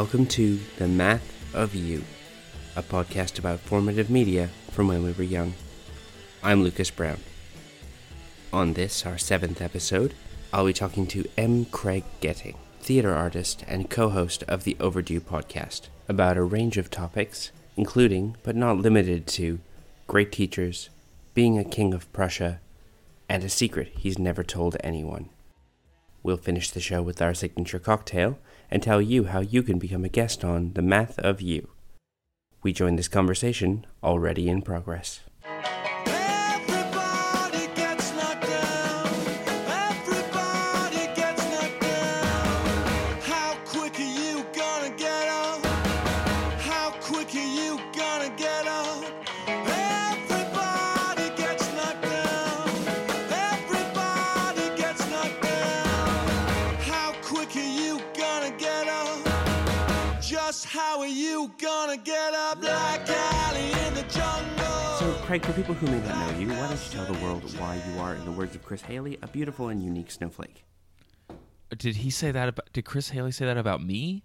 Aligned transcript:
Welcome 0.00 0.24
to 0.28 0.58
The 0.78 0.88
Math 0.88 1.54
of 1.54 1.74
You, 1.74 2.02
a 2.74 2.82
podcast 2.82 3.38
about 3.38 3.60
formative 3.60 4.08
media 4.08 4.48
from 4.70 4.88
when 4.88 5.04
we 5.04 5.12
were 5.12 5.22
young. 5.22 5.52
I'm 6.42 6.62
Lucas 6.62 6.90
Brown. 6.90 7.18
On 8.50 8.72
this, 8.72 9.04
our 9.04 9.18
seventh 9.18 9.60
episode, 9.60 10.14
I'll 10.54 10.64
be 10.64 10.72
talking 10.72 11.06
to 11.08 11.28
M. 11.36 11.66
Craig 11.66 12.04
Getting, 12.22 12.56
theater 12.80 13.14
artist 13.14 13.62
and 13.68 13.90
co 13.90 14.08
host 14.08 14.42
of 14.44 14.64
the 14.64 14.74
Overdue 14.80 15.20
podcast, 15.20 15.88
about 16.08 16.38
a 16.38 16.42
range 16.42 16.78
of 16.78 16.90
topics, 16.90 17.52
including, 17.76 18.36
but 18.42 18.56
not 18.56 18.78
limited 18.78 19.26
to, 19.26 19.60
great 20.06 20.32
teachers, 20.32 20.88
being 21.34 21.58
a 21.58 21.62
king 21.62 21.92
of 21.92 22.10
Prussia, 22.14 22.58
and 23.28 23.44
a 23.44 23.50
secret 23.50 23.92
he's 23.98 24.18
never 24.18 24.42
told 24.42 24.78
anyone. 24.80 25.28
We'll 26.22 26.38
finish 26.38 26.70
the 26.70 26.80
show 26.80 27.02
with 27.02 27.20
our 27.20 27.34
signature 27.34 27.78
cocktail 27.78 28.38
and 28.70 28.82
tell 28.82 29.02
you 29.02 29.24
how 29.24 29.40
you 29.40 29.62
can 29.62 29.78
become 29.78 30.04
a 30.04 30.08
guest 30.08 30.44
on 30.44 30.72
The 30.74 30.82
Math 30.82 31.18
of 31.18 31.40
You. 31.40 31.68
We 32.62 32.72
join 32.72 32.96
this 32.96 33.08
conversation 33.08 33.86
already 34.02 34.48
in 34.48 34.62
progress. 34.62 35.20
So, 61.60 61.68
Craig, 65.24 65.44
for 65.44 65.52
people 65.52 65.74
who 65.74 65.86
may 65.88 66.00
not 66.08 66.32
know 66.32 66.38
you, 66.38 66.48
why 66.48 66.68
don't 66.68 66.70
you 66.72 66.90
tell 66.90 67.04
the 67.04 67.18
world 67.22 67.42
why 67.58 67.78
you 67.92 67.98
are, 68.00 68.14
in 68.14 68.24
the 68.24 68.30
words 68.32 68.54
of 68.54 68.62
Chris 68.64 68.80
Haley, 68.80 69.18
a 69.20 69.26
beautiful 69.28 69.68
and 69.68 69.82
unique 69.82 70.10
snowflake? 70.10 70.64
Did 71.76 71.96
he 71.96 72.08
say 72.08 72.30
that 72.32 72.48
about? 72.48 72.72
Did 72.72 72.86
Chris 72.86 73.10
Haley 73.10 73.32
say 73.32 73.44
that 73.44 73.58
about 73.58 73.82
me? 73.84 74.22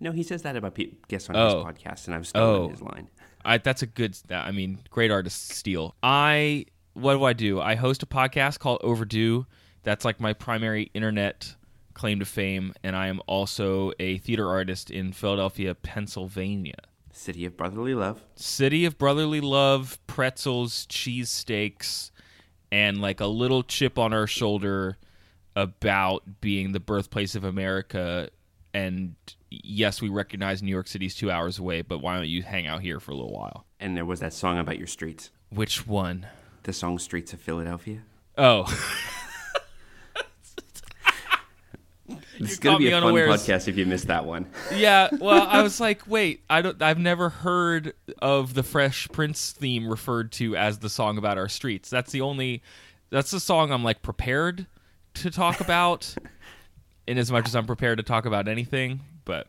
No, 0.00 0.10
he 0.10 0.24
says 0.24 0.42
that 0.42 0.56
about 0.56 0.74
pe- 0.74 0.90
guests 1.06 1.30
on 1.30 1.36
Oh. 1.36 1.64
his 1.64 1.72
podcast, 1.76 2.06
and 2.06 2.16
I've 2.16 2.26
stolen 2.26 2.62
Oh. 2.62 2.68
his 2.70 2.82
line. 2.82 3.08
I, 3.44 3.58
that's 3.58 3.82
a 3.82 3.86
good. 3.86 4.16
I 4.30 4.50
mean, 4.50 4.80
great 4.90 5.12
artist 5.12 5.50
steal. 5.50 5.94
I 6.02 6.66
what 6.94 7.14
do 7.14 7.22
I 7.24 7.32
do? 7.32 7.60
I 7.60 7.76
host 7.76 8.02
a 8.02 8.06
podcast 8.06 8.58
called 8.58 8.80
Overdue. 8.82 9.46
That's 9.84 10.04
like 10.04 10.18
my 10.18 10.32
primary 10.32 10.90
internet 10.94 11.54
claim 11.94 12.18
to 12.18 12.24
fame, 12.24 12.74
and 12.82 12.96
I 12.96 13.08
am 13.08 13.20
also 13.26 13.92
a 13.98 14.18
theater 14.18 14.48
artist 14.48 14.90
in 14.90 15.12
Philadelphia, 15.12 15.74
Pennsylvania. 15.74 16.76
City 17.12 17.44
of 17.44 17.56
Brotherly 17.56 17.94
Love. 17.94 18.22
City 18.36 18.84
of 18.84 18.98
brotherly 18.98 19.40
love, 19.40 19.98
pretzels, 20.06 20.86
cheesesteaks, 20.86 22.10
and 22.70 23.00
like 23.00 23.20
a 23.20 23.26
little 23.26 23.62
chip 23.62 23.98
on 23.98 24.12
our 24.12 24.26
shoulder 24.26 24.96
about 25.54 26.40
being 26.40 26.72
the 26.72 26.80
birthplace 26.80 27.34
of 27.34 27.44
America. 27.44 28.30
And 28.72 29.14
yes, 29.50 30.00
we 30.00 30.08
recognize 30.08 30.62
New 30.62 30.70
York 30.70 30.88
City's 30.88 31.14
two 31.14 31.30
hours 31.30 31.58
away, 31.58 31.82
but 31.82 31.98
why 31.98 32.16
don't 32.16 32.28
you 32.28 32.42
hang 32.42 32.66
out 32.66 32.80
here 32.80 32.98
for 32.98 33.12
a 33.12 33.14
little 33.14 33.32
while? 33.32 33.66
And 33.78 33.96
there 33.96 34.06
was 34.06 34.20
that 34.20 34.32
song 34.32 34.58
about 34.58 34.78
your 34.78 34.86
streets. 34.86 35.30
Which 35.50 35.86
one? 35.86 36.26
The 36.62 36.72
song 36.72 36.98
Streets 36.98 37.32
of 37.32 37.40
Philadelphia. 37.40 38.02
Oh, 38.38 38.64
This 42.42 42.52
is 42.52 42.58
going 42.58 42.74
to 42.74 42.78
be 42.80 42.88
a 42.88 42.90
fun 42.90 43.04
unawares. 43.04 43.30
podcast 43.30 43.68
if 43.68 43.76
you 43.76 43.86
missed 43.86 44.08
that 44.08 44.24
one. 44.24 44.46
yeah. 44.74 45.08
Well, 45.20 45.46
I 45.46 45.62
was 45.62 45.78
like, 45.78 46.08
wait, 46.08 46.42
I 46.50 46.60
don't. 46.60 46.82
I've 46.82 46.98
never 46.98 47.28
heard 47.28 47.94
of 48.20 48.54
the 48.54 48.64
Fresh 48.64 49.08
Prince 49.12 49.52
theme 49.52 49.88
referred 49.88 50.32
to 50.32 50.56
as 50.56 50.78
the 50.78 50.90
song 50.90 51.18
about 51.18 51.38
our 51.38 51.48
streets. 51.48 51.88
That's 51.88 52.10
the 52.10 52.20
only. 52.20 52.62
That's 53.10 53.30
the 53.30 53.38
song 53.38 53.70
I'm 53.70 53.84
like 53.84 54.02
prepared 54.02 54.66
to 55.14 55.30
talk 55.30 55.60
about, 55.60 56.14
in 57.06 57.16
as 57.16 57.30
much 57.30 57.46
as 57.46 57.54
I'm 57.54 57.66
prepared 57.66 57.98
to 57.98 58.02
talk 58.02 58.26
about 58.26 58.48
anything. 58.48 59.00
But 59.24 59.46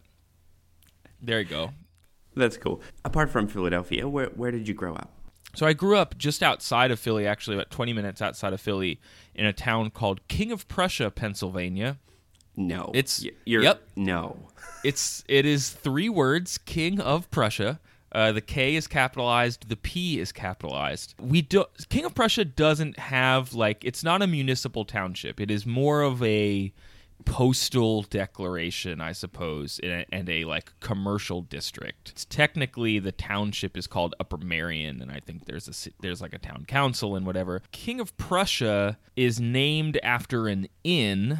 there 1.19 1.39
you 1.39 1.45
go. 1.45 1.71
That's 2.35 2.57
cool. 2.57 2.81
Apart 3.05 3.29
from 3.29 3.47
Philadelphia, 3.47 4.07
where, 4.07 4.27
where 4.27 4.51
did 4.51 4.67
you 4.67 4.73
grow 4.73 4.93
up? 4.93 5.09
So 5.55 5.65
I 5.65 5.73
grew 5.73 5.97
up 5.97 6.17
just 6.17 6.41
outside 6.41 6.91
of 6.91 6.99
Philly, 6.99 7.27
actually 7.27 7.55
about 7.55 7.69
20 7.69 7.93
minutes 7.93 8.21
outside 8.21 8.53
of 8.53 8.61
Philly, 8.61 8.99
in 9.35 9.45
a 9.45 9.53
town 9.53 9.91
called 9.91 10.27
King 10.27 10.51
of 10.51 10.67
Prussia, 10.67 11.11
Pennsylvania. 11.11 11.99
No. 12.55 12.91
It's- 12.93 13.25
you're, 13.45 13.63
yep. 13.63 13.81
No. 13.95 14.37
It's 14.83 15.23
it 15.27 15.45
is 15.45 15.69
three 15.69 16.09
words, 16.09 16.57
King 16.57 16.99
of 16.99 17.29
Prussia. 17.31 17.79
Uh, 18.11 18.31
the 18.31 18.41
K 18.41 18.75
is 18.75 18.85
capitalized, 18.85 19.69
the 19.69 19.75
P 19.77 20.19
is 20.19 20.31
capitalized. 20.31 21.15
We 21.19 21.41
do 21.41 21.65
King 21.89 22.05
of 22.05 22.13
Prussia 22.13 22.45
doesn't 22.45 22.99
have 22.99 23.53
like 23.53 23.83
it's 23.83 24.03
not 24.03 24.21
a 24.21 24.27
municipal 24.27 24.85
township. 24.85 25.39
It 25.39 25.49
is 25.49 25.65
more 25.65 26.01
of 26.01 26.21
a 26.21 26.71
postal 27.25 28.01
declaration, 28.03 28.99
I 29.01 29.13
suppose, 29.13 29.79
and 29.81 29.91
a, 29.91 30.05
and 30.11 30.29
a 30.29 30.43
like 30.45 30.73
commercial 30.79 31.41
district. 31.41 32.09
It's 32.11 32.25
technically 32.25 32.99
the 32.99 33.11
township 33.13 33.77
is 33.77 33.87
called 33.87 34.13
Upper 34.19 34.37
Merion, 34.37 35.01
and 35.01 35.09
I 35.11 35.19
think 35.19 35.45
there's 35.45 35.67
a 35.67 35.91
there's 36.01 36.21
like 36.21 36.33
a 36.33 36.39
town 36.39 36.65
council 36.67 37.15
and 37.15 37.25
whatever. 37.25 37.61
King 37.71 37.99
of 37.99 38.15
Prussia 38.17 38.97
is 39.15 39.39
named 39.39 39.97
after 40.03 40.47
an 40.47 40.67
inn. 40.83 41.39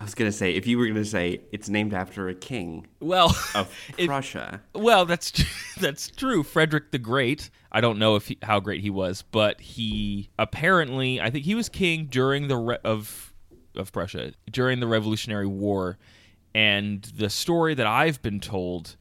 I 0.00 0.04
was 0.04 0.14
going 0.14 0.30
to 0.30 0.36
say, 0.36 0.52
if 0.54 0.66
you 0.66 0.78
were 0.78 0.84
going 0.86 0.96
to 0.96 1.04
say 1.04 1.40
it's 1.52 1.68
named 1.68 1.94
after 1.94 2.28
a 2.28 2.34
king 2.34 2.86
Well, 3.00 3.36
of 3.54 3.72
if- 3.98 4.06
Prussia, 4.08 4.60
Well, 4.74 5.04
that's 5.06 5.32
that's 5.80 6.08
true. 6.10 6.42
Frederick 6.42 6.90
the 6.90 6.98
Great. 6.98 7.50
I 7.72 7.80
don't 7.80 7.98
know 7.98 8.16
if 8.16 8.28
he, 8.28 8.38
how 8.42 8.58
great 8.60 8.80
he 8.80 8.90
was, 8.90 9.22
but 9.22 9.60
he 9.60 10.30
apparently, 10.38 11.20
I 11.20 11.30
think 11.30 11.44
he 11.44 11.54
was 11.54 11.68
king 11.68 12.06
during 12.10 12.48
the 12.48 12.56
re- 12.56 12.78
of 12.84 13.32
of 13.76 13.92
Prussia 13.92 14.32
during 14.50 14.80
the 14.80 14.86
Revolutionary 14.88 15.46
War, 15.46 15.96
and 16.54 17.02
the 17.02 17.30
story 17.30 17.74
that 17.74 17.86
I've 17.86 18.20
been 18.22 18.40
told 18.40 18.96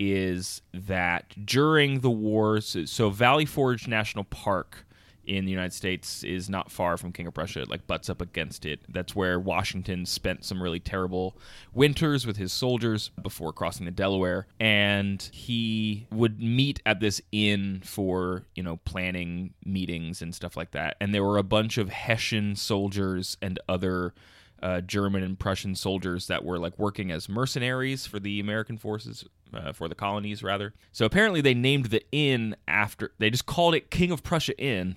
is 0.00 0.62
that 0.72 1.34
during 1.46 2.00
the 2.00 2.10
war, 2.10 2.60
so, 2.60 2.84
so 2.86 3.10
Valley 3.10 3.44
Forge 3.44 3.86
National 3.86 4.24
Park 4.24 4.86
in 5.26 5.44
the 5.44 5.50
United 5.50 5.72
States 5.72 6.22
is 6.24 6.48
not 6.48 6.70
far 6.70 6.96
from 6.96 7.12
King 7.12 7.26
of 7.26 7.34
Prussia. 7.34 7.62
It 7.62 7.68
like 7.68 7.86
butts 7.86 8.08
up 8.08 8.20
against 8.20 8.64
it. 8.64 8.80
That's 8.88 9.14
where 9.14 9.38
Washington 9.38 10.06
spent 10.06 10.44
some 10.44 10.62
really 10.62 10.80
terrible 10.80 11.36
winters 11.72 12.26
with 12.26 12.36
his 12.36 12.52
soldiers 12.52 13.10
before 13.20 13.52
crossing 13.52 13.86
the 13.86 13.90
Delaware. 13.90 14.46
And 14.60 15.22
he 15.32 16.06
would 16.10 16.40
meet 16.40 16.80
at 16.86 17.00
this 17.00 17.20
inn 17.32 17.82
for, 17.84 18.44
you 18.54 18.62
know, 18.62 18.78
planning 18.84 19.54
meetings 19.64 20.22
and 20.22 20.34
stuff 20.34 20.56
like 20.56 20.72
that. 20.72 20.96
And 21.00 21.14
there 21.14 21.24
were 21.24 21.38
a 21.38 21.42
bunch 21.42 21.78
of 21.78 21.88
Hessian 21.88 22.56
soldiers 22.56 23.36
and 23.40 23.58
other 23.68 24.14
uh, 24.62 24.80
German 24.80 25.22
and 25.22 25.38
Prussian 25.38 25.74
soldiers 25.74 26.26
that 26.28 26.44
were 26.44 26.58
like 26.58 26.78
working 26.78 27.10
as 27.10 27.28
mercenaries 27.28 28.06
for 28.06 28.18
the 28.18 28.40
American 28.40 28.78
forces, 28.78 29.24
uh, 29.52 29.72
for 29.72 29.88
the 29.88 29.94
colonies 29.94 30.42
rather. 30.42 30.72
So 30.90 31.04
apparently 31.04 31.42
they 31.42 31.52
named 31.52 31.86
the 31.86 32.02
inn 32.12 32.56
after, 32.66 33.12
they 33.18 33.28
just 33.28 33.44
called 33.44 33.74
it 33.74 33.90
King 33.90 34.10
of 34.10 34.22
Prussia 34.22 34.58
Inn 34.58 34.96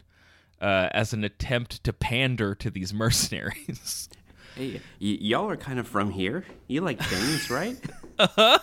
uh, 0.61 0.89
as 0.91 1.13
an 1.13 1.23
attempt 1.23 1.83
to 1.83 1.93
pander 1.93 2.55
to 2.55 2.69
these 2.69 2.93
mercenaries. 2.93 4.09
hey, 4.55 4.73
y- 4.73 4.79
y'all 4.99 5.49
are 5.49 5.57
kind 5.57 5.79
of 5.79 5.87
from 5.87 6.11
here. 6.11 6.45
You 6.67 6.81
like 6.81 7.01
things, 7.01 7.49
right? 7.49 7.77
uh-huh. 8.19 8.59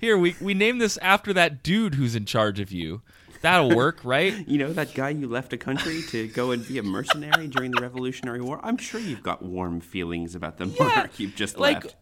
Here, 0.00 0.16
we, 0.16 0.34
we 0.40 0.54
named 0.54 0.80
this 0.80 0.96
after 0.98 1.32
that 1.34 1.62
dude 1.62 1.94
who's 1.96 2.14
in 2.14 2.24
charge 2.24 2.60
of 2.60 2.72
you. 2.72 3.02
That'll 3.42 3.76
work, 3.76 4.00
right? 4.04 4.46
You 4.48 4.58
know 4.58 4.72
that 4.72 4.94
guy 4.94 5.10
you 5.10 5.28
left 5.28 5.52
a 5.52 5.58
country 5.58 6.02
to 6.08 6.28
go 6.28 6.52
and 6.52 6.66
be 6.66 6.78
a 6.78 6.82
mercenary 6.82 7.48
during 7.48 7.70
the 7.72 7.82
Revolutionary 7.82 8.40
War? 8.40 8.58
I'm 8.62 8.78
sure 8.78 9.00
you've 9.00 9.22
got 9.22 9.42
warm 9.42 9.80
feelings 9.80 10.34
about 10.34 10.56
the 10.56 10.66
monarch 10.66 11.18
you've 11.20 11.36
just 11.36 11.58
like 11.58 11.84
left. 11.84 11.96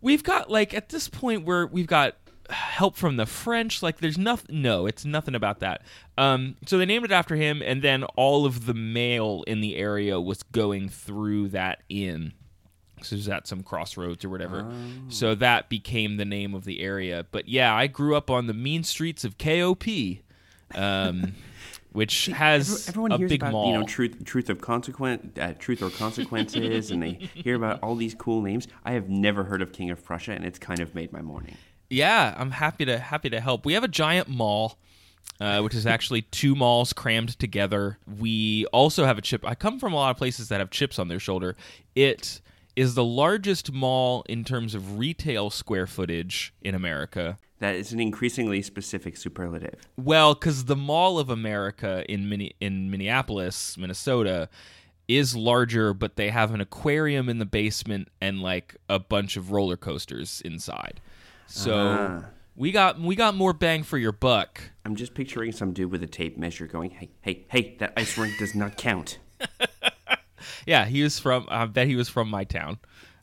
we've 0.00 0.24
got 0.24 0.50
like 0.50 0.74
at 0.74 0.88
this 0.88 1.08
point 1.08 1.44
where 1.44 1.66
we've 1.66 1.86
got 1.86 2.16
help 2.50 2.96
from 2.96 3.16
the 3.16 3.26
french 3.26 3.82
like 3.82 3.98
there's 3.98 4.18
nothing 4.18 4.60
no 4.62 4.86
it's 4.86 5.04
nothing 5.04 5.34
about 5.34 5.60
that. 5.60 5.82
Um 6.18 6.56
so 6.66 6.78
they 6.78 6.86
named 6.86 7.04
it 7.04 7.12
after 7.12 7.36
him 7.36 7.62
and 7.64 7.82
then 7.82 8.04
all 8.16 8.44
of 8.46 8.66
the 8.66 8.74
mail 8.74 9.44
in 9.46 9.60
the 9.60 9.76
area 9.76 10.20
was 10.20 10.42
going 10.42 10.88
through 10.88 11.48
that 11.48 11.82
inn. 11.88 12.32
So 13.02 13.14
it 13.14 13.18
was 13.18 13.28
at 13.28 13.46
some 13.46 13.62
crossroads 13.62 14.24
or 14.24 14.28
whatever. 14.28 14.70
So 15.08 15.34
that 15.36 15.68
became 15.70 16.16
the 16.18 16.24
name 16.26 16.54
of 16.54 16.64
the 16.64 16.80
area. 16.80 17.26
But 17.30 17.48
yeah 17.48 17.74
i 17.74 17.86
grew 17.86 18.14
up 18.16 18.30
on 18.30 18.46
the 18.46 18.54
mean 18.54 18.82
streets 18.84 19.24
of 19.24 19.38
kop 19.38 20.20
um 20.74 21.34
which 21.92 22.26
has 22.26 22.88
Everyone 22.88 23.10
a 23.12 23.16
hears 23.16 23.30
big 23.30 23.42
about 23.42 23.52
mall. 23.52 23.66
you 23.66 23.78
know 23.78 23.84
truth, 23.84 24.24
truth 24.24 24.48
of 24.48 24.60
consequent, 24.60 25.36
uh, 25.38 25.54
truth 25.54 25.82
or 25.82 25.90
consequences, 25.90 26.90
and 26.92 27.02
they 27.02 27.28
hear 27.34 27.56
about 27.56 27.82
all 27.82 27.96
these 27.96 28.14
cool 28.14 28.42
names. 28.42 28.68
I 28.84 28.92
have 28.92 29.08
never 29.08 29.42
heard 29.44 29.60
of 29.60 29.72
King 29.72 29.90
of 29.90 30.04
Prussia, 30.04 30.32
and 30.32 30.44
it's 30.44 30.58
kind 30.58 30.78
of 30.78 30.94
made 30.94 31.12
my 31.12 31.20
morning. 31.20 31.56
Yeah, 31.90 32.34
I'm 32.38 32.52
happy 32.52 32.84
to 32.86 32.98
happy 32.98 33.28
to 33.30 33.40
help. 33.40 33.66
We 33.66 33.74
have 33.74 33.84
a 33.84 33.88
giant 33.88 34.28
mall, 34.28 34.78
uh, 35.40 35.60
which 35.60 35.74
is 35.74 35.86
actually 35.94 36.22
two 36.22 36.54
malls 36.54 36.92
crammed 36.92 37.38
together. 37.38 37.98
We 38.18 38.64
also 38.66 39.04
have 39.04 39.18
a 39.18 39.22
chip. 39.22 39.44
I 39.44 39.54
come 39.54 39.78
from 39.78 39.92
a 39.92 39.96
lot 39.96 40.10
of 40.12 40.16
places 40.16 40.48
that 40.48 40.60
have 40.60 40.70
chips 40.70 40.98
on 40.98 41.08
their 41.08 41.20
shoulder. 41.20 41.56
It 41.94 42.40
is 42.76 42.94
the 42.94 43.04
largest 43.04 43.72
mall 43.72 44.24
in 44.28 44.44
terms 44.44 44.74
of 44.74 44.98
retail 44.98 45.50
square 45.50 45.86
footage 45.86 46.54
in 46.62 46.74
America. 46.74 47.36
That 47.58 47.74
is 47.74 47.92
an 47.92 48.00
increasingly 48.00 48.62
specific 48.62 49.18
superlative. 49.18 49.80
Well, 49.98 50.32
because 50.32 50.64
the 50.64 50.76
Mall 50.76 51.18
of 51.18 51.28
America 51.28 52.04
in 52.10 52.26
Minne- 52.26 52.54
in 52.58 52.90
Minneapolis, 52.90 53.76
Minnesota, 53.76 54.48
is 55.08 55.36
larger, 55.36 55.92
but 55.92 56.16
they 56.16 56.30
have 56.30 56.54
an 56.54 56.60
aquarium 56.62 57.28
in 57.28 57.38
the 57.38 57.44
basement 57.44 58.08
and 58.18 58.40
like 58.40 58.76
a 58.88 58.98
bunch 58.98 59.36
of 59.36 59.50
roller 59.50 59.76
coasters 59.76 60.40
inside. 60.42 61.00
So 61.50 61.74
Ah. 62.22 62.24
we 62.56 62.70
got 62.72 63.00
we 63.00 63.16
got 63.16 63.34
more 63.36 63.52
bang 63.52 63.82
for 63.82 63.98
your 63.98 64.12
buck. 64.12 64.60
I'm 64.84 64.94
just 64.96 65.14
picturing 65.14 65.52
some 65.52 65.72
dude 65.72 65.90
with 65.90 66.02
a 66.02 66.06
tape 66.06 66.38
measure 66.38 66.66
going, 66.66 66.90
"Hey, 66.90 67.10
hey, 67.22 67.44
hey, 67.50 67.76
that 67.80 67.92
ice 67.96 68.16
rink 68.16 68.38
does 68.38 68.54
not 68.54 68.76
count." 68.76 69.18
Yeah, 70.66 70.84
he 70.86 71.02
was 71.02 71.18
from. 71.18 71.46
I 71.48 71.64
bet 71.66 71.86
he 71.86 71.96
was 71.96 72.08
from 72.08 72.28
my 72.30 72.44
town. 72.44 72.78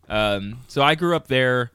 Um, 0.09 0.59
so 0.67 0.81
I 0.81 0.95
grew 0.95 1.15
up 1.15 1.27
there, 1.27 1.71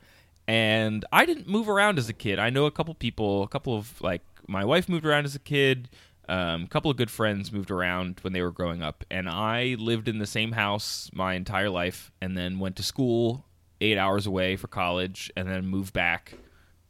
and 0.47 1.05
I 1.13 1.25
didn't 1.25 1.49
move 1.49 1.69
around 1.69 1.99
as 1.99 2.09
a 2.09 2.13
kid. 2.13 2.39
I 2.39 2.51
know 2.51 2.67
a 2.67 2.71
couple 2.71 2.95
people, 2.95 3.43
a 3.43 3.49
couple 3.49 3.77
of 3.77 4.01
like 4.01 4.23
my 4.49 4.65
wife 4.65 4.89
moved 4.89 5.05
around 5.07 5.25
as 5.25 5.35
a 5.35 5.39
kid. 5.41 5.89
Um, 6.29 6.65
a 6.65 6.69
couple 6.69 6.91
of 6.91 6.97
good 6.97 7.11
friends 7.11 7.53
moved 7.53 7.71
around 7.71 8.19
when 8.23 8.33
they 8.33 8.43
were 8.43 8.53
growing 8.53 8.83
up, 8.83 9.05
and 9.11 9.29
I 9.29 9.77
lived 9.79 10.09
in 10.09 10.19
the 10.19 10.27
same 10.27 10.53
house 10.53 11.11
my 11.13 11.35
entire 11.35 11.71
life, 11.71 12.11
and 12.21 12.37
then 12.37 12.59
went 12.59 12.77
to 12.77 12.83
school 12.83 13.45
eight 13.83 13.99
hours 13.99 14.27
away 14.27 14.57
for 14.57 14.69
college, 14.69 15.31
and 15.37 15.49
then 15.49 15.67
moved 15.67 15.93
back, 15.93 16.35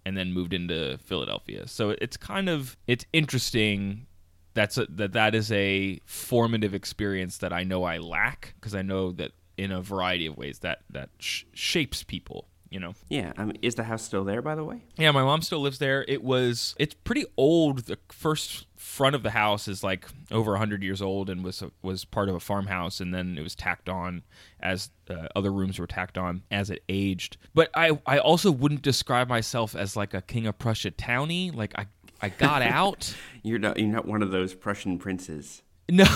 and 0.04 0.16
then 0.16 0.32
moved 0.32 0.52
into 0.52 0.98
Philadelphia. 0.98 1.66
So 1.66 1.90
it's 1.90 2.16
kind 2.16 2.48
of 2.48 2.76
it's 2.86 3.06
interesting 3.12 4.06
that's 4.54 4.76
a, 4.78 4.86
that 4.86 5.12
that 5.12 5.34
is 5.34 5.50
a 5.52 6.00
formative 6.04 6.74
experience 6.74 7.38
that 7.38 7.52
I 7.52 7.64
know 7.64 7.84
I 7.84 7.98
lack 7.98 8.54
because 8.60 8.74
I 8.74 8.82
know 8.82 9.12
that 9.12 9.32
in 9.56 9.72
a 9.72 9.80
variety 9.80 10.26
of 10.26 10.36
ways 10.36 10.60
that 10.60 10.80
that 10.90 11.10
sh- 11.18 11.44
shapes 11.52 12.02
people. 12.02 12.48
You 12.72 12.80
know. 12.80 12.94
Yeah, 13.10 13.32
is 13.60 13.74
the 13.74 13.84
house 13.84 14.02
still 14.02 14.24
there, 14.24 14.40
by 14.40 14.54
the 14.54 14.64
way? 14.64 14.80
Yeah, 14.96 15.10
my 15.10 15.22
mom 15.22 15.42
still 15.42 15.60
lives 15.60 15.78
there. 15.78 16.06
It 16.08 16.24
was 16.24 16.74
it's 16.78 16.94
pretty 16.94 17.26
old. 17.36 17.80
The 17.80 17.98
first 18.08 18.66
front 18.76 19.14
of 19.14 19.22
the 19.22 19.30
house 19.30 19.68
is 19.68 19.84
like 19.84 20.06
over 20.30 20.52
100 20.52 20.82
years 20.82 21.02
old 21.02 21.28
and 21.28 21.44
was 21.44 21.62
was 21.82 22.06
part 22.06 22.30
of 22.30 22.34
a 22.34 22.40
farmhouse 22.40 22.98
and 23.00 23.14
then 23.14 23.36
it 23.36 23.42
was 23.42 23.54
tacked 23.54 23.90
on 23.90 24.22
as 24.58 24.90
uh, 25.10 25.28
other 25.36 25.52
rooms 25.52 25.78
were 25.78 25.86
tacked 25.86 26.16
on 26.16 26.42
as 26.50 26.70
it 26.70 26.82
aged. 26.88 27.36
But 27.52 27.70
I 27.74 27.98
I 28.06 28.18
also 28.18 28.50
wouldn't 28.50 28.80
describe 28.80 29.28
myself 29.28 29.76
as 29.76 29.94
like 29.94 30.14
a 30.14 30.22
King 30.22 30.46
of 30.46 30.58
Prussia 30.58 30.92
townie. 30.92 31.54
Like 31.54 31.78
I 31.78 31.88
I 32.22 32.30
got 32.30 32.62
out. 32.62 33.14
You're 33.42 33.58
not. 33.58 33.78
You're 33.78 33.88
not 33.88 34.06
one 34.06 34.22
of 34.22 34.30
those 34.30 34.54
Prussian 34.54 34.98
princes. 34.98 35.60
No, 35.90 36.06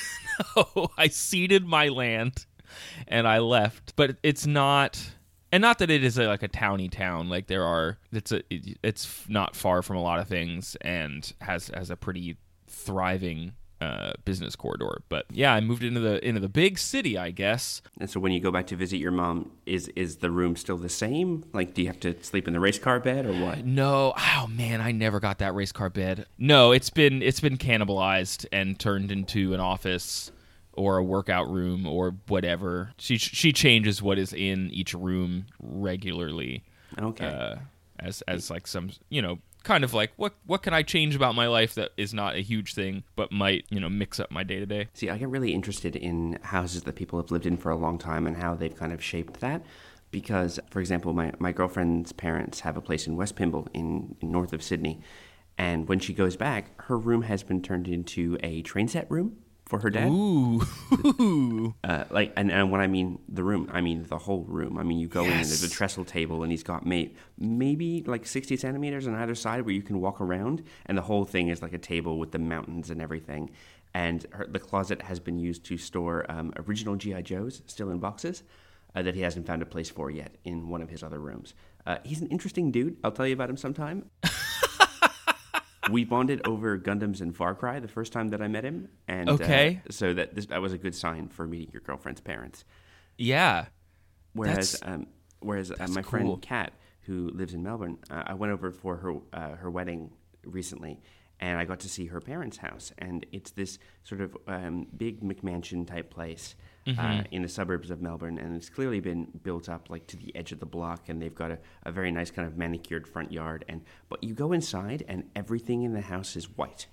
no, 0.56 0.88
I 0.96 1.08
ceded 1.08 1.66
my 1.66 1.88
land 1.88 2.46
and 3.08 3.26
I 3.26 3.38
left. 3.38 3.94
But 3.96 4.16
it's 4.22 4.46
not, 4.46 5.00
and 5.52 5.60
not 5.62 5.78
that 5.78 5.90
it 5.90 6.02
is 6.04 6.18
a, 6.18 6.26
like 6.26 6.42
a 6.42 6.48
towny 6.48 6.88
town. 6.88 7.28
Like 7.28 7.46
there 7.46 7.64
are, 7.64 7.98
it's 8.12 8.32
a, 8.32 8.42
it- 8.50 8.78
it's 8.82 9.24
not 9.28 9.54
far 9.56 9.82
from 9.82 9.96
a 9.96 10.02
lot 10.02 10.18
of 10.18 10.28
things 10.28 10.76
and 10.80 11.32
has 11.40 11.68
has 11.74 11.90
a 11.90 11.96
pretty 11.96 12.36
thriving 12.66 13.52
uh, 13.80 14.12
business 14.24 14.56
corridor. 14.56 15.02
But 15.10 15.26
yeah, 15.30 15.52
I 15.52 15.60
moved 15.60 15.84
into 15.84 16.00
the 16.00 16.26
into 16.26 16.40
the 16.40 16.48
big 16.48 16.78
city, 16.78 17.18
I 17.18 17.30
guess. 17.30 17.82
And 18.00 18.08
so 18.08 18.18
when 18.18 18.32
you 18.32 18.40
go 18.40 18.50
back 18.50 18.66
to 18.68 18.76
visit 18.76 18.96
your 18.98 19.10
mom, 19.12 19.50
is 19.66 19.88
is 19.88 20.16
the 20.16 20.30
room 20.30 20.56
still 20.56 20.78
the 20.78 20.88
same? 20.88 21.44
Like, 21.52 21.74
do 21.74 21.82
you 21.82 21.88
have 21.88 22.00
to 22.00 22.14
sleep 22.24 22.46
in 22.48 22.54
the 22.54 22.60
race 22.60 22.78
car 22.78 22.98
bed 23.00 23.26
or 23.26 23.32
what? 23.34 23.64
No, 23.66 24.14
oh 24.16 24.46
man, 24.50 24.80
I 24.80 24.92
never 24.92 25.20
got 25.20 25.38
that 25.38 25.54
race 25.54 25.72
car 25.72 25.90
bed. 25.90 26.26
No, 26.38 26.72
it's 26.72 26.88
been 26.90 27.20
it's 27.22 27.40
been 27.40 27.58
cannibalized 27.58 28.46
and 28.50 28.78
turned 28.78 29.12
into 29.12 29.52
an 29.52 29.60
office 29.60 30.32
or 30.76 30.98
a 30.98 31.04
workout 31.04 31.48
room 31.50 31.86
or 31.86 32.14
whatever. 32.28 32.92
She 32.98 33.18
she 33.18 33.52
changes 33.52 34.02
what 34.02 34.18
is 34.18 34.32
in 34.32 34.70
each 34.70 34.94
room 34.94 35.46
regularly. 35.60 36.64
Okay. 36.98 37.26
Uh, 37.26 37.56
as 37.98 38.22
as 38.22 38.50
like 38.50 38.66
some 38.66 38.90
you 39.08 39.22
know 39.22 39.38
kind 39.64 39.82
of 39.82 39.92
like 39.92 40.12
what 40.16 40.34
what 40.46 40.62
can 40.62 40.72
I 40.72 40.82
change 40.82 41.16
about 41.16 41.34
my 41.34 41.48
life 41.48 41.74
that 41.74 41.90
is 41.96 42.14
not 42.14 42.36
a 42.36 42.40
huge 42.40 42.74
thing 42.74 43.02
but 43.16 43.32
might 43.32 43.64
you 43.68 43.80
know 43.80 43.88
mix 43.88 44.20
up 44.20 44.30
my 44.30 44.44
day 44.44 44.60
to 44.60 44.66
day. 44.66 44.88
See, 44.94 45.10
I 45.10 45.18
get 45.18 45.28
really 45.28 45.52
interested 45.52 45.96
in 45.96 46.38
houses 46.42 46.82
that 46.82 46.94
people 46.94 47.20
have 47.20 47.30
lived 47.30 47.46
in 47.46 47.56
for 47.56 47.70
a 47.70 47.76
long 47.76 47.98
time 47.98 48.26
and 48.26 48.36
how 48.36 48.54
they've 48.54 48.76
kind 48.76 48.92
of 48.92 49.02
shaped 49.02 49.40
that. 49.40 49.62
Because, 50.12 50.60
for 50.70 50.78
example, 50.78 51.12
my, 51.12 51.32
my 51.40 51.50
girlfriend's 51.50 52.12
parents 52.12 52.60
have 52.60 52.76
a 52.76 52.80
place 52.80 53.08
in 53.08 53.16
West 53.16 53.34
Pymble 53.34 53.66
in, 53.74 54.14
in 54.20 54.30
north 54.30 54.52
of 54.52 54.62
Sydney. 54.62 55.00
And 55.58 55.88
when 55.88 55.98
she 55.98 56.14
goes 56.14 56.36
back, 56.36 56.80
her 56.82 56.96
room 56.96 57.22
has 57.22 57.42
been 57.42 57.60
turned 57.60 57.88
into 57.88 58.38
a 58.42 58.62
train 58.62 58.86
set 58.88 59.10
room 59.10 59.38
for 59.66 59.80
her 59.80 59.90
dad. 59.90 60.08
Ooh, 60.08 60.62
Uh, 61.84 62.04
like, 62.10 62.32
and, 62.36 62.50
and 62.50 62.70
when 62.70 62.80
I 62.80 62.86
mean 62.86 63.18
the 63.28 63.42
room, 63.42 63.68
I 63.72 63.80
mean 63.80 64.04
the 64.04 64.18
whole 64.18 64.44
room. 64.44 64.78
I 64.78 64.82
mean, 64.82 64.98
you 64.98 65.08
go 65.08 65.24
in 65.24 65.32
and 65.32 65.40
there's 65.40 65.62
a 65.62 65.70
trestle 65.70 66.04
table, 66.04 66.42
and 66.42 66.50
he's 66.50 66.62
got 66.62 66.86
made 66.86 67.16
maybe 67.38 68.02
like 68.06 68.26
60 68.26 68.56
centimeters 68.56 69.06
on 69.06 69.14
either 69.14 69.34
side 69.34 69.62
where 69.62 69.74
you 69.74 69.82
can 69.82 70.00
walk 70.00 70.20
around, 70.20 70.62
and 70.86 70.96
the 70.96 71.02
whole 71.02 71.24
thing 71.24 71.48
is 71.48 71.62
like 71.62 71.72
a 71.72 71.78
table 71.78 72.18
with 72.18 72.32
the 72.32 72.38
mountains 72.38 72.90
and 72.90 73.02
everything. 73.02 73.50
And 73.94 74.26
her, 74.30 74.46
the 74.46 74.58
closet 74.58 75.02
has 75.02 75.20
been 75.20 75.38
used 75.38 75.64
to 75.66 75.78
store 75.78 76.30
um, 76.30 76.52
original 76.66 76.96
GI 76.96 77.22
Joes 77.22 77.62
still 77.66 77.90
in 77.90 77.98
boxes 77.98 78.42
uh, 78.94 79.02
that 79.02 79.14
he 79.14 79.20
hasn't 79.22 79.46
found 79.46 79.62
a 79.62 79.66
place 79.66 79.90
for 79.90 80.10
yet 80.10 80.36
in 80.44 80.68
one 80.68 80.82
of 80.82 80.90
his 80.90 81.02
other 81.02 81.18
rooms. 81.18 81.54
Uh, 81.86 81.98
he's 82.04 82.20
an 82.20 82.28
interesting 82.28 82.70
dude. 82.70 82.96
I'll 83.04 83.12
tell 83.12 83.26
you 83.26 83.34
about 83.34 83.50
him 83.50 83.56
sometime. 83.56 84.10
we 85.90 86.04
bonded 86.04 86.46
over 86.46 86.78
Gundams 86.78 87.20
and 87.20 87.34
Far 87.36 87.54
Cry 87.54 87.78
the 87.80 87.88
first 87.88 88.12
time 88.12 88.28
that 88.28 88.42
I 88.42 88.48
met 88.48 88.64
him, 88.64 88.88
and 89.08 89.28
Okay. 89.28 89.80
uh, 89.88 89.92
so 89.92 90.12
that 90.14 90.34
this, 90.34 90.46
that 90.46 90.60
was 90.60 90.72
a 90.72 90.78
good 90.78 90.94
sign 90.94 91.28
for 91.28 91.46
meeting 91.46 91.70
your 91.72 91.82
girlfriend's 91.82 92.20
parents. 92.20 92.64
yeah. 93.18 93.66
Whereas, 94.32 94.78
um, 94.82 95.06
whereas 95.40 95.70
uh, 95.70 95.76
my 95.88 96.02
cool. 96.02 96.10
friend 96.10 96.42
Kat, 96.42 96.72
who 97.02 97.30
lives 97.30 97.54
in 97.54 97.62
Melbourne, 97.62 97.96
uh, 98.10 98.24
I 98.26 98.34
went 98.34 98.52
over 98.52 98.70
for 98.70 98.96
her 98.96 99.14
uh, 99.32 99.56
her 99.56 99.70
wedding 99.70 100.10
recently, 100.44 101.00
and 101.40 101.58
I 101.58 101.64
got 101.64 101.80
to 101.80 101.88
see 101.88 102.06
her 102.06 102.20
parents' 102.20 102.58
house, 102.58 102.92
and 102.98 103.24
it's 103.32 103.50
this 103.52 103.78
sort 104.04 104.20
of 104.20 104.36
um, 104.46 104.88
big 104.94 105.22
McMansion 105.22 105.86
type 105.86 106.10
place. 106.10 106.54
Mm-hmm. 106.86 107.00
Uh, 107.00 107.22
in 107.32 107.42
the 107.42 107.48
suburbs 107.48 107.90
of 107.90 108.00
Melbourne, 108.00 108.38
and 108.38 108.54
it's 108.54 108.68
clearly 108.68 109.00
been 109.00 109.26
built 109.42 109.68
up 109.68 109.90
like 109.90 110.06
to 110.06 110.16
the 110.16 110.34
edge 110.36 110.52
of 110.52 110.60
the 110.60 110.66
block, 110.66 111.08
and 111.08 111.20
they've 111.20 111.34
got 111.34 111.50
a, 111.50 111.58
a 111.84 111.90
very 111.90 112.12
nice 112.12 112.30
kind 112.30 112.46
of 112.46 112.56
manicured 112.56 113.08
front 113.08 113.32
yard. 113.32 113.64
And 113.68 113.82
but 114.08 114.22
you 114.22 114.34
go 114.34 114.52
inside, 114.52 115.04
and 115.08 115.24
everything 115.34 115.82
in 115.82 115.94
the 115.94 116.00
house 116.00 116.36
is 116.36 116.44
white, 116.56 116.86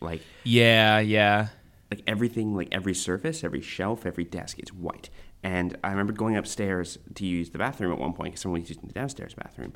like 0.00 0.22
Yeah, 0.44 1.00
yeah. 1.00 1.48
like 1.90 2.02
everything, 2.06 2.54
like 2.54 2.68
every 2.70 2.94
surface, 2.94 3.42
every 3.42 3.60
shelf, 3.60 4.06
every 4.06 4.22
desk 4.24 4.60
it's 4.60 4.72
white. 4.72 5.10
And 5.42 5.76
I 5.82 5.90
remember 5.90 6.12
going 6.12 6.36
upstairs 6.36 6.96
to 7.16 7.26
use 7.26 7.50
the 7.50 7.58
bathroom 7.58 7.92
at 7.92 7.98
one 7.98 8.12
point 8.12 8.34
because 8.34 8.42
someone 8.42 8.60
was 8.60 8.70
using 8.70 8.86
the 8.86 8.94
downstairs 8.94 9.34
bathroom 9.34 9.72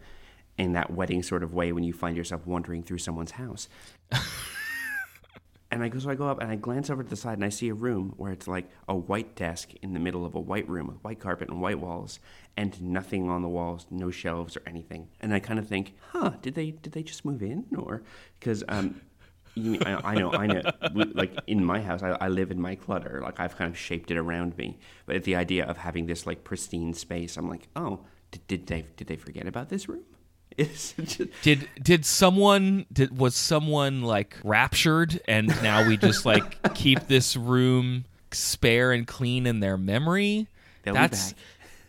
in 0.57 0.73
that 0.75 0.93
wedding 0.93 1.23
sort 1.25 1.43
of 1.43 1.53
way 1.53 1.73
when 1.73 1.83
you 1.83 1.93
find 1.93 2.17
yourself 2.17 2.47
wandering 2.47 2.85
through 2.85 2.99
someone's 2.99 3.33
house. 3.33 3.69
and 5.71 5.83
I 5.83 5.89
go, 5.89 5.99
so 5.99 6.09
I 6.11 6.15
go 6.15 6.29
up 6.29 6.41
and 6.41 6.51
I 6.51 6.57
glance 6.57 6.89
over 6.89 7.03
to 7.03 7.09
the 7.09 7.17
side 7.17 7.35
and 7.35 7.45
I 7.45 7.51
see 7.51 7.69
a 7.69 7.75
room 7.75 8.15
where 8.17 8.33
it's 8.33 8.49
like 8.49 8.71
a 8.89 8.95
white 8.95 9.37
desk 9.37 9.73
in 9.83 9.93
the 9.93 10.01
middle 10.01 10.25
of 10.25 10.35
a 10.35 10.41
white 10.41 10.69
room 10.69 10.87
with 10.87 11.03
white 11.05 11.21
carpet 11.21 11.49
and 11.51 11.61
white 11.61 11.79
walls 11.79 12.21
and 12.57 12.81
nothing 12.81 13.29
on 13.29 13.43
the 13.43 13.49
walls, 13.49 13.87
no 13.91 14.11
shelves 14.11 14.57
or 14.57 14.63
anything. 14.67 15.09
And 15.21 15.35
I 15.35 15.41
kind 15.41 15.59
of 15.59 15.69
think, 15.69 15.95
huh, 16.13 16.33
did 16.41 16.55
they 16.55 16.71
did 16.71 16.93
they 16.93 17.03
just 17.03 17.25
move 17.25 17.43
in 17.43 17.67
or 17.77 18.03
because 18.41 18.65
um, 18.69 19.01
you 19.55 19.73
mean, 19.73 19.83
I, 19.83 20.13
I 20.13 20.15
know, 20.15 20.33
I 20.33 20.47
know. 20.47 20.63
Like 21.15 21.35
in 21.47 21.65
my 21.65 21.83
house, 21.83 22.03
I, 22.03 22.17
I 22.21 22.29
live 22.29 22.51
in 22.51 22.61
my 22.61 22.75
clutter. 22.75 23.21
Like 23.23 23.41
I've 23.41 23.57
kind 23.57 23.71
of 23.71 23.79
shaped 23.79 24.11
it 24.11 24.17
around 24.17 24.57
me. 24.57 24.79
But 25.07 25.25
the 25.25 25.37
idea 25.37 25.67
of 25.67 25.77
having 25.77 26.07
this 26.07 26.27
like 26.27 26.45
pristine 26.45 26.95
space, 26.95 27.37
I'm 27.37 27.49
like, 27.49 27.69
oh, 27.77 28.01
did, 28.31 28.47
did 28.47 28.67
they 28.67 28.87
did 28.97 29.07
they 29.07 29.17
forget 29.17 29.47
about 29.47 29.69
this 29.69 29.89
room? 29.89 30.05
Did 31.43 31.69
did 31.81 32.05
someone 32.05 32.87
did 32.93 33.17
was 33.17 33.37
someone 33.37 34.03
like 34.03 34.37
raptured 34.43 35.21
and 35.29 35.49
now 35.63 35.87
we 35.87 35.97
just 35.97 36.27
like 36.27 36.61
keep 36.75 37.07
this 37.07 37.37
room 37.37 38.05
spare 38.33 38.93
and 38.93 39.07
clean 39.07 39.47
in 39.47 39.61
their 39.61 39.77
memory? 39.77 40.49
They'll 40.83 40.95
be 40.95 40.99
That's 41.01 41.33
back. 41.33 41.43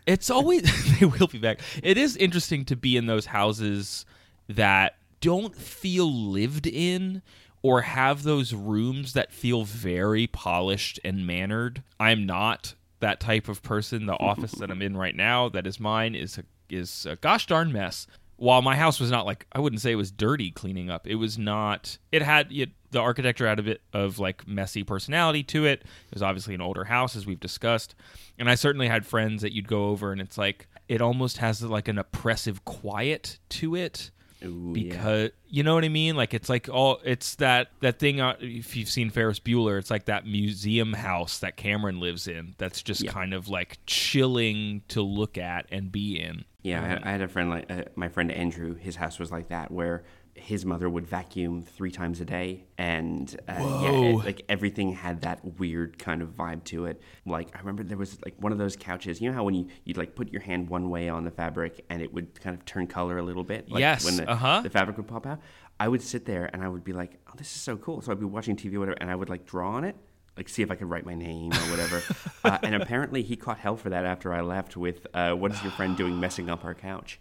it's 0.05 0.29
always 0.29 0.99
they 0.99 1.05
will 1.05 1.27
be 1.27 1.39
back. 1.39 1.59
It 1.81 1.97
is 1.97 2.15
interesting 2.15 2.63
to 2.65 2.75
be 2.75 2.95
in 2.95 3.07
those 3.07 3.25
houses 3.27 4.05
that 4.47 4.95
don't 5.21 5.55
feel 5.55 6.11
lived 6.11 6.67
in 6.67 7.21
or 7.61 7.81
have 7.81 8.23
those 8.23 8.53
rooms 8.53 9.13
that 9.13 9.33
feel 9.33 9.63
very 9.63 10.27
polished 10.27 10.99
and 11.03 11.25
mannered. 11.27 11.83
I'm 11.99 12.25
not 12.25 12.75
that 12.99 13.19
type 13.19 13.47
of 13.47 13.61
person. 13.63 14.05
The 14.05 14.13
office 14.19 14.51
that 14.53 14.71
I'm 14.71 14.81
in 14.81 14.95
right 14.95 15.15
now, 15.15 15.49
that 15.49 15.67
is 15.67 15.79
mine, 15.79 16.15
is 16.15 16.37
a, 16.37 16.43
is 16.69 17.05
a 17.05 17.15
gosh 17.17 17.47
darn 17.47 17.71
mess. 17.71 18.07
While 18.39 18.61
my 18.61 18.75
house 18.75 18.99
was 18.99 19.11
not 19.11 19.25
like 19.25 19.45
I 19.51 19.59
wouldn't 19.59 19.81
say 19.81 19.91
it 19.91 19.95
was 19.95 20.11
dirty 20.11 20.49
cleaning 20.49 20.89
up. 20.89 21.07
It 21.07 21.15
was 21.15 21.37
not. 21.37 21.97
It 22.11 22.21
had 22.21 22.51
it, 22.51 22.69
the 22.91 22.99
architecture 22.99 23.45
had 23.47 23.59
a 23.59 23.63
bit 23.63 23.81
of 23.93 24.17
like 24.17 24.47
messy 24.47 24.83
personality 24.83 25.43
to 25.43 25.65
it. 25.65 25.81
It 25.81 26.13
was 26.13 26.23
obviously 26.23 26.55
an 26.55 26.61
older 26.61 26.85
house, 26.85 27.15
as 27.15 27.25
we've 27.25 27.39
discussed, 27.39 27.95
and 28.37 28.49
I 28.49 28.55
certainly 28.55 28.87
had 28.87 29.05
friends 29.05 29.41
that 29.41 29.53
you'd 29.53 29.67
go 29.67 29.89
over 29.89 30.11
and 30.11 30.21
it's 30.21 30.37
like 30.37 30.67
it 30.87 31.01
almost 31.01 31.37
has 31.37 31.61
like 31.61 31.87
an 31.87 31.99
oppressive 31.99 32.63
quiet 32.65 33.39
to 33.49 33.75
it 33.75 34.09
Ooh, 34.43 34.73
yeah. 34.75 34.89
because 34.93 35.29
you 35.49 35.63
know 35.63 35.73
what 35.75 35.83
I 35.83 35.89
mean. 35.89 36.15
Like 36.15 36.33
it's 36.33 36.49
like 36.49 36.69
all 36.69 36.99
it's 37.03 37.35
that 37.35 37.69
that 37.81 37.99
thing. 37.99 38.21
Uh, 38.21 38.35
if 38.39 38.75
you've 38.75 38.89
seen 38.89 39.09
Ferris 39.09 39.39
Bueller, 39.39 39.77
it's 39.79 39.91
like 39.91 40.05
that 40.05 40.25
museum 40.25 40.93
house 40.93 41.39
that 41.39 41.57
Cameron 41.57 41.99
lives 41.99 42.27
in. 42.27 42.55
That's 42.57 42.81
just 42.81 43.03
Yeah. 43.03 43.11
kind 43.11 43.33
of 43.33 43.49
like 43.49 43.79
chilling 43.85 44.81
to 44.89 45.01
look 45.01 45.37
at 45.37 45.65
and 45.71 45.91
be 45.91 46.19
in. 46.19 46.45
Yeah, 46.61 46.83
I, 46.83 46.87
had, 46.87 47.03
I 47.03 47.11
had 47.11 47.21
a 47.21 47.27
friend 47.27 47.49
like 47.49 47.71
uh, 47.71 47.83
my 47.95 48.09
friend 48.09 48.31
Andrew. 48.31 48.75
His 48.75 48.95
house 48.97 49.17
was 49.19 49.31
like 49.31 49.47
that, 49.49 49.71
where 49.71 50.03
his 50.39 50.65
mother 50.65 50.89
would 50.89 51.05
vacuum 51.05 51.61
three 51.61 51.91
times 51.91 52.21
a 52.21 52.25
day, 52.25 52.63
and 52.77 53.39
uh, 53.47 53.53
yeah, 53.83 53.91
it- 53.91 54.15
like 54.25 54.41
everything 54.49 54.93
had 54.93 55.21
that 55.21 55.43
weird 55.59 55.99
kind 55.99 56.21
of 56.21 56.29
vibe 56.29 56.63
to 56.65 56.85
it. 56.85 57.01
Like 57.25 57.55
I 57.55 57.59
remember 57.59 57.83
there 57.83 57.97
was 57.97 58.17
like 58.25 58.35
one 58.39 58.51
of 58.51 58.57
those 58.57 58.75
couches. 58.75 59.21
You 59.21 59.29
know 59.29 59.35
how 59.35 59.43
when 59.43 59.53
you 59.55 59.67
you'd 59.85 59.97
like 59.97 60.15
put 60.15 60.31
your 60.31 60.41
hand 60.41 60.69
one 60.69 60.89
way 60.89 61.09
on 61.09 61.23
the 61.23 61.31
fabric 61.31 61.85
and 61.89 62.01
it 62.01 62.13
would 62.13 62.39
kind 62.41 62.55
of 62.55 62.65
turn 62.65 62.87
color 62.87 63.17
a 63.17 63.23
little 63.23 63.43
bit. 63.43 63.69
Like 63.69 63.79
Yes, 63.81 64.05
when 64.05 64.17
the, 64.17 64.29
uh-huh. 64.29 64.61
the 64.61 64.69
fabric 64.69 64.97
would 64.97 65.07
pop 65.07 65.25
out. 65.27 65.39
I 65.79 65.87
would 65.87 66.01
sit 66.01 66.25
there 66.25 66.49
and 66.51 66.63
I 66.63 66.67
would 66.67 66.83
be 66.83 66.91
like, 66.93 67.19
"Oh, 67.27 67.33
this 67.37 67.47
is 67.55 67.61
so 67.61 67.77
cool." 67.77 68.01
So 68.01 68.11
I'd 68.11 68.19
be 68.19 68.25
watching 68.25 68.55
TV 68.55 68.75
or 68.75 68.79
whatever, 68.79 68.97
and 69.01 69.09
I 69.11 69.15
would 69.15 69.29
like 69.29 69.45
draw 69.45 69.71
on 69.71 69.83
it. 69.83 69.95
Like 70.37 70.47
see 70.49 70.61
if 70.61 70.71
I 70.71 70.75
could 70.75 70.89
write 70.89 71.05
my 71.05 71.15
name 71.15 71.51
or 71.51 71.69
whatever, 71.71 72.01
uh, 72.45 72.57
and 72.63 72.75
apparently 72.75 73.23
he 73.23 73.35
caught 73.35 73.59
hell 73.59 73.75
for 73.75 73.89
that 73.89 74.05
after 74.05 74.33
I 74.33 74.41
left 74.41 74.77
with 74.77 75.05
uh, 75.13 75.33
"What 75.33 75.51
is 75.51 75.61
your 75.63 75.71
friend 75.73 75.97
doing 75.97 76.19
messing 76.19 76.49
up 76.49 76.63
our 76.63 76.73
couch?" 76.73 77.19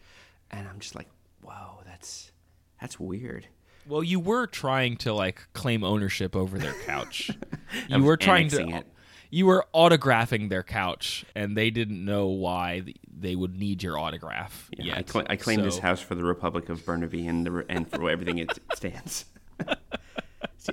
And 0.52 0.68
I'm 0.68 0.78
just 0.78 0.94
like, 0.94 1.08
"Whoa, 1.42 1.80
that's 1.84 2.27
that's 2.80 2.98
weird." 3.00 3.48
Well, 3.86 4.02
you 4.02 4.20
were 4.20 4.46
trying 4.46 4.98
to 4.98 5.14
like 5.14 5.48
claim 5.54 5.82
ownership 5.82 6.36
over 6.36 6.58
their 6.58 6.74
couch. 6.84 7.30
You 7.88 8.02
were 8.02 8.16
trying 8.16 8.48
to. 8.48 8.66
it. 8.66 8.86
You 9.30 9.44
were 9.44 9.66
autographing 9.74 10.48
their 10.48 10.62
couch, 10.62 11.26
and 11.34 11.54
they 11.54 11.68
didn't 11.68 12.02
know 12.02 12.28
why 12.28 12.82
they 13.06 13.36
would 13.36 13.54
need 13.58 13.82
your 13.82 13.98
autograph. 13.98 14.70
Yeah, 14.76 14.84
yet. 14.84 14.96
I, 14.96 15.12
cl- 15.12 15.26
I 15.28 15.36
claim 15.36 15.60
this 15.62 15.78
house 15.78 16.00
for 16.00 16.14
the 16.14 16.24
Republic 16.24 16.70
of 16.70 16.84
Burnaby 16.86 17.26
and 17.26 17.44
the 17.46 17.66
and 17.68 17.90
for 17.90 18.08
everything 18.08 18.38
it 18.38 18.58
stands. 18.74 19.26
see, 20.56 20.72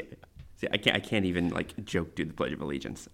see, 0.56 0.68
I 0.72 0.78
can't 0.78 0.96
I 0.96 1.00
can't 1.02 1.26
even 1.26 1.50
like 1.50 1.84
joke 1.84 2.16
do 2.16 2.24
the 2.24 2.34
Pledge 2.34 2.54
of 2.54 2.62
Allegiance. 2.62 3.10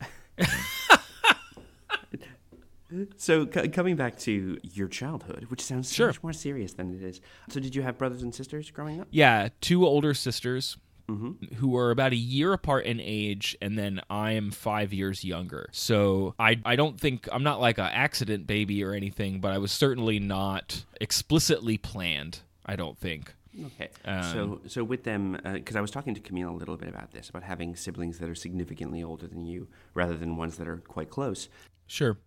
So 3.18 3.50
c- 3.50 3.68
coming 3.70 3.96
back 3.96 4.18
to 4.20 4.58
your 4.64 4.88
childhood, 4.88 5.46
which 5.50 5.62
sounds 5.62 5.88
so 5.90 5.94
Sure. 5.96 6.08
much 6.08 6.24
more 6.24 6.34
serious 6.34 6.74
than 6.74 6.94
it 6.94 7.02
is. 7.04 7.22
So 7.50 7.60
did 7.60 7.76
you 7.76 7.82
have 7.82 7.98
brothers 7.98 8.22
and 8.24 8.34
sisters 8.34 8.70
growing 8.72 9.00
up? 9.02 9.08
Yeah, 9.12 9.50
two 9.62 9.86
older 9.86 10.14
sisters 10.14 10.78
Mm-hmm. 11.10 11.56
who 11.56 11.76
are 11.76 11.92
about 11.92 12.14
a 12.14 12.16
year 12.16 12.54
apart 12.54 12.86
in 12.86 13.02
age, 13.02 13.58
and 13.62 13.78
then 13.78 14.00
I 14.10 14.32
am 14.34 14.50
five 14.50 14.94
years 14.94 15.26
younger. 15.26 15.68
So 15.74 16.36
I 16.40 16.62
I 16.64 16.78
don't 16.78 16.98
think 16.98 17.28
I'm 17.34 17.44
not 17.44 17.60
like 17.60 17.80
an 17.80 17.90
accident 17.92 18.48
baby 18.48 18.82
or 18.82 18.94
anything, 18.94 19.42
but 19.42 19.52
I 19.52 19.58
was 19.58 19.74
certainly 19.74 20.20
not 20.20 20.86
explicitly 21.02 21.78
planned. 21.78 22.40
I 22.66 22.78
don't 22.78 22.98
think. 22.98 23.34
Okay. 23.66 23.90
Um, 24.06 24.24
so, 24.24 24.62
so 24.68 24.84
with 24.86 25.04
them, 25.04 25.38
because 25.44 25.76
I 25.76 25.82
was 25.82 25.92
talking 25.92 26.14
to 26.16 26.22
Camille 26.22 26.50
a 26.50 26.56
little 26.56 26.78
bit 26.78 26.88
about 26.88 27.12
this, 27.12 27.28
about 27.30 27.44
having 27.44 27.76
siblings 27.76 28.20
that 28.20 28.30
are 28.30 28.36
significantly 28.36 29.04
older 29.04 29.28
than 29.28 29.46
you, 29.46 29.68
rather 29.94 30.16
than 30.16 30.38
ones 30.38 30.56
that 30.58 30.68
are 30.70 30.78
quite 30.78 31.10
close. 31.10 31.50
Sure. 31.88 32.18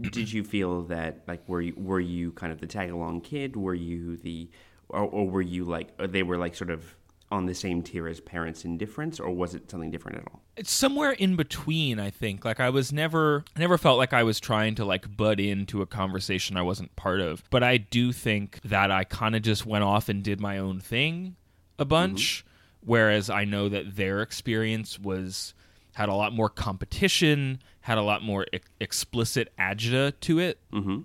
Did 0.00 0.32
you 0.32 0.44
feel 0.44 0.82
that, 0.84 1.22
like, 1.26 1.48
were 1.48 1.60
you 1.60 1.74
were 1.76 2.00
you 2.00 2.32
kind 2.32 2.52
of 2.52 2.60
the 2.60 2.66
tag 2.66 2.90
along 2.90 3.22
kid? 3.22 3.56
Were 3.56 3.74
you 3.74 4.16
the, 4.16 4.48
or, 4.88 5.00
or 5.00 5.28
were 5.28 5.42
you 5.42 5.64
like, 5.64 5.96
they 5.98 6.22
were 6.22 6.38
like 6.38 6.54
sort 6.54 6.70
of 6.70 6.94
on 7.30 7.46
the 7.46 7.54
same 7.54 7.82
tier 7.82 8.08
as 8.08 8.20
parents 8.20 8.64
in 8.64 8.78
difference, 8.78 9.20
or 9.20 9.30
was 9.30 9.54
it 9.54 9.70
something 9.70 9.90
different 9.90 10.18
at 10.18 10.24
all? 10.28 10.42
it's 10.58 10.72
somewhere 10.72 11.12
in 11.12 11.36
between 11.36 12.00
i 12.00 12.10
think 12.10 12.44
like 12.44 12.58
i 12.58 12.68
was 12.68 12.92
never 12.92 13.44
I 13.56 13.60
never 13.60 13.78
felt 13.78 13.96
like 13.96 14.12
i 14.12 14.24
was 14.24 14.40
trying 14.40 14.74
to 14.74 14.84
like 14.84 15.16
butt 15.16 15.38
into 15.40 15.80
a 15.80 15.86
conversation 15.86 16.56
i 16.56 16.62
wasn't 16.62 16.94
part 16.96 17.20
of 17.20 17.44
but 17.48 17.62
i 17.62 17.76
do 17.76 18.12
think 18.12 18.60
that 18.64 18.90
i 18.90 19.04
kind 19.04 19.36
of 19.36 19.42
just 19.42 19.64
went 19.64 19.84
off 19.84 20.08
and 20.08 20.22
did 20.22 20.40
my 20.40 20.58
own 20.58 20.80
thing 20.80 21.36
a 21.78 21.84
bunch 21.84 22.44
mm-hmm. 22.44 22.90
whereas 22.90 23.30
i 23.30 23.44
know 23.44 23.68
that 23.68 23.96
their 23.96 24.20
experience 24.20 24.98
was 24.98 25.54
had 25.98 26.08
a 26.08 26.14
lot 26.14 26.32
more 26.32 26.48
competition 26.48 27.60
had 27.80 27.98
a 27.98 28.02
lot 28.02 28.22
more 28.22 28.46
e- 28.52 28.60
explicit 28.80 29.52
agita 29.58 30.12
to 30.20 30.38
it. 30.38 30.58
Mm-hmm. 30.72 31.00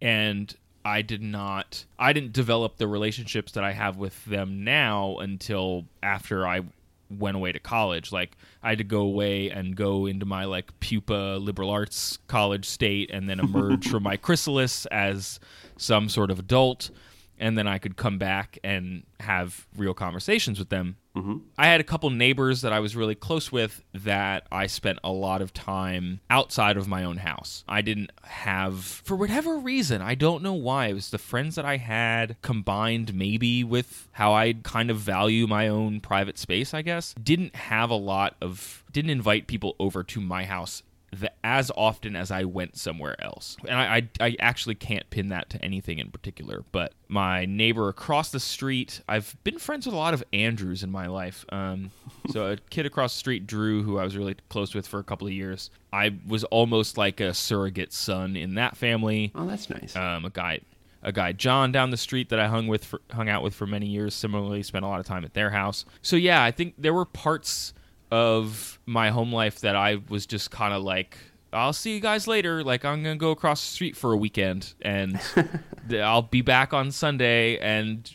and 0.00 0.56
I 0.84 1.02
did 1.02 1.22
not 1.22 1.84
I 1.98 2.12
didn't 2.14 2.32
develop 2.32 2.76
the 2.78 2.88
relationships 2.88 3.52
that 3.52 3.64
I 3.64 3.72
have 3.72 3.98
with 3.98 4.24
them 4.24 4.64
now 4.64 5.18
until 5.18 5.84
after 6.02 6.46
I 6.46 6.62
went 7.10 7.36
away 7.36 7.52
to 7.52 7.58
college. 7.58 8.10
Like 8.12 8.36
I 8.62 8.70
had 8.70 8.78
to 8.78 8.84
go 8.84 9.00
away 9.00 9.50
and 9.50 9.76
go 9.76 10.06
into 10.06 10.24
my 10.24 10.44
like 10.44 10.78
pupa 10.80 11.38
liberal 11.40 11.68
arts 11.70 12.18
college 12.26 12.64
state 12.64 13.10
and 13.12 13.28
then 13.28 13.40
emerge 13.40 13.88
from 13.90 14.02
my 14.02 14.16
chrysalis 14.16 14.86
as 14.86 15.40
some 15.76 16.08
sort 16.08 16.30
of 16.30 16.38
adult. 16.38 16.90
And 17.38 17.56
then 17.58 17.68
I 17.68 17.78
could 17.78 17.96
come 17.96 18.18
back 18.18 18.58
and 18.64 19.04
have 19.20 19.66
real 19.76 19.94
conversations 19.94 20.58
with 20.58 20.70
them 20.70 20.96
Mm-hmm. 21.18 21.36
I 21.56 21.66
had 21.66 21.80
a 21.80 21.84
couple 21.84 22.10
neighbors 22.10 22.62
that 22.62 22.72
I 22.72 22.80
was 22.80 22.94
really 22.94 23.14
close 23.14 23.50
with 23.50 23.82
that 23.92 24.46
I 24.52 24.66
spent 24.66 25.00
a 25.02 25.10
lot 25.10 25.42
of 25.42 25.52
time 25.52 26.20
outside 26.30 26.76
of 26.76 26.86
my 26.86 27.04
own 27.04 27.18
house. 27.18 27.64
I 27.68 27.82
didn't 27.82 28.12
have, 28.22 28.84
for 28.84 29.16
whatever 29.16 29.58
reason, 29.58 30.00
I 30.00 30.14
don't 30.14 30.42
know 30.42 30.54
why. 30.54 30.86
It 30.86 30.94
was 30.94 31.10
the 31.10 31.18
friends 31.18 31.56
that 31.56 31.64
I 31.64 31.76
had 31.76 32.36
combined 32.42 33.14
maybe 33.14 33.64
with 33.64 34.08
how 34.12 34.32
I 34.32 34.54
kind 34.62 34.90
of 34.90 34.98
value 34.98 35.46
my 35.46 35.68
own 35.68 36.00
private 36.00 36.38
space, 36.38 36.72
I 36.72 36.82
guess. 36.82 37.14
Didn't 37.20 37.56
have 37.56 37.90
a 37.90 37.94
lot 37.94 38.36
of, 38.40 38.84
didn't 38.92 39.10
invite 39.10 39.46
people 39.46 39.74
over 39.78 40.04
to 40.04 40.20
my 40.20 40.44
house 40.44 40.82
the, 41.10 41.32
as 41.44 41.70
often 41.76 42.14
as 42.16 42.30
I 42.30 42.44
went 42.44 42.76
somewhere 42.76 43.20
else. 43.22 43.56
And 43.66 43.78
I, 43.78 43.96
I, 43.96 44.08
I 44.28 44.36
actually 44.40 44.74
can't 44.74 45.08
pin 45.10 45.28
that 45.28 45.48
to 45.50 45.64
anything 45.64 45.98
in 45.98 46.10
particular. 46.10 46.64
But 46.70 46.92
my 47.08 47.46
neighbor 47.46 47.88
across 47.88 48.30
the 48.30 48.40
street, 48.40 49.00
I've 49.08 49.36
been 49.44 49.58
friends 49.58 49.86
with 49.86 49.94
a 49.94 49.98
lot 49.98 50.12
of 50.14 50.22
Andrews 50.32 50.82
in 50.82 50.90
my 50.90 51.06
life. 51.06 51.44
Um, 51.50 51.90
so 52.30 52.52
a 52.52 52.56
kid 52.70 52.84
across 52.86 53.14
the 53.14 53.18
street, 53.20 53.46
Drew, 53.46 53.82
who 53.82 53.98
I 53.98 54.04
was 54.04 54.16
really 54.16 54.36
close 54.50 54.74
with 54.74 54.86
for 54.86 54.98
a 55.00 55.04
couple 55.04 55.26
of 55.26 55.32
years, 55.32 55.70
I 55.92 56.16
was 56.26 56.44
almost 56.44 56.98
like 56.98 57.20
a 57.20 57.32
surrogate 57.32 57.92
son 57.92 58.36
in 58.36 58.54
that 58.56 58.76
family 58.76 59.32
Oh, 59.34 59.46
that's 59.46 59.70
nice. 59.70 59.96
um, 59.96 60.24
a 60.26 60.30
guy 60.30 60.60
a 61.00 61.12
guy 61.12 61.30
John 61.32 61.70
down 61.70 61.90
the 61.90 61.96
street 61.96 62.28
that 62.30 62.40
I 62.40 62.48
hung 62.48 62.66
with 62.66 62.84
for, 62.84 63.00
hung 63.12 63.28
out 63.28 63.42
with 63.44 63.54
for 63.54 63.66
many 63.68 63.86
years 63.86 64.14
similarly 64.14 64.64
spent 64.64 64.84
a 64.84 64.88
lot 64.88 64.98
of 64.98 65.06
time 65.06 65.24
at 65.24 65.32
their 65.32 65.50
house 65.50 65.84
so 66.02 66.16
yeah 66.16 66.42
I 66.42 66.50
think 66.50 66.74
there 66.76 66.92
were 66.92 67.04
parts 67.04 67.72
of 68.10 68.78
my 68.86 69.10
home 69.10 69.32
life 69.32 69.60
that 69.60 69.76
I 69.76 69.98
was 70.08 70.26
just 70.26 70.50
kind 70.50 70.72
of 70.74 70.82
like 70.82 71.18
I'll 71.52 71.72
see 71.72 71.94
you 71.94 72.00
guys 72.00 72.26
later 72.26 72.62
like 72.62 72.84
I'm 72.84 73.02
going 73.02 73.16
to 73.16 73.20
go 73.20 73.30
across 73.30 73.60
the 73.60 73.72
street 73.72 73.96
for 73.96 74.12
a 74.12 74.16
weekend 74.16 74.74
and 74.82 75.20
I'll 75.92 76.22
be 76.22 76.42
back 76.42 76.72
on 76.72 76.90
Sunday 76.90 77.58
and 77.58 78.10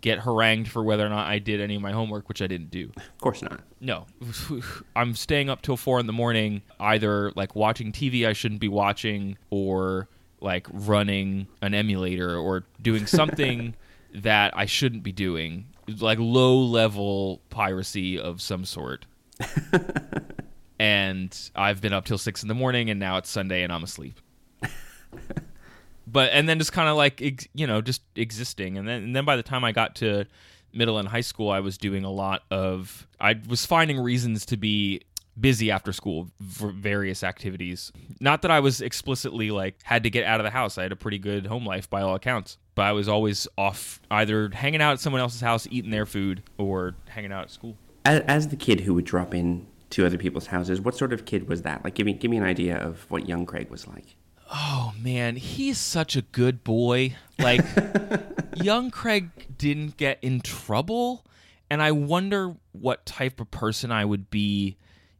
get 0.00 0.20
harangued 0.20 0.68
for 0.68 0.84
whether 0.84 1.04
or 1.04 1.08
not 1.08 1.26
I 1.26 1.38
did 1.40 1.60
any 1.60 1.74
of 1.74 1.82
my 1.82 1.92
homework 1.92 2.28
which 2.28 2.40
I 2.42 2.46
didn't 2.46 2.70
do 2.70 2.92
of 2.96 3.18
course 3.20 3.42
not. 3.42 3.60
no, 3.80 4.06
I'm 4.96 5.14
staying 5.14 5.50
up 5.50 5.62
till 5.62 5.76
four 5.76 5.98
in 6.00 6.06
the 6.06 6.12
morning, 6.12 6.62
either 6.78 7.32
like 7.34 7.54
watching 7.56 7.90
TV 7.92 8.26
I 8.26 8.32
shouldn't 8.32 8.60
be 8.60 8.68
watching, 8.68 9.36
or 9.50 10.08
like 10.40 10.66
running 10.72 11.48
an 11.62 11.74
emulator, 11.74 12.36
or 12.36 12.64
doing 12.82 13.06
something 13.06 13.74
that 14.14 14.56
I 14.56 14.66
shouldn't 14.66 15.02
be 15.02 15.12
doing, 15.12 15.66
like 15.88 16.18
low 16.20 16.56
level 16.58 17.40
piracy 17.50 18.18
of 18.18 18.40
some 18.40 18.64
sort. 18.64 19.06
and 20.78 21.50
I've 21.54 21.80
been 21.80 21.92
up 21.92 22.04
till 22.04 22.18
six 22.18 22.42
in 22.42 22.48
the 22.48 22.54
morning, 22.54 22.90
and 22.90 23.00
now 23.00 23.16
it's 23.18 23.30
Sunday, 23.30 23.62
and 23.62 23.72
I'm 23.72 23.82
asleep. 23.82 24.20
but 26.06 26.30
and 26.32 26.48
then 26.48 26.58
just 26.58 26.72
kind 26.72 26.88
of 26.88 26.96
like 26.96 27.22
ex- 27.22 27.48
you 27.54 27.66
know 27.66 27.80
just 27.80 28.02
existing. 28.16 28.78
And 28.78 28.88
then 28.88 29.02
and 29.02 29.16
then 29.16 29.24
by 29.24 29.36
the 29.36 29.42
time 29.42 29.64
I 29.64 29.72
got 29.72 29.96
to 29.96 30.24
middle 30.72 30.98
and 30.98 31.08
high 31.08 31.20
school 31.20 31.50
I 31.50 31.60
was 31.60 31.78
doing 31.78 32.04
a 32.04 32.10
lot 32.10 32.42
of 32.50 33.06
I 33.20 33.40
was 33.48 33.64
finding 33.64 34.00
reasons 34.00 34.44
to 34.46 34.56
be 34.56 35.02
busy 35.38 35.70
after 35.70 35.92
school 35.92 36.28
for 36.48 36.70
various 36.70 37.24
activities. 37.24 37.92
Not 38.20 38.42
that 38.42 38.50
I 38.50 38.60
was 38.60 38.80
explicitly 38.80 39.50
like 39.50 39.76
had 39.82 40.04
to 40.04 40.10
get 40.10 40.24
out 40.24 40.40
of 40.40 40.44
the 40.44 40.50
house. 40.50 40.78
I 40.78 40.82
had 40.82 40.92
a 40.92 40.96
pretty 40.96 41.18
good 41.18 41.46
home 41.46 41.66
life 41.66 41.88
by 41.90 42.02
all 42.02 42.14
accounts. 42.14 42.58
But 42.74 42.82
I 42.82 42.92
was 42.92 43.08
always 43.08 43.46
off 43.56 44.00
either 44.10 44.50
hanging 44.52 44.82
out 44.82 44.94
at 44.94 45.00
someone 45.00 45.20
else's 45.20 45.40
house 45.40 45.68
eating 45.70 45.92
their 45.92 46.06
food 46.06 46.42
or 46.58 46.96
hanging 47.06 47.30
out 47.30 47.44
at 47.44 47.50
school 47.50 47.76
As, 48.04 48.20
as 48.20 48.48
the 48.48 48.56
kid 48.56 48.80
who 48.80 48.94
would 48.94 49.04
drop 49.04 49.34
in 49.34 49.66
to 49.90 50.04
other 50.04 50.18
people's 50.18 50.46
houses, 50.46 50.80
what 50.80 50.96
sort 50.96 51.12
of 51.12 51.24
kid 51.24 51.48
was 51.48 51.62
that? 51.62 51.84
Like, 51.84 51.94
give 51.94 52.06
me 52.06 52.12
give 52.14 52.30
me 52.30 52.36
an 52.36 52.44
idea 52.44 52.76
of 52.76 53.10
what 53.10 53.28
young 53.28 53.46
Craig 53.46 53.70
was 53.70 53.86
like. 53.86 54.16
Oh 54.52 54.92
man, 55.00 55.36
he's 55.36 55.78
such 55.78 56.16
a 56.16 56.22
good 56.22 56.64
boy. 56.64 57.16
Like 57.38 57.64
young 58.56 58.90
Craig 58.90 59.30
didn't 59.56 59.96
get 59.96 60.18
in 60.22 60.40
trouble, 60.40 61.24
and 61.70 61.82
I 61.82 61.92
wonder 61.92 62.54
what 62.72 63.06
type 63.06 63.40
of 63.40 63.50
person 63.50 63.90
I 63.90 64.04
would 64.04 64.30
be 64.30 64.76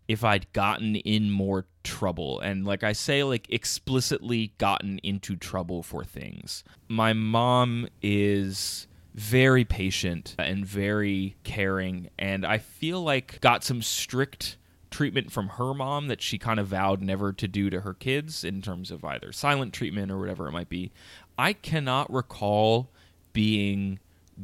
if 0.07 0.23
I'd 0.23 0.53
gotten 0.53 0.97
in 0.97 1.31
more 1.31 1.67
trouble. 1.83 2.41
And 2.41 2.67
like 2.67 2.85
I 2.85 2.93
say 2.93 3.25
like 3.25 3.49
explicitly 3.51 4.53
gotten 4.59 4.99
into 4.99 5.37
trouble 5.37 5.83
for 5.83 6.05
things. 6.05 6.65
My 6.89 7.13
mom 7.13 7.89
is 8.03 8.87
very 9.15 9.65
patient 9.65 10.35
and 10.39 10.67
very 10.67 11.37
caring 11.45 12.11
and 12.19 12.45
I 12.45 12.59
feel 12.59 13.01
like 13.01 13.41
got 13.41 13.63
some 13.63 13.81
strict 13.81 14.57
treatment 14.95 15.33
from 15.33 15.49
her 15.49 15.75
mom 15.75 16.07
that 16.07 16.23
she 16.23 16.39
kind 16.39 16.61
of 16.61 16.69
vowed 16.69 17.03
never 17.03 17.33
to 17.33 17.49
do 17.49 17.69
to 17.69 17.81
her 17.81 17.95
kids 17.95 18.45
in 18.45 18.63
terms 18.63 18.93
of 18.93 19.05
either 19.05 19.33
silent 19.33 19.73
treatment 19.73 20.11
or 20.13 20.19
whatever 20.19 20.47
it 20.47 20.53
might 20.53 20.69
be. 20.69 20.93
I 21.37 21.53
cannot 21.53 22.13
recall 22.13 22.91
being 23.33 23.99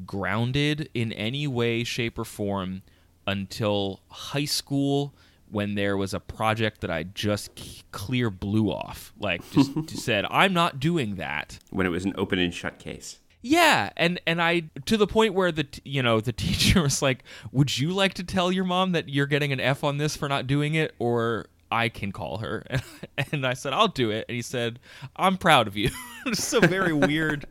grounded 0.06 0.90
in 0.92 1.12
any 1.12 1.46
way, 1.46 1.84
shape, 1.84 2.18
or 2.18 2.24
form 2.24 2.82
until 3.28 4.00
high 4.08 4.44
school 4.44 5.14
when 5.48 5.76
there 5.76 5.96
was 5.96 6.12
a 6.12 6.20
project 6.20 6.80
that 6.80 6.90
I 6.90 7.04
just 7.04 7.50
clear 7.92 8.28
blew 8.28 8.70
off. 8.70 9.12
Like, 9.20 9.48
just, 9.52 9.72
just 9.86 10.04
said, 10.04 10.26
I'm 10.30 10.52
not 10.52 10.80
doing 10.80 11.14
that. 11.16 11.60
When 11.70 11.86
it 11.86 11.90
was 11.90 12.04
an 12.04 12.14
open 12.18 12.40
and 12.40 12.52
shut 12.52 12.80
case. 12.80 13.19
Yeah, 13.42 13.90
and 13.96 14.20
and 14.26 14.40
I 14.40 14.64
to 14.86 14.96
the 14.96 15.06
point 15.06 15.34
where 15.34 15.50
the 15.52 15.66
you 15.84 16.02
know 16.02 16.20
the 16.20 16.32
teacher 16.46 16.82
was 16.82 17.02
like, 17.02 17.24
"Would 17.52 17.78
you 17.78 17.90
like 17.90 18.14
to 18.14 18.24
tell 18.24 18.52
your 18.52 18.64
mom 18.64 18.92
that 18.92 19.08
you're 19.08 19.26
getting 19.26 19.52
an 19.52 19.60
F 19.60 19.82
on 19.84 19.98
this 19.98 20.16
for 20.16 20.28
not 20.28 20.46
doing 20.46 20.74
it, 20.74 20.94
or 20.98 21.46
I 21.70 21.88
can 21.88 22.12
call 22.12 22.38
her?" 22.38 22.64
And 23.32 23.46
I 23.46 23.54
said, 23.54 23.72
"I'll 23.72 23.88
do 23.88 24.10
it." 24.10 24.26
And 24.28 24.36
he 24.36 24.42
said, 24.42 24.78
"I'm 25.16 25.36
proud 25.36 25.66
of 25.66 25.76
you." 25.76 25.90
It's 26.26 26.52
a 26.52 26.60
very 26.60 26.92
weird 26.92 27.46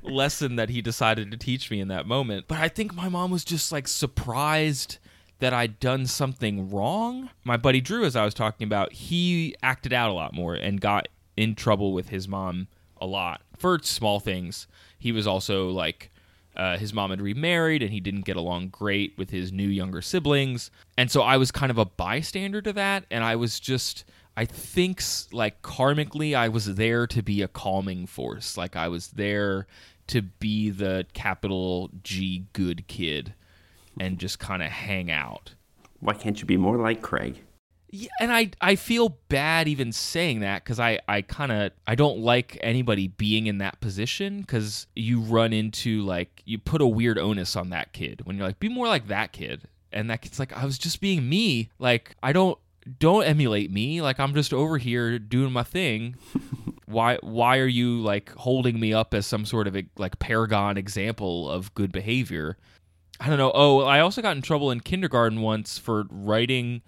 lesson 0.00 0.54
that 0.54 0.70
he 0.70 0.80
decided 0.80 1.32
to 1.32 1.36
teach 1.36 1.72
me 1.72 1.80
in 1.80 1.88
that 1.88 2.06
moment. 2.06 2.44
But 2.46 2.58
I 2.58 2.68
think 2.68 2.94
my 2.94 3.08
mom 3.08 3.32
was 3.32 3.44
just 3.44 3.72
like 3.72 3.88
surprised 3.88 4.98
that 5.40 5.52
I'd 5.52 5.80
done 5.80 6.06
something 6.06 6.70
wrong. 6.70 7.30
My 7.42 7.56
buddy 7.56 7.80
Drew, 7.80 8.04
as 8.04 8.14
I 8.14 8.24
was 8.24 8.32
talking 8.32 8.64
about, 8.64 8.92
he 8.92 9.56
acted 9.60 9.92
out 9.92 10.08
a 10.08 10.12
lot 10.12 10.34
more 10.34 10.54
and 10.54 10.80
got 10.80 11.08
in 11.36 11.56
trouble 11.56 11.92
with 11.92 12.10
his 12.10 12.28
mom 12.28 12.68
a 13.00 13.06
lot 13.06 13.42
for 13.62 13.78
small 13.82 14.18
things. 14.20 14.66
He 14.98 15.12
was 15.12 15.26
also 15.26 15.70
like, 15.70 16.10
uh, 16.56 16.76
his 16.76 16.92
mom 16.92 17.10
had 17.10 17.22
remarried 17.22 17.80
and 17.82 17.92
he 17.92 18.00
didn't 18.00 18.26
get 18.26 18.36
along 18.36 18.68
great 18.68 19.16
with 19.16 19.30
his 19.30 19.52
new 19.52 19.68
younger 19.68 20.02
siblings. 20.02 20.70
And 20.98 21.10
so 21.10 21.22
I 21.22 21.36
was 21.36 21.50
kind 21.50 21.70
of 21.70 21.78
a 21.78 21.84
bystander 21.84 22.60
to 22.60 22.72
that. 22.74 23.04
And 23.10 23.22
I 23.24 23.36
was 23.36 23.60
just, 23.60 24.04
I 24.36 24.44
think, 24.44 25.00
like 25.30 25.62
karmically, 25.62 26.34
I 26.34 26.48
was 26.48 26.74
there 26.74 27.06
to 27.06 27.22
be 27.22 27.40
a 27.40 27.48
calming 27.48 28.06
force. 28.06 28.56
Like 28.58 28.76
I 28.76 28.88
was 28.88 29.08
there 29.08 29.66
to 30.08 30.22
be 30.22 30.68
the 30.70 31.06
capital 31.14 31.90
G 32.02 32.46
good 32.52 32.86
kid 32.88 33.32
and 34.00 34.18
just 34.18 34.40
kind 34.40 34.62
of 34.62 34.70
hang 34.70 35.10
out. 35.10 35.54
Why 36.00 36.14
can't 36.14 36.38
you 36.40 36.46
be 36.46 36.56
more 36.56 36.76
like 36.76 37.00
Craig? 37.00 37.40
Yeah, 37.94 38.08
and 38.20 38.32
I 38.32 38.50
I 38.58 38.76
feel 38.76 39.18
bad 39.28 39.68
even 39.68 39.92
saying 39.92 40.40
that 40.40 40.64
because 40.64 40.80
I 40.80 40.98
I 41.06 41.20
kind 41.20 41.52
of 41.52 41.72
I 41.86 41.94
don't 41.94 42.20
like 42.20 42.58
anybody 42.62 43.08
being 43.08 43.46
in 43.46 43.58
that 43.58 43.82
position 43.82 44.40
because 44.40 44.86
you 44.96 45.20
run 45.20 45.52
into 45.52 46.00
like 46.00 46.42
you 46.46 46.56
put 46.58 46.80
a 46.80 46.86
weird 46.86 47.18
onus 47.18 47.54
on 47.54 47.68
that 47.68 47.92
kid 47.92 48.22
when 48.24 48.38
you're 48.38 48.46
like 48.46 48.58
be 48.58 48.70
more 48.70 48.88
like 48.88 49.08
that 49.08 49.32
kid. 49.32 49.68
And 49.92 50.08
that 50.08 50.22
kid's 50.22 50.38
like 50.38 50.54
I 50.54 50.64
was 50.64 50.78
just 50.78 51.02
being 51.02 51.28
me. 51.28 51.68
Like 51.78 52.16
I 52.22 52.32
don't 52.32 52.58
don't 52.98 53.24
emulate 53.24 53.70
me. 53.70 54.00
Like 54.00 54.18
I'm 54.18 54.32
just 54.32 54.54
over 54.54 54.78
here 54.78 55.18
doing 55.18 55.52
my 55.52 55.62
thing. 55.62 56.16
Why 56.86 57.18
why 57.22 57.56
are 57.58 57.66
you 57.66 58.02
like 58.02 58.34
holding 58.34 58.78
me 58.78 58.92
up 58.92 59.14
as 59.14 59.24
some 59.24 59.46
sort 59.46 59.66
of 59.66 59.76
like 59.96 60.18
paragon 60.18 60.76
example 60.76 61.48
of 61.50 61.74
good 61.74 61.90
behavior? 61.90 62.58
I 63.18 63.28
don't 63.28 63.38
know. 63.38 63.52
Oh, 63.54 63.80
I 63.80 64.00
also 64.00 64.20
got 64.20 64.36
in 64.36 64.42
trouble 64.42 64.70
in 64.70 64.80
kindergarten 64.80 65.40
once 65.40 65.78
for 65.78 66.04
writing 66.10 66.82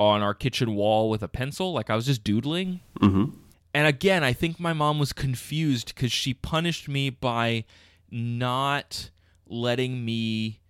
on 0.00 0.22
our 0.22 0.32
kitchen 0.32 0.74
wall 0.74 1.10
with 1.10 1.22
a 1.22 1.28
pencil. 1.28 1.74
Like 1.74 1.90
I 1.90 1.94
was 1.94 2.06
just 2.06 2.24
doodling. 2.24 2.80
Mm-hmm. 3.00 3.36
And 3.74 3.86
again, 3.86 4.24
I 4.24 4.32
think 4.32 4.58
my 4.58 4.72
mom 4.72 4.98
was 4.98 5.12
confused 5.12 5.94
because 5.94 6.10
she 6.10 6.32
punished 6.32 6.88
me 6.88 7.10
by 7.10 7.64
not 8.10 9.10
letting 9.46 10.02
me 10.02 10.60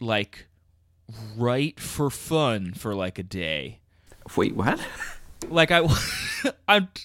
like 0.00 0.46
write 1.36 1.80
for 1.80 2.08
fun 2.08 2.72
for 2.72 2.94
like 2.94 3.18
a 3.18 3.24
day. 3.24 3.80
Wait, 4.36 4.54
what? 4.54 4.80
Like 5.48 5.70
I, 5.72 5.86
I'm. 6.68 6.88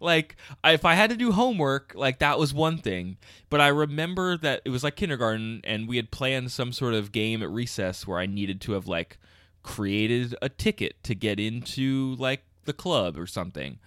Like 0.00 0.36
if 0.64 0.84
I 0.84 0.94
had 0.94 1.08
to 1.10 1.16
do 1.16 1.32
homework, 1.32 1.94
like 1.94 2.18
that 2.18 2.38
was 2.38 2.52
one 2.52 2.76
thing. 2.76 3.16
But 3.48 3.62
I 3.62 3.68
remember 3.68 4.36
that 4.36 4.60
it 4.66 4.68
was 4.68 4.84
like 4.84 4.96
kindergarten, 4.96 5.62
and 5.64 5.88
we 5.88 5.96
had 5.96 6.10
planned 6.10 6.52
some 6.52 6.72
sort 6.72 6.92
of 6.92 7.10
game 7.10 7.42
at 7.42 7.48
recess 7.48 8.06
where 8.06 8.18
I 8.18 8.26
needed 8.26 8.60
to 8.62 8.72
have 8.72 8.86
like 8.86 9.18
created 9.62 10.34
a 10.40 10.48
ticket 10.48 11.02
to 11.04 11.14
get 11.14 11.38
into 11.40 12.14
like 12.18 12.42
the 12.64 12.72
club 12.72 13.18
or 13.18 13.26
something. 13.26 13.78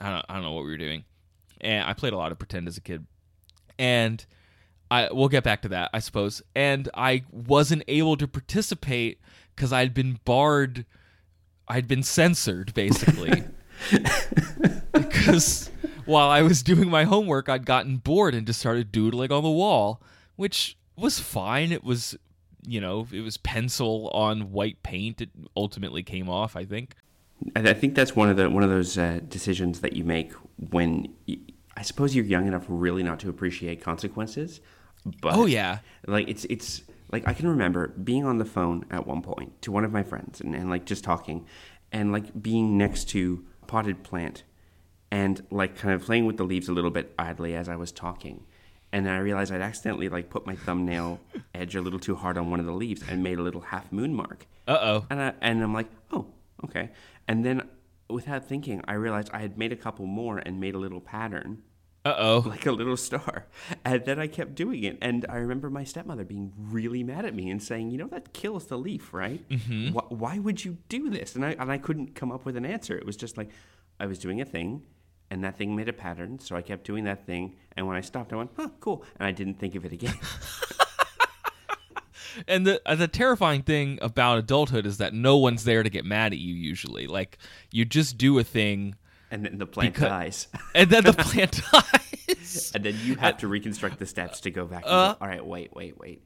I 0.00 0.10
don't, 0.10 0.26
I 0.28 0.34
don't 0.34 0.42
know 0.42 0.52
what 0.52 0.64
we 0.64 0.70
were 0.70 0.76
doing, 0.76 1.04
and 1.60 1.86
I 1.86 1.92
played 1.92 2.12
a 2.12 2.16
lot 2.16 2.32
of 2.32 2.38
pretend 2.38 2.68
as 2.68 2.76
a 2.76 2.80
kid, 2.80 3.06
and 3.78 4.24
I 4.90 5.08
we'll 5.12 5.28
get 5.28 5.44
back 5.44 5.62
to 5.62 5.68
that, 5.68 5.90
I 5.92 6.00
suppose. 6.00 6.42
And 6.54 6.88
I 6.94 7.24
wasn't 7.30 7.84
able 7.88 8.16
to 8.16 8.26
participate 8.26 9.20
because 9.54 9.72
I'd 9.72 9.94
been 9.94 10.18
barred. 10.24 10.84
I'd 11.66 11.88
been 11.88 12.02
censored 12.02 12.74
basically 12.74 13.44
because 14.92 15.70
while 16.04 16.28
I 16.28 16.42
was 16.42 16.62
doing 16.62 16.90
my 16.90 17.04
homework, 17.04 17.48
I'd 17.48 17.66
gotten 17.66 17.96
bored 17.96 18.34
and 18.34 18.46
just 18.46 18.60
started 18.60 18.92
doodling 18.92 19.32
on 19.32 19.42
the 19.42 19.50
wall, 19.50 20.02
which 20.36 20.76
was 20.96 21.18
fine. 21.18 21.72
It 21.72 21.82
was, 21.82 22.16
you 22.66 22.80
know, 22.80 23.06
it 23.12 23.20
was 23.20 23.36
pencil 23.36 24.08
on 24.08 24.52
white 24.52 24.82
paint. 24.82 25.20
It 25.20 25.30
ultimately 25.56 26.02
came 26.02 26.28
off, 26.28 26.56
I 26.56 26.64
think. 26.64 26.94
I 27.56 27.60
I 27.60 27.74
think 27.74 27.94
that's 27.94 28.14
one 28.16 28.28
of 28.30 28.36
the 28.36 28.48
one 28.50 28.62
of 28.62 28.70
those 28.70 28.96
uh, 28.98 29.20
decisions 29.28 29.80
that 29.80 29.94
you 29.94 30.04
make 30.04 30.32
when 30.70 31.12
I 31.76 31.82
suppose 31.82 32.14
you're 32.14 32.24
young 32.24 32.46
enough 32.46 32.64
really 32.68 33.02
not 33.02 33.18
to 33.20 33.28
appreciate 33.28 33.80
consequences. 33.82 34.60
But 35.20 35.34
Oh, 35.34 35.46
yeah. 35.46 35.78
like 36.06 36.28
it's 36.28 36.44
it's 36.46 36.82
like 37.12 37.26
I 37.28 37.34
can 37.34 37.48
remember 37.48 37.88
being 37.88 38.24
on 38.24 38.38
the 38.38 38.44
phone 38.44 38.84
at 38.90 39.06
one 39.06 39.20
point 39.22 39.60
to 39.62 39.72
one 39.72 39.84
of 39.84 39.92
my 39.92 40.02
friends 40.02 40.40
and, 40.40 40.54
and 40.54 40.70
like 40.70 40.86
just 40.86 41.04
talking 41.04 41.46
and 41.92 42.10
like 42.12 42.42
being 42.42 42.78
next 42.78 43.08
to 43.10 43.44
a 43.62 43.66
potted 43.66 44.02
plant 44.02 44.44
and 45.10 45.44
like 45.50 45.76
kind 45.76 45.94
of 45.94 46.02
playing 46.02 46.26
with 46.26 46.38
the 46.38 46.44
leaves 46.44 46.68
a 46.68 46.72
little 46.72 46.90
bit 46.90 47.14
idly 47.18 47.54
as 47.54 47.68
I 47.68 47.76
was 47.76 47.92
talking. 47.92 48.46
And 48.94 49.04
then 49.04 49.12
I 49.12 49.18
realized 49.18 49.52
I'd 49.52 49.60
accidentally 49.60 50.08
like 50.08 50.30
put 50.30 50.46
my 50.46 50.54
thumbnail 50.54 51.18
edge 51.52 51.74
a 51.74 51.80
little 51.80 51.98
too 51.98 52.14
hard 52.14 52.38
on 52.38 52.48
one 52.48 52.60
of 52.60 52.66
the 52.66 52.72
leaves 52.72 53.02
and 53.08 53.24
made 53.24 53.40
a 53.40 53.42
little 53.42 53.60
half 53.60 53.90
moon 53.90 54.14
mark. 54.14 54.46
Uh 54.68 54.78
oh. 54.80 55.06
And 55.10 55.20
I, 55.20 55.32
and 55.40 55.64
I'm 55.64 55.74
like, 55.74 55.88
oh, 56.12 56.26
okay. 56.64 56.90
And 57.26 57.44
then 57.44 57.68
without 58.08 58.46
thinking, 58.46 58.82
I 58.86 58.92
realized 58.92 59.30
I 59.32 59.40
had 59.40 59.58
made 59.58 59.72
a 59.72 59.76
couple 59.76 60.06
more 60.06 60.38
and 60.38 60.60
made 60.60 60.76
a 60.76 60.78
little 60.78 61.00
pattern, 61.00 61.64
Uh 62.04 62.14
oh. 62.16 62.38
like 62.46 62.66
a 62.66 62.70
little 62.70 62.96
star. 62.96 63.46
And 63.84 64.04
then 64.04 64.20
I 64.20 64.28
kept 64.28 64.54
doing 64.54 64.84
it. 64.84 64.96
And 65.02 65.26
I 65.28 65.38
remember 65.38 65.70
my 65.70 65.82
stepmother 65.82 66.24
being 66.24 66.52
really 66.56 67.02
mad 67.02 67.24
at 67.24 67.34
me 67.34 67.50
and 67.50 67.60
saying, 67.60 67.90
you 67.90 67.98
know, 67.98 68.06
that 68.08 68.32
kills 68.32 68.66
the 68.66 68.78
leaf, 68.78 69.12
right? 69.12 69.42
Mm-hmm. 69.48 69.92
Why, 69.92 70.04
why 70.08 70.38
would 70.38 70.64
you 70.64 70.76
do 70.88 71.10
this? 71.10 71.34
And 71.34 71.44
I, 71.44 71.56
and 71.58 71.72
I 71.72 71.78
couldn't 71.78 72.14
come 72.14 72.30
up 72.30 72.44
with 72.44 72.56
an 72.56 72.64
answer. 72.64 72.96
It 72.96 73.04
was 73.04 73.16
just 73.16 73.36
like, 73.36 73.50
I 73.98 74.06
was 74.06 74.20
doing 74.20 74.40
a 74.40 74.44
thing. 74.44 74.82
And 75.30 75.42
that 75.42 75.56
thing 75.58 75.74
made 75.74 75.88
a 75.88 75.92
pattern, 75.92 76.38
so 76.38 76.54
I 76.54 76.62
kept 76.62 76.84
doing 76.84 77.04
that 77.04 77.26
thing. 77.26 77.56
And 77.76 77.86
when 77.88 77.96
I 77.96 78.02
stopped, 78.02 78.32
I 78.32 78.36
went, 78.36 78.50
"Huh, 78.56 78.68
cool," 78.78 79.04
and 79.18 79.26
I 79.26 79.32
didn't 79.32 79.54
think 79.54 79.74
of 79.74 79.84
it 79.84 79.92
again. 79.92 80.14
And 82.48 82.66
the 82.66 82.82
uh, 82.84 82.96
the 82.96 83.06
terrifying 83.06 83.62
thing 83.62 84.00
about 84.02 84.38
adulthood 84.38 84.86
is 84.86 84.98
that 84.98 85.14
no 85.14 85.36
one's 85.36 85.62
there 85.62 85.84
to 85.84 85.88
get 85.90 86.04
mad 86.04 86.32
at 86.32 86.38
you 86.38 86.52
usually. 86.52 87.06
Like 87.06 87.38
you 87.70 87.84
just 87.84 88.18
do 88.18 88.36
a 88.40 88.42
thing 88.44 88.96
And 89.30 89.44
then 89.44 89.58
the 89.58 89.66
plant 89.66 89.94
Because- 89.94 90.08
dies, 90.08 90.48
and 90.74 90.90
then 90.90 91.04
the 91.04 91.12
plant 91.16 91.60
dies. 91.70 92.72
and 92.74 92.84
then 92.84 92.96
you 93.04 93.14
have 93.16 93.36
to 93.38 93.46
reconstruct 93.48 94.00
the 94.00 94.06
steps 94.06 94.40
to 94.40 94.50
go 94.50 94.66
back. 94.66 94.82
And 94.84 94.92
Uh, 94.92 95.12
go, 95.12 95.18
All 95.20 95.28
right, 95.28 95.46
wait, 95.46 95.76
wait, 95.76 95.96
wait. 95.96 96.22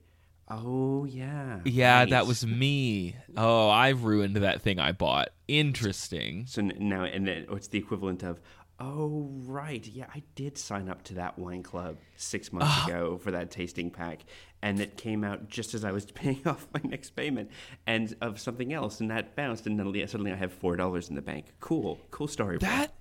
Oh 0.50 1.04
yeah, 1.04 1.60
Yeah, 1.66 1.98
right. 1.98 2.10
that 2.10 2.26
was 2.26 2.46
me. 2.46 3.14
Oh, 3.36 3.68
I've 3.68 4.04
ruined 4.04 4.36
that 4.36 4.62
thing 4.62 4.78
I 4.78 4.92
bought. 4.92 5.28
Interesting. 5.46 6.46
So 6.46 6.62
now, 6.62 7.04
and 7.04 7.28
then 7.28 7.44
it's 7.50 7.68
the 7.68 7.76
equivalent 7.76 8.22
of, 8.22 8.40
oh 8.80 9.28
right, 9.44 9.86
yeah, 9.86 10.06
I 10.14 10.22
did 10.34 10.56
sign 10.58 10.88
up 10.88 11.02
to 11.04 11.14
that 11.14 11.38
wine 11.38 11.62
club 11.62 11.98
six 12.16 12.52
months 12.52 12.68
Ah. 12.70 12.86
ago 12.86 13.18
for 13.18 13.30
that 13.32 13.50
tasting 13.50 13.90
pack, 13.90 14.20
and 14.62 14.80
it 14.80 14.96
came 14.96 15.24
out 15.24 15.48
just 15.48 15.74
as 15.74 15.84
I 15.84 15.92
was 15.92 16.04
paying 16.12 16.40
off 16.46 16.66
my 16.72 16.80
next 16.84 17.10
payment, 17.16 17.50
and 17.86 18.14
of 18.20 18.38
something 18.40 18.72
else, 18.72 19.00
and 19.00 19.10
that 19.10 19.34
bounced, 19.36 19.66
and 19.66 19.78
then 19.78 20.06
suddenly 20.08 20.32
I 20.32 20.36
have 20.36 20.52
four 20.52 20.76
dollars 20.76 21.08
in 21.08 21.14
the 21.14 21.22
bank. 21.22 21.46
Cool, 21.60 21.98
cool 22.10 22.28
story. 22.28 22.58
bro. 22.58 22.68
That 22.68 22.94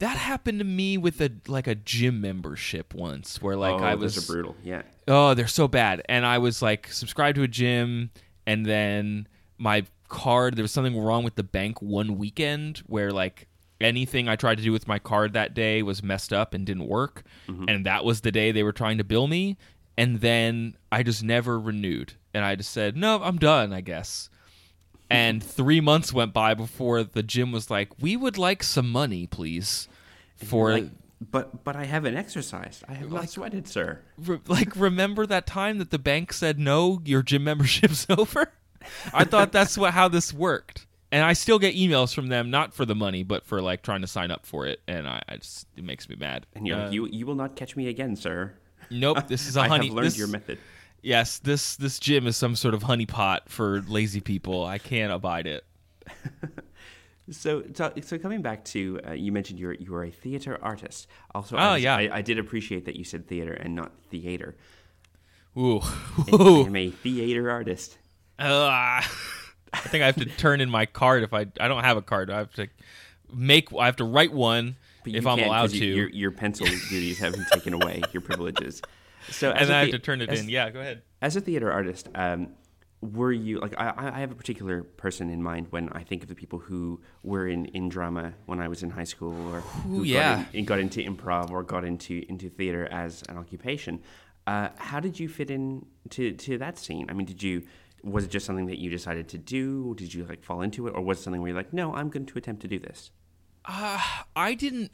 that 0.00 0.16
happened 0.16 0.58
to 0.58 0.64
me 0.64 0.98
with 0.98 1.20
a 1.20 1.30
like 1.46 1.66
a 1.68 1.76
gym 1.76 2.20
membership 2.20 2.92
once 2.92 3.40
where 3.40 3.56
like 3.56 3.80
oh, 3.80 3.84
I 3.84 3.92
those 3.94 4.16
was 4.16 4.28
are 4.28 4.32
brutal. 4.32 4.56
Yeah, 4.62 4.82
Oh, 5.06 5.34
they're 5.34 5.46
so 5.46 5.68
bad. 5.68 6.02
And 6.08 6.26
I 6.26 6.38
was 6.38 6.60
like 6.60 6.88
subscribed 6.88 7.36
to 7.36 7.42
a 7.44 7.48
gym 7.48 8.10
and 8.44 8.66
then 8.66 9.28
my 9.58 9.84
card 10.08 10.56
there 10.56 10.62
was 10.64 10.72
something 10.72 10.98
wrong 11.00 11.22
with 11.24 11.36
the 11.36 11.44
bank 11.44 11.80
one 11.80 12.18
weekend 12.18 12.78
where 12.86 13.12
like 13.12 13.46
anything 13.82 14.28
I 14.28 14.36
tried 14.36 14.58
to 14.58 14.64
do 14.64 14.72
with 14.72 14.88
my 14.88 14.98
card 14.98 15.32
that 15.32 15.54
day 15.54 15.82
was 15.82 16.02
messed 16.02 16.32
up 16.32 16.54
and 16.54 16.64
didn't 16.64 16.86
work. 16.86 17.24
Mm-hmm. 17.48 17.64
And 17.68 17.86
that 17.86 18.04
was 18.04 18.20
the 18.20 18.32
day 18.32 18.52
they 18.52 18.62
were 18.62 18.72
trying 18.72 18.98
to 18.98 19.04
bill 19.04 19.26
me. 19.26 19.58
And 19.96 20.20
then 20.20 20.76
I 20.90 21.02
just 21.02 21.22
never 21.22 21.58
renewed. 21.58 22.14
And 22.32 22.44
I 22.44 22.54
just 22.54 22.70
said, 22.70 22.96
No, 22.96 23.22
I'm 23.22 23.38
done, 23.38 23.72
I 23.72 23.80
guess. 23.80 24.28
And 25.10 25.44
three 25.44 25.82
months 25.82 26.10
went 26.10 26.32
by 26.32 26.54
before 26.54 27.04
the 27.04 27.22
gym 27.22 27.52
was 27.52 27.70
like, 27.70 27.90
We 28.00 28.16
would 28.16 28.38
like 28.38 28.62
some 28.62 28.88
money, 28.90 29.26
please. 29.26 29.86
For 30.36 30.72
like, 30.72 30.88
but 31.30 31.64
but 31.64 31.76
I 31.76 31.84
haven't 31.84 32.16
exercised. 32.16 32.82
I 32.88 32.94
have 32.94 33.12
not 33.12 33.28
sweated, 33.28 33.68
sir. 33.68 34.00
re- 34.16 34.40
like 34.48 34.74
remember 34.74 35.26
that 35.26 35.46
time 35.46 35.76
that 35.78 35.90
the 35.90 35.98
bank 35.98 36.32
said 36.32 36.58
no 36.58 37.00
your 37.04 37.22
gym 37.22 37.44
membership's 37.44 38.06
over 38.10 38.52
i 39.14 39.22
thought 39.24 39.52
that's 39.52 39.78
what 39.78 39.94
how 39.94 40.08
this 40.08 40.32
worked 40.32 40.86
and 41.12 41.24
i 41.24 41.32
still 41.32 41.58
get 41.60 41.74
emails 41.76 42.12
from 42.12 42.26
them 42.28 42.50
not 42.50 42.74
for 42.74 42.84
the 42.84 42.94
money 42.94 43.22
but 43.22 43.44
for 43.46 43.62
like 43.62 43.82
trying 43.82 44.00
to 44.00 44.06
sign 44.08 44.30
up 44.32 44.44
for 44.44 44.66
it 44.66 44.80
and 44.88 45.06
i, 45.06 45.22
I 45.28 45.36
just 45.36 45.68
it 45.76 45.84
makes 45.84 46.08
me 46.08 46.16
mad 46.16 46.46
And 46.54 46.66
you're 46.66 46.76
Uh, 46.78 46.84
like, 46.84 46.92
you 46.92 47.06
you 47.06 47.26
will 47.26 47.36
not 47.36 47.54
catch 47.54 47.76
me 47.76 47.86
again, 47.88 48.16
sir. 48.16 48.54
nope 48.90 49.28
this 49.28 49.46
is 49.46 49.56
a 49.56 49.62
honey 49.68 49.74
I 49.86 49.88
have 49.88 49.94
learned 49.94 50.06
this, 50.08 50.18
your 50.18 50.28
method. 50.28 50.58
Yes, 51.04 51.38
this 51.38 51.74
this 51.76 51.98
gym 51.98 52.26
is 52.28 52.36
some 52.36 52.54
sort 52.56 52.74
of 52.74 52.82
honeypot 52.84 53.40
for 53.48 53.82
lazy 53.88 54.20
people. 54.20 54.64
I 54.64 54.78
can't 54.78 55.12
abide 55.12 55.46
it. 55.46 55.64
So, 57.30 57.62
so, 57.74 57.92
so 58.02 58.18
coming 58.18 58.42
back 58.42 58.64
to 58.66 59.00
uh, 59.08 59.12
you 59.12 59.30
mentioned 59.30 59.58
you're 59.60 59.74
you 59.74 59.94
are 59.94 60.04
a 60.04 60.10
theater 60.10 60.58
artist. 60.60 61.06
Also, 61.34 61.56
Oh, 61.56 61.58
I 61.60 61.74
was- 61.74 61.82
yeah. 61.82 61.96
I, 61.96 62.18
I 62.18 62.22
did 62.22 62.38
appreciate 62.38 62.84
that 62.86 62.96
you 62.96 63.04
said 63.04 63.28
theater 63.28 63.52
and 63.52 63.74
not 63.76 63.92
theater. 64.10 64.56
Ooh. 65.56 65.80
I 65.82 66.64
am 66.66 66.74
a 66.76 66.90
theater 66.90 67.48
artist. 67.48 67.96
Uh, 68.40 69.02
I 69.72 69.78
think 69.78 70.02
I 70.02 70.06
have 70.06 70.16
to 70.16 70.26
turn 70.26 70.60
in 70.60 70.70
my 70.70 70.86
card 70.86 71.22
if 71.22 71.32
I 71.32 71.46
I 71.60 71.68
don't 71.68 71.84
have 71.84 71.96
a 71.96 72.02
card. 72.02 72.30
I 72.30 72.38
have 72.38 72.52
to 72.54 72.68
make 73.32 73.68
I 73.74 73.86
have 73.86 73.96
to 73.96 74.04
write 74.04 74.32
one 74.32 74.76
if 75.04 75.26
I'm 75.26 75.38
allowed 75.38 75.70
'cause 75.70 75.72
to. 75.72 75.86
Your, 75.86 76.08
your 76.10 76.30
pencil 76.30 76.66
duties 76.66 77.18
have 77.18 77.32
been 77.32 77.46
taken 77.52 77.74
away 77.74 78.02
your 78.12 78.20
privileges. 78.20 78.82
So, 79.30 79.52
as 79.52 79.68
and 79.68 79.76
I 79.76 79.80
have 79.82 79.90
to 79.90 79.98
turn 79.98 80.20
it 80.20 80.28
as- 80.28 80.40
in. 80.40 80.48
Yeah, 80.48 80.70
go 80.70 80.80
ahead. 80.80 81.02
As 81.20 81.36
a 81.36 81.40
theater 81.40 81.70
artist, 81.70 82.08
um, 82.14 82.48
were 83.00 83.32
you 83.32 83.58
like 83.60 83.74
I, 83.78 83.92
I 83.96 84.20
have 84.20 84.30
a 84.30 84.34
particular 84.34 84.82
person 84.82 85.30
in 85.30 85.42
mind 85.42 85.68
when 85.70 85.88
I 85.90 86.04
think 86.04 86.22
of 86.22 86.28
the 86.28 86.34
people 86.34 86.58
who 86.60 87.00
were 87.22 87.48
in, 87.48 87.66
in 87.66 87.88
drama 87.88 88.34
when 88.46 88.60
I 88.60 88.68
was 88.68 88.82
in 88.82 88.90
high 88.90 89.04
school, 89.04 89.52
or 89.52 89.60
who 89.60 90.02
yeah. 90.02 90.44
got, 90.44 90.54
in, 90.54 90.64
got 90.64 90.78
into 90.78 91.00
improv 91.00 91.50
or 91.50 91.62
got 91.62 91.84
into 91.84 92.24
into 92.28 92.48
theater 92.48 92.86
as 92.90 93.22
an 93.28 93.38
occupation. 93.38 94.00
Uh, 94.46 94.70
how 94.76 94.98
did 94.98 95.20
you 95.20 95.28
fit 95.28 95.50
in 95.50 95.86
to, 96.10 96.32
to 96.32 96.58
that 96.58 96.76
scene? 96.76 97.08
I 97.08 97.12
mean, 97.12 97.26
did 97.26 97.42
you 97.42 97.62
was 98.02 98.24
it 98.24 98.30
just 98.30 98.46
something 98.46 98.66
that 98.66 98.78
you 98.78 98.90
decided 98.90 99.28
to 99.28 99.38
do? 99.38 99.94
Did 99.94 100.12
you 100.12 100.24
like 100.24 100.42
fall 100.42 100.62
into 100.62 100.86
it, 100.86 100.90
or 100.90 101.00
was 101.00 101.18
it 101.18 101.22
something 101.22 101.40
where 101.40 101.50
you're 101.50 101.56
like, 101.56 101.72
no, 101.72 101.94
I'm 101.94 102.08
going 102.08 102.26
to 102.26 102.38
attempt 102.38 102.62
to 102.62 102.68
do 102.68 102.78
this? 102.78 103.10
Uh, 103.64 104.00
I 104.34 104.54
didn't. 104.54 104.90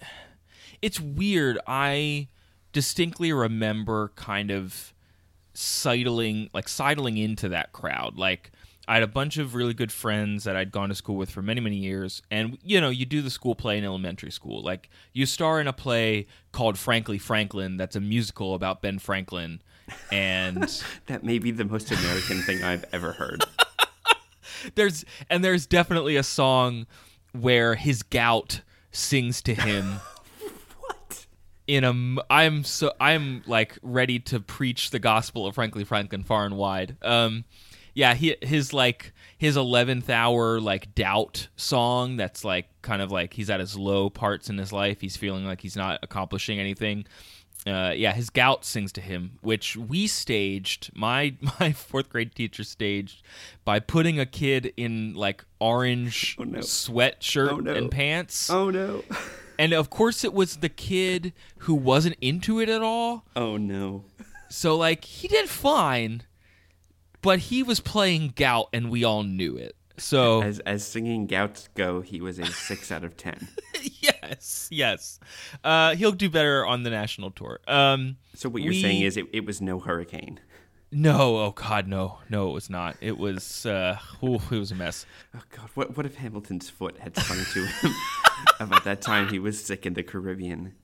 It's 0.82 1.00
weird. 1.00 1.58
I 1.66 2.28
distinctly 2.72 3.32
remember 3.32 4.12
kind 4.14 4.50
of 4.50 4.92
sidling, 5.54 6.50
like 6.52 6.68
sidling 6.68 7.16
into 7.16 7.48
that 7.48 7.72
crowd. 7.72 8.16
Like 8.16 8.52
I 8.86 8.94
had 8.94 9.02
a 9.02 9.08
bunch 9.08 9.38
of 9.38 9.54
really 9.54 9.74
good 9.74 9.90
friends 9.90 10.44
that 10.44 10.56
I'd 10.56 10.70
gone 10.70 10.88
to 10.90 10.94
school 10.94 11.16
with 11.16 11.30
for 11.30 11.42
many, 11.42 11.60
many 11.60 11.76
years, 11.76 12.22
and 12.30 12.58
you 12.62 12.80
know, 12.80 12.90
you 12.90 13.06
do 13.06 13.22
the 13.22 13.30
school 13.30 13.54
play 13.54 13.78
in 13.78 13.84
elementary 13.84 14.30
school. 14.30 14.62
Like 14.62 14.90
you 15.12 15.26
star 15.26 15.60
in 15.60 15.66
a 15.66 15.72
play 15.72 16.26
called 16.52 16.78
Frankly 16.78 17.18
Franklin, 17.18 17.76
that's 17.76 17.96
a 17.96 18.00
musical 18.00 18.54
about 18.54 18.82
Ben 18.82 18.98
Franklin, 18.98 19.62
and. 20.12 20.82
That 21.06 21.24
may 21.24 21.38
be 21.38 21.50
the 21.50 21.64
most 21.64 21.90
American 21.90 22.42
thing 22.42 22.62
I've 22.62 22.84
ever 22.92 23.12
heard. 23.12 23.42
there's 24.74 25.04
and 25.30 25.44
there's 25.44 25.66
definitely 25.66 26.16
a 26.16 26.22
song 26.22 26.86
where 27.32 27.74
his 27.74 28.02
gout 28.02 28.62
sings 28.90 29.42
to 29.42 29.54
him 29.54 29.84
what? 30.80 31.26
in 31.66 31.84
a, 31.84 32.22
I'm 32.30 32.64
so 32.64 32.92
i'm 33.00 33.42
like 33.46 33.78
ready 33.82 34.18
to 34.20 34.40
preach 34.40 34.90
the 34.90 34.98
gospel 34.98 35.46
of 35.46 35.54
frankly 35.54 35.84
franklin 35.84 36.24
far 36.24 36.44
and 36.46 36.56
wide 36.56 36.96
um 37.02 37.44
yeah 37.94 38.14
he 38.14 38.36
his 38.42 38.72
like 38.72 39.12
his 39.36 39.56
11th 39.56 40.08
hour 40.08 40.60
like 40.60 40.94
doubt 40.94 41.48
song 41.56 42.16
that's 42.16 42.44
like 42.44 42.66
kind 42.82 43.02
of 43.02 43.12
like 43.12 43.34
he's 43.34 43.50
at 43.50 43.60
his 43.60 43.76
low 43.76 44.08
parts 44.10 44.48
in 44.48 44.58
his 44.58 44.72
life 44.72 45.00
he's 45.00 45.16
feeling 45.16 45.44
like 45.44 45.60
he's 45.60 45.76
not 45.76 46.00
accomplishing 46.02 46.58
anything 46.58 47.04
uh, 47.66 47.92
yeah, 47.94 48.12
his 48.12 48.30
gout 48.30 48.64
sings 48.64 48.92
to 48.92 49.00
him, 49.00 49.32
which 49.42 49.76
we 49.76 50.06
staged. 50.06 50.90
My 50.94 51.34
my 51.60 51.72
fourth 51.72 52.08
grade 52.08 52.34
teacher 52.34 52.64
staged 52.64 53.22
by 53.64 53.80
putting 53.80 54.18
a 54.18 54.26
kid 54.26 54.72
in 54.76 55.14
like 55.14 55.44
orange 55.60 56.36
Oh, 56.38 56.44
no. 56.44 56.60
sweatshirt 56.60 57.50
Oh, 57.52 57.56
no. 57.58 57.74
and 57.74 57.90
pants, 57.90 58.48
Oh 58.48 58.70
no! 58.70 59.02
and 59.58 59.72
of 59.72 59.90
course 59.90 60.24
it 60.24 60.32
was 60.32 60.58
the 60.58 60.68
kid 60.68 61.32
who 61.58 61.74
wasn't 61.74 62.16
into 62.20 62.60
it 62.60 62.68
at 62.68 62.82
all. 62.82 63.24
Oh 63.36 63.56
no! 63.56 64.04
So 64.48 64.76
like 64.76 65.04
he 65.04 65.28
did 65.28 65.48
fine, 65.48 66.22
but 67.20 67.38
he 67.40 67.62
was 67.62 67.80
playing 67.80 68.32
gout, 68.36 68.68
and 68.72 68.88
we 68.90 69.04
all 69.04 69.24
knew 69.24 69.56
it. 69.56 69.74
So 69.98 70.42
As 70.50 70.58
as 70.60 70.86
singing 70.86 71.26
gouts 71.26 71.68
go, 71.74 72.00
he 72.00 72.20
was 72.20 72.38
a 72.38 72.46
six 72.46 72.90
out 72.90 73.04
of 73.04 73.16
ten. 73.16 73.48
yes, 74.00 74.68
yes, 74.70 75.18
uh, 75.64 75.94
he'll 75.96 76.12
do 76.12 76.30
better 76.30 76.64
on 76.64 76.82
the 76.84 76.90
national 76.90 77.30
tour. 77.32 77.60
Um, 77.68 78.16
So 78.34 78.48
what 78.48 78.62
you're 78.62 78.70
we- 78.72 78.82
saying 78.82 79.02
is 79.02 79.16
it, 79.16 79.26
it 79.32 79.44
was 79.44 79.60
no 79.60 79.78
hurricane. 79.80 80.40
No, 80.90 81.36
oh 81.36 81.50
God, 81.50 81.86
no, 81.86 82.20
no, 82.30 82.48
it 82.48 82.54
was 82.54 82.70
not. 82.70 82.96
It 83.02 83.18
was, 83.18 83.66
uh, 83.66 83.98
ooh, 84.24 84.36
it 84.36 84.58
was 84.58 84.70
a 84.70 84.74
mess. 84.74 85.04
Oh 85.36 85.42
God! 85.54 85.68
What 85.74 85.96
what 85.98 86.06
if 86.06 86.14
Hamilton's 86.16 86.70
foot 86.70 86.96
had 86.98 87.14
sung 87.14 87.36
to 87.52 87.66
him 87.66 87.94
about 88.60 88.84
that 88.84 89.02
time 89.02 89.28
he 89.28 89.38
was 89.38 89.62
sick 89.62 89.84
in 89.84 89.92
the 89.92 90.02
Caribbean? 90.02 90.74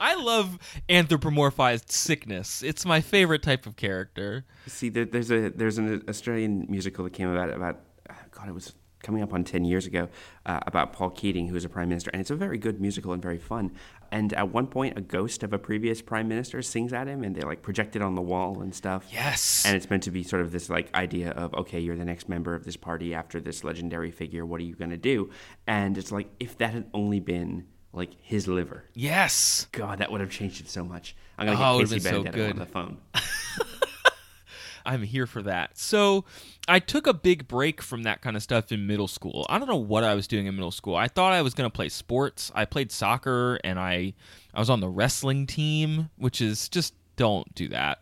I 0.00 0.14
love 0.14 0.58
anthropomorphized 0.88 1.90
sickness. 1.90 2.62
It's 2.62 2.84
my 2.84 3.00
favorite 3.00 3.42
type 3.42 3.66
of 3.66 3.76
character. 3.76 4.44
See, 4.66 4.88
there, 4.88 5.04
there's 5.04 5.30
a 5.30 5.50
there's 5.50 5.78
an 5.78 6.04
Australian 6.08 6.66
musical 6.68 7.04
that 7.04 7.12
came 7.12 7.28
about 7.28 7.50
about 7.50 7.80
uh, 8.08 8.14
God, 8.30 8.48
it 8.48 8.52
was 8.52 8.74
coming 9.02 9.22
up 9.22 9.32
on 9.32 9.44
ten 9.44 9.64
years 9.64 9.86
ago 9.86 10.08
uh, 10.46 10.60
about 10.66 10.92
Paul 10.92 11.10
Keating, 11.10 11.46
who 11.48 11.54
was 11.54 11.64
a 11.64 11.68
prime 11.68 11.88
minister, 11.88 12.10
and 12.12 12.20
it's 12.20 12.30
a 12.30 12.36
very 12.36 12.58
good 12.58 12.80
musical 12.80 13.12
and 13.12 13.22
very 13.22 13.38
fun. 13.38 13.72
And 14.10 14.32
at 14.32 14.52
one 14.52 14.66
point, 14.66 14.96
a 14.96 15.02
ghost 15.02 15.42
of 15.42 15.52
a 15.52 15.58
previous 15.58 16.00
prime 16.00 16.28
minister 16.28 16.62
sings 16.62 16.92
at 16.92 17.06
him, 17.06 17.22
and 17.22 17.36
they 17.36 17.42
like 17.42 17.62
project 17.62 17.94
it 17.94 18.02
on 18.02 18.14
the 18.14 18.22
wall 18.22 18.62
and 18.62 18.74
stuff. 18.74 19.06
Yes. 19.12 19.64
And 19.66 19.76
it's 19.76 19.90
meant 19.90 20.02
to 20.04 20.10
be 20.10 20.22
sort 20.22 20.42
of 20.42 20.50
this 20.50 20.70
like 20.70 20.94
idea 20.94 21.30
of 21.30 21.54
okay, 21.54 21.80
you're 21.80 21.96
the 21.96 22.04
next 22.04 22.28
member 22.28 22.54
of 22.54 22.64
this 22.64 22.76
party 22.76 23.14
after 23.14 23.40
this 23.40 23.64
legendary 23.64 24.10
figure. 24.10 24.44
What 24.46 24.60
are 24.60 24.64
you 24.64 24.74
gonna 24.74 24.96
do? 24.96 25.30
And 25.66 25.98
it's 25.98 26.10
like 26.12 26.28
if 26.40 26.58
that 26.58 26.72
had 26.72 26.86
only 26.94 27.20
been 27.20 27.66
like 27.92 28.10
his 28.22 28.46
liver. 28.48 28.84
yes. 28.94 29.66
God, 29.72 29.98
that 29.98 30.10
would 30.12 30.20
have 30.20 30.30
changed 30.30 30.60
it 30.60 30.68
so 30.68 30.84
much. 30.84 31.16
I'm 31.38 31.46
gonna 31.46 31.58
Oh, 31.60 31.78
get 31.78 31.88
Casey 31.90 31.94
been 32.10 32.12
so 32.12 32.18
on 32.26 32.32
good. 32.32 32.56
the 32.56 32.66
phone. 32.66 32.98
I'm 34.86 35.02
here 35.02 35.26
for 35.26 35.42
that. 35.42 35.76
So 35.76 36.24
I 36.66 36.78
took 36.78 37.06
a 37.06 37.12
big 37.12 37.46
break 37.46 37.82
from 37.82 38.04
that 38.04 38.22
kind 38.22 38.36
of 38.36 38.42
stuff 38.42 38.72
in 38.72 38.86
middle 38.86 39.08
school. 39.08 39.44
I 39.50 39.58
don't 39.58 39.68
know 39.68 39.76
what 39.76 40.02
I 40.02 40.14
was 40.14 40.26
doing 40.26 40.46
in 40.46 40.54
middle 40.54 40.70
school. 40.70 40.96
I 40.96 41.08
thought 41.08 41.34
I 41.34 41.42
was 41.42 41.52
going 41.52 41.68
to 41.68 41.74
play 41.74 41.90
sports. 41.90 42.50
I 42.54 42.64
played 42.64 42.90
soccer 42.90 43.58
and 43.64 43.78
I 43.78 44.14
I 44.54 44.60
was 44.60 44.70
on 44.70 44.80
the 44.80 44.88
wrestling 44.88 45.46
team, 45.46 46.08
which 46.16 46.40
is 46.40 46.70
just 46.70 46.94
don't 47.16 47.54
do 47.54 47.68
that. 47.68 48.00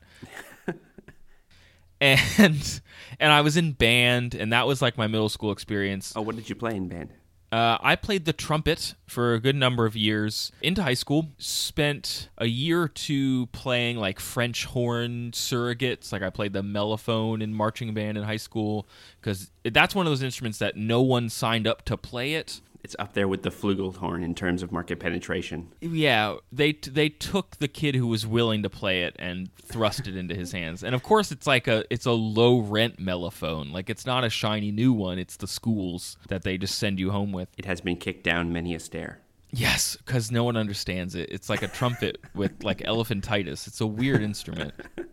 and 2.01 2.81
and 3.19 3.33
I 3.33 3.41
was 3.41 3.57
in 3.57 3.73
band 3.73 4.35
and 4.35 4.53
that 4.53 4.67
was 4.67 4.81
like 4.81 4.97
my 4.97 5.07
middle 5.09 5.29
school 5.29 5.51
experience. 5.51 6.13
Oh, 6.15 6.23
what 6.23 6.37
did 6.37 6.49
you 6.49 6.55
play 6.55 6.77
in 6.77 6.89
band? 6.89 7.11
Uh, 7.57 7.79
I 7.81 7.97
played 7.97 8.27
the 8.27 8.35
trumpet 8.35 8.95
for 9.07 9.33
a 9.33 9.41
good 9.41 9.57
number 9.57 9.87
of 9.87 9.97
years 9.97 10.53
into 10.61 10.83
high 10.83 10.93
school. 10.93 11.29
Spent 11.39 12.29
a 12.37 12.45
year 12.45 12.83
or 12.83 12.89
two 12.89 13.47
playing 13.47 13.97
like 13.97 14.21
French 14.21 14.67
horn 14.67 15.31
surrogates. 15.31 16.13
Like 16.13 16.21
I 16.21 16.29
played 16.29 16.53
the 16.53 16.61
mellophone 16.61 17.43
in 17.43 17.55
marching 17.55 17.95
band 17.95 18.19
in 18.19 18.25
high 18.25 18.37
school 18.37 18.87
because 19.19 19.51
that's 19.65 19.95
one 19.95 20.07
of 20.07 20.11
those 20.11 20.23
instruments 20.23 20.59
that 20.59 20.77
no 20.77 21.01
one 21.01 21.31
signed 21.31 21.67
up 21.67 21.83
to 21.87 21.97
play 21.97 22.35
it. 22.35 22.61
It's 22.87 22.95
up 23.01 23.15
there 23.15 23.27
with 23.27 23.43
the 23.43 23.51
flugelhorn 23.51 24.23
in 24.23 24.33
terms 24.33 24.63
of 24.63 24.71
market 24.71 25.01
penetration. 25.01 25.73
Yeah, 25.81 26.37
they 26.53 26.71
they 26.71 27.09
took 27.09 27.57
the 27.57 27.67
kid 27.67 27.97
who 27.97 28.07
was 28.07 28.25
willing 28.25 28.63
to 28.63 28.71
play 28.71 29.03
it 29.03 29.17
and 29.19 29.51
thrust 29.57 30.07
it 30.07 30.17
into 30.17 30.37
his 30.37 30.53
hands. 30.53 30.85
And 30.85 30.95
of 30.95 31.03
course, 31.03 31.33
it's 31.33 31.49
like 31.49 31.67
a 31.67 31.85
it's 31.91 32.07
a 32.07 32.13
low 32.13 32.61
rent 32.61 33.01
mellophone. 33.01 33.73
Like 33.73 33.91
it's 33.91 34.07
not 34.07 34.23
a 34.23 34.31
shiny 34.31 34.71
new 34.71 34.93
one. 34.93 35.19
It's 35.19 35.37
the 35.37 35.49
schools 35.49 36.17
that 36.29 36.45
they 36.45 36.57
just 36.59 36.79
send 36.79 37.01
you 37.01 37.11
home 37.11 37.33
with. 37.33 37.49
It 37.59 37.65
has 37.65 37.81
been 37.81 37.97
kicked 37.97 38.23
down 38.23 38.53
many 38.53 38.73
a 38.73 38.79
stair. 38.79 39.19
Yes, 39.51 39.97
because 39.97 40.31
no 40.31 40.45
one 40.45 40.57
understands 40.57 41.17
it. 41.17 41.29
It's 41.33 41.49
like 41.51 41.63
a 41.63 41.69
trumpet 41.69 42.19
with 42.37 42.63
like 42.63 42.79
elephantitis. 42.83 43.67
It's 43.67 43.81
a 43.81 43.87
weird 43.87 44.23
instrument. 44.23 44.75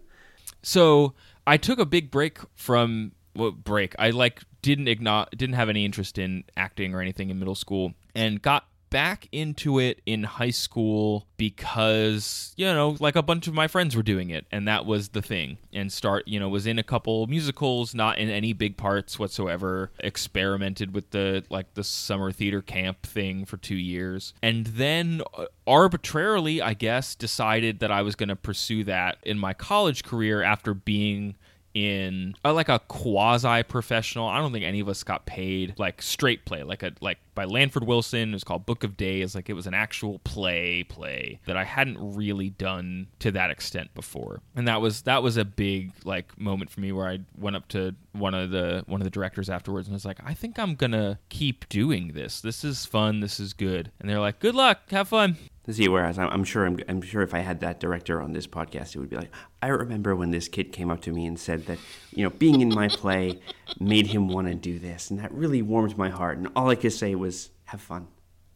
So 0.65 1.13
I 1.45 1.57
took 1.57 1.77
a 1.77 1.85
big 1.85 2.09
break 2.09 2.39
from 2.55 3.11
well, 3.35 3.51
break. 3.51 3.95
I 3.99 4.11
like 4.11 4.43
didn't 4.63 4.85
igno- 4.85 5.29
didn't 5.29 5.53
have 5.53 5.69
any 5.69 5.85
interest 5.85 6.17
in 6.17 6.45
acting 6.57 6.95
or 6.95 7.01
anything 7.01 7.29
in 7.29 7.37
middle 7.37 7.53
school, 7.53 7.93
and 8.15 8.41
got 8.41 8.65
back 8.93 9.27
into 9.31 9.79
it 9.79 9.99
in 10.05 10.23
high 10.23 10.51
school 10.51 11.25
because 11.35 12.53
you 12.57 12.65
know 12.67 12.95
like 12.99 13.15
a 13.15 13.23
bunch 13.23 13.47
of 13.47 13.53
my 13.55 13.67
friends 13.67 13.95
were 13.95 14.03
doing 14.03 14.29
it 14.29 14.45
and 14.51 14.67
that 14.67 14.85
was 14.85 15.09
the 15.09 15.21
thing 15.21 15.57
and 15.73 15.91
start 15.91 16.27
you 16.27 16.39
know 16.39 16.47
was 16.47 16.67
in 16.67 16.77
a 16.77 16.83
couple 16.83 17.25
musicals 17.25 17.95
not 17.95 18.19
in 18.19 18.29
any 18.29 18.53
big 18.53 18.77
parts 18.77 19.17
whatsoever 19.17 19.89
experimented 20.01 20.93
with 20.93 21.09
the 21.09 21.43
like 21.49 21.73
the 21.73 21.83
summer 21.83 22.31
theater 22.31 22.61
camp 22.61 23.01
thing 23.01 23.45
for 23.45 23.57
2 23.57 23.73
years 23.73 24.35
and 24.43 24.67
then 24.67 25.23
uh, 25.35 25.45
arbitrarily 25.65 26.61
I 26.61 26.75
guess 26.75 27.15
decided 27.15 27.79
that 27.79 27.89
I 27.89 28.03
was 28.03 28.13
going 28.13 28.29
to 28.29 28.35
pursue 28.35 28.83
that 28.83 29.17
in 29.23 29.39
my 29.39 29.53
college 29.53 30.03
career 30.03 30.43
after 30.43 30.75
being 30.75 31.33
in 31.73 32.35
like 32.43 32.69
a 32.69 32.79
quasi 32.87 33.63
professional. 33.63 34.27
I 34.27 34.39
don't 34.39 34.51
think 34.51 34.65
any 34.65 34.79
of 34.79 34.87
us 34.87 35.03
got 35.03 35.25
paid 35.25 35.73
like 35.77 36.01
straight 36.01 36.45
play, 36.45 36.63
like 36.63 36.83
a 36.83 36.91
like 37.01 37.17
by 37.35 37.45
Lanford 37.45 37.85
Wilson. 37.85 38.29
It 38.29 38.33
was 38.33 38.43
called 38.43 38.65
Book 38.65 38.83
of 38.83 38.95
Days. 38.95 39.33
Like 39.35 39.49
it 39.49 39.53
was 39.53 39.65
an 39.67 39.73
actual 39.73 40.19
play 40.19 40.83
play 40.83 41.39
that 41.45 41.57
I 41.57 41.63
hadn't 41.63 41.97
really 42.15 42.51
done 42.51 43.07
to 43.19 43.31
that 43.31 43.49
extent 43.49 43.93
before, 43.95 44.41
and 44.55 44.67
that 44.67 44.81
was 44.81 45.03
that 45.03 45.23
was 45.23 45.37
a 45.37 45.45
big 45.45 45.93
like 46.05 46.39
moment 46.39 46.69
for 46.69 46.79
me 46.79 46.91
where 46.91 47.07
I 47.07 47.19
went 47.37 47.55
up 47.55 47.67
to 47.69 47.95
one 48.11 48.33
of 48.33 48.51
the 48.51 48.83
one 48.87 49.01
of 49.01 49.05
the 49.05 49.11
directors 49.11 49.49
afterwards 49.49 49.87
and 49.87 49.93
was 49.93 50.05
like, 50.05 50.19
I 50.23 50.33
think 50.33 50.59
I'm 50.59 50.75
gonna 50.75 51.19
keep 51.29 51.67
doing 51.69 52.09
this. 52.13 52.41
This 52.41 52.63
is 52.63 52.85
fun. 52.85 53.19
This 53.19 53.39
is 53.39 53.53
good. 53.53 53.91
And 53.99 54.09
they're 54.09 54.19
like, 54.19 54.39
Good 54.39 54.55
luck. 54.55 54.89
Have 54.91 55.07
fun. 55.07 55.37
See, 55.69 55.87
whereas 55.87 56.19
I'm, 56.19 56.29
I'm 56.29 56.43
sure 56.43 56.65
I'm, 56.65 56.77
I'm 56.89 57.01
sure 57.01 57.21
if 57.21 57.33
I 57.33 57.39
had 57.39 57.61
that 57.61 57.79
director 57.79 58.21
on 58.21 58.33
this 58.33 58.47
podcast, 58.47 58.95
it 58.95 58.99
would 58.99 59.09
be 59.09 59.15
like, 59.15 59.31
I 59.61 59.67
remember 59.67 60.15
when 60.15 60.31
this 60.31 60.49
kid 60.49 60.73
came 60.73 60.91
up 60.91 61.01
to 61.03 61.11
me 61.11 61.25
and 61.25 61.39
said 61.39 61.67
that, 61.67 61.79
you 62.11 62.23
know, 62.23 62.29
being 62.31 62.59
in 62.59 62.69
my 62.69 62.89
play 62.89 63.39
made 63.79 64.07
him 64.07 64.27
want 64.27 64.47
to 64.47 64.55
do 64.55 64.77
this, 64.77 65.09
and 65.09 65.19
that 65.19 65.31
really 65.33 65.61
warmed 65.61 65.97
my 65.97 66.09
heart. 66.09 66.37
And 66.37 66.49
all 66.55 66.69
I 66.69 66.75
could 66.75 66.91
say 66.91 67.15
was, 67.15 67.51
have 67.65 67.79
fun. 67.79 68.07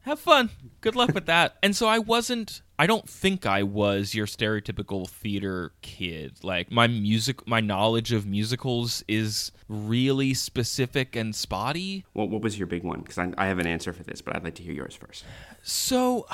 have 0.02 0.20
fun. 0.20 0.50
Good 0.82 0.96
luck 0.96 1.14
with 1.14 1.28
that. 1.28 1.56
And 1.64 1.76
so 1.76 1.88
I 1.88 2.00
wasn't 2.00 2.62
I 2.80 2.86
don't 2.86 3.10
think 3.10 3.46
I 3.46 3.64
was 3.64 4.14
your 4.14 4.28
stereotypical 4.28 5.10
theater 5.10 5.74
kid. 5.82 6.44
Like 6.44 6.72
my 6.72 6.88
music 6.88 7.48
my 7.48 7.60
knowledge 7.62 8.12
of 8.14 8.26
musicals 8.26 9.04
is 9.08 9.52
really 9.68 10.34
specific 10.34 11.16
and 11.16 11.36
spotty. 11.36 12.06
What, 12.14 12.30
what 12.30 12.42
was 12.42 12.58
your 12.60 12.68
big 12.68 12.84
one? 12.84 13.00
Because 13.00 13.18
I, 13.18 13.34
I 13.38 13.48
have 13.48 13.60
an 13.60 13.68
answer 13.68 13.94
for 13.94 14.04
this, 14.04 14.22
but 14.22 14.36
I'd 14.36 14.44
like 14.44 14.56
to 14.56 14.64
hear 14.64 14.74
yours 14.74 14.96
first. 14.96 15.24
So 15.64 16.28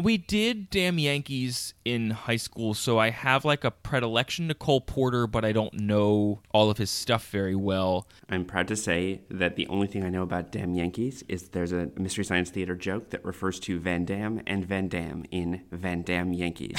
we 0.00 0.16
did 0.16 0.70
Damn 0.70 0.98
Yankees 0.98 1.74
in 1.84 2.10
high 2.10 2.36
school, 2.36 2.74
so 2.74 2.98
I 2.98 3.10
have 3.10 3.44
like 3.44 3.64
a 3.64 3.70
predilection 3.70 4.48
to 4.48 4.54
Cole 4.54 4.80
Porter, 4.80 5.26
but 5.26 5.44
I 5.44 5.52
don't 5.52 5.74
know 5.74 6.40
all 6.52 6.70
of 6.70 6.78
his 6.78 6.90
stuff 6.90 7.28
very 7.28 7.54
well. 7.54 8.06
I'm 8.28 8.44
proud 8.44 8.68
to 8.68 8.76
say 8.76 9.20
that 9.30 9.56
the 9.56 9.66
only 9.68 9.86
thing 9.86 10.04
I 10.04 10.08
know 10.08 10.22
about 10.22 10.52
Damn 10.52 10.74
Yankees 10.74 11.24
is 11.28 11.48
there's 11.50 11.72
a 11.72 11.90
Mystery 11.96 12.24
Science 12.24 12.50
Theater 12.50 12.74
joke 12.74 13.10
that 13.10 13.24
refers 13.24 13.60
to 13.60 13.78
Van 13.78 14.04
Damme 14.04 14.40
and 14.46 14.64
Van 14.64 14.88
Damme 14.88 15.24
in 15.30 15.62
Van 15.70 16.02
Damme 16.02 16.32
Yankees. 16.32 16.76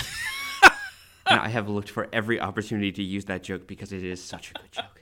and 1.27 1.39
I 1.39 1.49
have 1.49 1.69
looked 1.69 1.89
for 1.89 2.07
every 2.11 2.39
opportunity 2.39 2.91
to 2.91 3.03
use 3.03 3.25
that 3.25 3.43
joke 3.43 3.67
because 3.67 3.93
it 3.93 4.03
is 4.03 4.23
such 4.23 4.51
a 4.51 4.53
good 4.53 4.71
joke. 4.71 5.00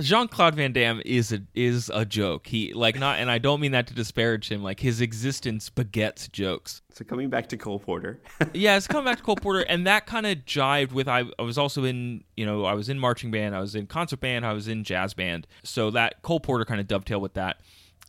Jean 0.00 0.28
Claude 0.28 0.54
Van 0.54 0.72
Damme 0.72 1.02
is 1.04 1.32
a 1.32 1.40
is 1.54 1.90
a 1.92 2.04
joke. 2.04 2.46
He 2.46 2.72
like 2.72 2.98
not, 2.98 3.18
and 3.18 3.30
I 3.30 3.38
don't 3.38 3.60
mean 3.60 3.72
that 3.72 3.86
to 3.88 3.94
disparage 3.94 4.50
him. 4.50 4.62
Like 4.62 4.80
his 4.80 5.00
existence 5.00 5.70
begets 5.70 6.28
jokes. 6.28 6.82
So 6.92 7.04
coming 7.04 7.30
back 7.30 7.48
to 7.50 7.56
Cole 7.56 7.78
Porter, 7.78 8.20
yeah, 8.52 8.76
it's 8.76 8.86
coming 8.86 9.04
back 9.04 9.18
to 9.18 9.22
Cole 9.22 9.36
Porter, 9.36 9.60
and 9.60 9.86
that 9.86 10.06
kind 10.06 10.26
of 10.26 10.38
jived 10.38 10.92
with. 10.92 11.08
I, 11.08 11.24
I 11.38 11.42
was 11.42 11.58
also 11.58 11.84
in, 11.84 12.24
you 12.36 12.46
know, 12.46 12.64
I 12.64 12.74
was 12.74 12.88
in 12.88 12.98
marching 12.98 13.30
band, 13.30 13.54
I 13.54 13.60
was 13.60 13.74
in 13.74 13.86
concert 13.86 14.20
band, 14.20 14.44
I 14.44 14.52
was 14.52 14.68
in 14.68 14.84
jazz 14.84 15.14
band. 15.14 15.46
So 15.62 15.90
that 15.92 16.22
Cole 16.22 16.40
Porter 16.40 16.64
kind 16.64 16.80
of 16.80 16.86
dovetailed 16.86 17.22
with 17.22 17.34
that. 17.34 17.60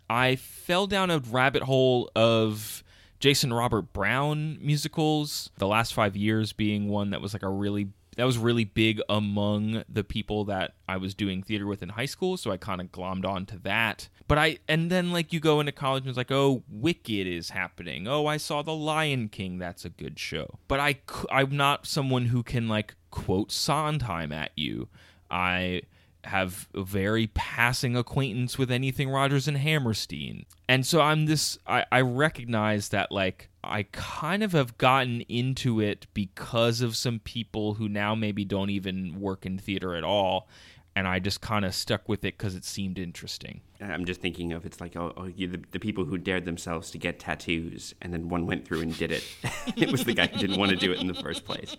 I 0.10 0.38
fell 0.38 0.88
down 0.88 1.12
a 1.12 1.20
rabbit 1.20 1.64
hole 1.64 2.10
of 2.16 2.84
Jason 3.20 3.54
Robert 3.54 3.94
Brown 3.94 4.58
musicals. 4.62 5.52
The 5.58 5.68
last 5.68 5.94
five 5.94 6.16
years 6.16 6.54
being 6.54 6.88
one 6.88 7.12
that 7.12 7.22
was 7.22 7.34
like 7.34 7.44
a 7.44 7.50
really 7.50 7.90
that 8.20 8.26
was 8.26 8.38
really 8.38 8.66
big 8.66 9.02
among 9.08 9.82
the 9.88 10.04
people 10.04 10.44
that 10.44 10.74
I 10.90 10.98
was 10.98 11.14
doing 11.14 11.42
theater 11.42 11.66
with 11.66 11.82
in 11.82 11.88
high 11.88 12.06
school, 12.06 12.36
so 12.36 12.52
I 12.52 12.58
kind 12.58 12.82
of 12.82 12.92
glommed 12.92 13.26
on 13.26 13.46
to 13.46 13.58
that. 13.60 14.10
But 14.28 14.38
I 14.38 14.58
and 14.68 14.92
then 14.92 15.14
like 15.14 15.32
you 15.32 15.40
go 15.40 15.62
into 15.62 15.72
college 15.72 16.02
and 16.02 16.10
it's 16.10 16.18
like, 16.18 16.30
"Oh, 16.30 16.64
Wicked 16.70 17.26
is 17.28 17.52
happening. 17.52 18.10
Oh, 18.10 18.26
I 18.26 18.36
saw 18.36 18.62
The 18.62 18.76
Lion 18.76 19.30
King. 19.30 19.58
That's 19.58 19.86
a 19.86 19.90
good 19.90 20.20
show." 20.20 20.60
But 20.68 20.82
I, 20.82 21.00
I'm 21.32 21.56
not 21.56 21.88
someone 21.88 22.26
who 22.26 22.44
can 22.44 22.68
like 22.68 22.96
quote 23.10 23.54
Sondheim 23.54 24.34
at 24.34 24.52
you. 24.58 24.90
I 25.32 25.84
have 26.26 26.68
a 26.74 26.84
very 26.84 27.28
passing 27.28 27.96
acquaintance 27.96 28.58
with 28.58 28.70
anything 28.70 29.10
Rodgers 29.10 29.48
and 29.48 29.56
Hammerstein. 29.56 30.46
And 30.68 30.86
so 30.86 31.00
I'm 31.00 31.26
this 31.26 31.58
I, 31.66 31.86
I 31.90 32.02
recognize 32.02 32.90
that 32.90 33.14
like 33.14 33.49
I 33.64 33.84
kind 33.92 34.44
of 34.44 34.54
have 34.54 34.78
gotten 34.78 35.22
into 35.22 35.80
it 35.82 36.08
because 36.14 36.82
of 36.82 36.96
some 36.96 37.20
people 37.20 37.76
who 37.76 37.90
now 37.90 38.16
maybe 38.16 38.46
don't 38.46 38.70
even 38.70 39.20
work 39.20 39.46
in 39.46 39.58
theater 39.58 39.96
at 39.96 40.04
all. 40.04 40.48
And 40.96 41.08
I 41.08 41.20
just 41.20 41.42
kind 41.42 41.66
of 41.66 41.76
stuck 41.76 42.10
with 42.10 42.26
it 42.26 42.38
because 42.38 42.56
it 42.56 42.66
seemed 42.66 42.98
interesting. 42.98 43.62
I'm 43.80 44.06
just 44.06 44.22
thinking 44.22 44.52
of 44.54 44.66
it's 44.66 44.82
like 44.82 44.96
oh, 44.98 45.14
oh 45.16 45.26
you, 45.26 45.48
the, 45.48 45.62
the 45.72 45.80
people 45.80 46.04
who 46.04 46.18
dared 46.18 46.46
themselves 46.46 46.92
to 46.92 46.98
get 46.98 47.20
tattoos, 47.20 47.94
and 48.02 48.12
then 48.12 48.28
one 48.28 48.46
went 48.46 48.66
through 48.66 48.82
and 48.82 48.98
did 48.98 49.12
it. 49.12 49.24
it 49.78 49.92
was 49.92 50.04
the 50.04 50.14
guy 50.14 50.28
who 50.28 50.38
didn't 50.40 50.60
want 50.60 50.72
to 50.72 50.78
do 50.78 50.92
it 50.92 51.00
in 51.00 51.08
the 51.08 51.14
first 51.14 51.46
place. 51.46 51.78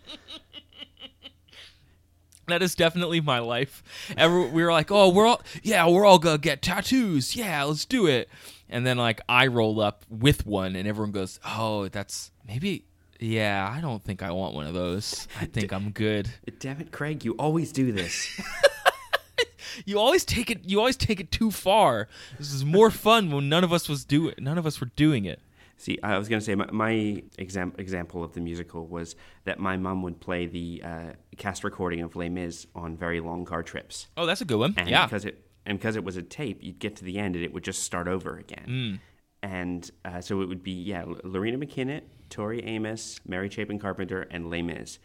That 2.47 2.63
is 2.63 2.75
definitely 2.75 3.21
my 3.21 3.39
life. 3.39 3.83
Every, 4.17 4.49
we 4.49 4.65
were 4.65 4.73
like, 4.73 4.91
oh, 4.91 5.09
we're 5.09 5.27
all, 5.27 5.43
yeah, 5.63 5.87
we're 5.89 6.05
all 6.05 6.19
gonna 6.19 6.39
get 6.39 6.63
tattoos. 6.63 7.37
Yeah, 7.37 7.63
let's 7.65 7.85
do 7.85 8.07
it. 8.07 8.29
And 8.71 8.87
then 8.87 8.97
like 8.97 9.21
I 9.29 9.49
roll 9.49 9.81
up 9.81 10.05
with 10.09 10.47
one, 10.47 10.77
and 10.77 10.89
everyone 10.89 11.13
goes, 11.13 11.39
oh, 11.45 11.89
that's 11.89 12.31
maybe, 12.47 12.87
yeah, 13.19 13.71
I 13.77 13.81
don't 13.81 14.03
think 14.03 14.23
I 14.23 14.31
want 14.31 14.55
one 14.55 14.67
of 14.67 14.75
those. 14.75 15.29
I 15.41 15.45
think 15.45 15.73
I'm 15.73 15.91
good. 15.91 16.31
Damn 16.61 16.81
it, 16.81 16.93
Craig! 16.93 17.25
You 17.25 17.33
always 17.33 17.73
do 17.73 17.93
this. 17.93 18.41
You 19.85 19.99
always 19.99 20.25
take 20.25 20.51
it. 20.51 20.65
You 20.65 20.79
always 20.81 20.97
take 20.97 21.21
it 21.21 21.31
too 21.31 21.51
far. 21.51 22.09
This 22.39 22.53
is 22.53 22.65
more 22.65 22.91
fun 22.91 23.31
when 23.31 23.49
none 23.49 23.65
of 23.65 23.73
us 23.73 23.89
was 23.89 24.05
do 24.05 24.33
None 24.39 24.59
of 24.59 24.67
us 24.67 24.81
were 24.81 24.91
doing 24.97 25.25
it. 25.25 25.41
See, 25.77 25.99
I 26.03 26.19
was 26.19 26.29
going 26.29 26.41
to 26.41 26.45
say 26.45 26.55
my, 26.55 26.69
my 26.71 27.23
exam, 27.39 27.73
example 27.79 28.23
of 28.23 28.35
the 28.35 28.41
musical 28.41 28.87
was 28.87 29.17
that 29.45 29.59
my 29.59 29.79
mom 29.79 30.03
would 30.03 30.21
play 30.21 30.45
the 30.47 30.83
uh, 30.85 31.13
cast 31.39 31.65
recording 31.65 32.03
of 32.03 32.17
Les 32.17 32.29
Mis 32.29 32.67
on 32.75 32.97
very 32.97 33.21
long 33.21 33.47
car 33.47 33.63
trips, 33.63 34.09
Oh, 34.17 34.27
that's 34.27 34.43
a 34.43 34.45
good 34.45 34.59
one. 34.59 34.75
and 34.77 34.91
yeah. 34.91 35.07
because 35.07 35.25
it 35.25 35.43
and 35.67 35.79
because 35.79 35.97
it 35.97 36.05
was 36.05 36.17
a 36.17 36.23
tape, 36.23 36.63
you'd 36.63 36.79
get 36.79 36.97
to 36.97 37.05
the 37.05 37.19
end 37.19 37.37
and 37.37 37.45
it 37.45 37.53
would 37.53 37.65
just 37.65 37.83
start 37.83 38.09
over 38.09 38.37
again. 38.37 38.67
Mm. 38.69 39.01
And 39.43 39.91
uh, 40.05 40.21
so 40.21 40.43
it 40.43 40.47
would 40.47 40.63
be 40.63 40.73
yeah, 40.73 41.03
L- 41.03 41.17
Loreena 41.25 41.63
McKennitt, 41.63 42.03
Tori 42.29 42.63
Amos, 42.65 43.21
Mary 43.27 43.49
Chapin 43.49 43.79
Carpenter, 43.79 44.23
and 44.31 44.51
Les 44.51 44.63
Mis, 44.63 44.99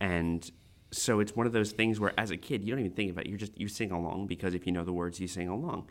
and 0.00 0.50
so 0.90 1.20
it's 1.20 1.36
one 1.36 1.46
of 1.46 1.52
those 1.52 1.72
things 1.72 2.00
where 2.00 2.12
as 2.18 2.30
a 2.30 2.36
kid 2.36 2.64
you 2.64 2.70
don't 2.70 2.80
even 2.80 2.92
think 2.92 3.10
about 3.10 3.26
it. 3.26 3.28
You're 3.28 3.38
just 3.38 3.58
you 3.58 3.68
sing 3.68 3.90
along 3.90 4.26
because 4.26 4.54
if 4.54 4.66
you 4.66 4.72
know 4.72 4.84
the 4.84 4.92
words, 4.92 5.20
you 5.20 5.28
sing 5.28 5.48
along. 5.48 5.88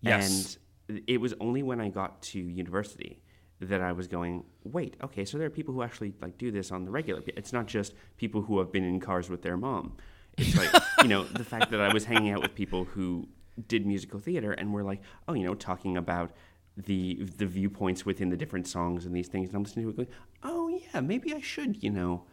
Yes. 0.00 0.58
And 0.88 1.02
it 1.06 1.20
was 1.20 1.34
only 1.40 1.62
when 1.62 1.80
I 1.80 1.88
got 1.88 2.20
to 2.22 2.40
university 2.40 3.22
that 3.60 3.80
I 3.82 3.92
was 3.92 4.08
going, 4.08 4.44
wait, 4.64 4.96
okay, 5.02 5.24
so 5.24 5.36
there 5.36 5.46
are 5.46 5.50
people 5.50 5.74
who 5.74 5.82
actually 5.82 6.14
like 6.20 6.38
do 6.38 6.50
this 6.50 6.72
on 6.72 6.84
the 6.84 6.90
regular. 6.90 7.22
It's 7.26 7.52
not 7.52 7.66
just 7.66 7.94
people 8.16 8.42
who 8.42 8.58
have 8.58 8.72
been 8.72 8.84
in 8.84 9.00
cars 9.00 9.28
with 9.28 9.42
their 9.42 9.56
mom. 9.56 9.96
It's 10.38 10.56
like, 10.56 10.70
you 11.02 11.08
know, 11.08 11.24
the 11.24 11.44
fact 11.44 11.70
that 11.70 11.80
I 11.80 11.92
was 11.92 12.04
hanging 12.04 12.32
out 12.32 12.42
with 12.42 12.54
people 12.54 12.84
who 12.84 13.28
did 13.68 13.86
musical 13.86 14.18
theater 14.18 14.52
and 14.52 14.72
were 14.72 14.82
like, 14.82 15.00
oh, 15.28 15.34
you 15.34 15.44
know, 15.44 15.54
talking 15.54 15.96
about 15.96 16.30
the 16.76 17.22
the 17.36 17.46
viewpoints 17.46 18.06
within 18.06 18.30
the 18.30 18.36
different 18.36 18.66
songs 18.66 19.04
and 19.06 19.14
these 19.14 19.28
things. 19.28 19.48
And 19.48 19.56
I'm 19.56 19.62
listening 19.64 19.86
to 19.86 19.90
it 19.90 19.96
going, 19.96 20.08
oh 20.42 20.68
yeah, 20.68 21.00
maybe 21.00 21.34
I 21.34 21.40
should, 21.40 21.82
you 21.82 21.90
know, 21.90 22.24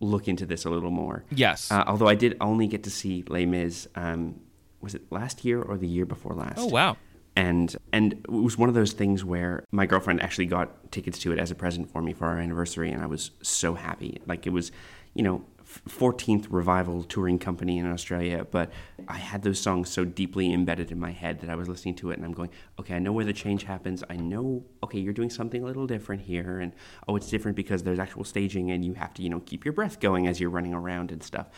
look 0.00 0.28
into 0.28 0.46
this 0.46 0.64
a 0.64 0.70
little 0.70 0.90
more. 0.90 1.24
Yes. 1.30 1.70
Uh, 1.70 1.84
although 1.86 2.08
I 2.08 2.14
did 2.14 2.36
only 2.40 2.66
get 2.66 2.82
to 2.84 2.90
see 2.90 3.24
Les 3.28 3.46
Mis, 3.46 3.86
um, 3.94 4.40
was 4.80 4.94
it 4.94 5.10
last 5.10 5.44
year 5.44 5.62
or 5.62 5.76
the 5.78 5.86
year 5.88 6.04
before 6.06 6.34
last? 6.34 6.58
oh 6.58 6.66
wow. 6.66 6.96
and 7.36 7.76
and 7.92 8.12
it 8.12 8.30
was 8.30 8.58
one 8.58 8.68
of 8.68 8.74
those 8.74 8.92
things 8.92 9.24
where 9.24 9.64
my 9.72 9.86
girlfriend 9.86 10.22
actually 10.22 10.46
got 10.46 10.92
tickets 10.92 11.18
to 11.20 11.32
it 11.32 11.38
as 11.38 11.50
a 11.50 11.54
present 11.54 11.90
for 11.90 12.02
me 12.02 12.12
for 12.12 12.26
our 12.26 12.38
anniversary 12.38 12.90
and 12.92 13.02
i 13.02 13.06
was 13.06 13.30
so 13.42 13.74
happy 13.74 14.20
like 14.26 14.46
it 14.46 14.50
was 14.50 14.70
you 15.14 15.22
know 15.22 15.42
14th 15.88 16.46
revival 16.50 17.02
touring 17.02 17.38
company 17.38 17.78
in 17.78 17.90
australia 17.90 18.46
but 18.50 18.70
i 19.08 19.16
had 19.16 19.42
those 19.42 19.60
songs 19.60 19.88
so 19.88 20.04
deeply 20.04 20.52
embedded 20.52 20.90
in 20.90 20.98
my 20.98 21.10
head 21.10 21.40
that 21.40 21.50
i 21.50 21.54
was 21.54 21.68
listening 21.68 21.94
to 21.94 22.10
it 22.10 22.16
and 22.16 22.24
i'm 22.24 22.32
going 22.32 22.50
okay 22.78 22.94
i 22.94 22.98
know 22.98 23.12
where 23.12 23.24
the 23.24 23.32
change 23.32 23.64
happens 23.64 24.02
i 24.10 24.16
know 24.16 24.64
okay 24.82 24.98
you're 24.98 25.12
doing 25.12 25.30
something 25.30 25.62
a 25.62 25.66
little 25.66 25.86
different 25.86 26.22
here 26.22 26.60
and 26.60 26.72
oh 27.08 27.16
it's 27.16 27.28
different 27.28 27.56
because 27.56 27.82
there's 27.82 27.98
actual 27.98 28.24
staging 28.24 28.70
and 28.70 28.84
you 28.84 28.94
have 28.94 29.12
to 29.14 29.22
you 29.22 29.28
know 29.28 29.40
keep 29.40 29.64
your 29.64 29.72
breath 29.72 30.00
going 30.00 30.26
as 30.26 30.40
you're 30.40 30.50
running 30.50 30.74
around 30.74 31.10
and 31.10 31.22
stuff 31.22 31.48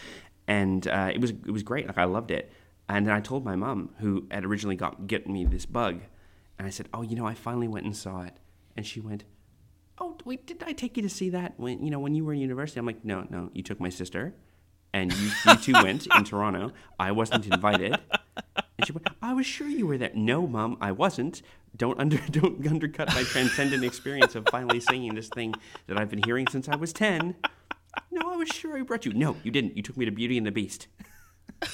and 0.49 0.87
uh, 0.89 1.11
it 1.13 1.21
was 1.21 1.31
it 1.31 1.51
was 1.51 1.63
great 1.63 1.87
like 1.87 1.99
i 1.99 2.05
loved 2.05 2.31
it 2.31 2.53
and 2.89 3.07
then 3.07 3.15
I 3.15 3.21
told 3.21 3.45
my 3.45 3.57
mom, 3.57 3.91
who 3.99 4.27
had 4.31 4.45
originally 4.45 4.77
got 4.77 5.07
get 5.07 5.29
me 5.29 5.45
this 5.45 5.67
bug, 5.67 6.01
and 6.59 6.67
I 6.67 6.71
said, 6.71 6.89
"Oh, 6.95 7.03
you 7.03 7.17
know, 7.17 7.27
I 7.27 7.35
finally 7.35 7.69
went 7.69 7.85
and 7.85 7.97
saw 7.97 8.23
it." 8.23 8.35
And 8.77 8.87
she 8.87 9.01
went, 9.01 9.25
"Oh, 9.99 10.17
wait, 10.25 10.47
did 10.47 10.63
I 10.65 10.73
take 10.73 10.97
you 10.97 11.03
to 11.03 11.09
see 11.09 11.31
that 11.31 11.55
when 11.57 11.83
you 11.83 11.91
know 11.91 11.99
when 11.99 12.15
you 12.15 12.25
were 12.25 12.33
in 12.33 12.41
university?" 12.41 12.79
I'm 12.79 12.87
like, 12.87 13.05
"No, 13.05 13.27
no, 13.29 13.51
you 13.55 13.63
took 13.63 13.81
my 13.81 13.89
sister, 13.89 14.35
and 14.97 15.13
you, 15.13 15.31
you 15.47 15.57
two 15.57 15.73
went 15.75 16.07
in 16.17 16.25
Toronto. 16.25 16.73
I 16.99 17.13
wasn't 17.13 17.47
invited." 17.47 17.93
And 18.79 18.87
she 18.87 18.93
went, 18.93 19.07
"I 19.23 19.33
was 19.35 19.47
sure 19.47 19.69
you 19.69 19.87
were 19.87 19.99
there." 19.99 20.11
No, 20.15 20.47
mom, 20.47 20.77
I 20.81 20.93
wasn't. 20.93 21.43
Don't 21.77 21.99
under 22.01 22.17
don't 22.31 22.67
undercut 22.67 23.09
my 23.15 23.23
transcendent 23.23 23.85
experience 23.85 24.35
of 24.35 24.47
finally 24.51 24.81
singing 24.81 25.15
this 25.15 25.29
thing 25.29 25.55
that 25.87 25.99
I've 25.99 26.09
been 26.11 26.23
hearing 26.25 26.47
since 26.49 26.69
I 26.69 26.77
was 26.77 26.93
ten. 26.93 27.37
No, 28.11 28.33
I 28.33 28.37
was 28.37 28.49
sure 28.49 28.77
I 28.79 28.83
brought 28.83 29.05
you. 29.07 29.13
No, 29.13 29.37
you 29.43 29.51
didn't. 29.51 29.77
You 29.77 29.83
took 29.83 29.97
me 29.97 30.05
to 30.07 30.11
Beauty 30.11 30.37
and 30.39 30.47
the 30.47 30.53
Beast. 30.53 30.89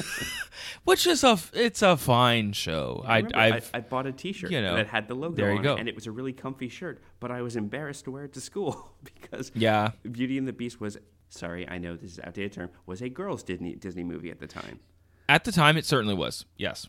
Which 0.84 1.06
is 1.06 1.24
a 1.24 1.38
it's 1.54 1.82
a 1.82 1.96
fine 1.96 2.52
show. 2.52 3.02
I 3.06 3.24
I, 3.34 3.60
I 3.74 3.80
bought 3.80 4.06
a 4.06 4.12
T-shirt 4.12 4.50
you 4.50 4.60
know, 4.60 4.76
that 4.76 4.86
had 4.88 5.08
the 5.08 5.14
logo 5.14 5.36
there 5.36 5.52
you 5.52 5.58
on 5.58 5.62
go. 5.62 5.74
it, 5.74 5.80
and 5.80 5.88
it 5.88 5.94
was 5.94 6.06
a 6.06 6.10
really 6.12 6.32
comfy 6.32 6.68
shirt. 6.68 7.02
But 7.20 7.30
I 7.30 7.42
was 7.42 7.56
embarrassed 7.56 8.04
to 8.04 8.10
wear 8.10 8.24
it 8.24 8.32
to 8.34 8.40
school 8.40 8.92
because 9.04 9.50
Yeah. 9.54 9.92
Beauty 10.10 10.38
and 10.38 10.46
the 10.46 10.52
Beast 10.52 10.80
was 10.80 10.98
sorry, 11.32 11.68
I 11.68 11.78
know 11.78 11.96
this 11.96 12.12
is 12.12 12.18
an 12.18 12.26
outdated 12.28 12.52
term 12.52 12.70
was 12.86 13.02
a 13.02 13.08
girls 13.08 13.42
Disney 13.42 13.74
Disney 13.74 14.04
movie 14.04 14.30
at 14.30 14.38
the 14.38 14.46
time. 14.46 14.80
At 15.28 15.44
the 15.44 15.52
time, 15.52 15.76
it 15.76 15.84
certainly 15.84 16.14
was. 16.14 16.44
Yes, 16.56 16.86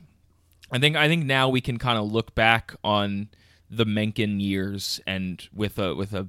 I 0.71 0.79
think 0.79 0.95
I 0.95 1.07
think 1.07 1.25
now 1.25 1.49
we 1.49 1.61
can 1.61 1.77
kind 1.79 1.97
of 1.97 2.11
look 2.11 2.35
back 2.35 2.75
on 2.83 3.29
the 3.69 3.85
Menken 3.85 4.39
years 4.39 4.99
and 5.07 5.47
with 5.53 5.79
a 5.79 5.95
with 5.95 6.13
a 6.13 6.27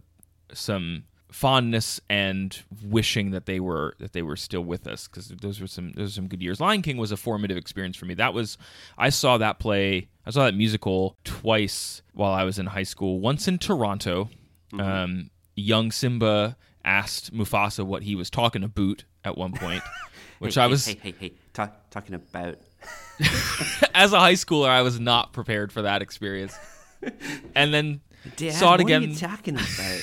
some 0.53 1.05
fondness 1.31 2.01
and 2.09 2.63
wishing 2.85 3.33
that 3.33 3.47
they 3.47 3.59
were 3.59 3.97
that 3.99 4.13
they 4.13 4.23
were 4.23 4.37
still 4.37 4.61
with 4.63 4.87
us 4.87 5.09
because 5.09 5.29
those 5.29 5.61
were 5.61 5.67
some 5.67 5.93
those 5.93 6.11
were 6.11 6.23
some 6.23 6.29
good 6.29 6.41
years. 6.41 6.61
Lion 6.61 6.81
King 6.81 6.97
was 6.97 7.11
a 7.11 7.17
formative 7.17 7.57
experience 7.57 7.97
for 7.97 8.07
me. 8.07 8.15
That 8.15 8.33
was 8.33 8.57
I 8.97 9.09
saw 9.11 9.37
that 9.39 9.59
play 9.59 10.09
I 10.25 10.31
saw 10.31 10.45
that 10.45 10.55
musical 10.55 11.17
twice 11.25 12.03
while 12.13 12.33
I 12.33 12.45
was 12.45 12.59
in 12.59 12.67
high 12.67 12.85
school. 12.85 13.19
Once 13.21 13.49
in 13.49 13.59
Toronto 13.59 14.31
Um, 14.79 15.31
young 15.57 15.91
Simba 15.93 16.57
asked 16.85 17.33
Mufasa 17.35 17.85
what 17.85 18.03
he 18.03 18.15
was 18.15 18.31
talking 18.31 18.63
about 18.63 19.05
at 19.25 19.37
one 19.39 19.53
point, 19.53 19.83
which 20.39 20.57
Hey, 20.57 20.63
I 20.63 20.67
was 20.67 20.87
Hey, 20.87 20.99
hey, 21.03 21.15
hey. 21.19 21.33
Talk, 21.53 21.91
talking 21.91 22.15
about. 22.15 22.59
as 23.95 24.13
a 24.13 24.19
high 24.21 24.35
schooler, 24.35 24.69
I 24.69 24.83
was 24.83 25.01
not 25.01 25.33
prepared 25.33 25.73
for 25.73 25.83
that 25.83 26.03
experience. 26.03 26.57
And 27.55 27.73
then 27.75 28.01
Dad, 28.37 28.55
saw 28.55 28.69
it 28.69 28.71
what 28.71 28.81
are 28.81 28.83
again. 28.85 29.03
you 29.11 29.15
talking 29.15 29.55
about? 29.57 30.01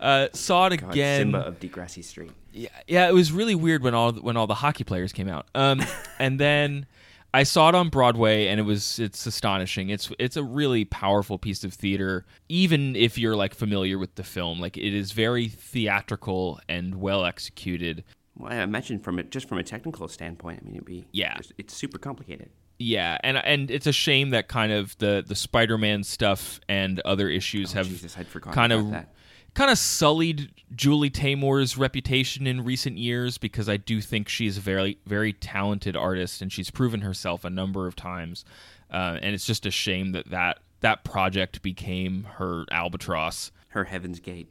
uh, 0.00 0.28
saw 0.32 0.66
it 0.66 0.76
God, 0.78 0.90
again. 0.92 1.20
Simba 1.22 1.38
of 1.38 1.58
Degrassi 1.60 2.04
Street. 2.04 2.30
Yeah, 2.52 2.68
yeah, 2.86 3.08
it 3.08 3.12
was 3.12 3.32
really 3.32 3.54
weird 3.54 3.82
when 3.82 3.94
all 3.94 4.12
when 4.12 4.36
all 4.36 4.46
the 4.46 4.54
hockey 4.54 4.84
players 4.84 5.12
came 5.12 5.28
out. 5.28 5.46
Um, 5.54 5.82
and 6.18 6.38
then 6.38 6.86
I 7.34 7.44
saw 7.44 7.68
it 7.70 7.74
on 7.74 7.88
Broadway, 7.88 8.46
and 8.48 8.60
it 8.60 8.64
was 8.64 8.98
it's 8.98 9.24
astonishing. 9.26 9.88
It's 9.88 10.10
it's 10.18 10.36
a 10.36 10.42
really 10.42 10.84
powerful 10.84 11.38
piece 11.38 11.64
of 11.64 11.72
theater, 11.72 12.26
even 12.48 12.94
if 12.94 13.16
you're 13.16 13.36
like 13.36 13.54
familiar 13.54 13.98
with 13.98 14.14
the 14.16 14.22
film. 14.22 14.60
Like 14.60 14.76
it 14.76 14.94
is 14.94 15.12
very 15.12 15.48
theatrical 15.48 16.60
and 16.68 16.96
well 16.96 17.24
executed. 17.24 18.04
Well, 18.36 18.52
I 18.52 18.56
imagine 18.56 18.98
from 18.98 19.18
it, 19.18 19.30
just 19.30 19.48
from 19.48 19.58
a 19.58 19.62
technical 19.62 20.08
standpoint, 20.08 20.60
I 20.62 20.64
mean, 20.64 20.74
it'd 20.74 20.84
be 20.86 21.04
Yeah. 21.12 21.36
just- 21.36 21.52
it's 21.58 21.74
super 21.74 21.98
complicated. 21.98 22.50
Yeah, 22.78 23.18
and 23.22 23.36
and 23.36 23.70
it's 23.70 23.86
a 23.86 23.92
shame 23.92 24.30
that 24.30 24.48
kind 24.48 24.72
of 24.72 24.96
the 24.98 25.24
the 25.26 25.34
Spider-Man 25.36 26.02
stuff 26.04 26.58
and 26.68 26.98
other 27.00 27.28
issues 27.28 27.72
Oh, 27.72 27.78
have 27.78 27.88
Jesus, 27.88 28.16
I'd 28.18 28.26
kind 28.52 28.72
of 28.72 28.90
that. 28.90 29.14
Kind 29.54 29.70
of 29.70 29.78
sullied 29.78 30.50
Julie 30.74 31.10
Taymor's 31.10 31.76
reputation 31.76 32.46
in 32.46 32.64
recent 32.64 32.98
years 32.98 33.38
because 33.38 33.68
I 33.68 33.76
do 33.76 34.00
think 34.00 34.28
she's 34.28 34.56
a 34.58 34.60
very 34.60 34.98
very 35.06 35.32
talented 35.32 35.96
artist 35.96 36.40
and 36.42 36.52
she's 36.52 36.70
proven 36.70 37.02
herself 37.02 37.44
a 37.44 37.50
number 37.50 37.86
of 37.86 37.96
times, 37.96 38.44
uh, 38.90 39.18
and 39.20 39.34
it's 39.34 39.46
just 39.46 39.66
a 39.66 39.70
shame 39.70 40.12
that 40.12 40.30
that 40.30 40.58
that 40.80 41.04
project 41.04 41.62
became 41.62 42.24
her 42.36 42.64
albatross. 42.70 43.52
Her 43.68 43.84
Heaven's 43.84 44.20
Gate. 44.20 44.48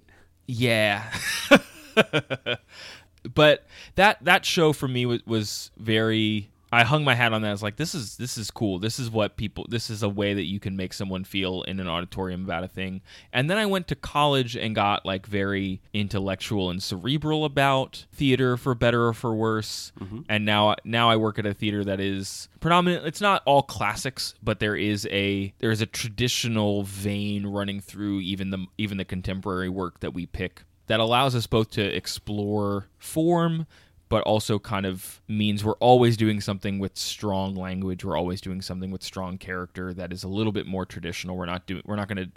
Yeah. 0.48 1.12
but 3.34 3.66
that 3.96 4.24
that 4.24 4.46
show 4.46 4.74
for 4.74 4.88
me 4.88 5.06
was, 5.06 5.26
was 5.26 5.72
very 5.78 6.51
I 6.72 6.84
hung 6.84 7.04
my 7.04 7.16
hat 7.16 7.34
on 7.34 7.42
that. 7.42 7.50
I 7.50 7.52
was 7.52 7.64
like, 7.64 7.76
this 7.76 7.94
is 7.94 8.16
this 8.16 8.38
is 8.38 8.50
cool. 8.50 8.80
This 8.80 8.98
is 8.98 9.10
what 9.10 9.36
people. 9.36 9.66
This 9.68 9.90
is 9.90 10.04
a 10.04 10.10
way 10.10 10.34
that 10.34 10.46
you 10.46 10.60
can 10.60 10.78
make 10.78 10.94
someone 10.94 11.26
feel 11.26 11.64
in 11.64 11.80
an 11.80 11.88
auditorium 11.88 12.46
about 12.46 12.64
a 12.64 12.68
thing. 12.68 13.02
And 13.34 13.50
then 13.50 13.58
I 13.58 13.66
went 13.66 13.88
to 13.90 13.96
college 13.96 14.56
and 14.56 14.74
got 14.74 15.06
like 15.06 15.26
very 15.26 15.82
intellectual 15.94 16.70
and 16.70 16.82
cerebral 16.82 17.44
about 17.44 18.06
theater, 18.14 18.56
for 18.56 18.74
better 18.74 19.08
or 19.08 19.14
for 19.14 19.36
worse. 19.36 19.92
Mm-hmm. 20.00 20.22
And 20.30 20.46
now 20.46 20.76
now 20.86 21.10
I 21.10 21.18
work 21.18 21.38
at 21.40 21.46
a 21.46 21.54
theater 21.54 21.84
that 21.84 22.00
is 22.00 22.48
predominant. 22.62 23.06
It's 23.06 23.22
not 23.22 23.44
all 23.46 23.64
classics, 23.64 24.36
but 24.42 24.60
there 24.60 24.76
is 24.76 25.06
a 25.12 25.54
there 25.60 25.72
is 25.72 25.82
a 25.82 25.86
traditional 25.86 26.84
vein 26.84 27.46
running 27.48 27.82
through 27.82 28.22
even 28.22 28.50
the 28.50 28.66
even 28.78 28.98
the 28.98 29.06
contemporary 29.06 29.70
work 29.70 30.00
that 30.00 30.14
we 30.14 30.26
pick 30.26 30.64
that 30.88 31.00
allows 31.00 31.36
us 31.36 31.48
both 31.48 31.72
to 31.72 31.82
explore 31.82 32.88
form 32.98 33.66
but 34.12 34.22
also 34.24 34.60
kind 34.60 34.86
of 34.86 35.22
means 35.28 35.64
we're 35.64 35.74
always 35.74 36.18
doing 36.18 36.40
something 36.40 36.78
with 36.78 36.98
strong 36.98 37.56
language 37.56 38.06
we're 38.06 38.18
always 38.18 38.42
doing 38.42 38.62
something 38.62 38.92
with 38.92 39.02
strong 39.02 39.38
character 39.38 39.94
that 39.94 40.14
is 40.14 40.24
a 40.24 40.28
little 40.28 40.52
bit 40.52 40.68
more 40.68 40.86
traditional 40.86 41.36
we're 41.36 41.46
not 41.46 41.66
doing 41.66 41.82
we're 41.86 41.96
not 41.96 42.08
going 42.08 42.18
to 42.18 42.30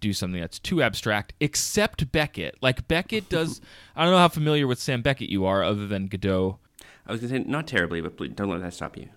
do 0.00 0.12
something 0.12 0.40
that's 0.40 0.58
too 0.58 0.82
abstract 0.82 1.32
except 1.40 2.10
Beckett 2.10 2.56
like 2.60 2.86
Beckett 2.88 3.28
does 3.30 3.60
I 3.94 4.02
don't 4.02 4.12
know 4.12 4.18
how 4.18 4.28
familiar 4.28 4.66
with 4.66 4.78
Sam 4.78 5.02
Beckett 5.02 5.30
you 5.30 5.44
are 5.46 5.62
other 5.62 5.86
than 5.86 6.08
Godot 6.08 6.58
I 7.06 7.12
was 7.12 7.20
going 7.20 7.32
to 7.32 7.38
say, 7.40 7.50
not 7.50 7.66
terribly, 7.66 8.00
but 8.00 8.16
please, 8.16 8.32
don't 8.34 8.48
let 8.50 8.60
that 8.60 8.72
stop 8.74 8.96
you. 8.96 9.08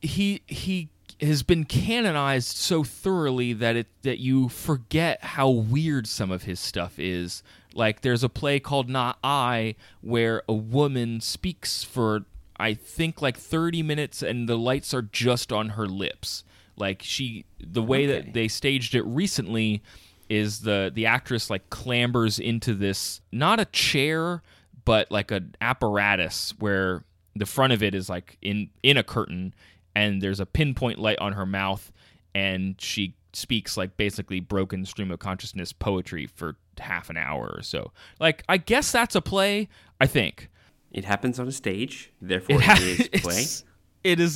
he 0.00 0.42
he 0.46 0.88
has 1.20 1.42
been 1.42 1.64
canonized 1.64 2.56
so 2.56 2.84
thoroughly 2.84 3.52
that 3.54 3.76
it 3.76 3.88
that 4.02 4.20
you 4.20 4.48
forget 4.48 5.22
how 5.22 5.48
weird 5.48 6.06
some 6.06 6.30
of 6.30 6.44
his 6.44 6.60
stuff 6.60 6.98
is. 6.98 7.42
Like 7.74 8.00
there's 8.02 8.24
a 8.24 8.28
play 8.28 8.60
called 8.60 8.88
Not 8.88 9.18
I 9.22 9.74
where 10.00 10.42
a 10.48 10.54
woman 10.54 11.20
speaks 11.20 11.84
for 11.84 12.24
I 12.58 12.74
think 12.74 13.22
like 13.22 13.36
30 13.38 13.82
minutes 13.82 14.22
and 14.22 14.48
the 14.48 14.56
lights 14.58 14.92
are 14.92 15.02
just 15.02 15.52
on 15.52 15.70
her 15.70 15.86
lips. 15.86 16.44
Like 16.76 17.02
she 17.02 17.44
the 17.62 17.82
way 17.82 18.04
Okay. 18.04 18.20
that 18.20 18.34
they 18.34 18.48
staged 18.48 18.94
it 18.94 19.02
recently 19.02 19.82
is 20.28 20.60
the 20.60 20.90
the 20.94 21.06
actress 21.06 21.50
like 21.50 21.68
clambers 21.70 22.38
into 22.38 22.74
this 22.74 23.20
not 23.32 23.58
a 23.60 23.64
chair 23.66 24.42
but 24.84 25.10
like 25.10 25.30
an 25.30 25.54
apparatus 25.60 26.54
where 26.58 27.04
the 27.36 27.46
front 27.46 27.72
of 27.72 27.82
it 27.82 27.94
is 27.94 28.08
like 28.08 28.38
in 28.42 28.70
in 28.82 28.96
a 28.96 29.02
curtain 29.02 29.52
and 29.94 30.22
there's 30.22 30.40
a 30.40 30.46
pinpoint 30.46 30.98
light 30.98 31.18
on 31.18 31.32
her 31.32 31.44
mouth 31.46 31.92
and 32.34 32.80
she 32.80 33.14
speaks 33.32 33.76
like 33.76 33.96
basically 33.96 34.40
broken 34.40 34.84
stream 34.86 35.10
of 35.10 35.18
consciousness 35.18 35.72
poetry 35.72 36.26
for 36.26 36.56
half 36.80 37.10
an 37.10 37.16
hour 37.16 37.52
or 37.56 37.62
so 37.62 37.92
like 38.18 38.42
i 38.48 38.56
guess 38.56 38.90
that's 38.92 39.14
a 39.14 39.20
play 39.20 39.68
i 40.00 40.06
think 40.06 40.48
It 40.92 41.04
happens 41.04 41.38
on 41.38 41.46
a 41.46 41.52
stage, 41.52 42.12
therefore 42.20 42.56
it, 42.56 42.62
ha- 42.62 42.78
is 42.80 43.08
play. 43.22 43.34
it's- 43.34 43.64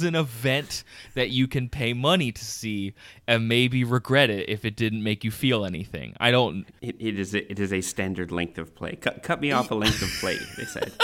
an 0.03 0.15
event 0.15 0.85
that 1.15 1.31
you 1.31 1.49
can 1.49 1.71
pay 1.71 1.95
money 1.95 2.31
to 2.31 2.45
see 2.45 2.93
and 3.27 3.49
maybe 3.49 3.83
regret 3.83 4.29
it 4.29 4.47
if 4.49 4.65
it 4.67 4.77
didn't 4.77 5.03
make 5.03 5.25
you 5.25 5.31
feel 5.31 5.65
anything 5.65 6.15
i 6.21 6.31
don't 6.31 6.67
It, 6.83 6.97
it 7.01 7.19
is 7.19 7.35
a, 7.35 7.51
it 7.51 7.59
is 7.59 7.73
a 7.73 7.81
standard 7.81 8.31
length 8.31 8.59
of 8.59 8.75
play. 8.75 8.97
Cut, 8.97 9.23
cut 9.23 9.41
me 9.41 9.53
off 9.53 9.71
a 9.71 9.75
length 9.75 10.03
of 10.03 10.11
play. 10.21 10.37
They 10.59 10.65
said. 10.67 10.93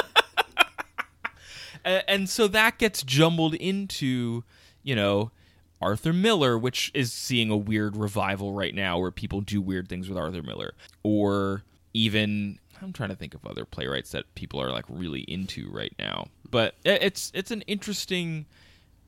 And 1.85 2.29
so 2.29 2.47
that 2.49 2.77
gets 2.79 3.03
jumbled 3.03 3.55
into 3.55 4.45
you 4.83 4.95
know 4.95 5.31
arthur 5.81 6.13
miller 6.13 6.59
which 6.59 6.91
is 6.95 7.13
seeing 7.13 7.51
a 7.51 7.57
weird 7.57 7.97
revival 7.97 8.53
right 8.53 8.75
now 8.75 8.99
where 8.99 9.11
people 9.11 9.41
do 9.41 9.61
weird 9.61 9.89
things 9.89 10.09
with 10.09 10.19
arthur 10.19 10.43
miller 10.43 10.75
or 11.03 11.63
even 11.95 12.59
i'm 12.83 12.93
trying 12.93 13.09
to 13.09 13.17
think 13.17 13.35
of 13.35 13.45
other 13.47 13.65
playwrights 13.65 14.11
that 14.11 14.33
people 14.35 14.61
are 14.61 14.71
like 14.71 14.85
really 14.89 15.21
into 15.23 15.71
right 15.71 15.95
now 15.99 16.27
but 16.51 16.75
it's 16.85 17.31
it's 17.35 17.51
an 17.51 17.63
interesting 17.63 18.47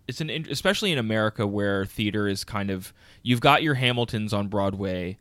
it's 0.09 0.21
an 0.21 0.31
especially 0.31 0.91
in 0.93 0.99
america 0.99 1.47
where 1.47 1.85
theater 1.85 2.27
is 2.27 2.45
kind 2.45 2.71
of 2.71 2.93
you've 3.23 3.41
got 3.41 3.63
your 3.63 3.75
hamiltons 3.75 4.33
on 4.33 4.49
broadway 4.49 5.17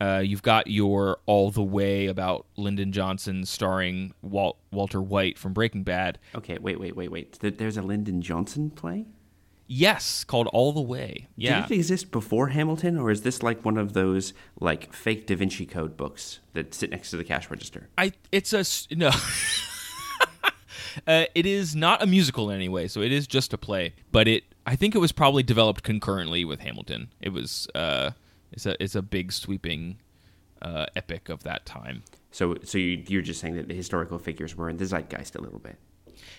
uh, 0.00 0.18
you've 0.18 0.42
got 0.42 0.66
your 0.66 1.18
All 1.26 1.50
the 1.50 1.62
Way 1.62 2.06
about 2.06 2.46
Lyndon 2.56 2.90
Johnson 2.92 3.44
starring 3.46 4.12
Walt- 4.22 4.58
Walter 4.72 5.00
White 5.00 5.38
from 5.38 5.52
Breaking 5.52 5.84
Bad. 5.84 6.18
Okay, 6.34 6.58
wait, 6.60 6.80
wait, 6.80 6.96
wait, 6.96 7.10
wait. 7.10 7.38
There's 7.40 7.76
a 7.76 7.82
Lyndon 7.82 8.20
Johnson 8.20 8.70
play? 8.70 9.06
Yes, 9.66 10.24
called 10.24 10.46
All 10.48 10.72
the 10.72 10.80
Way. 10.80 11.28
Yeah. 11.36 11.62
Did 11.62 11.72
it 11.72 11.74
exist 11.76 12.10
before 12.10 12.48
Hamilton, 12.48 12.98
or 12.98 13.10
is 13.10 13.22
this 13.22 13.42
like 13.42 13.64
one 13.64 13.78
of 13.78 13.94
those 13.94 14.34
like 14.60 14.92
fake 14.92 15.26
Da 15.26 15.36
Vinci 15.36 15.66
Code 15.66 15.96
books 15.96 16.40
that 16.52 16.74
sit 16.74 16.90
next 16.90 17.10
to 17.10 17.16
the 17.16 17.24
cash 17.24 17.50
register? 17.50 17.88
I 17.96 18.12
it's 18.30 18.52
a 18.52 18.64
no. 18.94 19.10
uh, 21.06 21.24
it 21.34 21.46
is 21.46 21.74
not 21.74 22.02
a 22.02 22.06
musical 22.06 22.50
in 22.50 22.56
any 22.56 22.68
way, 22.68 22.88
so 22.88 23.00
it 23.00 23.12
is 23.12 23.26
just 23.26 23.52
a 23.52 23.58
play. 23.58 23.94
But 24.12 24.28
it, 24.28 24.44
I 24.66 24.76
think 24.76 24.94
it 24.94 24.98
was 24.98 25.12
probably 25.12 25.42
developed 25.42 25.82
concurrently 25.82 26.44
with 26.44 26.60
Hamilton. 26.60 27.08
It 27.20 27.30
was, 27.30 27.68
uh, 27.74 28.10
it's 28.52 28.66
a 28.66 28.82
it's 28.82 28.94
a 28.94 29.02
big 29.02 29.32
sweeping 29.32 29.98
uh, 30.60 30.86
epic 30.96 31.28
of 31.28 31.42
that 31.44 31.66
time. 31.66 32.02
So, 32.30 32.56
so 32.64 32.78
you, 32.78 33.02
you're 33.06 33.22
just 33.22 33.40
saying 33.40 33.54
that 33.56 33.68
the 33.68 33.74
historical 33.74 34.18
figures 34.18 34.56
were 34.56 34.68
in 34.68 34.76
the 34.76 34.86
zeitgeist 34.86 35.36
a 35.36 35.40
little 35.40 35.60
bit. 35.60 35.78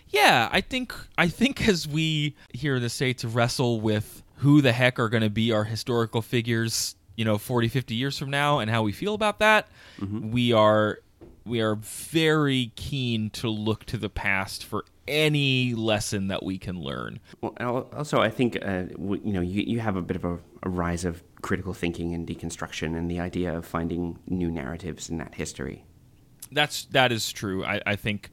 Yeah, 0.10 0.50
I 0.52 0.62
think 0.62 0.94
I 1.18 1.28
think 1.28 1.68
as 1.68 1.88
we 1.88 2.36
here 2.54 2.76
in 2.76 2.82
the 2.82 2.90
states 2.90 3.24
wrestle 3.24 3.82
with 3.82 4.24
who 4.38 4.62
the 4.62 4.72
heck 4.72 5.00
are 5.00 5.10
going 5.10 5.24
to 5.24 5.30
be 5.30 5.52
our 5.52 5.64
historical 5.64 6.22
figures, 6.22 6.96
you 7.16 7.24
know, 7.26 7.38
40, 7.38 7.70
50 7.70 7.96
years 7.96 8.18
from 8.18 8.30
now 8.30 8.60
and 8.60 8.70
how 8.70 8.84
we 8.84 8.92
feel 8.92 9.14
about 9.14 9.40
that, 9.40 9.68
we 10.32 10.52
are 10.52 11.00
we 11.46 11.62
are 11.62 11.76
very 11.76 12.72
keen 12.76 13.30
to 13.30 13.50
look 13.50 13.86
to 13.86 13.98
the 13.98 14.10
past 14.10 14.64
for 14.64 14.84
any 15.08 15.74
lesson 15.76 16.28
that 16.28 16.44
we 16.44 16.58
can 16.58 16.82
learn. 16.82 17.20
Well, 17.42 17.88
also, 17.96 18.20
I 18.20 18.30
think 18.30 18.58
uh, 18.66 18.86
you 18.98 19.34
know 19.34 19.42
you, 19.42 19.62
you 19.62 19.80
have 19.80 19.96
a 19.96 20.02
bit 20.02 20.16
of 20.16 20.26
a, 20.26 20.40
a 20.64 20.70
rise 20.70 21.06
of 21.06 21.24
critical 21.42 21.74
thinking 21.74 22.14
and 22.14 22.28
deconstruction, 22.28 22.98
and 22.98 23.10
the 23.10 23.20
idea 23.20 23.56
of 23.56 23.66
finding 23.66 24.20
new 24.28 24.50
narratives 24.50 25.10
in 25.10 25.18
that 25.20 25.36
history. 25.36 25.86
That's 26.52 26.86
that 26.86 27.12
is 27.12 27.32
true. 27.32 27.64
I, 27.64 27.82
I 27.86 27.96
think 27.96 28.32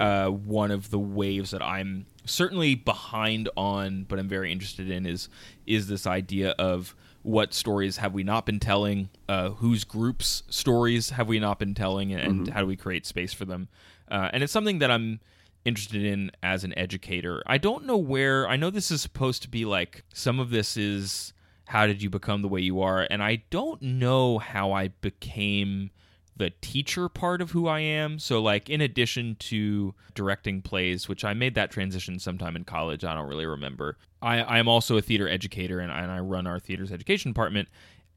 uh, 0.00 0.28
one 0.28 0.70
of 0.70 0.90
the 0.90 0.98
waves 0.98 1.50
that 1.50 1.62
I'm 1.62 2.06
certainly 2.24 2.74
behind 2.74 3.48
on, 3.56 4.04
but 4.04 4.18
I'm 4.18 4.28
very 4.28 4.52
interested 4.52 4.90
in 4.90 5.06
is 5.06 5.28
is 5.66 5.88
this 5.88 6.06
idea 6.06 6.50
of 6.58 6.94
what 7.22 7.52
stories 7.52 7.98
have 7.98 8.14
we 8.14 8.22
not 8.22 8.46
been 8.46 8.60
telling, 8.60 9.10
uh, 9.28 9.50
whose 9.50 9.84
groups 9.84 10.42
stories 10.48 11.10
have 11.10 11.28
we 11.28 11.38
not 11.38 11.58
been 11.58 11.74
telling, 11.74 12.12
and 12.12 12.48
how 12.48 12.60
do 12.60 12.66
we 12.66 12.76
create 12.76 13.06
space 13.06 13.32
for 13.32 13.44
them? 13.44 13.68
Uh, 14.10 14.30
and 14.32 14.42
it's 14.42 14.52
something 14.52 14.78
that 14.78 14.90
I'm 14.90 15.20
interested 15.64 16.04
in 16.04 16.30
as 16.42 16.64
an 16.64 16.76
educator. 16.78 17.42
I 17.46 17.58
don't 17.58 17.84
know 17.84 17.96
where. 17.96 18.48
I 18.48 18.56
know 18.56 18.70
this 18.70 18.90
is 18.90 19.02
supposed 19.02 19.42
to 19.42 19.48
be 19.48 19.64
like 19.64 20.04
some 20.14 20.38
of 20.38 20.50
this 20.50 20.76
is 20.76 21.32
how 21.66 21.86
did 21.86 22.02
you 22.02 22.08
become 22.08 22.40
the 22.40 22.48
way 22.48 22.60
you 22.60 22.80
are, 22.80 23.06
and 23.10 23.22
I 23.22 23.42
don't 23.50 23.82
know 23.82 24.38
how 24.38 24.72
I 24.72 24.88
became 24.88 25.90
the 26.38 26.50
teacher 26.60 27.08
part 27.08 27.42
of 27.42 27.50
who 27.50 27.68
I 27.68 27.80
am. 27.80 28.18
So, 28.18 28.40
like, 28.40 28.70
in 28.70 28.80
addition 28.80 29.36
to 29.40 29.94
directing 30.14 30.62
plays, 30.62 31.08
which 31.08 31.24
I 31.24 31.34
made 31.34 31.54
that 31.56 31.70
transition 31.70 32.18
sometime 32.18 32.56
in 32.56 32.64
college, 32.64 33.04
I 33.04 33.14
don't 33.14 33.28
really 33.28 33.46
remember. 33.46 33.98
I, 34.22 34.40
I 34.40 34.58
am 34.58 34.68
also 34.68 34.96
a 34.96 35.02
theater 35.02 35.28
educator 35.28 35.80
and, 35.80 35.92
and 35.92 36.10
I 36.10 36.20
run 36.20 36.46
our 36.46 36.58
theater's 36.58 36.92
education 36.92 37.32
department. 37.32 37.68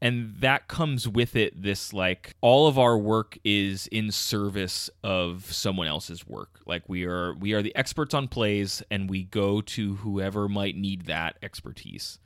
and 0.02 0.34
that 0.40 0.68
comes 0.68 1.08
with 1.08 1.36
it 1.36 1.62
this 1.62 1.94
like 1.94 2.36
all 2.42 2.68
of 2.68 2.80
our 2.80 2.98
work 2.98 3.38
is 3.44 3.88
in 3.88 4.12
service 4.12 4.90
of 5.04 5.52
someone 5.54 5.88
else's 5.88 6.28
work 6.28 6.60
like 6.66 6.82
we 6.88 7.06
are 7.06 7.36
we 7.36 7.54
are 7.54 7.62
the 7.62 7.76
experts 7.76 8.14
on 8.14 8.28
plays 8.28 8.82
and 8.90 9.10
we 9.10 9.24
go 9.24 9.62
to 9.62 9.96
whoever 9.98 10.50
might 10.50 10.76
need 10.76 11.06
that 11.06 11.38
expertise 11.44 12.18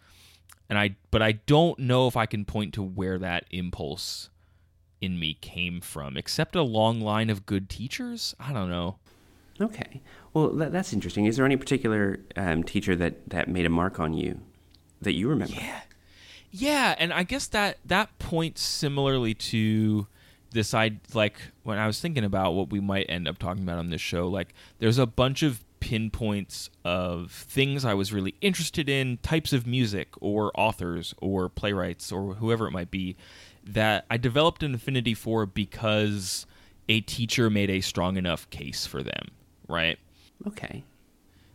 and 0.70 0.80
i 0.80 0.96
but 1.12 1.22
i 1.22 1.34
don't 1.34 1.78
know 1.78 2.08
if 2.08 2.16
i 2.16 2.26
can 2.26 2.46
point 2.46 2.74
to 2.74 2.82
where 2.82 3.18
that 3.20 3.46
impulse 3.52 4.30
in 5.06 5.18
me 5.20 5.38
came 5.40 5.80
from 5.80 6.18
except 6.18 6.56
a 6.56 6.64
long 6.64 7.00
line 7.00 7.30
of 7.30 7.46
good 7.46 7.70
teachers 7.70 8.36
i 8.40 8.52
don't 8.52 8.70
know 8.70 8.98
Okay. 9.62 10.02
Well, 10.34 10.50
that, 10.50 10.72
that's 10.72 10.92
interesting. 10.94 11.26
Is 11.26 11.38
there 11.38 11.46
any 11.46 11.56
particular 11.56 12.20
um, 12.36 12.64
teacher 12.64 12.96
that, 12.96 13.30
that 13.30 13.48
made 13.48 13.66
a 13.66 13.70
mark 13.70 14.00
on 14.00 14.14
you 14.14 14.42
that 15.02 15.14
you 15.14 15.30
remember? 15.30 15.56
Yeah. 15.56 15.82
Yeah, 16.52 16.96
and 16.98 17.12
I 17.12 17.24
guess 17.24 17.48
that 17.48 17.80
that 17.84 18.18
points 18.18 18.62
similarly 18.62 19.34
to 19.34 20.08
this 20.52 20.74
I 20.74 21.00
like 21.14 21.36
when 21.64 21.78
I 21.78 21.86
was 21.86 22.00
thinking 22.00 22.24
about 22.24 22.54
what 22.54 22.70
we 22.70 22.80
might 22.80 23.08
end 23.10 23.28
up 23.28 23.38
talking 23.38 23.64
about 23.64 23.78
on 23.78 23.90
this 23.90 24.00
show, 24.00 24.30
like 24.30 24.54
there's 24.80 24.98
a 24.98 25.06
bunch 25.06 25.44
of 25.44 25.66
pinpoints 25.82 26.70
of 26.86 27.32
things 27.32 27.84
I 27.84 27.94
was 27.94 28.14
really 28.14 28.36
interested 28.40 28.88
in, 28.88 29.18
types 29.18 29.52
of 29.52 29.68
music 29.68 30.14
or 30.22 30.52
authors 30.56 31.14
or 31.18 31.50
playwrights 31.50 32.10
or 32.10 32.36
whoever 32.36 32.68
it 32.68 32.72
might 32.72 32.90
be 32.90 33.18
that 33.66 34.06
I 34.10 34.18
developed 34.18 34.64
an 34.64 34.76
affinity 34.76 35.14
for 35.14 35.46
because 35.46 36.46
a 36.88 37.02
teacher 37.02 37.50
made 37.50 37.70
a 37.70 37.82
strong 37.82 38.18
enough 38.18 38.50
case 38.50 38.86
for 38.86 39.02
them, 39.02 39.32
right? 39.68 39.98
Okay. 40.48 40.84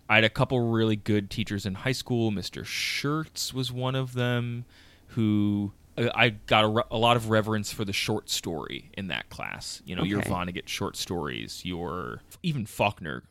I 0.09 0.17
had 0.17 0.25
a 0.25 0.31
couple 0.31 0.59
really 0.71 0.97
good 0.97 1.31
teachers 1.31 1.65
in 1.65 1.75
high 1.75 1.93
school. 1.93 2.33
Mr. 2.33 2.65
Schertz 2.65 3.55
was 3.55 3.71
one 3.71 3.95
of 3.95 4.15
them 4.15 4.65
who 5.09 5.73
uh, 5.97 6.09
I 6.15 6.31
got 6.31 6.65
a, 6.65 6.69
re- 6.69 6.83
a 6.91 6.99
lot 6.99 7.17
of 7.17 7.31
reverence 7.31 7.73
for 7.73 7.85
the 7.85 7.93
short 7.93 8.29
story 8.29 8.91
in 8.95 9.07
that 9.09 9.31
class. 9.31 9.83
You 9.85 9.95
know, 9.95 10.03
your 10.03 10.19
Okay. 10.19 10.31
Vonnegut 10.31 10.67
short 10.67 10.97
stories, 10.97 11.65
your 11.65 12.23
even 12.43 12.67
Faulkner 12.67 13.23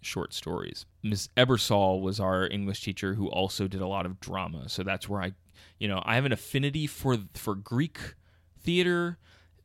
short 0.00 0.32
stories. 0.32 0.86
Miss 1.02 1.28
Ebersol 1.36 2.00
was 2.00 2.20
our 2.20 2.48
English 2.48 2.82
teacher 2.82 3.14
who 3.14 3.26
also 3.28 3.66
did 3.66 3.80
a 3.80 3.88
lot 3.88 4.06
of 4.06 4.20
drama. 4.20 4.68
So 4.68 4.84
that's 4.84 5.08
where 5.08 5.20
I, 5.20 5.32
you 5.80 5.88
know, 5.88 6.00
I 6.04 6.14
have 6.14 6.24
an 6.24 6.32
affinity 6.32 6.86
for 6.86 7.18
for 7.34 7.56
Greek 7.56 7.98
theater 8.68 9.16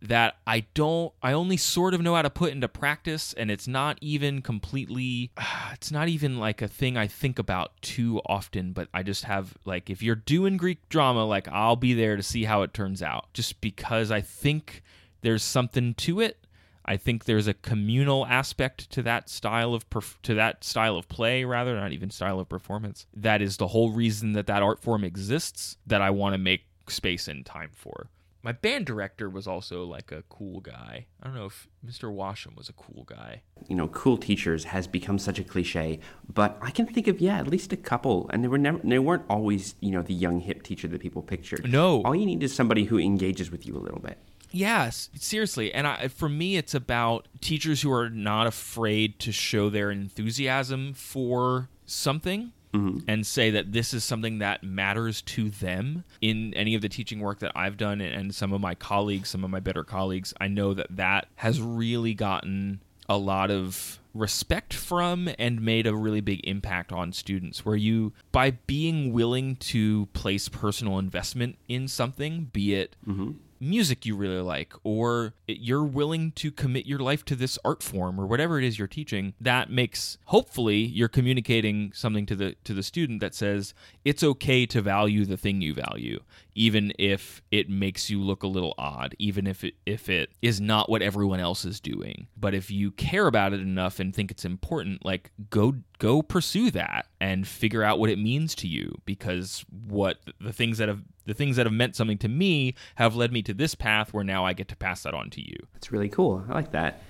that 0.02 0.38
I 0.48 0.62
don't 0.74 1.12
I 1.22 1.34
only 1.34 1.58
sort 1.58 1.94
of 1.94 2.00
know 2.00 2.16
how 2.16 2.22
to 2.22 2.30
put 2.30 2.54
into 2.54 2.70
practice 2.70 3.34
and 3.34 3.52
it's 3.52 3.68
not 3.68 3.98
even 4.00 4.42
completely 4.42 5.32
it's 5.74 5.92
not 5.92 6.08
even 6.08 6.38
like 6.40 6.62
a 6.62 6.70
thing 6.70 6.96
I 6.96 7.08
think 7.08 7.38
about 7.38 7.82
too 7.82 8.22
often 8.26 8.72
but 8.72 8.88
I 8.94 9.04
just 9.04 9.26
have 9.26 9.58
like 9.66 9.90
if 9.90 10.02
you're 10.02 10.16
doing 10.16 10.56
Greek 10.56 10.88
drama 10.88 11.26
like 11.26 11.50
I'll 11.50 11.76
be 11.76 11.94
there 11.94 12.16
to 12.16 12.24
see 12.24 12.46
how 12.46 12.62
it 12.62 12.74
turns 12.74 13.04
out. 13.04 13.26
Just 13.34 13.60
because 13.60 14.10
I 14.10 14.22
think 14.22 14.84
there's 15.20 15.44
something 15.44 15.96
to 15.96 16.22
it 16.22 16.38
I 16.86 16.96
think 16.96 17.26
there's 17.26 17.48
a 17.48 17.54
communal 17.54 18.26
aspect 18.26 18.90
to 18.92 19.02
that 19.04 19.30
style 19.30 19.74
of 19.74 19.90
perf- 19.90 20.22
to 20.22 20.34
that 20.36 20.64
style 20.64 20.96
of 20.96 21.10
play 21.10 21.44
rather 21.44 21.76
not 21.76 21.92
even 21.92 22.10
style 22.10 22.40
of 22.40 22.48
performance 22.48 23.06
that 23.14 23.42
is 23.42 23.58
the 23.58 23.68
whole 23.68 23.92
reason 23.92 24.32
that 24.32 24.48
that 24.48 24.64
art 24.64 24.82
form 24.82 25.04
exists 25.04 25.76
that 25.86 26.02
I 26.02 26.10
want 26.10 26.36
to 26.36 26.38
make 26.38 26.64
space 26.88 27.28
and 27.28 27.46
time 27.46 27.72
for 27.74 28.08
my 28.44 28.52
band 28.52 28.86
director 28.86 29.30
was 29.30 29.48
also 29.48 29.86
like 29.86 30.12
a 30.12 30.24
cool 30.28 30.60
guy. 30.60 31.08
I 31.22 31.26
don't 31.26 31.36
know 31.36 31.46
if 31.46 31.70
Mr. 31.86 32.14
Washam 32.14 32.58
was 32.58 32.68
a 32.68 32.74
cool 32.74 33.06
guy. 33.06 33.42
You 33.70 33.76
know, 33.76 33.88
cool 33.88 34.18
teachers 34.18 34.66
has 34.66 34.86
become 34.86 35.18
such 35.18 35.40
a 35.40 35.44
cliche, 35.44 36.00
but 36.32 36.58
I 36.62 36.70
can 36.70 36.86
think 36.86 37.08
of 37.08 37.22
yeah, 37.22 37.38
at 37.40 37.48
least 37.48 37.72
a 37.72 37.78
couple, 37.78 38.30
and 38.34 38.44
they 38.44 38.50
were 38.50 38.58
never, 38.58 38.80
they 38.84 39.00
weren't 39.00 39.24
always 39.30 39.76
you 39.80 39.92
know 39.92 40.02
the 40.02 40.14
young 40.14 40.42
hip 40.42 40.62
teacher 40.62 40.90
that 40.90 41.00
people 41.00 41.22
pictured. 41.22 41.72
No. 41.72 42.04
all 42.04 42.14
you 42.14 42.26
need 42.26 42.44
is 42.44 42.54
somebody 42.54 42.84
who 42.84 43.00
engages 43.00 43.50
with 43.50 43.66
you 43.66 43.78
a 43.78 43.80
little 43.80 44.02
bit. 44.02 44.18
Yes, 44.52 45.10
seriously. 45.16 45.74
And 45.74 45.88
I, 45.88 46.10
for 46.10 46.30
me, 46.30 46.58
it's 46.58 46.76
about 46.76 47.28
teachers 47.42 47.82
who 47.82 47.92
are 47.92 48.10
not 48.10 48.46
afraid 48.46 49.18
to 49.20 49.32
show 49.32 49.70
their 49.70 49.90
enthusiasm 49.90 50.94
for 50.94 51.70
something 51.88 52.52
Mm-hmm. 52.74 53.00
and 53.08 53.24
say 53.24 53.52
that 53.52 53.72
this 53.72 53.94
is 53.94 54.04
something 54.04 54.40
that 54.40 54.64
matters 54.64 55.22
to 55.22 55.52
them 55.52 56.04
in 56.22 56.56
any 56.56 56.74
of 56.74 56.82
the 56.82 56.90
teaching 56.90 57.20
work 57.20 57.38
that 57.40 57.52
I've 57.56 57.78
done 57.78 58.02
and, 58.02 58.34
some 58.34 58.52
of 58.52 58.62
my 58.62 58.74
colleagues, 58.74 59.30
some 59.30 59.44
of 59.44 59.52
my 59.52 59.60
better 59.60 59.84
colleagues. 59.84 60.34
I 60.42 60.48
know 60.48 60.74
that 60.74 60.88
that 60.90 61.28
has 61.36 61.62
really 61.62 62.16
gotten 62.16 62.80
a 63.08 63.18
lot 63.18 63.52
of 63.52 64.00
respect 64.14 64.74
from 64.74 65.30
and 65.40 65.62
made 65.62 65.88
a 65.88 65.96
really 65.96 66.22
big 66.22 66.42
impact 66.44 66.92
on 66.92 67.12
students 67.12 67.66
where 67.66 67.76
you 67.76 68.14
by 68.32 68.52
being 68.52 69.12
willing 69.12 69.56
to 69.56 70.08
place 70.14 70.50
personal 70.50 71.00
investment 71.00 71.58
in 71.68 71.88
something 71.88 72.50
be 72.54 72.76
it 72.76 72.96
mm-hmm. 73.08 73.32
Music 73.64 74.06
you 74.06 74.16
really 74.16 74.42
like 74.42 74.74
or 74.84 75.34
you're 75.48 75.84
willing 75.84 76.32
to 76.32 76.52
commit 76.52 76.86
your 76.86 77.00
life 77.00 77.24
to 77.26 77.36
this 77.36 77.58
art 77.64 77.82
form 77.82 78.20
or 78.20 78.26
whatever 78.26 78.58
it 78.60 78.66
is 78.66 78.78
you're 78.78 78.88
teaching 78.88 79.34
that 79.40 79.70
makes 79.70 80.18
hopefully 80.26 80.78
you're 80.78 81.08
communicating 81.08 81.92
something 81.94 82.26
to 82.26 82.36
the 82.36 82.56
to 82.64 82.74
the 82.74 82.84
student 82.84 83.20
that 83.20 83.34
says 83.34 83.74
it's 84.04 84.24
okay 84.24 84.66
to 84.66 84.82
value 84.82 85.26
the 85.26 85.38
thing 85.38 85.62
you 85.62 85.74
value 85.74 86.20
even 86.56 86.94
if 87.00 87.42
it 87.52 87.70
makes 87.70 88.10
you 88.10 88.22
look 88.22 88.44
a 88.44 88.48
little 88.48 88.74
odd 88.78 89.16
even 89.20 89.48
if 89.48 89.64
it 89.64 89.74
if 89.86 90.10
it 90.10 90.30
is 90.42 90.60
not 90.60 90.90
what 90.90 91.02
everyone 91.02 91.40
else 91.40 91.66
is 91.66 91.80
doing. 91.80 92.28
But 92.38 92.54
if 92.54 92.70
you 92.70 92.92
care 92.92 93.28
about 93.28 93.54
it 93.54 93.62
enough 93.62 94.00
and 94.00 94.14
think 94.14 94.32
it's 94.32 94.46
important 94.46 95.06
like 95.06 95.32
go 95.50 95.76
go 96.00 96.22
pursue 96.22 96.72
that 96.72 97.08
and 97.22 97.48
figure 97.48 97.84
out 97.84 98.00
what 98.00 98.10
it 98.10 98.20
means 98.20 98.56
to 98.56 98.68
you 98.68 98.94
because 99.06 99.66
what 99.88 100.18
the 100.42 100.54
things 100.54 100.78
that 100.78 100.90
have 100.90 101.02
the 101.26 101.34
things 101.34 101.56
that 101.56 101.66
have 101.66 101.74
meant 101.74 101.96
something 101.96 102.18
to 102.20 102.28
me 102.28 102.76
have 102.96 103.16
led 103.16 103.32
me 103.32 103.42
to 103.44 103.54
this 103.54 103.76
path 103.76 104.14
where 104.14 104.24
now 104.24 104.46
I 104.46 104.54
get 104.54 104.68
to 104.70 104.76
pass 104.76 105.04
that 105.04 105.14
on 105.14 105.30
to 105.32 105.42
you. 105.42 105.56
It's 105.76 105.92
really 105.92 106.10
cool. 106.10 106.46
I 106.50 106.54
like 106.54 106.72
that. 106.72 107.02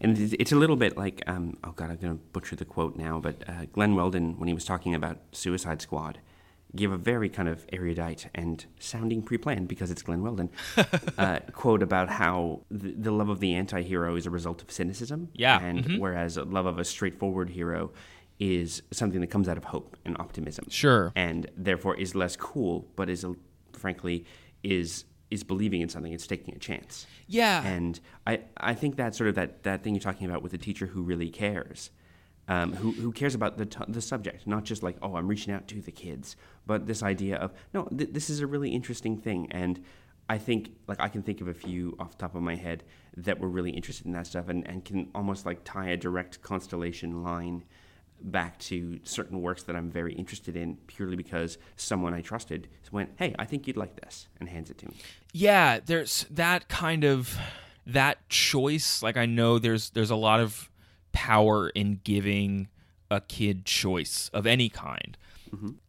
And 0.00 0.16
it's, 0.16 0.52
a 0.52 0.56
little 0.56 0.76
bit 0.76 0.96
like, 0.96 1.22
um, 1.26 1.56
oh 1.64 1.72
God, 1.72 1.90
I'm 1.90 1.96
going 1.96 2.16
to 2.16 2.22
butcher 2.32 2.54
the 2.54 2.64
quote 2.64 2.96
now, 2.96 3.18
but 3.18 3.42
uh, 3.48 3.66
Glenn 3.72 3.96
Weldon, 3.96 4.38
when 4.38 4.46
he 4.46 4.54
was 4.54 4.64
talking 4.64 4.94
about 4.94 5.18
Suicide 5.32 5.82
Squad, 5.82 6.20
gave 6.76 6.92
a 6.92 6.96
very 6.96 7.28
kind 7.28 7.48
of 7.48 7.66
erudite 7.72 8.28
and 8.32 8.64
sounding 8.78 9.22
pre 9.22 9.38
planned, 9.38 9.66
because 9.66 9.90
it's 9.90 10.02
Glenn 10.02 10.22
Weldon, 10.22 10.50
uh, 11.18 11.40
quote 11.52 11.82
about 11.82 12.10
how 12.10 12.60
the, 12.70 12.92
the 12.92 13.10
love 13.10 13.28
of 13.28 13.40
the 13.40 13.54
anti 13.54 13.82
hero 13.82 14.14
is 14.14 14.24
a 14.24 14.30
result 14.30 14.62
of 14.62 14.70
cynicism. 14.70 15.30
Yeah, 15.34 15.60
And 15.60 15.98
whereas 15.98 16.36
love 16.36 16.66
of 16.66 16.78
a 16.78 16.84
straightforward 16.84 17.50
hero 17.50 17.90
is 18.38 18.82
something 18.92 19.20
that 19.20 19.28
comes 19.28 19.48
out 19.48 19.56
of 19.56 19.64
hope 19.64 19.96
and 20.04 20.16
optimism. 20.18 20.66
Sure. 20.68 21.12
And 21.16 21.50
therefore 21.56 21.96
is 21.96 22.14
less 22.14 22.36
cool, 22.36 22.86
but 22.96 23.08
is, 23.08 23.24
a, 23.24 23.34
frankly, 23.72 24.24
is 24.62 25.04
is 25.30 25.44
believing 25.44 25.82
in 25.82 25.88
something, 25.90 26.12
it's 26.12 26.26
taking 26.26 26.54
a 26.54 26.58
chance. 26.58 27.06
Yeah. 27.26 27.62
And 27.62 28.00
I, 28.26 28.40
I 28.56 28.72
think 28.72 28.96
that 28.96 29.14
sort 29.14 29.28
of 29.28 29.34
that, 29.34 29.62
that 29.64 29.82
thing 29.82 29.94
you're 29.94 30.00
talking 30.00 30.26
about 30.26 30.42
with 30.42 30.54
a 30.54 30.58
teacher 30.58 30.86
who 30.86 31.02
really 31.02 31.28
cares, 31.28 31.90
um, 32.48 32.72
who, 32.72 32.92
who 32.92 33.12
cares 33.12 33.34
about 33.34 33.58
the, 33.58 33.66
t- 33.66 33.84
the 33.88 34.00
subject, 34.00 34.46
not 34.46 34.64
just 34.64 34.82
like, 34.82 34.96
oh, 35.02 35.16
I'm 35.16 35.28
reaching 35.28 35.52
out 35.52 35.68
to 35.68 35.82
the 35.82 35.92
kids, 35.92 36.34
but 36.66 36.86
this 36.86 37.02
idea 37.02 37.36
of, 37.36 37.52
no, 37.74 37.84
th- 37.94 38.10
this 38.12 38.30
is 38.30 38.40
a 38.40 38.46
really 38.46 38.70
interesting 38.70 39.18
thing. 39.18 39.48
And 39.50 39.84
I 40.30 40.38
think, 40.38 40.70
like, 40.86 40.98
I 40.98 41.08
can 41.08 41.22
think 41.22 41.42
of 41.42 41.48
a 41.48 41.54
few 41.54 41.94
off 41.98 42.12
the 42.12 42.18
top 42.18 42.34
of 42.34 42.40
my 42.40 42.56
head 42.56 42.84
that 43.18 43.38
were 43.38 43.50
really 43.50 43.72
interested 43.72 44.06
in 44.06 44.12
that 44.12 44.26
stuff 44.26 44.48
and, 44.48 44.66
and 44.66 44.82
can 44.82 45.10
almost 45.14 45.44
like 45.44 45.62
tie 45.62 45.90
a 45.90 45.96
direct 45.98 46.40
constellation 46.40 47.22
line 47.22 47.64
back 48.20 48.58
to 48.58 48.98
certain 49.04 49.40
works 49.42 49.62
that 49.64 49.76
I'm 49.76 49.90
very 49.90 50.12
interested 50.14 50.56
in 50.56 50.76
purely 50.86 51.16
because 51.16 51.58
someone 51.76 52.14
I 52.14 52.20
trusted 52.20 52.68
went, 52.90 53.10
hey, 53.16 53.34
I 53.38 53.44
think 53.44 53.66
you'd 53.66 53.76
like 53.76 54.00
this, 54.00 54.28
and 54.40 54.48
hands 54.48 54.70
it 54.70 54.78
to 54.78 54.86
me. 54.86 54.96
yeah 55.32 55.78
there's 55.84 56.26
that 56.30 56.68
kind 56.68 57.04
of 57.04 57.36
that 57.86 58.28
choice 58.28 59.02
like 59.02 59.16
i 59.16 59.24
know 59.24 59.58
there's 59.58 59.90
there's 59.90 60.10
a 60.10 60.16
lot 60.16 60.40
of 60.40 60.70
power 61.12 61.68
in 61.70 62.00
giving 62.04 62.68
a 63.10 63.20
kid 63.20 63.64
choice 63.64 64.30
of 64.34 64.46
any 64.46 64.68
kind. 64.68 65.16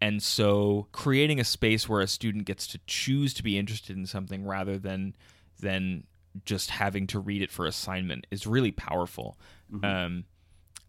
And 0.01 0.23
so 0.23 0.87
creating 0.93 1.41
a 1.41 1.43
space 1.43 1.89
where 1.89 1.99
a 1.99 2.07
student 2.07 2.45
gets 2.45 2.65
to 2.67 2.79
choose 2.87 3.33
to 3.33 3.43
be 3.43 3.57
interested 3.57 3.97
in 3.97 4.05
something 4.05 4.45
rather 4.45 4.77
than 4.77 5.15
than 5.59 6.05
just 6.45 6.69
having 6.69 7.05
to 7.07 7.19
read 7.19 7.41
it 7.41 7.51
for 7.51 7.65
assignment 7.65 8.25
is 8.31 8.47
really 8.47 8.71
powerful. 8.71 9.37
Um 9.83 10.23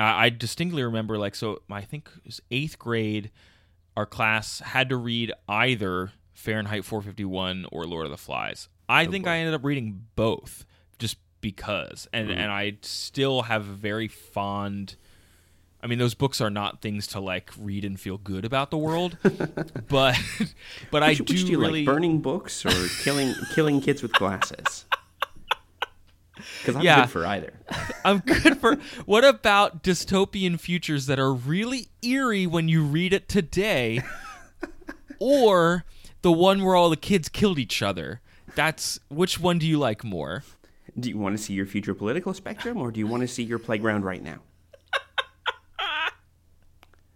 I, 0.01 0.26
I 0.26 0.28
distinctly 0.30 0.82
remember 0.82 1.18
like 1.18 1.34
so 1.34 1.62
I 1.70 1.82
think 1.82 2.09
it 2.16 2.26
was 2.26 2.40
eighth 2.51 2.78
grade 2.78 3.30
our 3.96 4.07
class 4.07 4.61
had 4.61 4.88
to 4.88 4.96
read 4.96 5.32
either 5.48 6.12
Fahrenheit 6.32 6.84
451 6.84 7.66
or 7.70 7.84
Lord 7.84 8.07
of 8.07 8.11
the 8.11 8.16
Flies. 8.16 8.68
I 8.88 9.07
think 9.07 9.26
I 9.26 9.36
ended 9.36 9.55
up 9.55 9.64
reading 9.64 10.07
both 10.16 10.64
just 10.98 11.18
because. 11.40 12.09
And 12.12 12.28
hmm. 12.28 12.38
and 12.38 12.51
I 12.51 12.78
still 12.82 13.42
have 13.42 13.68
a 13.68 13.72
very 13.72 14.09
fond 14.09 14.96
I 15.82 15.86
mean 15.86 15.98
those 15.98 16.14
books 16.14 16.40
are 16.40 16.51
not 16.51 16.82
things 16.82 17.07
to 17.09 17.20
like 17.20 17.51
read 17.59 17.84
and 17.84 17.98
feel 17.98 18.18
good 18.18 18.44
about 18.44 18.70
the 18.70 18.78
world, 18.78 19.16
but 19.88 20.18
but 20.90 21.03
I 21.03 21.11
Which, 21.11 21.18
do 21.18 21.24
which 21.24 21.44
do 21.44 21.53
you 21.53 21.61
really 21.61 21.84
like, 21.84 21.94
burning 21.94 22.20
books 22.20 22.64
or 22.66 22.88
killing 23.03 23.34
killing 23.55 23.80
kids 23.80 24.03
with 24.03 24.12
glasses? 24.12 24.84
Because 26.61 26.76
I'm 26.76 26.82
Yeah. 26.82 27.03
good 27.03 27.11
for 27.11 27.26
either. 27.26 27.53
I'm 28.05 28.18
good 28.20 28.59
for. 28.59 28.76
What 29.07 29.24
about 29.24 29.82
dystopian 29.82 30.59
futures 30.59 31.07
that 31.07 31.18
are 31.18 31.32
really 31.32 31.88
eerie 32.03 32.47
when 32.47 32.68
you 32.68 32.82
read 32.84 33.12
it 33.12 33.28
today, 33.28 34.03
or 35.18 35.84
the 36.22 36.32
one 36.32 36.62
where 36.64 36.74
all 36.74 36.91
the 36.91 36.97
kids 36.97 37.28
killed 37.28 37.59
each 37.59 37.82
other? 37.82 38.20
That's 38.55 38.99
which 39.09 39.38
one 39.38 39.59
do 39.59 39.66
you 39.66 39.78
like 39.78 40.03
more? 40.05 40.43
Do 40.99 41.09
you 41.09 41.18
want 41.18 41.36
to 41.36 41.43
see 41.43 41.53
your 41.55 41.66
future 41.66 41.95
political 41.95 42.34
spectrum, 42.34 42.76
or 42.76 42.91
do 42.91 42.99
you 42.99 43.07
want 43.07 43.20
to 43.22 43.28
see 43.28 43.43
your 43.45 43.59
playground 43.61 44.05
right 44.05 44.22
now? 44.22 44.38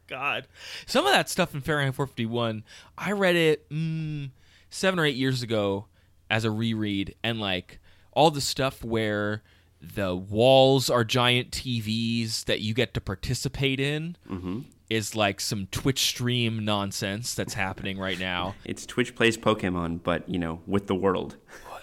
God, 0.07 0.47
some 0.87 1.07
of 1.07 1.13
that 1.13 1.29
stuff 1.31 1.55
in 1.55 1.61
Fahrenheit 1.63 1.95
451, 1.95 2.63
I 2.99 3.13
read 3.13 3.37
it 3.37 3.69
mm, 3.71 4.31
seven 4.69 4.99
or 5.01 5.05
eight 5.07 5.17
years 5.17 5.43
ago 5.43 5.87
as 6.31 6.45
a 6.45 6.51
reread, 6.51 7.15
and 7.25 7.41
like 7.41 7.81
all 8.15 8.31
the 8.31 8.41
stuff 8.41 8.83
where 8.85 9.43
the 9.81 10.15
walls 10.15 10.89
are 10.89 11.05
giant 11.05 11.51
TVs 11.51 12.45
that 12.45 12.61
you 12.61 12.75
get 12.75 12.95
to 12.95 13.01
participate 13.01 13.81
in 13.81 14.17
mm-hmm. 14.29 14.61
is 14.89 15.15
like 15.15 15.41
some 15.41 15.67
Twitch 15.67 16.01
stream 16.01 16.65
nonsense 16.65 17.35
that's 17.35 17.55
happening 17.55 17.99
right 17.99 18.19
now. 18.19 18.55
It's 18.65 18.87
Twitch 18.87 19.15
plays 19.15 19.37
Pokemon, 19.37 20.03
but 20.03 20.29
you 20.29 20.39
know, 20.39 20.61
with 20.67 20.87
the 20.87 20.95
world. 20.95 21.37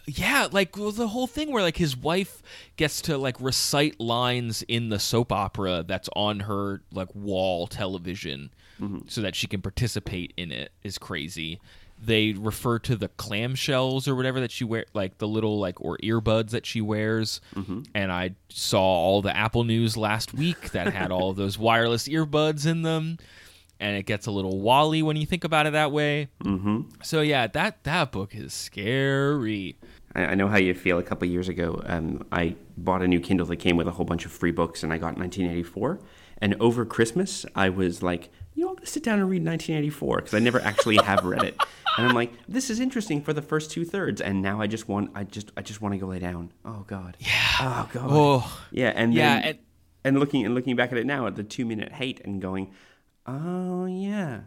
Yeah, 0.07 0.47
like 0.51 0.73
the 0.73 1.07
whole 1.07 1.27
thing 1.27 1.51
where 1.51 1.61
like 1.61 1.77
his 1.77 1.95
wife 1.95 2.41
gets 2.75 3.01
to 3.03 3.17
like 3.17 3.39
recite 3.39 3.99
lines 3.99 4.63
in 4.63 4.89
the 4.89 4.99
soap 4.99 5.31
opera 5.31 5.85
that's 5.87 6.09
on 6.15 6.41
her 6.41 6.81
like 6.91 7.13
wall 7.13 7.67
television 7.67 8.51
mm-hmm. 8.81 9.07
so 9.07 9.21
that 9.21 9.35
she 9.35 9.47
can 9.47 9.61
participate 9.61 10.33
in 10.37 10.51
it 10.51 10.71
is 10.83 10.97
crazy. 10.97 11.61
They 12.03 12.33
refer 12.33 12.79
to 12.79 12.95
the 12.95 13.09
clamshells 13.09 14.07
or 14.07 14.15
whatever 14.15 14.39
that 14.39 14.51
she 14.51 14.63
wear 14.63 14.85
like 14.93 15.19
the 15.19 15.27
little 15.27 15.59
like 15.59 15.79
or 15.79 15.97
earbuds 15.99 16.49
that 16.49 16.65
she 16.65 16.81
wears. 16.81 17.41
And 17.93 18.11
I 18.11 18.35
saw 18.49 18.81
all 18.81 19.21
the 19.21 19.35
Apple 19.35 19.63
news 19.63 19.97
last 19.97 20.33
week 20.33 20.71
that 20.71 20.91
had 20.93 21.11
all 21.11 21.29
of 21.29 21.35
those 21.37 21.57
wireless 21.57 22.07
earbuds 22.07 22.65
in 22.65 22.81
them. 22.81 23.17
And 23.79 23.97
it 23.97 24.03
gets 24.05 24.27
a 24.27 24.31
little 24.31 24.59
wally 24.59 25.01
when 25.01 25.15
you 25.15 25.25
think 25.25 25.43
about 25.43 25.65
it 25.65 25.73
that 25.73 25.91
way. 25.91 26.29
Mm-hmm. 26.43 26.81
So 27.03 27.21
yeah, 27.21 27.47
that 27.47 27.83
that 27.83 28.11
book 28.11 28.35
is 28.35 28.53
scary. 28.53 29.77
I, 30.15 30.25
I 30.25 30.35
know 30.35 30.47
how 30.47 30.57
you 30.57 30.73
feel. 30.73 30.99
A 30.99 31.03
couple 31.03 31.27
years 31.27 31.49
ago, 31.49 31.81
um, 31.85 32.25
I 32.31 32.55
bought 32.77 33.01
a 33.01 33.07
new 33.07 33.19
Kindle 33.19 33.47
that 33.47 33.57
came 33.57 33.77
with 33.77 33.87
a 33.87 33.91
whole 33.91 34.05
bunch 34.05 34.25
of 34.25 34.31
free 34.31 34.51
books, 34.51 34.83
and 34.83 34.93
I 34.93 34.97
got 34.97 35.17
1984. 35.17 35.99
And 36.39 36.55
over 36.59 36.85
Christmas, 36.85 37.45
I 37.55 37.69
was 37.69 38.01
like, 38.01 38.29
you 38.61 38.67
know, 38.67 38.73
I'm 38.73 38.75
gonna 38.75 38.85
sit 38.85 39.01
down 39.03 39.19
and 39.19 39.27
read 39.27 39.43
1984 39.43 40.17
because 40.17 40.33
I 40.35 40.39
never 40.39 40.61
actually 40.61 40.97
have 40.97 41.25
read 41.25 41.41
it. 41.41 41.59
And 41.97 42.05
I'm 42.07 42.13
like, 42.13 42.31
this 42.47 42.69
is 42.69 42.79
interesting 42.79 43.23
for 43.23 43.33
the 43.33 43.41
first 43.41 43.71
two 43.71 43.83
thirds, 43.85 44.21
and 44.21 44.39
now 44.43 44.61
I 44.61 44.67
just 44.67 44.87
want, 44.87 45.09
I 45.15 45.23
just, 45.23 45.51
I 45.57 45.63
just 45.63 45.81
want 45.81 45.93
to 45.95 45.97
go 45.97 46.05
lay 46.05 46.19
down. 46.19 46.51
Oh 46.63 46.85
God. 46.87 47.17
Yeah. 47.19 47.27
Oh 47.59 47.89
God. 47.91 48.07
Oh. 48.11 48.61
Yeah, 48.71 48.93
and 48.95 49.13
Yeah, 49.15 49.33
then, 49.35 49.43
and- 49.43 49.59
and 50.03 50.19
looking 50.19 50.45
and 50.45 50.53
looking 50.55 50.75
back 50.75 50.91
at 50.91 50.97
it 50.99 51.05
now 51.07 51.25
at 51.25 51.35
the 51.35 51.43
two 51.43 51.65
minute 51.65 51.91
hate 51.91 52.21
and 52.23 52.39
going, 52.39 52.71
oh 53.25 53.85
yeah, 53.87 54.41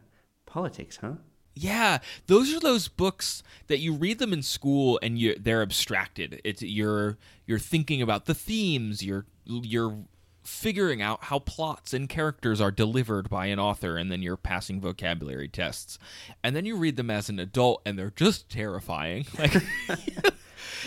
politics, 0.47 0.99
huh? 1.01 1.15
Yeah, 1.57 1.99
those 2.29 2.53
are 2.55 2.61
those 2.61 2.87
books 2.89 3.43
that 3.69 3.79
you 3.79 3.95
read 3.95 4.19
them 4.21 4.33
in 4.33 4.43
school 4.43 4.99
and 5.03 5.19
you 5.19 5.35
they're 5.39 5.63
abstracted. 5.63 6.41
It's 6.45 6.63
you're 6.63 7.19
you're 7.47 7.59
thinking 7.61 8.01
about 8.03 8.27
the 8.27 8.35
themes, 8.35 9.05
you're 9.05 9.27
you're 9.45 10.05
figuring 10.45 11.01
out 11.01 11.25
how 11.25 11.39
plots 11.39 11.93
and 11.95 12.09
characters 12.09 12.61
are 12.61 12.71
delivered 12.71 13.29
by 13.29 13.47
an 13.47 13.59
author 13.59 13.97
and 13.97 14.13
then 14.13 14.23
you're 14.23 14.37
passing 14.37 14.81
vocabulary 14.81 15.49
tests. 15.49 15.99
And 16.43 16.55
then 16.55 16.67
you 16.67 16.77
read 16.77 16.97
them 16.97 17.11
as 17.11 17.29
an 17.29 17.39
adult 17.39 17.83
and 17.87 17.99
they're 17.99 18.13
just 18.15 18.49
terrifying. 18.49 19.27
Like 19.39 19.55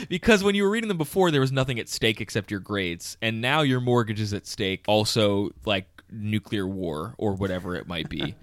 because 0.09 0.43
when 0.43 0.55
you 0.55 0.63
were 0.63 0.69
reading 0.69 0.87
them 0.87 0.97
before 0.97 1.31
there 1.31 1.41
was 1.41 1.51
nothing 1.51 1.79
at 1.79 1.89
stake 1.89 2.21
except 2.21 2.51
your 2.51 2.59
grades 2.59 3.17
and 3.21 3.41
now 3.41 3.61
your 3.61 3.79
mortgage 3.79 4.19
is 4.19 4.33
at 4.33 4.47
stake 4.47 4.83
also 4.87 5.51
like 5.65 5.87
nuclear 6.11 6.67
war 6.67 7.13
or 7.17 7.33
whatever 7.33 7.75
it 7.75 7.87
might 7.87 8.09
be 8.09 8.35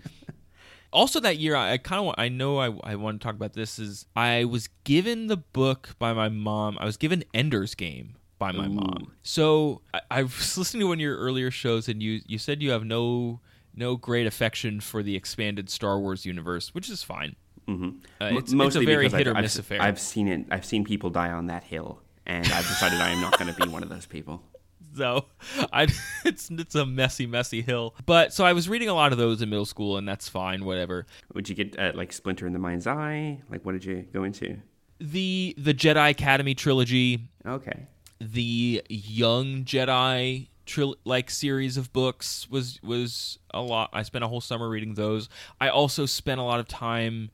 also 0.92 1.20
that 1.20 1.38
year 1.38 1.56
i, 1.56 1.76
kind 1.78 2.06
of 2.06 2.14
i 2.18 2.28
know 2.28 2.58
I, 2.58 2.92
I 2.92 2.94
want 2.96 3.20
to 3.20 3.24
talk 3.24 3.34
about 3.34 3.54
this 3.54 3.78
is 3.78 4.06
i 4.14 4.44
was 4.44 4.68
given 4.84 5.26
the 5.26 5.36
book 5.36 5.90
by 5.98 6.12
my 6.12 6.28
mom 6.28 6.76
i 6.80 6.84
was 6.84 6.96
given 6.96 7.24
ender's 7.32 7.74
game 7.74 8.16
by 8.52 8.58
my 8.58 8.68
mom 8.68 9.12
so 9.22 9.80
I, 9.92 10.00
I 10.10 10.22
was 10.22 10.56
listening 10.58 10.80
to 10.80 10.88
one 10.88 10.98
of 10.98 11.00
your 11.00 11.16
earlier 11.16 11.50
shows 11.50 11.88
and 11.88 12.02
you 12.02 12.20
you 12.26 12.38
said 12.38 12.62
you 12.62 12.70
have 12.70 12.84
no 12.84 13.40
no 13.74 13.96
great 13.96 14.26
affection 14.26 14.80
for 14.80 15.02
the 15.02 15.16
expanded 15.16 15.70
star 15.70 15.98
wars 15.98 16.24
universe 16.26 16.74
which 16.74 16.88
is 16.90 17.02
fine 17.02 17.36
mm-hmm. 17.68 17.90
uh, 18.20 18.38
it's, 18.38 18.52
it's 18.52 18.76
a 18.76 18.80
very 18.80 19.08
hit 19.08 19.14
I've, 19.14 19.26
or 19.26 19.30
I've- 19.30 19.42
miss 19.42 19.58
affair 19.58 19.80
I've 19.82 19.98
seen 20.00 20.28
it. 20.28 20.46
I've 20.50 20.64
seen 20.64 20.84
people 20.84 21.10
die 21.10 21.30
on 21.30 21.46
that 21.46 21.64
hill, 21.64 22.00
and 22.26 22.46
I've 22.46 22.66
decided 22.66 23.00
I 23.00 23.10
am 23.10 23.20
not 23.20 23.38
going 23.38 23.52
to 23.52 23.60
be 23.60 23.68
one 23.68 23.82
of 23.82 23.88
those 23.88 24.06
people. 24.06 24.42
so 24.96 25.24
I 25.72 25.88
it's 26.24 26.50
it's 26.50 26.74
a 26.74 26.86
messy 26.86 27.26
messy 27.26 27.62
hill 27.62 27.94
but 28.06 28.32
so 28.32 28.44
i 28.44 28.52
was 28.52 28.68
reading 28.68 28.88
a 28.88 28.94
lot 28.94 29.10
of 29.10 29.18
those 29.18 29.42
in 29.42 29.50
middle 29.50 29.66
school 29.66 29.96
and 29.96 30.06
that's 30.06 30.28
fine 30.28 30.64
whatever 30.64 31.06
Would 31.34 31.48
you 31.48 31.54
get 31.56 31.76
uh, 31.78 31.90
like 31.96 32.12
Splinter 32.12 32.46
in 32.46 32.52
the 32.52 32.60
Mind's 32.60 32.86
Eye? 32.86 33.40
Like, 33.50 33.64
what 33.64 33.72
did 33.72 33.84
you 33.84 34.06
go 34.12 34.22
into? 34.24 34.56
the 35.00 35.54
the 35.58 35.74
jedi 35.74 36.10
academy 36.10 36.54
trilogy 36.54 37.26
Okay. 37.46 37.86
The 38.20 38.82
young 38.88 39.64
jedi 39.64 40.46
tril- 40.66 40.94
like 41.04 41.28
series 41.30 41.76
of 41.76 41.92
books 41.92 42.48
was 42.50 42.80
was 42.82 43.38
a 43.52 43.60
lot 43.60 43.90
i 43.92 44.02
spent 44.02 44.24
a 44.24 44.28
whole 44.28 44.40
summer 44.40 44.68
reading 44.68 44.94
those 44.94 45.28
i 45.60 45.68
also 45.68 46.06
spent 46.06 46.40
a 46.40 46.42
lot 46.42 46.58
of 46.60 46.66
time 46.68 47.30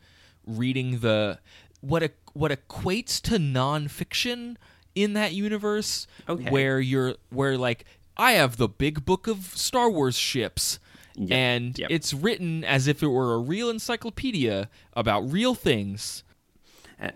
reading 0.47 0.99
the 1.01 1.39
what 1.81 2.03
a, 2.03 2.11
what 2.33 2.51
equates 2.51 3.21
to 3.21 3.37
nonfiction 3.39 4.57
in 4.95 5.13
that 5.13 5.33
universe 5.33 6.07
Okay. 6.29 6.51
where 6.51 6.81
you're 6.81 7.15
where 7.31 7.57
like 7.57 7.85
i 8.17 8.33
have 8.33 8.57
the 8.57 8.69
big 8.69 9.05
book 9.05 9.27
of 9.27 9.53
star 9.55 9.91
wars 9.91 10.17
ships 10.17 10.79
Yep, 11.17 11.31
and 11.37 11.79
yep. 11.79 11.91
it's 11.91 12.15
written 12.15 12.65
as 12.65 12.87
if 12.87 13.03
it 13.03 13.09
were 13.09 13.35
a 13.35 13.39
real 13.39 13.69
encyclopedia 13.69 14.71
about 14.95 15.31
real 15.31 15.55
things 15.55 16.23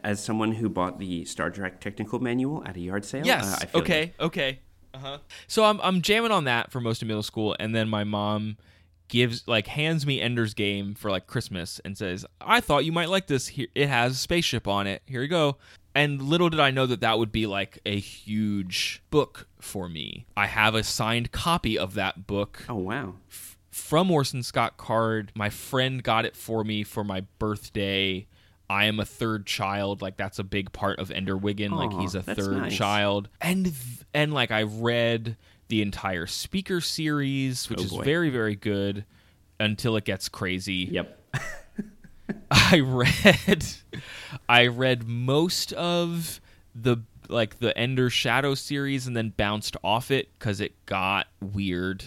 As 0.02 0.22
someone 0.22 0.52
who 0.52 0.68
bought 0.68 0.98
the 0.98 1.24
Star 1.26 1.50
Trek 1.50 1.80
technical 1.80 2.18
manual 2.18 2.62
at 2.64 2.76
a 2.76 2.80
yard 2.80 3.04
sale, 3.04 3.26
Yes. 3.26 3.44
uh, 3.52 3.58
I 3.60 3.66
feel 3.66 3.80
okay. 3.82 4.12
Okay. 4.18 4.58
Uh 4.94 4.98
huh. 4.98 5.18
So 5.46 5.64
I'm 5.64 5.80
I'm 5.82 6.00
jamming 6.02 6.30
on 6.30 6.44
that 6.44 6.70
for 6.72 6.80
most 6.80 7.02
of 7.02 7.08
middle 7.08 7.22
school, 7.22 7.54
and 7.60 7.74
then 7.74 7.88
my 7.88 8.04
mom 8.04 8.56
gives 9.08 9.46
like 9.46 9.66
hands 9.66 10.06
me 10.06 10.20
Ender's 10.20 10.54
Game 10.54 10.94
for 10.94 11.10
like 11.10 11.26
Christmas 11.26 11.80
and 11.84 11.98
says, 11.98 12.24
"I 12.40 12.60
thought 12.60 12.84
you 12.86 12.92
might 12.92 13.10
like 13.10 13.26
this. 13.26 13.48
Here, 13.48 13.66
it 13.74 13.88
has 13.88 14.12
a 14.12 14.16
spaceship 14.16 14.66
on 14.66 14.86
it. 14.86 15.02
Here 15.06 15.20
you 15.20 15.28
go." 15.28 15.58
And 15.96 16.22
little 16.22 16.48
did 16.48 16.58
I 16.60 16.70
know 16.72 16.86
that 16.86 17.00
that 17.02 17.18
would 17.18 17.30
be 17.30 17.46
like 17.46 17.78
a 17.86 17.98
huge 17.98 19.02
book 19.10 19.46
for 19.60 19.88
me. 19.88 20.26
I 20.36 20.46
have 20.46 20.74
a 20.74 20.82
signed 20.82 21.30
copy 21.30 21.78
of 21.78 21.94
that 21.94 22.26
book 22.26 22.64
Oh 22.68 22.74
wow. 22.76 23.14
from 23.70 24.10
Orson 24.10 24.42
Scott 24.42 24.76
Card. 24.76 25.30
My 25.36 25.50
friend 25.50 26.02
got 26.02 26.24
it 26.24 26.34
for 26.36 26.64
me 26.64 26.82
for 26.84 27.04
my 27.04 27.20
birthday. 27.38 28.26
I 28.74 28.86
am 28.86 28.98
a 28.98 29.04
third 29.04 29.46
child. 29.46 30.02
Like 30.02 30.16
that's 30.16 30.38
a 30.40 30.44
big 30.44 30.72
part 30.72 30.98
of 30.98 31.10
Ender 31.12 31.36
Wiggin. 31.36 31.70
like 31.72 31.92
he's 31.92 32.14
a 32.16 32.22
third 32.22 32.56
nice. 32.56 32.76
child. 32.76 33.28
And 33.40 33.72
and 34.12 34.34
like 34.34 34.50
I 34.50 34.62
read 34.64 35.36
the 35.68 35.80
entire 35.80 36.26
speaker 36.26 36.80
series, 36.80 37.70
which 37.70 37.78
Oh, 37.80 37.84
is 37.84 37.92
very 37.92 38.30
very 38.30 38.56
good 38.56 39.04
until 39.60 39.96
it 39.96 40.04
gets 40.04 40.28
crazy. 40.28 40.88
Yep. 40.90 41.20
I 42.50 42.80
read 42.80 43.64
I 44.48 44.66
read 44.66 45.06
most 45.06 45.72
of 45.74 46.40
the 46.74 46.96
like 47.28 47.58
the 47.60 47.76
Ender 47.78 48.10
Shadow 48.10 48.54
series 48.54 49.06
and 49.06 49.16
then 49.16 49.30
bounced 49.36 49.76
off 49.84 50.10
it 50.10 50.36
cuz 50.40 50.60
it 50.60 50.74
got 50.86 51.28
weird 51.40 52.06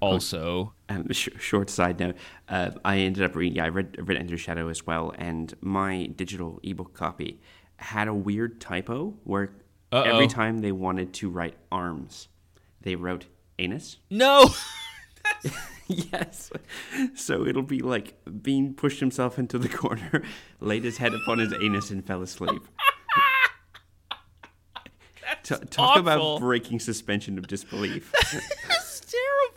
also. 0.00 0.72
Um, 0.88 1.06
sh- 1.12 1.28
short 1.38 1.70
side 1.70 2.00
note: 2.00 2.16
uh, 2.48 2.70
I 2.84 2.98
ended 2.98 3.22
up 3.22 3.36
reading. 3.36 3.56
Yeah, 3.56 3.64
I 3.64 3.68
read, 3.68 3.96
read 4.08 4.18
Ender 4.18 4.38
Shadow 4.38 4.68
as 4.68 4.86
well, 4.86 5.12
and 5.18 5.54
my 5.60 6.06
digital 6.06 6.60
ebook 6.62 6.94
copy 6.94 7.40
had 7.76 8.08
a 8.08 8.14
weird 8.14 8.60
typo 8.60 9.14
where 9.24 9.52
Uh-oh. 9.92 10.02
every 10.02 10.26
time 10.26 10.58
they 10.58 10.72
wanted 10.72 11.12
to 11.14 11.30
write 11.30 11.54
arms, 11.70 12.28
they 12.80 12.96
wrote 12.96 13.26
anus. 13.58 13.98
No. 14.10 14.50
yes. 15.88 16.50
So 17.14 17.46
it'll 17.46 17.62
be 17.62 17.80
like 17.80 18.14
Bean 18.42 18.74
pushed 18.74 19.00
himself 19.00 19.38
into 19.38 19.58
the 19.58 19.68
corner, 19.68 20.22
laid 20.60 20.84
his 20.84 20.98
head 20.98 21.14
upon 21.14 21.38
his 21.38 21.52
anus, 21.52 21.90
and 21.90 22.06
fell 22.06 22.22
asleep. 22.22 22.62
T- 25.42 25.54
talk 25.70 25.98
awful. 25.98 26.00
about 26.00 26.40
breaking 26.40 26.80
suspension 26.80 27.38
of 27.38 27.46
disbelief. 27.46 28.12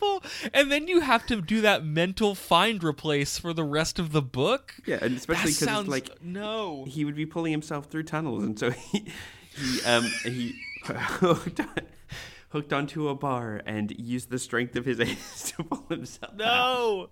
Terrible. 0.01 0.23
And 0.53 0.71
then 0.71 0.87
you 0.87 1.01
have 1.01 1.25
to 1.27 1.41
do 1.41 1.61
that 1.61 1.83
mental 1.83 2.35
find 2.35 2.83
replace 2.83 3.37
for 3.37 3.53
the 3.53 3.63
rest 3.63 3.99
of 3.99 4.11
the 4.11 4.21
book. 4.21 4.75
yeah, 4.85 4.99
and 5.01 5.17
especially 5.17 5.51
because 5.51 5.87
like 5.87 6.21
no. 6.23 6.85
he 6.85 7.05
would 7.05 7.15
be 7.15 7.25
pulling 7.25 7.51
himself 7.51 7.85
through 7.85 8.03
tunnels, 8.03 8.43
and 8.43 8.57
so 8.57 8.69
he 8.91 9.05
he 9.55 9.83
um 9.83 10.03
he 10.23 10.55
hooked, 10.85 11.59
on, 11.59 11.67
hooked 12.49 12.73
onto 12.73 13.07
a 13.07 13.15
bar 13.15 13.61
and 13.65 13.91
used 13.99 14.29
the 14.29 14.39
strength 14.39 14.75
of 14.75 14.85
his 14.85 14.99
anus 14.99 15.51
to 15.51 15.63
pull 15.63 15.85
himself. 15.89 16.33
out. 16.33 16.37
No. 16.37 17.09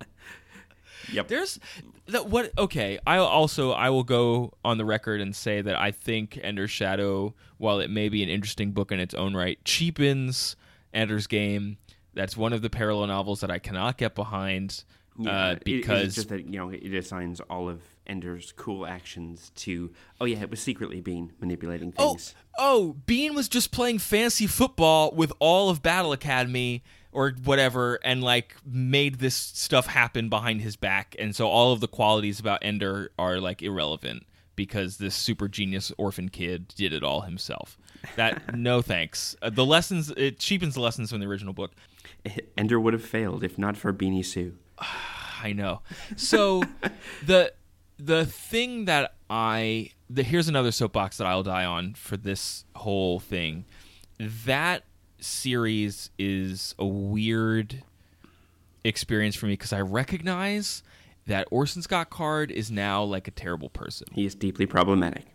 Yep. 1.11 1.27
There's 1.27 1.59
that 2.07 2.27
what 2.27 2.51
okay, 2.57 2.99
I 3.07 3.17
also 3.17 3.71
I 3.71 3.89
will 3.89 4.03
go 4.03 4.53
on 4.63 4.77
the 4.77 4.85
record 4.85 5.21
and 5.21 5.35
say 5.35 5.61
that 5.61 5.75
I 5.75 5.91
think 5.91 6.39
Ender's 6.43 6.69
Shadow, 6.71 7.33
while 7.57 7.79
it 7.79 7.89
may 7.89 8.09
be 8.09 8.21
an 8.21 8.29
interesting 8.29 8.73
book 8.73 8.91
in 8.91 8.99
its 8.99 9.13
own 9.15 9.35
right, 9.35 9.57
cheapens 9.65 10.55
Ender's 10.93 11.25
Game. 11.27 11.77
That's 12.13 12.35
one 12.35 12.53
of 12.53 12.61
the 12.61 12.69
parallel 12.69 13.07
novels 13.07 13.41
that 13.41 13.51
I 13.51 13.59
cannot 13.59 13.97
get 13.97 14.15
behind. 14.15 14.83
Yeah, 15.17 15.29
uh, 15.47 15.51
it- 15.51 15.55
it's 15.57 15.63
because 15.65 16.15
just 16.15 16.29
that 16.29 16.45
you 16.45 16.57
know 16.59 16.69
it 16.69 16.93
assigns 16.93 17.39
all 17.41 17.67
of 17.69 17.81
Ender's 18.07 18.53
cool 18.55 18.85
actions 18.85 19.51
to. 19.57 19.91
Oh 20.21 20.25
yeah, 20.25 20.41
it 20.41 20.49
was 20.49 20.59
secretly 20.61 21.01
Bean 21.01 21.33
manipulating 21.39 21.93
Oh, 21.97 22.11
things. 22.13 22.35
oh, 22.57 22.89
oh 22.89 22.93
Bean 23.05 23.35
was 23.35 23.47
just 23.49 23.71
playing 23.71 23.99
fancy 23.99 24.47
football 24.47 25.11
with 25.13 25.31
all 25.39 25.69
of 25.69 25.81
Battle 25.83 26.11
Academy 26.13 26.83
or 27.11 27.31
whatever 27.43 27.99
and 28.03 28.23
like 28.23 28.55
made 28.65 29.15
this 29.19 29.35
stuff 29.35 29.87
happen 29.87 30.29
behind 30.29 30.61
his 30.61 30.75
back 30.75 31.15
and 31.17 31.35
so 31.35 31.47
all 31.47 31.73
of 31.73 31.79
the 31.79 31.87
qualities 31.87 32.39
about 32.39 32.59
Ender 32.61 33.11
are 33.17 33.39
like 33.39 33.63
irrelevant 33.63 34.27
because 34.55 34.97
this 34.97 35.15
super 35.15 35.47
genius 35.47 35.91
orphan 35.97 36.29
kid 36.29 36.67
did 36.77 36.93
it 36.93 37.03
all 37.03 37.21
himself. 37.21 37.77
That 38.15 38.55
no 38.57 38.81
thanks. 38.81 39.35
Uh, 39.41 39.49
the 39.49 39.65
lessons 39.65 40.11
it 40.11 40.37
cheapens 40.39 40.75
the 40.75 40.81
lessons 40.81 41.09
from 41.09 41.19
the 41.19 41.25
original 41.25 41.53
book. 41.53 41.71
Ender 42.57 42.79
would 42.79 42.93
have 42.93 43.03
failed 43.03 43.43
if 43.43 43.57
not 43.57 43.77
for 43.77 43.91
Beanie 43.93 44.25
Sue. 44.25 44.55
I 45.41 45.53
know. 45.53 45.81
So 46.15 46.63
the 47.25 47.53
the 47.97 48.25
thing 48.25 48.85
that 48.85 49.13
I 49.29 49.91
the 50.09 50.23
here's 50.23 50.47
another 50.47 50.71
soapbox 50.71 51.17
that 51.17 51.27
I'll 51.27 51.43
die 51.43 51.65
on 51.65 51.93
for 51.93 52.17
this 52.17 52.65
whole 52.75 53.19
thing. 53.19 53.65
That 54.19 54.83
series 55.19 56.09
is 56.17 56.75
a 56.79 56.85
weird 56.85 57.83
experience 58.83 59.35
for 59.35 59.45
me 59.45 59.53
because 59.53 59.73
I 59.73 59.81
recognize 59.81 60.83
that 61.27 61.47
Orson 61.51 61.81
Scott 61.81 62.09
Card 62.09 62.51
is 62.51 62.71
now 62.71 63.03
like 63.03 63.27
a 63.27 63.31
terrible 63.31 63.69
person. 63.69 64.07
He 64.13 64.25
is 64.25 64.35
deeply 64.35 64.65
problematic. 64.65 65.25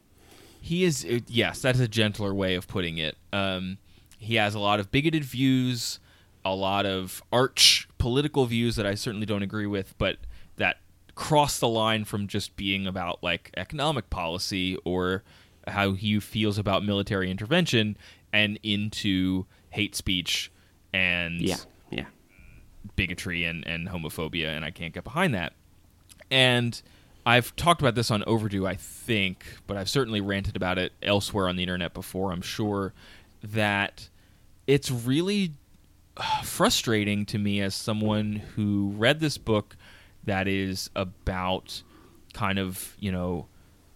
He 0.61 0.85
is 0.85 1.05
uh, 1.05 1.20
yes, 1.28 1.62
that 1.62 1.74
is 1.74 1.80
a 1.80 1.89
gentler 1.89 2.35
way 2.35 2.55
of 2.55 2.66
putting 2.66 2.99
it. 2.99 3.16
Um, 3.32 3.78
he 4.18 4.37
has 4.37 4.55
a 4.55 4.59
lot 4.59 4.80
of 4.80 4.91
bigoted 4.91 5.24
views, 5.24 6.01
a 6.45 6.55
lot 6.55 6.86
of 6.86 7.22
arch 7.32 7.88
political 7.99 8.47
views 8.47 8.76
that 8.76 8.86
I 8.86 8.95
certainly 8.95 9.26
don't 9.26 9.42
agree 9.42 9.66
with, 9.66 9.95
but 9.99 10.18
that 10.57 10.78
cross 11.14 11.59
the 11.59 11.68
line 11.68 12.05
from 12.05 12.26
just 12.26 12.57
being 12.57 12.86
about 12.86 13.22
like 13.22 13.51
economic 13.57 14.11
policy 14.11 14.76
or 14.84 15.22
how 15.66 15.92
he 15.92 16.20
feels 16.20 16.59
about 16.59 16.84
military 16.84 17.30
intervention 17.30 17.97
and 18.32 18.59
into 18.62 19.47
hate 19.70 19.95
speech 19.95 20.51
and 20.92 21.40
Yeah, 21.40 21.57
yeah. 21.90 22.07
bigotry 22.97 23.45
and, 23.45 23.66
and 23.66 23.88
homophobia, 23.88 24.49
and 24.49 24.64
I 24.64 24.70
can't 24.70 24.92
get 24.92 25.05
behind 25.05 25.34
that. 25.34 25.55
And 26.30 26.80
I've 27.26 27.55
talked 27.57 27.80
about 27.80 27.95
this 27.95 28.11
on 28.11 28.22
Overdue, 28.26 28.66
I 28.66 28.74
think, 28.74 29.47
but 29.66 29.76
I've 29.76 29.88
certainly 29.88 30.20
ranted 30.20 30.57
about 30.57 30.78
it 30.78 30.92
elsewhere 31.03 31.49
on 31.49 31.57
the 31.57 31.62
internet 31.62 31.95
before, 31.95 32.32
I'm 32.32 32.42
sure, 32.42 32.92
that 33.42 34.09
it's 34.66 34.90
really 34.90 35.55
frustrating 36.42 37.26
to 37.26 37.38
me 37.38 37.60
as 37.60 37.74
someone 37.74 38.36
who 38.54 38.92
read 38.96 39.20
this 39.20 39.38
book 39.38 39.76
that 40.24 40.46
is 40.48 40.90
about 40.94 41.82
kind 42.32 42.58
of, 42.58 42.96
you 42.98 43.12
know, 43.12 43.46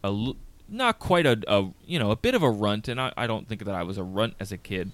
a 0.05 0.33
not 0.69 0.99
quite 0.99 1.27
a, 1.27 1.41
a 1.49 1.71
you 1.87 1.99
know 1.99 2.11
a 2.11 2.17
bit 2.17 2.35
of 2.35 2.43
a 2.43 2.51
runt 2.51 2.89
and 2.89 3.01
I, 3.01 3.13
I 3.17 3.27
don't 3.27 3.49
think 3.49 3.65
that 3.65 3.75
I 3.75 3.83
was 3.83 3.97
a 3.97 4.03
runt 4.05 4.35
as 4.39 4.53
a 4.53 4.59
kid 4.59 4.93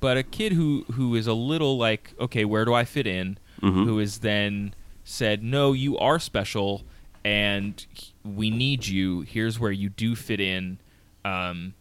but 0.00 0.16
a 0.16 0.22
kid 0.22 0.52
who 0.52 0.84
who 0.92 1.14
is 1.16 1.26
a 1.26 1.32
little 1.32 1.76
like 1.76 2.14
okay 2.20 2.44
where 2.44 2.64
do 2.64 2.72
I 2.72 2.84
fit 2.84 3.06
in? 3.06 3.38
Who 3.60 3.98
is 3.98 4.18
then 4.18 4.74
said 5.02 5.42
no 5.42 5.72
you 5.72 5.98
are 5.98 6.18
special 6.20 6.82
and 7.24 7.84
we 8.24 8.48
need 8.48 8.86
you. 8.86 9.22
Here's 9.22 9.58
where 9.58 9.72
you 9.72 9.88
do 9.88 10.14
fit 10.14 10.38
in. 10.40 10.78
Um, 11.24 11.74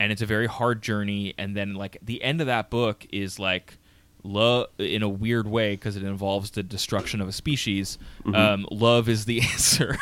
and 0.00 0.10
it's 0.10 0.20
a 0.22 0.26
very 0.26 0.48
hard 0.48 0.82
journey 0.82 1.34
and 1.38 1.56
then 1.56 1.74
like 1.74 1.98
the 2.02 2.22
end 2.22 2.40
of 2.40 2.48
that 2.48 2.68
book 2.68 3.06
is 3.12 3.38
like 3.38 3.78
love 4.24 4.68
in 4.78 5.02
a 5.02 5.08
weird 5.08 5.46
way 5.48 5.72
because 5.74 5.96
it 5.96 6.02
involves 6.02 6.52
the 6.52 6.62
destruction 6.62 7.20
of 7.20 7.28
a 7.28 7.32
species 7.32 7.98
um, 8.34 8.66
love 8.70 9.08
is 9.08 9.24
the 9.24 9.40
answer 9.52 9.98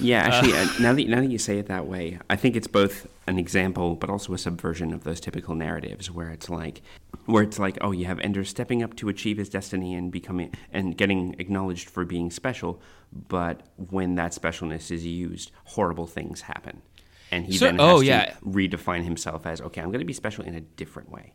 Yeah, 0.00 0.22
actually, 0.22 0.52
uh, 0.54 0.66
now 0.80 0.92
that 0.92 1.08
now 1.08 1.20
that 1.20 1.30
you 1.30 1.38
say 1.38 1.58
it 1.58 1.66
that 1.66 1.86
way, 1.86 2.18
I 2.28 2.34
think 2.34 2.56
it's 2.56 2.66
both 2.66 3.06
an 3.28 3.38
example, 3.38 3.94
but 3.94 4.10
also 4.10 4.34
a 4.34 4.38
subversion 4.38 4.92
of 4.92 5.04
those 5.04 5.20
typical 5.20 5.54
narratives, 5.54 6.10
where 6.10 6.30
it's 6.30 6.50
like, 6.50 6.82
where 7.26 7.44
it's 7.44 7.60
like, 7.60 7.78
oh, 7.80 7.92
you 7.92 8.04
have 8.06 8.18
Ender 8.18 8.44
stepping 8.44 8.82
up 8.82 8.96
to 8.96 9.08
achieve 9.08 9.36
his 9.38 9.48
destiny 9.48 9.94
and 9.94 10.10
becoming 10.10 10.52
and 10.72 10.96
getting 10.96 11.36
acknowledged 11.38 11.88
for 11.88 12.04
being 12.04 12.32
special, 12.32 12.82
but 13.28 13.60
when 13.76 14.16
that 14.16 14.32
specialness 14.32 14.90
is 14.90 15.06
used, 15.06 15.52
horrible 15.64 16.08
things 16.08 16.40
happen, 16.42 16.82
and 17.30 17.46
he 17.46 17.56
So- 17.56 17.66
then 17.66 17.78
oh, 17.80 17.98
has 18.00 18.02
yeah. 18.08 18.24
to 18.32 18.36
redefine 18.44 19.04
himself 19.04 19.46
as, 19.46 19.60
okay, 19.60 19.80
I'm 19.80 19.90
going 19.90 20.00
to 20.00 20.04
be 20.04 20.12
special 20.12 20.44
in 20.44 20.56
a 20.56 20.60
different 20.60 21.08
way. 21.12 21.34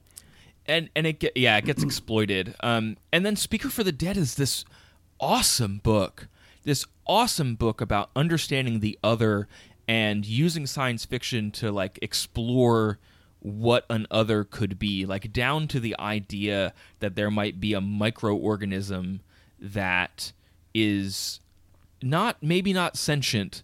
And 0.69 0.89
and 0.95 1.07
it 1.07 1.19
get, 1.19 1.35
yeah 1.35 1.57
it 1.57 1.65
gets 1.65 1.83
exploited. 1.83 2.55
Um 2.61 2.97
and 3.11 3.25
then 3.25 3.35
speaker 3.35 3.69
for 3.69 3.83
the 3.83 3.91
dead 3.91 4.15
is 4.15 4.35
this 4.35 4.63
awesome 5.19 5.79
book. 5.79 6.27
This 6.63 6.85
awesome 7.05 7.55
book 7.55 7.81
about 7.81 8.11
understanding 8.15 8.79
the 8.79 8.97
other 9.03 9.47
and 9.87 10.25
using 10.25 10.67
science 10.67 11.03
fiction 11.03 11.49
to 11.49 11.71
like 11.71 11.97
explore 12.01 12.99
what 13.39 13.85
an 13.89 14.05
other 14.11 14.43
could 14.43 14.77
be 14.77 15.05
like 15.05 15.31
down 15.33 15.67
to 15.67 15.79
the 15.79 15.95
idea 15.99 16.73
that 16.99 17.15
there 17.15 17.31
might 17.31 17.59
be 17.59 17.73
a 17.73 17.81
microorganism 17.81 19.19
that 19.59 20.31
is 20.73 21.39
not 22.01 22.37
maybe 22.41 22.73
not 22.73 22.97
sentient 22.97 23.63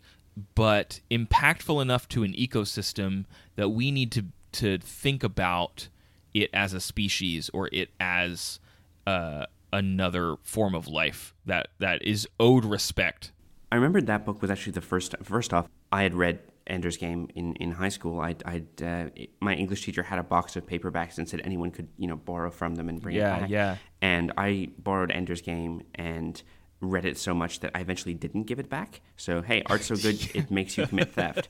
but 0.54 1.00
impactful 1.12 1.82
enough 1.82 2.08
to 2.08 2.24
an 2.24 2.34
ecosystem 2.34 3.26
that 3.56 3.70
we 3.70 3.92
need 3.92 4.12
to 4.12 4.26
to 4.52 4.78
think 4.78 5.24
about 5.24 5.90
it 6.36 6.50
as 6.54 6.74
a 6.74 6.80
species 6.80 7.50
or 7.54 7.70
it 7.72 7.90
as 8.00 8.60
uh, 9.08 9.46
another 9.74 10.36
form 10.44 10.76
of 10.76 10.88
life 10.88 11.34
that 11.46 11.70
that 11.80 12.02
is 12.04 12.28
owed 12.40 12.66
respect. 12.66 13.32
I 13.72 13.76
remembered 13.76 14.08
that 14.08 14.26
book 14.26 14.42
was 14.42 14.52
actually 14.52 14.74
the 14.74 14.82
first. 14.82 15.16
First 15.24 15.54
off, 15.54 15.68
I 15.92 16.04
had 16.04 16.14
read 16.14 16.40
Ender's 16.68 16.98
Game 16.98 17.30
in, 17.36 17.56
in 17.56 17.72
high 17.72 17.90
school. 17.90 18.20
I, 18.20 18.36
I'd 18.46 18.82
uh, 18.82 19.06
my 19.42 19.54
English 19.56 19.84
teacher 19.86 20.04
had 20.04 20.20
a 20.20 20.24
box 20.24 20.56
of 20.56 20.66
paperbacks 20.66 21.18
and 21.18 21.28
said 21.28 21.42
anyone 21.44 21.72
could 21.72 21.88
you 21.98 22.08
know 22.08 22.16
borrow 22.16 22.52
from 22.52 22.76
them 22.76 22.90
and 22.90 23.02
bring 23.02 23.16
Yeah, 23.16 23.38
it 23.38 23.40
back. 23.42 23.50
yeah. 23.50 23.78
And 24.02 24.32
I 24.38 24.70
borrowed 24.78 25.12
Ender's 25.12 25.42
Game 25.42 25.84
and 25.96 26.42
read 26.82 27.06
it 27.06 27.18
so 27.18 27.34
much 27.34 27.62
that 27.62 27.72
I 27.74 27.80
eventually 27.80 28.14
didn't 28.14 28.44
give 28.44 28.60
it 28.60 28.70
back. 28.70 29.02
So 29.18 29.42
hey, 29.42 29.64
art's 29.66 29.88
so 29.88 29.96
good 29.96 30.18
it 30.36 30.52
makes 30.52 30.78
you 30.78 30.86
commit 30.88 31.14
theft. 31.14 31.50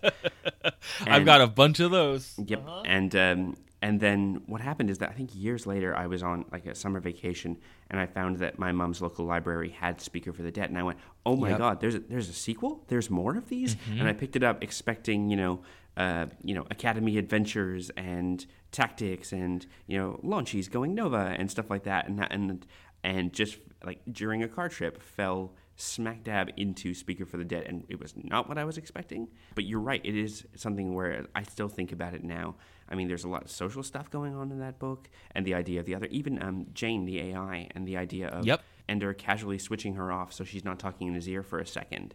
I've 1.05 1.25
got 1.25 1.41
a 1.41 1.47
bunch 1.47 1.79
of 1.79 1.91
those. 1.91 2.33
Yep. 2.45 2.65
And 2.85 3.15
um, 3.15 3.55
and 3.85 3.99
then 3.99 4.41
what 4.47 4.61
happened 4.61 4.89
is 4.89 4.97
that 4.97 5.09
I 5.09 5.13
think 5.13 5.29
years 5.35 5.67
later 5.67 5.95
I 5.95 6.07
was 6.07 6.21
on 6.23 6.37
like 6.51 6.65
a 6.65 6.73
summer 6.73 6.99
vacation 6.99 7.51
and 7.89 7.99
I 7.99 8.07
found 8.07 8.37
that 8.43 8.57
my 8.57 8.71
mom's 8.71 8.99
local 9.01 9.25
library 9.25 9.69
had 9.69 10.01
Speaker 10.01 10.33
for 10.33 10.41
the 10.41 10.51
Dead 10.51 10.69
and 10.71 10.77
I 10.77 10.83
went, 10.89 10.97
oh 11.25 11.35
my 11.35 11.49
Yep. 11.49 11.57
god, 11.59 11.79
there's 11.81 11.95
a, 11.95 11.99
there's 11.99 12.29
a 12.29 12.33
sequel, 12.33 12.83
there's 12.87 13.09
more 13.21 13.37
of 13.37 13.47
these, 13.47 13.77
and 13.99 14.07
I 14.07 14.13
picked 14.13 14.35
it 14.35 14.43
up 14.43 14.63
expecting 14.63 15.29
you 15.29 15.37
know. 15.37 15.55
Uh, 15.97 16.25
you 16.43 16.53
know, 16.53 16.65
Academy 16.77 17.17
Adventures 17.17 17.89
and 17.95 18.45
Tactics 18.73 19.31
and 19.31 19.65
you 19.87 19.97
know 19.97 20.19
launchies 20.25 20.69
going 20.69 20.93
Nova 20.93 21.33
and 21.39 21.49
stuff 21.49 21.69
like 21.69 21.83
that, 21.83 22.01
and 22.09 22.19
that, 22.19 22.33
and 22.33 22.65
and 23.01 23.31
just 23.31 23.53
like 23.85 23.99
during 24.11 24.43
a 24.43 24.49
car 24.49 24.67
trip 24.67 25.01
fell 25.01 25.53
smack 25.77 26.21
dab 26.29 26.49
into 26.57 26.93
Speaker 26.93 27.25
for 27.25 27.37
the 27.37 27.45
Dead, 27.45 27.63
and 27.69 27.85
it 27.87 27.97
was 27.97 28.13
not 28.17 28.49
what 28.49 28.57
I 28.57 28.65
was 28.65 28.77
expecting. 28.77 29.29
But 29.57 29.63
you're 29.63 29.79
right, 29.91 30.01
it 30.03 30.17
is 30.17 30.45
something 30.57 30.93
where 30.93 31.27
I 31.33 31.43
still 31.43 31.69
think 31.69 31.93
about 31.93 32.13
it 32.13 32.25
now. 32.25 32.55
I 32.89 32.95
mean, 32.95 33.07
there's 33.07 33.23
a 33.23 33.29
lot 33.29 33.43
of 33.43 33.49
social 33.51 33.81
stuff 33.83 34.09
going 34.11 34.35
on 34.35 34.51
in 34.51 34.59
that 34.59 34.77
book, 34.79 35.09
and 35.33 35.45
the 35.45 35.53
idea 35.55 35.79
of 35.79 35.85
the 35.85 35.95
other, 35.95 36.07
even 36.07 36.41
um, 36.41 36.67
Jane, 36.73 37.05
the 37.05 37.19
AI, 37.19 37.67
and 37.73 37.87
the 37.87 37.97
idea 37.97 38.27
of 38.27 38.45
Yep. 38.45 38.61
Ender 38.87 39.13
casually 39.13 39.57
switching 39.57 39.95
her 39.95 40.11
off 40.11 40.31
so 40.31 40.43
she's 40.43 40.63
not 40.63 40.77
talking 40.77 41.07
in 41.07 41.15
his 41.15 41.27
ear 41.27 41.41
for 41.43 41.59
a 41.59 41.65
second, 41.65 42.13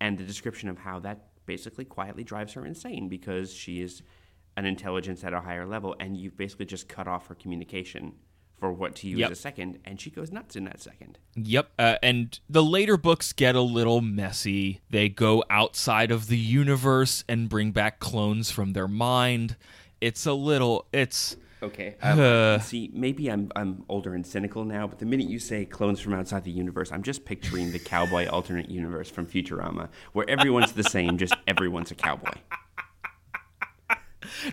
and 0.00 0.16
the 0.18 0.24
description 0.24 0.68
of 0.68 0.78
how 0.78 1.00
that 1.00 1.26
basically 1.46 1.84
quietly 1.84 2.22
drives 2.24 2.52
her 2.54 2.64
insane 2.64 3.08
because 3.08 3.52
she 3.52 3.80
is 3.80 4.02
an 4.56 4.64
intelligence 4.64 5.24
at 5.24 5.32
a 5.32 5.40
higher 5.40 5.66
level, 5.66 5.96
and 5.98 6.16
you've 6.16 6.36
basically 6.36 6.66
just 6.66 6.88
cut 6.88 7.08
off 7.08 7.26
her 7.26 7.34
communication 7.34 8.12
for 8.56 8.72
what 8.72 8.94
to 8.94 9.08
use 9.08 9.18
Yep. 9.18 9.30
a 9.32 9.34
second, 9.34 9.78
and 9.84 10.00
she 10.00 10.10
goes 10.10 10.30
nuts 10.30 10.54
in 10.54 10.62
that 10.64 10.80
second. 10.80 11.18
Yep. 11.34 11.72
Uh, 11.76 11.96
and 12.04 12.38
the 12.48 12.62
later 12.62 12.96
books 12.96 13.32
get 13.32 13.56
a 13.56 13.60
little 13.60 14.00
messy. 14.00 14.80
They 14.90 15.08
go 15.08 15.42
outside 15.50 16.12
of 16.12 16.28
the 16.28 16.38
universe 16.38 17.24
and 17.28 17.48
bring 17.48 17.72
back 17.72 17.98
clones 17.98 18.52
from 18.52 18.72
their 18.72 18.86
mind. 18.88 19.56
It's 20.04 20.26
a 20.26 20.34
little. 20.34 20.86
It's. 20.92 21.36
Okay. 21.62 21.94
Uh. 22.02 22.58
see, 22.58 22.90
maybe 22.92 23.30
I'm 23.30 23.50
I'm 23.56 23.84
older 23.88 24.14
and 24.14 24.26
cynical 24.26 24.66
now, 24.66 24.86
but 24.86 24.98
the 24.98 25.06
minute 25.06 25.30
you 25.30 25.38
say 25.38 25.64
clones 25.64 25.98
from 25.98 26.12
outside 26.12 26.44
the 26.44 26.50
universe, 26.50 26.92
I'm 26.92 27.02
just 27.02 27.24
picturing 27.24 27.72
the 27.72 27.78
cowboy 27.78 28.26
alternate 28.30 28.70
universe 28.70 29.08
from 29.08 29.26
Futurama, 29.26 29.88
where 30.12 30.28
everyone's 30.28 30.72
the 30.72 30.84
same, 30.84 31.16
just 31.16 31.34
everyone's 31.48 31.90
a 31.90 31.94
cowboy. 31.94 32.34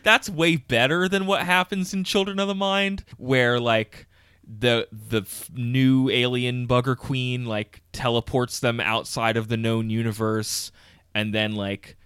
that's 0.04 0.30
way 0.30 0.56
better 0.56 1.10
than 1.10 1.26
what 1.26 1.42
happens 1.42 1.94
in 1.94 2.06
Children 2.06 2.40
of 2.40 2.48
the 2.48 2.56
Mind, 2.56 3.04
where 3.18 3.60
like 3.60 4.08
the 4.46 4.88
the 4.92 5.22
f- 5.22 5.50
new 5.54 6.10
alien 6.10 6.66
bugger 6.66 6.96
queen 6.98 7.46
like 7.46 7.82
teleports 7.92 8.62
them 8.62 8.80
outside 8.80 9.36
of 9.36 9.50
the 9.50 9.58
known 9.58 9.90
universe, 9.90 10.72
and 11.14 11.34
then 11.34 11.56
like 11.56 11.98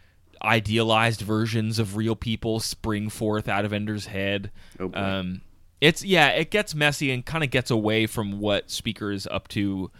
idealized 0.41 1.21
versions 1.21 1.79
of 1.79 1.95
real 1.95 2.15
people 2.15 2.59
spring 2.59 3.09
forth 3.09 3.47
out 3.47 3.65
of 3.65 3.73
Ender's 3.73 4.07
head. 4.07 4.51
Oh, 4.79 4.91
um, 4.93 5.41
it's 5.81 6.03
yeah, 6.03 6.29
it 6.29 6.51
gets 6.51 6.73
messy 6.73 7.11
and 7.11 7.25
kind 7.25 7.43
of 7.43 7.49
gets 7.49 7.71
away 7.71 8.07
from 8.07 8.39
what 8.39 8.71
Speaker 8.71 9.11
is 9.11 9.27
up 9.27 9.47
to 9.49 9.91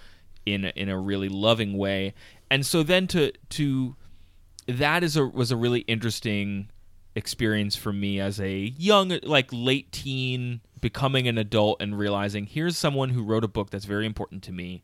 in 0.46 0.66
a, 0.66 0.70
in 0.76 0.90
a 0.90 1.00
really 1.00 1.30
loving 1.30 1.78
way. 1.78 2.14
And 2.50 2.66
so 2.66 2.84
then 2.84 3.08
to 3.08 3.32
to 3.50 3.96
that 4.68 5.04
is 5.04 5.18
a 5.18 5.26
was 5.26 5.52
a 5.52 5.58
really 5.58 5.82
interesting 5.82 6.70
experience 7.16 7.76
for 7.76 7.94
me 7.94 8.20
as 8.20 8.40
a 8.42 8.74
young 8.78 9.18
like 9.24 9.48
late 9.52 9.92
teen 9.92 10.60
becoming 10.82 11.28
an 11.28 11.38
adult 11.38 11.82
and 11.82 11.98
realizing 11.98 12.46
here's 12.46 12.78
someone 12.78 13.10
who 13.10 13.24
wrote 13.24 13.44
a 13.44 13.48
book 13.48 13.70
that's 13.70 13.86
very 13.86 14.06
important 14.06 14.44
to 14.44 14.52
me 14.52 14.84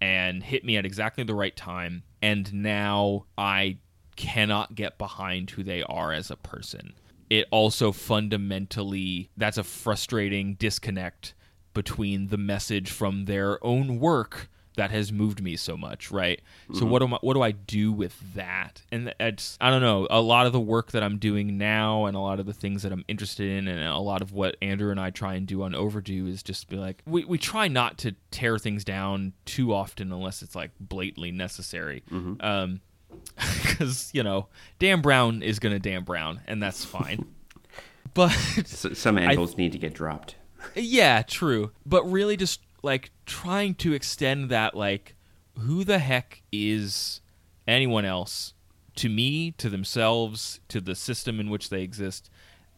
and 0.00 0.42
hit 0.42 0.64
me 0.64 0.76
at 0.76 0.84
exactly 0.84 1.22
the 1.22 1.34
right 1.34 1.56
time 1.56 2.02
and 2.20 2.52
now 2.52 3.24
I 3.36 3.78
cannot 4.18 4.74
get 4.74 4.98
behind 4.98 5.50
who 5.50 5.62
they 5.62 5.82
are 5.84 6.12
as 6.12 6.30
a 6.30 6.36
person. 6.36 6.92
It 7.30 7.46
also 7.50 7.92
fundamentally 7.92 9.30
that's 9.36 9.58
a 9.58 9.64
frustrating 9.64 10.54
disconnect 10.54 11.34
between 11.74 12.28
the 12.28 12.36
message 12.38 12.90
from 12.90 13.26
their 13.26 13.64
own 13.64 14.00
work 14.00 14.48
that 14.76 14.90
has 14.92 15.12
moved 15.12 15.42
me 15.42 15.56
so 15.56 15.76
much, 15.76 16.12
right? 16.12 16.40
So 16.72 16.86
what 16.86 17.02
am 17.02 17.12
I, 17.12 17.18
what 17.20 17.34
do 17.34 17.42
I 17.42 17.50
do 17.50 17.90
with 17.92 18.14
that? 18.34 18.82
And 18.92 19.12
it's 19.18 19.58
I 19.60 19.70
don't 19.70 19.82
know, 19.82 20.06
a 20.08 20.20
lot 20.20 20.46
of 20.46 20.52
the 20.52 20.60
work 20.60 20.92
that 20.92 21.02
I'm 21.02 21.18
doing 21.18 21.58
now 21.58 22.06
and 22.06 22.16
a 22.16 22.20
lot 22.20 22.38
of 22.38 22.46
the 22.46 22.52
things 22.52 22.82
that 22.84 22.92
I'm 22.92 23.04
interested 23.08 23.48
in 23.50 23.66
and 23.66 23.82
a 23.82 23.98
lot 23.98 24.22
of 24.22 24.32
what 24.32 24.56
Andrew 24.62 24.90
and 24.92 25.00
I 25.00 25.10
try 25.10 25.34
and 25.34 25.46
do 25.48 25.62
on 25.64 25.74
Overdue 25.74 26.26
is 26.28 26.42
just 26.44 26.68
be 26.68 26.76
like 26.76 27.02
we 27.06 27.24
we 27.24 27.38
try 27.38 27.66
not 27.68 27.98
to 27.98 28.14
tear 28.30 28.56
things 28.56 28.84
down 28.84 29.32
too 29.44 29.74
often 29.74 30.12
unless 30.12 30.42
it's 30.42 30.54
like 30.54 30.70
blatantly 30.80 31.32
necessary. 31.32 32.02
Um 32.40 32.80
because 33.62 34.10
you 34.12 34.22
know 34.22 34.48
Dan 34.78 35.00
Brown 35.00 35.42
is 35.42 35.58
gonna 35.58 35.78
Dan 35.78 36.04
Brown, 36.04 36.40
and 36.46 36.62
that's 36.62 36.84
fine. 36.84 37.26
but 38.14 38.30
So, 38.64 38.92
some 38.92 39.18
anvils 39.18 39.56
need 39.56 39.72
to 39.72 39.78
get 39.78 39.94
dropped. 39.94 40.36
yeah, 40.74 41.22
true. 41.22 41.72
But 41.86 42.04
really, 42.10 42.36
just 42.36 42.60
like 42.82 43.10
trying 43.26 43.74
to 43.76 43.92
extend 43.92 44.50
that, 44.50 44.74
like, 44.74 45.14
who 45.58 45.84
the 45.84 45.98
heck 45.98 46.42
is 46.52 47.20
anyone 47.66 48.04
else 48.04 48.54
to 48.96 49.08
me, 49.08 49.52
to 49.52 49.70
themselves, 49.70 50.60
to 50.68 50.80
the 50.80 50.94
system 50.94 51.38
in 51.38 51.50
which 51.50 51.70
they 51.70 51.82
exist, 51.82 52.30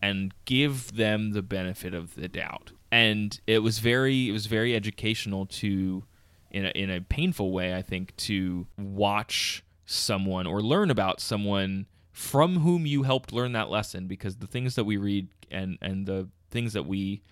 and 0.03 0.35
give 0.45 0.97
them 0.97 1.33
the 1.33 1.43
benefit 1.43 1.95
of 1.95 2.15
the 2.15 2.29
doubt. 2.29 2.73
And 2.93 3.41
it 3.47 3.61
was 3.61 3.79
very, 3.79 4.29
it 4.29 4.33
was 4.33 4.47
very 4.47 4.75
educational 4.75 5.47
to, 5.47 6.05
in 6.51 6.67
a, 6.67 6.71
in 6.71 6.91
a 6.91 7.01
painful 7.01 7.53
way, 7.53 7.75
I 7.75 7.83
think, 7.83 8.15
to 8.19 8.67
watch 8.77 9.63
someone 9.91 10.47
or 10.47 10.62
learn 10.62 10.91
about 10.91 11.20
someone 11.20 11.86
from 12.12 12.61
whom 12.61 12.86
you 12.86 13.03
helped 13.03 13.32
learn 13.32 13.53
that 13.53 13.70
lesson 13.70 14.07
because 14.07 14.36
the 14.36 14.47
things 14.47 14.74
that 14.76 14.84
we 14.84 14.97
read 14.97 15.28
and 15.51 15.78
and 15.82 16.07
the 16.07 16.28
things 16.51 16.72
that 16.72 16.86
we 16.86 17.22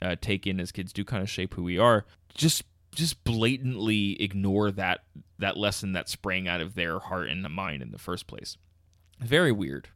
uh, 0.00 0.16
take 0.20 0.46
in 0.46 0.60
as 0.60 0.72
kids 0.72 0.92
do 0.92 1.04
kind 1.04 1.22
of 1.22 1.28
shape 1.28 1.54
who 1.54 1.62
we 1.62 1.78
are. 1.78 2.06
Just 2.34 2.64
just 2.94 3.22
blatantly 3.24 4.20
ignore 4.22 4.70
that 4.70 5.04
that 5.38 5.56
lesson 5.56 5.92
that 5.92 6.08
sprang 6.08 6.48
out 6.48 6.60
of 6.60 6.74
their 6.74 6.98
heart 6.98 7.28
and 7.28 7.42
mind 7.50 7.82
in 7.82 7.90
the 7.90 7.98
first 7.98 8.26
place. 8.26 8.56
Very 9.20 9.52
weird. 9.52 9.88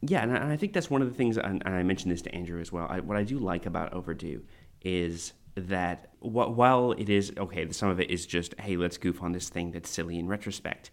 Yeah, 0.00 0.22
and 0.22 0.32
I, 0.32 0.56
think 0.56 0.72
that's 0.72 0.88
one 0.88 1.02
of 1.02 1.08
the 1.08 1.14
things, 1.14 1.38
and, 1.38 1.60
I 1.66 1.82
mentioned 1.82 2.12
this 2.12 2.22
to 2.22 2.32
Andrew 2.32 2.60
as 2.60 2.70
well. 2.70 2.86
I, 2.88 3.00
what 3.00 3.16
I 3.16 3.24
do 3.24 3.36
like 3.36 3.66
about 3.66 3.92
Overdue 3.92 4.44
is 4.80 5.32
that 5.56 6.12
wh- 6.20 6.56
while 6.56 6.92
it 6.92 7.08
is 7.08 7.32
okay, 7.36 7.70
some 7.72 7.88
of 7.88 7.98
it 7.98 8.08
is 8.08 8.24
just 8.24 8.54
hey, 8.60 8.76
let's 8.76 8.96
goof 8.96 9.22
on 9.22 9.32
this 9.32 9.48
thing 9.48 9.72
that's 9.72 9.90
silly 9.90 10.18
in 10.18 10.28
retrospect, 10.28 10.92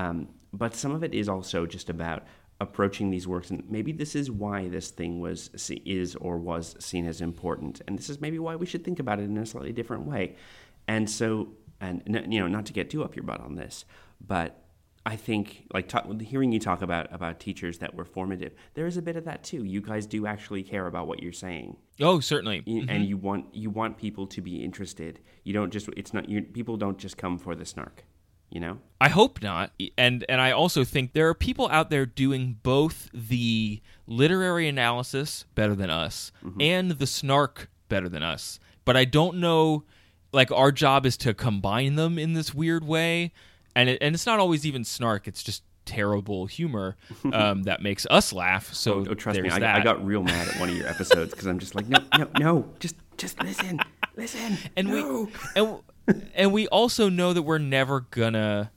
um, 0.00 0.16
but 0.62 0.74
some 0.74 0.92
of 0.96 1.02
it 1.08 1.12
is 1.14 1.28
also 1.28 1.58
just 1.66 1.88
about 1.90 2.20
approaching 2.60 3.10
these 3.10 3.26
works, 3.26 3.50
and 3.50 3.62
maybe 3.70 3.92
this 4.02 4.14
is 4.20 4.26
why 4.30 4.68
this 4.76 4.90
thing 4.90 5.12
was 5.26 5.50
is 5.86 6.16
or 6.16 6.34
was 6.50 6.64
seen 6.88 7.04
as 7.06 7.20
important, 7.20 7.74
and 7.86 7.98
this 7.98 8.08
is 8.10 8.20
maybe 8.20 8.38
why 8.46 8.54
we 8.56 8.66
should 8.66 8.84
think 8.84 8.98
about 9.04 9.18
it 9.20 9.24
in 9.24 9.36
a 9.38 9.46
slightly 9.46 9.72
different 9.72 10.04
way, 10.12 10.24
and 10.88 11.08
so 11.08 11.28
and 11.80 12.02
you 12.34 12.38
know 12.40 12.48
not 12.56 12.66
to 12.66 12.72
get 12.72 12.90
too 12.90 13.02
up 13.04 13.16
your 13.16 13.22
butt 13.30 13.40
on 13.40 13.54
this, 13.54 13.84
but 14.34 14.50
I 15.06 15.16
think 15.16 15.64
like 15.72 15.88
talk, 15.88 16.04
hearing 16.20 16.52
you 16.52 16.60
talk 16.60 16.82
about 16.82 17.06
about 17.18 17.40
teachers 17.40 17.78
that 17.78 17.94
were 17.94 18.04
formative, 18.04 18.52
there 18.74 18.86
is 18.86 18.96
a 18.98 19.02
bit 19.08 19.16
of 19.16 19.24
that 19.24 19.42
too. 19.50 19.64
You 19.64 19.80
guys 19.80 20.04
do 20.06 20.26
actually 20.26 20.62
care 20.62 20.86
about 20.86 21.06
what 21.08 21.22
you're 21.22 21.32
saying, 21.46 21.76
oh 22.00 22.20
certainly. 22.20 22.62
You- 22.66 22.84
and 22.94 23.06
you 23.10 23.16
want 23.16 23.42
you 23.54 23.70
want 23.70 23.96
people 23.96 24.26
to 24.34 24.40
be 24.42 24.54
interested. 24.68 25.20
You 25.44 25.52
don't 25.58 25.72
just 25.72 25.88
it's 25.96 26.12
not 26.12 26.28
you 26.28 26.42
people 26.42 26.76
don't 26.76 26.98
just 26.98 27.16
come 27.16 27.38
for 27.38 27.54
the 27.54 27.64
snark, 27.64 28.04
you 28.50 28.60
know. 28.60 28.78
I 29.00 29.08
hope 29.08 29.42
not. 29.42 29.72
And 29.96 30.24
and 30.28 30.40
I 30.40 30.50
also 30.50 30.84
think 30.84 31.12
there 31.14 31.28
are 31.28 31.34
people 31.34 31.68
out 31.70 31.88
there 31.88 32.04
doing 32.04 32.58
both 32.62 33.08
the 33.14 33.80
literary 34.06 34.68
analysis 34.68 35.46
better 35.54 35.74
than 35.74 35.88
us 35.88 36.32
and 36.60 36.90
the 36.92 37.06
snark 37.06 37.70
better 37.88 38.08
than 38.08 38.22
us. 38.22 38.60
But 38.84 38.96
I 38.96 39.04
don't 39.06 39.38
know 39.38 39.84
like 40.32 40.52
our 40.52 40.70
job 40.70 41.06
is 41.06 41.16
to 41.18 41.32
combine 41.34 41.94
them 41.96 42.18
in 42.18 42.34
this 42.34 42.52
weird 42.54 42.84
way. 42.84 43.32
And 43.74 43.88
it, 43.88 43.98
and 44.02 44.14
it's 44.14 44.26
not 44.26 44.38
always 44.38 44.66
even 44.66 44.84
snark, 44.84 45.26
it's 45.28 45.42
just 45.42 45.62
terrible 45.86 46.46
humor 46.46 46.96
um, 47.32 47.62
that 47.64 47.82
makes 47.82 48.06
us 48.10 48.32
laugh. 48.32 48.72
So 48.74 49.06
Oh, 49.08 49.14
trust 49.14 49.40
me, 49.40 49.48
I. 49.48 49.78
I 49.78 49.82
got 49.82 50.04
real 50.04 50.22
mad 50.22 50.48
at 50.48 50.60
one 50.60 50.68
of 50.68 50.76
your 50.76 50.88
episodes 50.88 51.30
because 51.30 51.46
I'm 51.46 51.58
just 51.58 51.74
like, 51.74 51.88
no, 51.88 51.98
no, 52.18 52.28
no, 52.38 52.70
just 52.80 52.96
just 53.16 53.42
listen, 53.42 53.78
listen, 54.16 54.56
and 54.76 54.88
no. 54.88 55.22
we 55.24 55.32
and 55.56 55.78
and 56.34 56.52
we 56.52 56.66
also 56.68 57.08
know 57.08 57.32
that 57.32 57.42
we're 57.42 57.58
never 57.58 58.00
gonna 58.00 58.70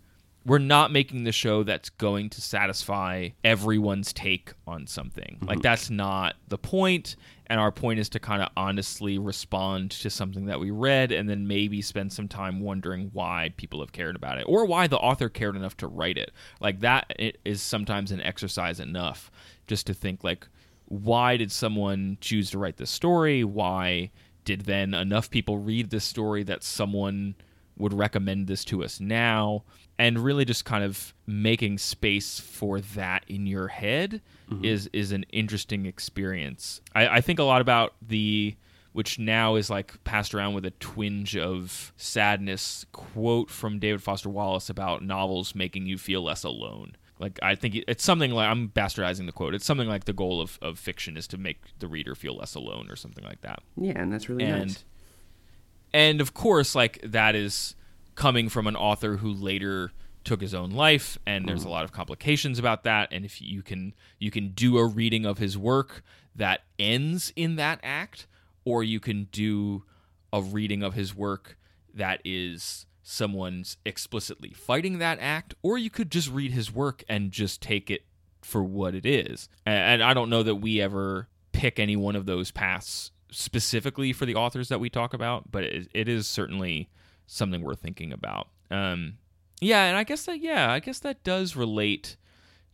we're 0.45 0.57
not 0.59 0.91
making 0.91 1.23
the 1.23 1.31
show 1.31 1.63
that's 1.63 1.89
going 1.89 2.29
to 2.29 2.41
satisfy 2.41 3.29
everyone's 3.45 4.11
take 4.11 4.51
on 4.67 4.85
something. 4.87 5.37
Like 5.41 5.59
mhm. 5.59 5.63
that's 5.63 5.89
not 5.89 6.35
the 6.49 6.57
point 6.57 7.15
and 7.47 7.59
our 7.61 7.71
point 7.71 7.99
is 7.99 8.09
to 8.09 8.19
kind 8.19 8.41
of 8.41 8.49
honestly 8.57 9.17
respond 9.17 9.91
to 9.91 10.09
something 10.09 10.45
that 10.47 10.59
we 10.59 10.71
read 10.71 11.11
and 11.13 11.29
then 11.29 11.47
maybe 11.47 11.81
spend 11.81 12.11
some 12.11 12.27
time 12.27 12.59
wondering 12.59 13.09
why 13.13 13.53
people 13.57 13.79
have 13.79 13.91
cared 13.93 14.15
about 14.17 14.37
it 14.37 14.43
or 14.47 14.65
why 14.65 14.87
the 14.87 14.97
author 14.97 15.29
cared 15.29 15.55
enough 15.55 15.77
to 15.77 15.87
write 15.87 16.17
it. 16.17 16.31
Like 16.59 16.81
that 16.81 17.13
i- 17.19 17.33
sometimes 17.53 18.11
an 18.11 18.21
exercise 18.21 18.79
enough 18.81 19.31
just 19.67 19.87
to 19.87 19.93
think 19.93 20.23
like 20.25 20.47
why 20.85 21.37
did 21.37 21.51
someone 21.51 22.17
choose 22.19 22.51
to 22.51 22.57
write 22.57 22.75
this 22.77 22.91
story? 22.91 23.43
Why 23.45 24.11
did 24.43 24.61
then 24.61 24.93
enough 24.93 25.29
people 25.29 25.57
read 25.57 25.89
this 25.89 26.03
story 26.03 26.43
that 26.43 26.63
someone 26.63 27.35
would 27.77 27.93
recommend 27.93 28.47
this 28.47 28.63
to 28.65 28.83
us 28.83 28.99
now? 28.99 29.63
And 29.97 30.19
really 30.19 30.43
just 30.43 30.65
kind 30.65 30.83
of 30.83 31.13
making 31.27 31.77
space 31.77 32.39
for 32.39 32.81
that 32.81 33.23
in 33.27 33.45
your 33.45 33.67
head 33.67 34.21
mm-hmm. 34.49 34.65
is 34.65 34.89
is 34.91 35.11
an 35.11 35.23
interesting 35.31 35.85
experience. 35.85 36.81
I, 36.95 37.07
I 37.07 37.21
think 37.21 37.39
a 37.39 37.43
lot 37.43 37.61
about 37.61 37.93
the 38.01 38.55
which 38.93 39.17
now 39.19 39.55
is 39.55 39.69
like 39.69 40.01
passed 40.03 40.33
around 40.33 40.53
with 40.53 40.65
a 40.65 40.71
twinge 40.71 41.35
of 41.35 41.91
sadness 41.97 42.85
quote 42.91 43.49
from 43.49 43.79
david 43.79 44.01
foster 44.01 44.29
wallace 44.29 44.69
about 44.69 45.03
novels 45.03 45.53
making 45.53 45.85
you 45.85 45.97
feel 45.97 46.23
less 46.23 46.43
alone 46.43 46.95
like 47.19 47.39
i 47.41 47.55
think 47.55 47.75
it's 47.87 48.03
something 48.03 48.31
like 48.31 48.49
i'm 48.49 48.69
bastardizing 48.69 49.25
the 49.25 49.31
quote. 49.31 49.53
It's 49.53 49.65
something 49.65 49.87
like 49.87 50.05
the 50.05 50.13
goal 50.13 50.41
of, 50.41 50.59
of 50.61 50.79
fiction 50.79 51.17
is 51.17 51.27
to 51.27 51.37
make 51.37 51.59
the 51.79 51.87
reader 51.87 52.15
feel 52.15 52.37
less 52.37 52.55
alone 52.55 52.89
or 52.89 52.95
something 52.95 53.23
like 53.23 53.41
that. 53.41 53.61
Yeah, 53.77 53.93
and 53.95 54.11
that's 54.11 54.29
really 54.29 54.43
and 54.43 54.67
nice. 54.67 54.83
and 55.93 56.21
of 56.21 56.33
course 56.33 56.75
like 56.75 56.99
that 57.03 57.35
is 57.35 57.75
coming 58.15 58.49
from 58.49 58.67
an 58.67 58.75
author 58.75 59.17
who 59.17 59.31
later 59.31 59.91
took 60.23 60.41
his 60.41 60.53
own 60.53 60.71
life 60.71 61.17
and 61.25 61.47
there's 61.47 61.63
a 61.63 61.67
mm. 61.67 61.71
lot 61.71 61.83
of 61.83 61.91
complications 61.91 62.59
about 62.59 62.83
that. 62.83 63.09
And 63.11 63.25
if 63.25 63.41
you 63.41 63.61
can 63.61 63.93
you 64.19 64.31
can 64.31 64.49
do 64.49 64.77
a 64.77 64.85
reading 64.85 65.25
of 65.25 65.37
his 65.37 65.57
work 65.57 66.03
that 66.35 66.61
ends 66.79 67.33
in 67.35 67.55
that 67.57 67.79
act 67.83 68.27
or 68.65 68.83
you 68.83 68.99
can 68.99 69.25
do 69.31 69.83
a 70.31 70.41
reading 70.41 70.81
of 70.83 70.93
his 70.93 71.13
work 71.13 71.57
that 71.93 72.21
is 72.23 72.85
someone's 73.03 73.77
explicitly 73.85 74.49
fighting 74.51 74.97
that 74.97 75.19
act 75.19 75.53
or 75.61 75.77
you 75.77 75.89
could 75.89 76.09
just 76.09 76.31
read 76.31 76.51
his 76.51 76.73
work 76.73 77.03
and 77.09 77.31
just 77.31 77.61
take 77.61 77.91
it 77.91 78.05
for 78.41 78.63
what 78.63 78.95
it 78.95 79.05
is. 79.05 79.49
And, 79.65 80.01
i 80.01 80.13
don't 80.13 80.29
know 80.29 80.43
that 80.43 80.55
we 80.55 80.81
ever 80.81 81.27
pick 81.51 81.79
any 81.79 81.95
one 81.95 82.15
of 82.15 82.25
those 82.25 82.49
paths 82.49 83.11
specifically 83.29 84.13
for 84.13 84.25
the 84.25 84.35
authors 84.35 84.69
that 84.69 84.79
we 84.79 84.89
talk 84.89 85.13
about 85.13 85.51
but 85.51 85.63
it, 85.63 85.89
it 85.93 86.07
is 86.07 86.27
certainly 86.27 86.89
something 87.27 87.61
we're 87.61 87.75
thinking 87.75 88.11
about. 88.11 88.47
Um 88.71 89.17
yeah 89.61 89.85
and 89.85 89.97
i 89.97 90.03
guess 90.03 90.25
that 90.25 90.39
yeah 90.39 90.71
i 90.71 90.79
guess 90.79 90.99
that 90.99 91.23
does 91.23 91.55
relate 91.55 92.17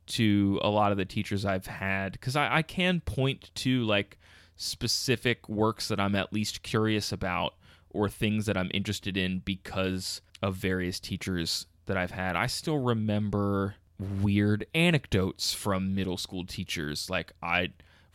to 0.07 0.59
a 0.63 0.69
lot 0.69 0.91
of 0.91 0.97
the 0.97 1.05
teachers 1.05 1.45
i've 1.45 1.67
had 1.67 2.13
because 2.13 2.35
I, 2.35 2.57
I 2.57 2.61
can 2.63 2.99
point 3.01 3.51
to 3.55 3.83
like 3.83 4.17
specific 4.55 5.47
works 5.47 5.87
that 5.89 5.99
i'm 5.99 6.15
at 6.15 6.33
least 6.33 6.63
curious 6.63 7.11
about 7.11 7.53
or 7.91 8.09
things 8.09 8.45
that 8.45 8.57
i'm 8.57 8.71
interested 8.73 9.17
in 9.17 9.39
because 9.39 10.21
of 10.41 10.55
various 10.55 10.99
teachers 10.99 11.65
that 11.85 11.97
i've 11.97 12.11
had. 12.11 12.35
I 12.35 12.47
still 12.47 12.77
remember 12.79 13.75
weird 13.99 14.65
anecdotes 14.73 15.53
from 15.53 15.93
middle 15.93 16.17
school 16.17 16.45
teachers. 16.45 17.09
Like 17.09 17.33
i 17.41 17.69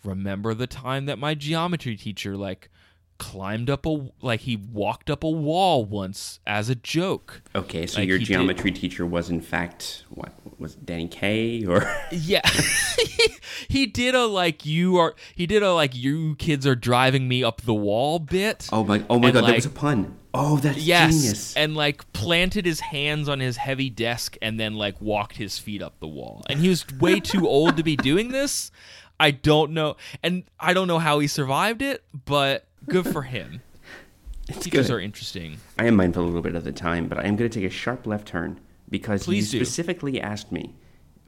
remember 0.04 0.54
the 0.54 0.66
time 0.66 1.06
that 1.06 1.18
my 1.18 1.34
geometry 1.34 1.96
teacher 1.96 2.36
like 2.36 2.70
climbed 3.18 3.70
up 3.70 3.86
a 3.86 4.08
like 4.20 4.40
he 4.40 4.56
walked 4.56 5.08
up 5.10 5.22
a 5.24 5.30
wall 5.30 5.84
once 5.84 6.40
as 6.46 6.68
a 6.68 6.74
joke. 6.74 7.42
Okay, 7.54 7.86
so 7.86 8.00
Like 8.00 8.08
your 8.08 8.18
he 8.18 8.24
did- 8.24 8.32
geometry 8.34 8.70
teacher 8.72 9.06
was 9.06 9.30
in 9.30 9.40
fact 9.40 10.04
what 10.10 10.32
was 10.58 10.74
it, 10.74 10.84
Danny 10.86 11.08
Kaye 11.08 11.64
or 11.64 11.82
Yeah. 12.12 12.48
he 13.68 13.86
did 13.86 14.14
a 14.14 14.26
like 14.26 14.64
you 14.66 14.96
are 14.96 15.14
he 15.34 15.46
did 15.46 15.62
a 15.62 15.72
like 15.72 15.94
you 15.94 16.34
kids 16.36 16.66
are 16.66 16.74
driving 16.74 17.28
me 17.28 17.42
up 17.44 17.62
the 17.62 17.74
wall 17.74 18.18
bit. 18.18 18.68
oh 18.72 18.84
my 18.84 19.04
oh 19.10 19.18
my 19.18 19.28
And, 19.28 19.34
god 19.34 19.44
that 19.48 19.54
was 19.56 19.66
a 19.66 19.70
pun. 19.70 20.18
Oh, 20.36 20.56
that's 20.56 20.78
yes. 20.78 21.14
genius. 21.14 21.56
And 21.56 21.76
like 21.76 22.12
planted 22.12 22.66
his 22.66 22.80
hands 22.80 23.28
on 23.28 23.38
his 23.38 23.56
heavy 23.56 23.88
desk 23.88 24.36
and 24.42 24.58
then 24.58 24.74
like 24.74 25.00
walked 25.00 25.36
his 25.36 25.58
feet 25.60 25.80
up 25.80 26.00
the 26.00 26.08
wall. 26.08 26.42
And 26.50 26.58
he 26.58 26.68
was 26.68 26.84
way 26.98 27.20
too 27.20 27.46
old 27.56 27.76
to 27.76 27.84
be 27.84 27.94
doing 27.94 28.30
this. 28.32 28.72
I 29.20 29.30
don't 29.30 29.70
know. 29.70 29.96
And 30.24 30.42
I 30.58 30.72
don't 30.74 30.88
know 30.88 30.98
how 30.98 31.20
he 31.20 31.28
survived 31.28 31.82
it, 31.82 32.02
but 32.24 32.66
good 32.88 33.06
for 33.06 33.22
him. 33.22 33.62
it's 34.48 34.58
Teachers 34.64 34.88
good. 34.88 34.94
are 34.96 35.00
interesting. 35.00 35.58
I 35.78 35.86
am 35.86 35.96
mindful 35.96 36.24
a 36.24 36.26
little 36.26 36.42
bit 36.42 36.54
of 36.54 36.64
the 36.64 36.72
time, 36.72 37.08
but 37.08 37.18
I 37.18 37.22
am 37.26 37.36
going 37.36 37.50
to 37.50 37.60
take 37.60 37.68
a 37.68 37.72
sharp 37.72 38.06
left 38.06 38.28
turn 38.28 38.60
because 38.88 39.24
Please 39.24 39.52
you 39.52 39.60
do. 39.60 39.64
specifically 39.64 40.20
asked 40.20 40.52
me 40.52 40.74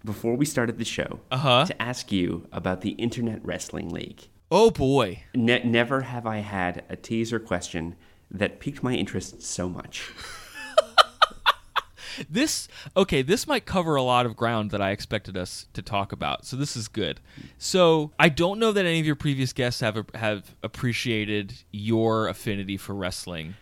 before 0.04 0.36
we 0.36 0.44
started 0.44 0.78
the 0.78 0.84
show 0.84 1.20
Uh-huh. 1.30 1.64
to 1.64 1.82
ask 1.82 2.12
you 2.12 2.46
about 2.52 2.80
the 2.82 2.90
Internet 2.90 3.44
Wrestling 3.44 3.88
League. 3.90 4.28
Oh 4.50 4.70
boy. 4.70 5.24
Ne- 5.34 5.64
never 5.64 6.02
have 6.02 6.26
I 6.26 6.38
had 6.38 6.84
a 6.88 6.94
teaser 6.96 7.40
question 7.40 7.96
that 8.30 8.60
piqued 8.60 8.82
my 8.82 8.94
interest 8.94 9.42
so 9.42 9.68
much. 9.68 10.10
This 12.28 12.68
okay, 12.96 13.22
this 13.22 13.46
might 13.46 13.66
cover 13.66 13.96
a 13.96 14.02
lot 14.02 14.26
of 14.26 14.36
ground 14.36 14.70
that 14.70 14.80
I 14.80 14.90
expected 14.90 15.36
us 15.36 15.66
to 15.74 15.82
talk 15.82 16.12
about. 16.12 16.44
So 16.46 16.56
this 16.56 16.76
is 16.76 16.88
good. 16.88 17.20
So, 17.58 18.12
I 18.18 18.28
don't 18.28 18.58
know 18.58 18.72
that 18.72 18.84
any 18.84 19.00
of 19.00 19.06
your 19.06 19.16
previous 19.16 19.52
guests 19.52 19.80
have 19.80 20.04
have 20.14 20.54
appreciated 20.62 21.54
your 21.72 22.28
affinity 22.28 22.76
for 22.76 22.94
wrestling 22.94 23.54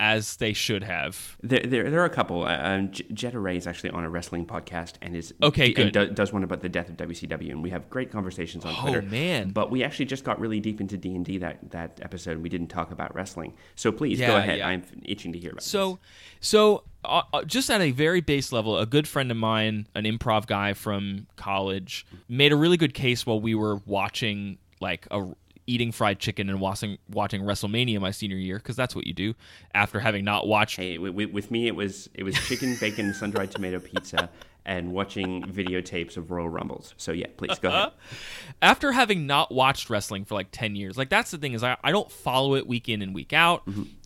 as 0.00 0.36
they 0.38 0.52
should 0.52 0.82
have. 0.82 1.36
There, 1.44 1.60
there, 1.60 1.90
there 1.90 2.00
are 2.00 2.04
a 2.04 2.10
couple. 2.10 2.42
Uh, 2.44 2.58
um, 2.60 2.90
J- 2.90 3.04
Jetta 3.14 3.38
Ray 3.38 3.56
is 3.56 3.68
actually 3.68 3.90
on 3.90 4.02
a 4.02 4.10
wrestling 4.10 4.44
podcast 4.44 4.94
and 5.00 5.14
is 5.14 5.32
Okay, 5.40 5.72
and 5.76 5.92
do- 5.92 6.10
does 6.10 6.32
one 6.32 6.42
about 6.42 6.60
the 6.60 6.68
death 6.68 6.88
of 6.88 6.96
WCW, 6.96 7.50
and 7.50 7.62
we 7.62 7.70
have 7.70 7.88
great 7.88 8.10
conversations 8.10 8.64
on 8.64 8.74
Oh, 8.76 8.82
Twitter. 8.82 9.02
man. 9.02 9.50
But 9.50 9.70
we 9.70 9.84
actually 9.84 10.06
just 10.06 10.24
got 10.24 10.40
really 10.40 10.58
deep 10.58 10.80
into 10.80 10.96
D 10.96 11.14
and 11.14 11.24
D 11.24 11.38
that 11.38 11.70
that 11.70 12.00
episode. 12.02 12.32
and 12.32 12.42
We 12.42 12.48
didn't 12.48 12.66
talk 12.66 12.90
about 12.90 13.14
wrestling, 13.14 13.54
so 13.76 13.92
please 13.92 14.18
go 14.18 14.36
ahead. 14.36 14.58
yeah. 14.58 14.66
I'm 14.66 14.82
itching 15.04 15.32
to 15.34 15.38
hear 15.38 15.52
about. 15.52 15.62
So, 15.62 16.00
this. 16.40 16.48
so 16.48 16.82
uh, 17.04 17.22
uh, 17.32 17.44
just 17.44 17.70
at 17.70 17.80
a 17.80 17.90
very 17.90 18.20
base 18.20 18.52
level, 18.52 18.78
a 18.78 18.86
good 18.86 19.08
friend 19.08 19.30
of 19.30 19.36
mine, 19.36 19.86
an 19.94 20.04
improv 20.04 20.46
guy 20.46 20.74
from 20.74 21.26
college, 21.36 22.06
made 22.28 22.52
a 22.52 22.56
really 22.56 22.76
good 22.76 22.94
case 22.94 23.24
while 23.24 23.40
we 23.40 23.54
were 23.54 23.76
watching 23.86 24.58
like 24.80 25.06
a 25.10 25.32
eating 25.66 25.92
fried 25.92 26.18
chicken 26.18 26.48
and 26.50 26.60
watching 26.60 26.98
watching 27.08 27.42
WrestleMania 27.42 28.00
my 28.00 28.10
senior 28.10 28.36
year 28.36 28.56
because 28.56 28.74
that's 28.74 28.94
what 28.94 29.06
you 29.06 29.12
do 29.12 29.34
after 29.72 30.00
having 30.00 30.24
not 30.24 30.48
watched 30.48 30.76
Hey, 30.76 30.98
with, 30.98 31.30
with 31.30 31.50
me, 31.50 31.68
it 31.68 31.76
was 31.76 32.10
it 32.14 32.24
was 32.24 32.34
chicken, 32.46 32.76
bacon, 32.80 33.14
sun 33.14 33.30
dried 33.30 33.50
tomato 33.52 33.78
pizza, 33.78 34.28
and 34.64 34.92
watching 34.92 35.42
videotapes 35.44 36.16
of 36.16 36.30
Royal 36.30 36.48
Rumbles. 36.48 36.94
So 36.96 37.12
yeah, 37.12 37.28
please 37.36 37.58
go 37.58 37.68
ahead. 37.68 37.92
after 38.62 38.92
having 38.92 39.26
not 39.26 39.52
watched 39.52 39.88
wrestling 39.88 40.24
for 40.24 40.34
like 40.34 40.48
10 40.52 40.76
years 40.76 40.98
like 40.98 41.08
that's 41.08 41.30
the 41.30 41.38
thing 41.38 41.54
is 41.54 41.62
i, 41.62 41.76
I 41.82 41.92
don't 41.92 42.10
follow 42.10 42.54
it 42.56 42.66
week 42.66 42.88
in 42.88 43.00
and 43.02 43.14
week 43.14 43.32
out 43.32 43.62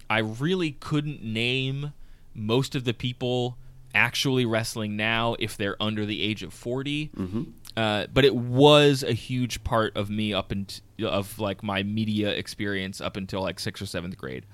i 0.08 0.18
really 0.18 0.72
couldn't 0.72 1.22
name 1.24 1.92
most 2.34 2.74
of 2.74 2.84
the 2.84 2.94
people 2.94 3.56
actually 3.94 4.44
wrestling 4.44 4.96
now 4.96 5.36
if 5.38 5.56
they're 5.56 5.80
under 5.80 6.04
the 6.04 6.20
age 6.22 6.42
of 6.42 6.52
40 6.52 7.10
uh, 7.76 8.06
but 8.12 8.24
it 8.24 8.34
was 8.34 9.02
a 9.02 9.12
huge 9.12 9.62
part 9.64 9.96
of 9.96 10.10
me 10.10 10.32
up 10.34 10.50
and 10.52 10.80
of 11.02 11.38
like 11.38 11.62
my 11.62 11.82
media 11.82 12.30
experience 12.30 13.00
up 13.00 13.16
until 13.16 13.42
like 13.42 13.58
sixth 13.60 13.82
or 13.82 13.86
seventh 13.86 14.16
grade. 14.16 14.46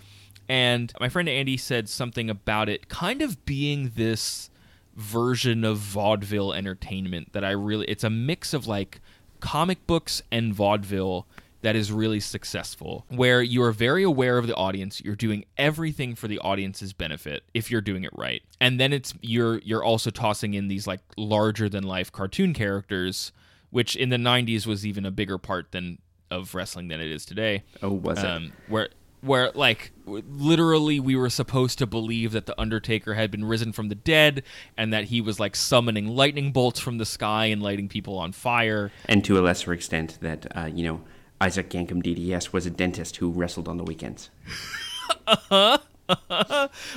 And 0.48 0.92
my 1.00 1.08
friend 1.08 1.28
andy 1.28 1.56
said 1.56 1.88
something 1.88 2.28
about 2.30 2.68
it 2.68 2.88
kind 2.88 3.22
of 3.22 3.44
being 3.44 3.92
this 3.94 4.50
version 4.96 5.64
of 5.64 5.78
vaudeville 5.78 6.52
entertainment 6.52 7.32
that 7.32 7.44
I 7.44 7.50
really 7.52 7.86
it's 7.86 8.04
a 8.04 8.10
mix 8.10 8.52
of 8.52 8.66
like 8.66 9.00
comic 9.40 9.86
books 9.86 10.22
and 10.30 10.52
vaudeville 10.52 11.26
that 11.62 11.76
is 11.76 11.92
really 11.92 12.20
successful 12.20 13.04
where 13.08 13.42
you 13.42 13.62
are 13.62 13.72
very 13.72 14.02
aware 14.02 14.38
of 14.38 14.46
the 14.46 14.54
audience 14.54 15.00
you're 15.00 15.14
doing 15.14 15.44
everything 15.58 16.14
for 16.14 16.26
the 16.28 16.38
audience's 16.38 16.92
benefit 16.92 17.42
if 17.54 17.70
you're 17.70 17.80
doing 17.80 18.04
it 18.04 18.10
right. 18.16 18.42
And 18.60 18.80
then 18.80 18.92
it's 18.92 19.14
you're 19.20 19.58
you're 19.58 19.84
also 19.84 20.10
tossing 20.10 20.54
in 20.54 20.68
these 20.68 20.86
like 20.86 21.00
larger 21.16 21.68
than 21.68 21.84
life 21.84 22.10
cartoon 22.10 22.54
characters 22.54 23.32
which 23.70 23.96
in 23.96 24.08
the 24.08 24.16
90s 24.16 24.66
was 24.66 24.84
even 24.84 25.06
a 25.06 25.10
bigger 25.10 25.38
part 25.38 25.72
than 25.72 25.98
of 26.30 26.54
wrestling 26.54 26.88
than 26.88 27.00
it 27.00 27.10
is 27.10 27.24
today. 27.24 27.64
Oh, 27.82 27.92
was 27.92 28.18
it? 28.18 28.24
um, 28.24 28.52
where 28.68 28.88
where 29.22 29.50
like 29.52 29.92
literally 30.06 30.98
we 30.98 31.14
were 31.14 31.28
supposed 31.28 31.78
to 31.78 31.86
believe 31.86 32.32
that 32.32 32.46
the 32.46 32.58
undertaker 32.58 33.14
had 33.14 33.30
been 33.30 33.44
risen 33.44 33.70
from 33.70 33.88
the 33.90 33.94
dead 33.94 34.42
and 34.78 34.92
that 34.92 35.04
he 35.04 35.20
was 35.20 35.38
like 35.38 35.54
summoning 35.54 36.08
lightning 36.08 36.52
bolts 36.52 36.80
from 36.80 36.96
the 36.98 37.04
sky 37.04 37.46
and 37.46 37.62
lighting 37.62 37.88
people 37.88 38.16
on 38.16 38.32
fire. 38.32 38.90
And 39.06 39.24
to 39.26 39.38
a 39.38 39.42
lesser 39.42 39.72
extent, 39.72 40.18
that 40.22 40.46
uh, 40.56 40.70
you 40.72 40.84
know 40.84 41.00
Isaac 41.40 41.70
Yankem 41.70 42.02
DDS 42.02 42.52
was 42.52 42.66
a 42.66 42.70
dentist 42.70 43.16
who 43.16 43.30
wrestled 43.30 43.66
on 43.66 43.78
the 43.78 43.84
weekends. 43.84 44.30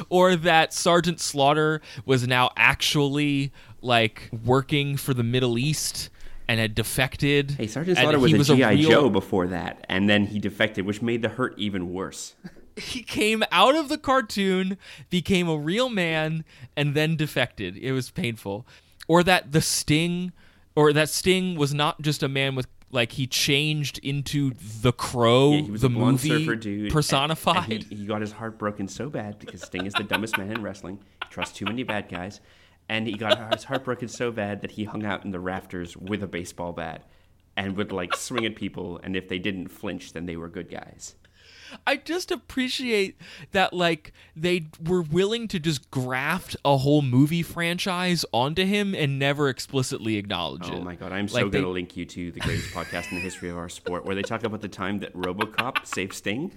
or 0.10 0.36
that 0.36 0.74
sergeant 0.74 1.20
slaughter 1.20 1.82
was 2.06 2.28
now 2.28 2.52
actually 2.58 3.52
like 3.82 4.30
working 4.44 4.98
for 4.98 5.14
the 5.14 5.24
middle 5.24 5.58
east 5.58 6.10
and 6.48 6.60
had 6.60 6.76
defected 6.76 7.52
Hey, 7.52 7.68
Sergeant 7.68 7.98
Slaughter 7.98 8.20
was 8.20 8.32
he 8.32 8.38
a 8.38 8.44
GI 8.44 8.82
real- 8.82 8.90
Joe 8.90 9.10
before 9.10 9.48
that, 9.48 9.86
and 9.88 10.10
then 10.10 10.26
he 10.26 10.40
defected, 10.40 10.86
which 10.86 11.02
made 11.02 11.22
the 11.22 11.30
hurt 11.30 11.58
even 11.58 11.94
worse. 11.94 12.36
he 12.76 13.02
came 13.02 13.44
out 13.52 13.76
of 13.76 13.88
the 13.88 13.98
cartoon, 13.98 14.78
became 15.10 15.48
a 15.48 15.58
real 15.58 15.90
man, 15.90 16.44
and 16.76 16.96
then 16.96 17.16
defected. 17.16 17.78
It 17.78 17.94
was 17.94 18.10
painful. 18.10 18.66
Or 19.08 19.24
that 19.24 19.52
the 19.52 19.62
Sting, 19.62 20.32
or 20.76 20.92
that 20.94 21.10
Sting 21.10 21.56
was 21.56 21.74
not 21.74 22.02
just 22.02 22.24
a 22.24 22.28
man 22.28 22.56
with 22.56 22.68
like 22.94 23.14
he 23.14 23.28
changed 23.28 23.98
into 24.00 24.52
the 24.82 24.92
Crow, 24.94 25.54
Yeah, 25.54 25.78
the 25.78 25.90
movie 25.90 26.30
surfer 26.30 26.56
dude, 26.56 26.84
and- 26.86 26.92
personified. 26.94 27.72
and 27.72 27.84
he, 27.84 27.96
he 27.96 28.06
got 28.06 28.22
his 28.22 28.32
heart 28.32 28.58
broken 28.58 28.88
so 28.88 29.10
bad 29.10 29.40
because 29.40 29.62
Sting 29.64 29.86
is 29.86 29.94
the 29.94 30.04
dumbest 30.04 30.38
man 30.38 30.52
in 30.52 30.62
wrestling. 30.62 31.00
He 31.24 31.30
trusts 31.30 31.58
too 31.58 31.66
many 31.66 31.84
bad 31.84 32.08
guys, 32.10 32.40
and 32.90 33.08
he 33.08 33.14
got 33.14 33.54
his 33.54 33.64
heart 33.66 33.84
broken 33.84 34.08
so 34.08 34.32
bad 34.32 34.62
that 34.62 34.72
he 34.72 34.84
hung 34.84 35.04
out 35.06 35.26
in 35.26 35.32
the 35.32 35.40
rafters 35.40 35.98
with 35.98 36.22
a 36.24 36.28
baseball 36.28 36.72
bat 36.72 37.04
and 37.58 37.76
would 37.78 37.92
like 37.92 38.16
swing 38.16 38.46
at 38.46 38.56
people, 38.56 39.00
and 39.04 39.16
if 39.16 39.28
they 39.28 39.40
didn't 39.40 39.68
flinch, 39.70 40.14
then 40.14 40.26
they 40.26 40.36
were 40.38 40.50
good 40.50 40.70
guys. 40.70 41.16
I 41.86 41.98
just 41.98 42.32
appreciate 42.32 43.18
that 43.52 43.74
like 43.74 44.14
they 44.36 44.68
were 44.84 45.02
willing 45.02 45.48
to 45.50 45.60
just 45.60 45.90
graft 45.92 46.56
a 46.66 46.78
whole 46.78 47.02
movie 47.02 47.44
franchise 47.44 48.26
onto 48.32 48.66
him 48.66 48.94
and 48.96 49.18
never 49.20 49.50
explicitly 49.50 50.18
acknowledge 50.18 50.64
oh 50.70 50.74
it. 50.74 50.80
Oh 50.80 50.84
my 50.84 50.96
god, 50.96 51.12
I'm 51.12 51.28
so 51.28 51.36
Like, 51.36 51.46
they- 51.46 51.60
going 51.60 51.64
to 51.66 51.70
link 51.72 51.96
you 51.98 52.06
to 52.06 52.32
the 52.32 52.40
greatest 52.40 52.70
podcast 52.74 53.12
in 53.12 53.18
the 53.18 53.24
history 53.24 53.50
of 53.50 53.58
our 53.58 53.70
sport, 53.70 54.06
where 54.06 54.16
they 54.16 54.22
talk 54.22 54.44
about 54.44 54.62
the 54.62 54.68
time 54.68 55.00
that 55.00 55.14
RoboCop 55.14 55.86
saved 55.86 56.14
Sting, 56.14 56.52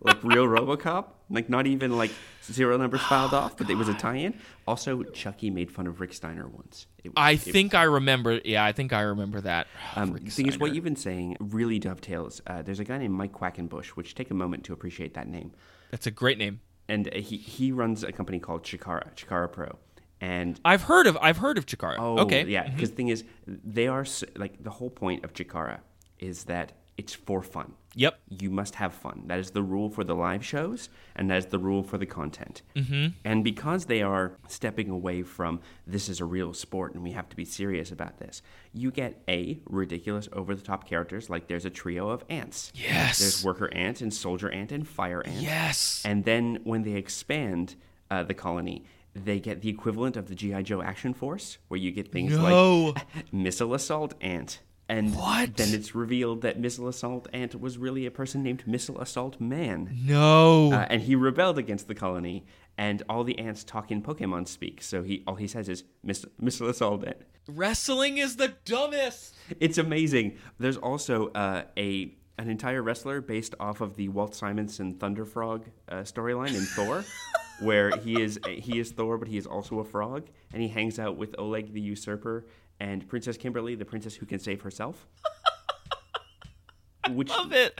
like 0.00 0.22
real 0.24 0.46
RoboCop, 0.46 1.06
like 1.30 1.48
not 1.48 1.66
even 1.66 1.96
like 1.96 2.10
zero 2.50 2.76
numbers 2.76 3.00
filed 3.02 3.32
off, 3.34 3.56
but 3.56 3.68
it 3.70 3.74
was 3.76 3.88
a 3.88 3.94
tie-in. 3.94 4.34
Also, 4.66 5.02
Chucky 5.02 5.50
made 5.50 5.70
fun 5.70 5.86
of 5.86 6.00
Rick 6.00 6.12
Steiner 6.14 6.46
once. 6.48 6.86
It- 7.02 7.12
I 7.16 7.32
it- 7.32 7.40
think 7.40 7.74
I 7.74 7.84
remember. 7.84 8.40
Yeah, 8.44 8.64
I 8.64 8.72
think 8.72 8.92
I 8.92 9.02
remember 9.02 9.40
that. 9.42 9.66
Um, 9.96 10.12
the 10.24 10.30
thing 10.30 10.46
is, 10.46 10.58
what 10.58 10.74
you've 10.74 10.84
been 10.84 10.96
saying 10.96 11.36
really 11.40 11.78
dovetails. 11.78 12.40
Uh, 12.46 12.62
there's 12.62 12.80
a 12.80 12.84
guy 12.84 12.98
named 12.98 13.14
Mike 13.14 13.32
Quackenbush, 13.32 13.88
which 13.88 14.14
take 14.14 14.30
a 14.30 14.34
moment 14.34 14.64
to 14.64 14.72
appreciate 14.72 15.14
that 15.14 15.28
name. 15.28 15.52
That's 15.90 16.06
a 16.06 16.10
great 16.10 16.38
name. 16.38 16.60
And 16.88 17.08
uh, 17.08 17.18
he 17.18 17.36
he 17.38 17.72
runs 17.72 18.02
a 18.04 18.12
company 18.12 18.38
called 18.38 18.62
Chikara, 18.64 19.14
Chikara 19.14 19.50
Pro, 19.50 19.78
and 20.20 20.60
I've 20.64 20.82
heard 20.82 21.06
of 21.06 21.16
I've 21.20 21.38
heard 21.38 21.56
of 21.56 21.64
Chikara. 21.66 21.96
Oh, 21.98 22.18
okay. 22.20 22.44
Yeah, 22.44 22.68
because 22.68 22.90
the 22.90 22.96
thing 22.96 23.08
is, 23.08 23.24
they 23.46 23.88
are 23.88 24.04
like 24.36 24.62
the 24.62 24.70
whole 24.70 24.90
point 24.90 25.24
of 25.24 25.32
Chikara 25.32 25.78
is 26.18 26.44
that 26.44 26.72
it's 26.96 27.14
for 27.14 27.42
fun. 27.42 27.74
Yep. 27.96 28.18
You 28.28 28.50
must 28.50 28.74
have 28.76 28.92
fun. 28.92 29.22
That 29.26 29.38
is 29.38 29.50
the 29.52 29.62
rule 29.62 29.88
for 29.88 30.02
the 30.04 30.14
live 30.16 30.44
shows, 30.44 30.88
and 31.14 31.30
that 31.30 31.38
is 31.38 31.46
the 31.46 31.58
rule 31.58 31.82
for 31.84 31.96
the 31.96 32.06
content. 32.06 32.62
Mm-hmm. 32.74 33.08
And 33.24 33.44
because 33.44 33.84
they 33.86 34.02
are 34.02 34.32
stepping 34.48 34.90
away 34.90 35.22
from 35.22 35.60
this 35.86 36.08
is 36.08 36.20
a 36.20 36.24
real 36.24 36.52
sport 36.54 36.94
and 36.94 37.02
we 37.04 37.12
have 37.12 37.28
to 37.28 37.36
be 37.36 37.44
serious 37.44 37.92
about 37.92 38.18
this, 38.18 38.42
you 38.72 38.90
get 38.90 39.22
a 39.28 39.60
ridiculous, 39.66 40.28
over 40.32 40.54
the 40.56 40.62
top 40.62 40.88
characters 40.88 41.30
like 41.30 41.46
there's 41.46 41.64
a 41.64 41.70
trio 41.70 42.08
of 42.08 42.24
ants. 42.28 42.72
Yes. 42.74 43.18
There's 43.20 43.44
worker 43.44 43.72
ant 43.72 44.00
and 44.00 44.12
soldier 44.12 44.50
ant 44.50 44.72
and 44.72 44.86
fire 44.86 45.22
ant. 45.24 45.40
Yes. 45.40 46.02
And 46.04 46.24
then 46.24 46.58
when 46.64 46.82
they 46.82 46.92
expand 46.94 47.76
uh, 48.10 48.24
the 48.24 48.34
colony, 48.34 48.84
they 49.14 49.38
get 49.38 49.60
the 49.62 49.68
equivalent 49.68 50.16
of 50.16 50.26
the 50.26 50.34
GI 50.34 50.64
Joe 50.64 50.82
Action 50.82 51.14
Force, 51.14 51.58
where 51.68 51.78
you 51.78 51.92
get 51.92 52.10
things 52.10 52.36
No. 52.36 52.86
like 52.96 53.06
missile 53.32 53.72
assault 53.74 54.14
ant. 54.20 54.60
And 54.88 55.14
What? 55.14 55.56
then 55.56 55.72
it's 55.72 55.94
revealed 55.94 56.42
that 56.42 56.58
missile 56.60 56.88
assault 56.88 57.26
ant 57.32 57.58
was 57.58 57.78
really 57.78 58.04
a 58.04 58.10
person 58.10 58.42
named 58.42 58.66
Missile 58.66 59.00
Assault 59.00 59.40
Man, 59.40 59.96
no. 60.04 60.72
uh, 60.72 60.86
and 60.90 61.00
he 61.02 61.14
rebelled 61.16 61.58
against 61.58 61.88
the 61.88 61.94
colony. 61.94 62.44
And 62.76 63.02
all 63.08 63.24
the 63.24 63.38
ants 63.38 63.62
talk 63.64 63.90
in 63.90 64.02
Pokemon 64.02 64.48
speak, 64.48 64.82
so 64.82 65.02
he 65.04 65.22
all 65.26 65.36
he 65.36 65.46
says 65.46 65.68
is 65.68 65.84
Miss, 66.02 66.26
Missile 66.40 66.68
Assault 66.68 67.04
Ant. 67.06 67.16
Wrestling 67.48 68.18
is 68.18 68.36
the 68.36 68.54
dumbest. 68.64 69.34
It's 69.60 69.78
amazing. 69.78 70.38
There's 70.58 70.76
also 70.76 71.28
uh, 71.28 71.62
a 71.78 72.14
an 72.36 72.50
entire 72.50 72.82
wrestler 72.82 73.20
based 73.20 73.54
off 73.60 73.80
of 73.80 73.94
the 73.94 74.08
Walt 74.08 74.34
Simonson 74.34 74.94
Thunder 74.94 75.24
Frog 75.24 75.66
uh, 75.88 75.98
storyline 75.98 76.48
in 76.54 76.62
Thor, 76.64 77.04
where 77.60 77.96
he 77.98 78.20
is 78.20 78.40
he 78.48 78.80
is 78.80 78.90
Thor, 78.90 79.18
but 79.18 79.28
he 79.28 79.36
is 79.36 79.46
also 79.46 79.78
a 79.78 79.84
frog, 79.84 80.26
and 80.52 80.60
he 80.60 80.66
hangs 80.68 80.98
out 80.98 81.16
with 81.16 81.34
Oleg 81.38 81.72
the 81.72 81.80
Usurper 81.80 82.44
and 82.80 83.06
Princess 83.08 83.36
Kimberly, 83.36 83.74
the 83.74 83.84
princess 83.84 84.14
who 84.14 84.26
can 84.26 84.38
save 84.38 84.62
herself. 84.62 85.06
Which, 87.10 87.28
Love 87.28 87.52
it. 87.52 87.78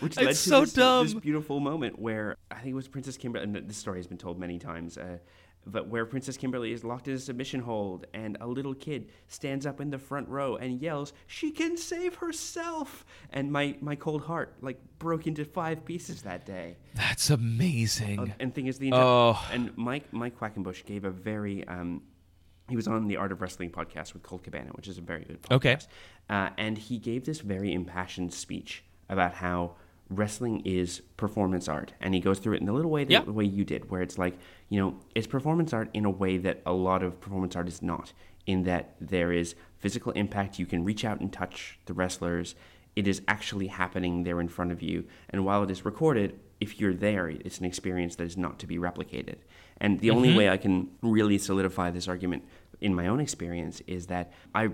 which 0.00 0.12
It's 0.12 0.16
led 0.18 0.26
to 0.28 0.34
so 0.34 0.60
this, 0.60 0.74
dumb. 0.74 1.06
this 1.06 1.14
beautiful 1.14 1.60
moment 1.60 1.98
where 1.98 2.36
I 2.50 2.56
think 2.56 2.68
it 2.68 2.74
was 2.74 2.88
Princess 2.88 3.16
Kimberly, 3.16 3.44
and 3.44 3.54
this 3.56 3.78
story 3.78 3.98
has 3.98 4.06
been 4.06 4.18
told 4.18 4.38
many 4.38 4.58
times, 4.58 4.98
uh, 4.98 5.16
but 5.66 5.88
where 5.88 6.04
Princess 6.04 6.36
Kimberly 6.36 6.72
is 6.72 6.84
locked 6.84 7.08
in 7.08 7.14
a 7.14 7.18
submission 7.18 7.60
hold, 7.60 8.06
and 8.12 8.36
a 8.38 8.46
little 8.46 8.74
kid 8.74 9.08
stands 9.28 9.64
up 9.64 9.80
in 9.80 9.88
the 9.88 9.96
front 9.98 10.28
row 10.28 10.56
and 10.56 10.78
yells, 10.82 11.14
"She 11.26 11.52
can 11.52 11.78
save 11.78 12.16
herself!" 12.16 13.06
And 13.30 13.50
my 13.50 13.76
my 13.80 13.96
cold 13.96 14.20
heart 14.24 14.54
like 14.60 14.78
broke 14.98 15.26
into 15.26 15.46
five 15.46 15.82
pieces 15.86 16.20
that 16.22 16.44
day. 16.44 16.76
That's 16.94 17.30
amazing. 17.30 18.34
And 18.38 18.54
thing 18.54 18.66
is, 18.66 18.78
the 18.78 18.88
entire, 18.88 19.02
Oh. 19.02 19.48
and 19.50 19.74
Mike 19.78 20.12
Mike 20.12 20.38
Quackenbush 20.38 20.84
gave 20.84 21.04
a 21.06 21.10
very 21.10 21.66
um, 21.66 22.02
he 22.68 22.76
was 22.76 22.88
on 22.88 23.06
the 23.08 23.16
Art 23.16 23.32
of 23.32 23.40
Wrestling 23.40 23.70
podcast 23.70 24.12
with 24.12 24.22
Colt 24.22 24.42
Cabana, 24.44 24.70
which 24.72 24.88
is 24.88 24.98
a 24.98 25.00
very 25.00 25.24
good 25.24 25.42
podcast. 25.42 25.54
Okay. 25.54 25.76
Uh, 26.28 26.50
and 26.58 26.76
he 26.78 26.98
gave 26.98 27.24
this 27.24 27.40
very 27.40 27.72
impassioned 27.72 28.32
speech 28.34 28.82
about 29.08 29.34
how 29.34 29.76
wrestling 30.10 30.60
is 30.64 31.00
performance 31.16 31.68
art, 31.68 31.92
and 32.00 32.14
he 32.14 32.20
goes 32.20 32.38
through 32.38 32.54
it 32.54 32.60
in 32.60 32.66
the 32.66 32.72
little 32.72 32.90
way 32.90 33.04
that 33.04 33.10
Yeah. 33.12 33.20
the 33.22 33.32
way 33.32 33.44
you 33.44 33.64
did, 33.64 33.90
where 33.90 34.02
it's 34.02 34.18
like 34.18 34.36
you 34.68 34.78
know 34.80 34.98
it's 35.14 35.26
performance 35.26 35.72
art 35.72 35.90
in 35.94 36.04
a 36.04 36.10
way 36.10 36.38
that 36.38 36.62
a 36.66 36.72
lot 36.72 37.02
of 37.02 37.20
performance 37.20 37.56
art 37.56 37.68
is 37.68 37.82
not. 37.82 38.12
In 38.46 38.62
that 38.64 38.94
there 39.00 39.32
is 39.32 39.56
physical 39.78 40.12
impact, 40.12 40.58
you 40.60 40.66
can 40.66 40.84
reach 40.84 41.04
out 41.04 41.20
and 41.20 41.32
touch 41.32 41.78
the 41.86 41.92
wrestlers. 41.92 42.54
It 42.94 43.06
is 43.08 43.20
actually 43.28 43.66
happening 43.66 44.22
there 44.22 44.40
in 44.40 44.48
front 44.48 44.70
of 44.72 44.80
you, 44.82 45.04
and 45.30 45.44
while 45.44 45.62
it 45.64 45.70
is 45.70 45.84
recorded, 45.84 46.38
if 46.60 46.80
you're 46.80 46.94
there, 46.94 47.28
it's 47.28 47.58
an 47.58 47.64
experience 47.66 48.16
that 48.16 48.24
is 48.24 48.36
not 48.36 48.58
to 48.60 48.66
be 48.66 48.78
replicated. 48.78 49.36
And 49.80 50.00
the 50.00 50.10
only 50.10 50.34
way 50.34 50.48
I 50.48 50.56
can 50.56 50.90
really 51.02 51.38
solidify 51.38 51.90
this 51.90 52.08
argument 52.08 52.44
in 52.80 52.94
my 52.94 53.06
own 53.08 53.20
experience 53.20 53.80
is 53.86 54.06
that 54.06 54.32
I 54.54 54.70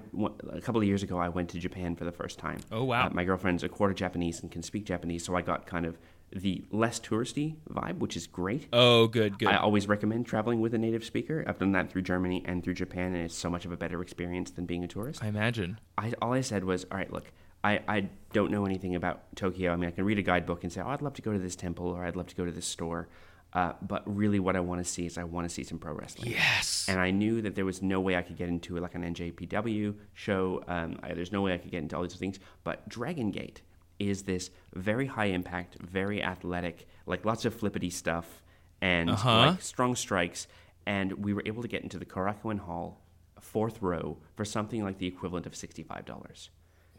a 0.52 0.60
couple 0.60 0.80
of 0.80 0.86
years 0.86 1.02
ago 1.02 1.18
I 1.18 1.28
went 1.28 1.50
to 1.50 1.58
Japan 1.58 1.94
for 1.96 2.04
the 2.04 2.12
first 2.12 2.38
time. 2.38 2.60
Oh, 2.70 2.84
wow. 2.84 3.06
Uh, 3.06 3.10
my 3.12 3.24
girlfriend's 3.24 3.62
a 3.62 3.68
quarter 3.68 3.94
Japanese 3.94 4.40
and 4.40 4.50
can 4.50 4.62
speak 4.62 4.84
Japanese, 4.84 5.24
so 5.24 5.34
I 5.36 5.42
got 5.42 5.66
kind 5.66 5.86
of 5.86 5.98
the 6.34 6.64
less 6.70 6.98
touristy 6.98 7.56
vibe, 7.70 7.98
which 7.98 8.16
is 8.16 8.26
great. 8.26 8.66
oh, 8.72 9.06
good, 9.06 9.38
good. 9.38 9.48
I 9.48 9.56
always 9.56 9.86
recommend 9.86 10.26
traveling 10.26 10.60
with 10.60 10.72
a 10.72 10.78
native 10.78 11.04
speaker. 11.04 11.44
I've 11.46 11.58
done 11.58 11.72
that 11.72 11.90
through 11.90 12.02
Germany 12.02 12.42
and 12.46 12.64
through 12.64 12.74
Japan, 12.74 13.14
and 13.14 13.24
it's 13.24 13.36
so 13.36 13.50
much 13.50 13.66
of 13.66 13.72
a 13.72 13.76
better 13.76 14.00
experience 14.00 14.50
than 14.50 14.64
being 14.64 14.82
a 14.82 14.88
tourist. 14.88 15.22
I 15.22 15.28
imagine. 15.28 15.78
I, 15.98 16.14
all 16.22 16.32
I 16.32 16.40
said 16.40 16.64
was, 16.64 16.84
all 16.90 16.96
right, 16.96 17.12
look, 17.12 17.30
I, 17.62 17.80
I 17.86 18.08
don't 18.32 18.50
know 18.50 18.64
anything 18.64 18.94
about 18.94 19.36
Tokyo. 19.36 19.72
I 19.72 19.76
mean, 19.76 19.88
I 19.88 19.92
can 19.92 20.04
read 20.04 20.18
a 20.18 20.22
guidebook 20.22 20.64
and 20.64 20.72
say, 20.72 20.80
oh, 20.80 20.88
I'd 20.88 21.02
love 21.02 21.14
to 21.14 21.22
go 21.22 21.32
to 21.32 21.38
this 21.38 21.54
temple 21.54 21.88
or 21.88 22.04
I'd 22.04 22.16
love 22.16 22.28
to 22.28 22.34
go 22.34 22.44
to 22.44 22.50
this 22.50 22.66
store. 22.66 23.08
Uh, 23.54 23.72
but 23.82 24.02
really, 24.06 24.38
what 24.40 24.56
I 24.56 24.60
want 24.60 24.82
to 24.82 24.90
see 24.90 25.04
is 25.04 25.18
I 25.18 25.24
want 25.24 25.46
to 25.46 25.54
see 25.54 25.62
some 25.62 25.78
pro 25.78 25.92
wrestling. 25.92 26.30
Yes. 26.30 26.86
And 26.88 26.98
I 26.98 27.10
knew 27.10 27.42
that 27.42 27.54
there 27.54 27.66
was 27.66 27.82
no 27.82 28.00
way 28.00 28.16
I 28.16 28.22
could 28.22 28.36
get 28.36 28.48
into 28.48 28.76
like 28.78 28.94
an 28.94 29.02
NJPW 29.14 29.94
show. 30.14 30.64
Um, 30.68 30.98
I, 31.02 31.12
there's 31.12 31.32
no 31.32 31.42
way 31.42 31.52
I 31.52 31.58
could 31.58 31.70
get 31.70 31.82
into 31.82 31.94
all 31.96 32.02
these 32.02 32.14
things. 32.14 32.38
But 32.64 32.88
Dragon 32.88 33.30
Gate 33.30 33.60
is 33.98 34.22
this 34.22 34.50
very 34.74 35.06
high 35.06 35.26
impact, 35.26 35.76
very 35.82 36.22
athletic, 36.22 36.86
like 37.04 37.24
lots 37.26 37.44
of 37.44 37.54
flippity 37.54 37.90
stuff 37.90 38.42
and 38.80 39.10
Uh-huh. 39.10 39.38
like 39.48 39.62
strong 39.62 39.96
strikes. 39.96 40.46
And 40.86 41.12
we 41.24 41.34
were 41.34 41.42
able 41.44 41.60
to 41.62 41.68
get 41.68 41.82
into 41.82 41.98
the 41.98 42.06
Korakuen 42.06 42.58
Hall, 42.58 43.02
fourth 43.40 43.82
row, 43.82 44.16
for 44.34 44.44
something 44.46 44.82
like 44.82 44.96
the 44.98 45.06
equivalent 45.06 45.46
of 45.46 45.52
$65. 45.52 46.48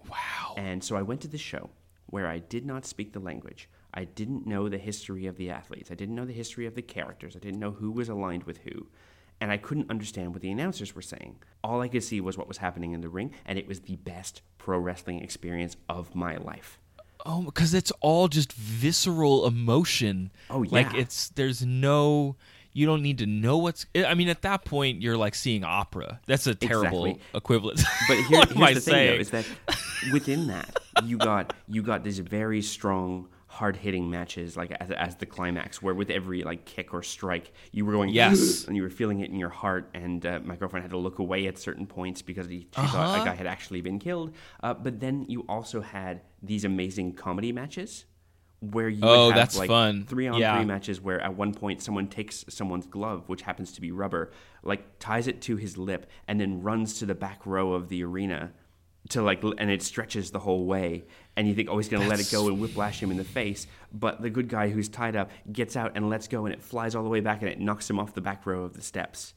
wow. 0.10 0.54
And 0.56 0.84
so 0.84 0.96
I 0.96 1.02
went 1.02 1.22
to 1.22 1.28
the 1.28 1.38
show 1.38 1.72
where 2.08 2.28
I 2.28 2.40
did 2.40 2.66
not 2.66 2.86
speak 2.86 3.14
the 3.14 3.20
language. 3.20 3.70
I 3.94 4.06
didn't 4.06 4.48
know 4.48 4.70
the 4.70 4.78
history 4.78 5.28
of 5.28 5.38
the 5.38 5.50
athletes. 5.52 5.92
I 5.92 5.96
didn't 5.96 6.16
know 6.16 6.26
the 6.26 6.34
history 6.34 6.66
of 6.66 6.76
the 6.76 6.82
characters. 6.82 7.36
I 7.36 7.40
didn't 7.40 7.60
know 7.60 7.72
who 7.72 7.92
was 7.92 8.10
aligned 8.10 8.44
with 8.44 8.58
who. 8.60 8.88
And 9.42 9.52
I 9.52 9.58
couldn't 9.58 9.90
understand 9.90 10.34
what 10.34 10.42
the 10.42 10.52
announcers 10.52 10.96
were 10.96 11.02
saying. 11.02 11.36
All 11.64 11.82
I 11.82 11.88
could 11.90 12.04
see 12.04 12.22
was 12.22 12.38
what 12.38 12.48
was 12.48 12.58
happening 12.58 12.94
in 12.94 13.02
the 13.02 13.10
ring, 13.10 13.32
and 13.46 13.60
it 13.60 13.68
was 13.68 13.82
the 13.82 13.98
best 13.98 14.42
pro 14.58 14.78
wrestling 14.80 15.22
experience 15.22 15.76
of 15.90 16.16
my 16.16 16.38
life. 16.38 16.80
Oh, 17.26 17.42
because 17.42 17.74
it's 17.74 17.92
all 18.02 18.28
just 18.28 18.54
visceral 18.54 19.46
emotion. 19.46 20.32
Oh, 20.50 20.64
yeah. 20.64 20.70
Like 20.72 20.94
it's 20.94 21.30
there's 21.30 21.66
no. 21.66 22.36
You 22.76 22.88
don't 22.88 23.04
need 23.04 23.20
to 23.20 23.28
know 23.28 23.58
what's. 23.58 23.86
I 23.96 24.14
mean, 24.16 24.30
at 24.30 24.42
that 24.42 24.66
point, 24.66 25.02
you're 25.02 25.18
like 25.18 25.36
seeing 25.36 25.64
opera. 25.64 26.20
That's 26.26 26.48
a 26.48 26.56
terrible 26.56 27.06
Exactly. 27.06 27.22
equivalent. 27.36 27.82
But 28.08 28.18
here, 28.18 28.46
here's 28.46 28.48
the 28.48 28.56
thing, 28.58 28.80
saying? 28.82 29.12
though, 29.16 29.20
is 29.22 29.30
that 29.30 29.46
within 30.12 30.48
that 30.48 30.80
you 31.06 31.18
got 31.18 31.54
you 31.68 31.82
got 31.84 32.04
this 32.04 32.18
very 32.18 32.62
strong, 32.62 33.28
hard 33.60 33.76
hitting 33.76 34.10
matches, 34.10 34.58
like 34.58 34.72
as, 34.80 34.90
as 34.92 35.16
the 35.18 35.26
climax, 35.28 35.82
where 35.82 35.94
with 35.94 36.10
every 36.10 36.44
like 36.44 36.66
kick 36.66 36.94
or 36.94 37.04
strike, 37.04 37.54
you 37.72 37.86
were 37.86 37.94
going 37.94 38.10
Yes. 38.10 38.66
and 38.68 38.76
you 38.76 38.82
were 38.82 38.90
feeling 38.90 39.20
it 39.20 39.30
in 39.30 39.38
your 39.38 39.50
heart. 39.64 39.90
And 39.94 40.26
uh, 40.26 40.40
my 40.44 40.56
girlfriend 40.56 40.84
had 40.84 40.92
to 40.92 40.98
look 40.98 41.20
away 41.20 41.46
at 41.48 41.58
certain 41.60 41.86
points 41.86 42.22
because 42.24 42.48
he, 42.48 42.62
she 42.62 42.68
Uh-huh. 42.82 42.92
thought 42.98 43.22
a 43.22 43.24
guy 43.24 43.36
had 43.36 43.46
actually 43.48 43.82
been 43.82 44.00
killed. 44.00 44.34
Uh, 44.64 44.74
but 44.74 45.00
then 45.00 45.26
you 45.30 45.42
also 45.48 45.82
had 45.82 46.22
these 46.42 46.66
amazing 46.66 47.14
comedy 47.14 47.52
matches. 47.52 48.06
Where 48.60 48.88
you 48.90 49.02
Oh, 49.04 49.28
have 49.28 49.36
that's 49.36 49.58
like 49.58 49.68
fun. 49.68 50.06
three 50.06 50.26
on 50.28 50.40
Yeah. 50.40 50.56
three 50.58 50.66
matches 50.66 51.00
where 51.02 51.20
at 51.20 51.36
one 51.36 51.54
point 51.54 51.82
someone 51.82 52.08
takes 52.08 52.46
someone's 52.50 52.88
glove, 52.88 53.28
which 53.28 53.42
happens 53.44 53.74
to 53.74 53.82
be 53.82 53.92
rubber, 53.92 54.32
like 54.64 55.00
ties 55.00 55.28
it 55.28 55.42
to 55.42 55.58
his 55.58 55.78
lip, 55.78 56.10
and 56.30 56.40
then 56.40 56.62
runs 56.64 56.98
to 57.00 57.06
the 57.06 57.14
back 57.14 57.46
row 57.46 57.74
of 57.74 57.90
the 57.90 58.04
arena 58.06 58.54
to 59.10 59.22
like, 59.22 59.44
and 59.58 59.70
it 59.70 59.82
stretches 59.82 60.32
the 60.32 60.40
whole 60.40 60.66
way. 60.66 61.04
And 61.36 61.48
you 61.48 61.56
think, 61.56 61.70
oh, 61.70 61.78
he's 61.78 61.90
gonna 61.90 62.08
let 62.08 62.20
it 62.20 62.30
go 62.32 62.48
and 62.48 62.60
whiplash 62.60 63.02
him 63.02 63.10
in 63.12 63.18
the 63.18 63.24
face, 63.24 63.66
but 63.92 64.22
the 64.22 64.30
good 64.30 64.48
guy 64.48 64.70
who's 64.70 64.88
tied 64.88 65.16
up 65.16 65.32
gets 65.52 65.76
out 65.76 65.94
and 65.96 66.10
lets 66.10 66.28
go, 66.28 66.46
and 66.46 66.54
it 66.54 66.62
flies 66.62 66.96
all 66.96 67.04
the 67.04 67.10
way 67.10 67.22
back, 67.22 67.42
and 67.42 67.50
it 67.50 67.60
knocks 67.60 67.90
him 67.90 68.00
off 68.00 68.14
the 68.14 68.22
back 68.22 68.46
row 68.46 68.64
of 68.64 68.74
the 68.74 68.82
steps. 68.82 69.34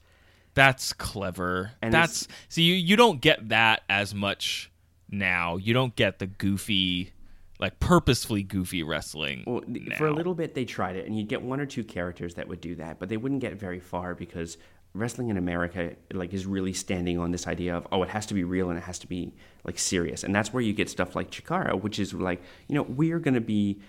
That's 0.54 0.92
clever. 0.92 1.72
And 1.82 1.92
That's 1.92 2.28
see 2.48 2.62
you 2.62 2.74
you 2.74 2.96
don't 2.96 3.20
get 3.20 3.50
that 3.50 3.82
as 3.88 4.14
much 4.14 4.70
now. 5.10 5.56
You 5.56 5.74
don't 5.74 5.94
get 5.94 6.18
the 6.18 6.26
goofy 6.26 7.12
like 7.58 7.80
purposefully 7.80 8.42
goofy 8.42 8.82
wrestling. 8.82 9.44
Well, 9.46 9.62
th- 9.62 9.94
for 9.96 10.06
a 10.06 10.12
little 10.12 10.34
bit, 10.34 10.54
they 10.54 10.64
tried 10.64 10.96
it, 10.96 11.06
and 11.06 11.16
you'd 11.16 11.28
get 11.28 11.42
one 11.42 11.60
or 11.60 11.66
two 11.66 11.84
characters 11.84 12.34
that 12.34 12.48
would 12.48 12.60
do 12.60 12.74
that, 12.76 12.98
but 12.98 13.08
they 13.08 13.16
wouldn't 13.16 13.40
get 13.40 13.54
very 13.54 13.80
far 13.80 14.14
because 14.14 14.58
wrestling 14.96 15.28
in 15.28 15.36
America 15.36 15.94
like 16.12 16.32
is 16.34 16.46
really 16.46 16.72
standing 16.72 17.18
on 17.18 17.30
this 17.30 17.46
idea 17.46 17.76
of 17.76 17.86
oh, 17.92 18.02
it 18.02 18.08
has 18.10 18.26
to 18.26 18.34
be 18.34 18.44
real 18.44 18.70
and 18.70 18.78
it 18.78 18.82
has 18.84 18.98
to 19.00 19.06
be 19.06 19.34
like 19.64 19.78
serious, 19.78 20.24
and 20.24 20.34
that's 20.34 20.52
where 20.52 20.62
you 20.62 20.72
get 20.72 20.88
stuff 20.90 21.14
like 21.16 21.30
Chikara, 21.30 21.80
which 21.80 21.98
is 21.98 22.12
like 22.14 22.40
you 22.68 22.74
know 22.74 22.82
we're 22.82 23.18
gonna 23.18 23.40
be, 23.40 23.80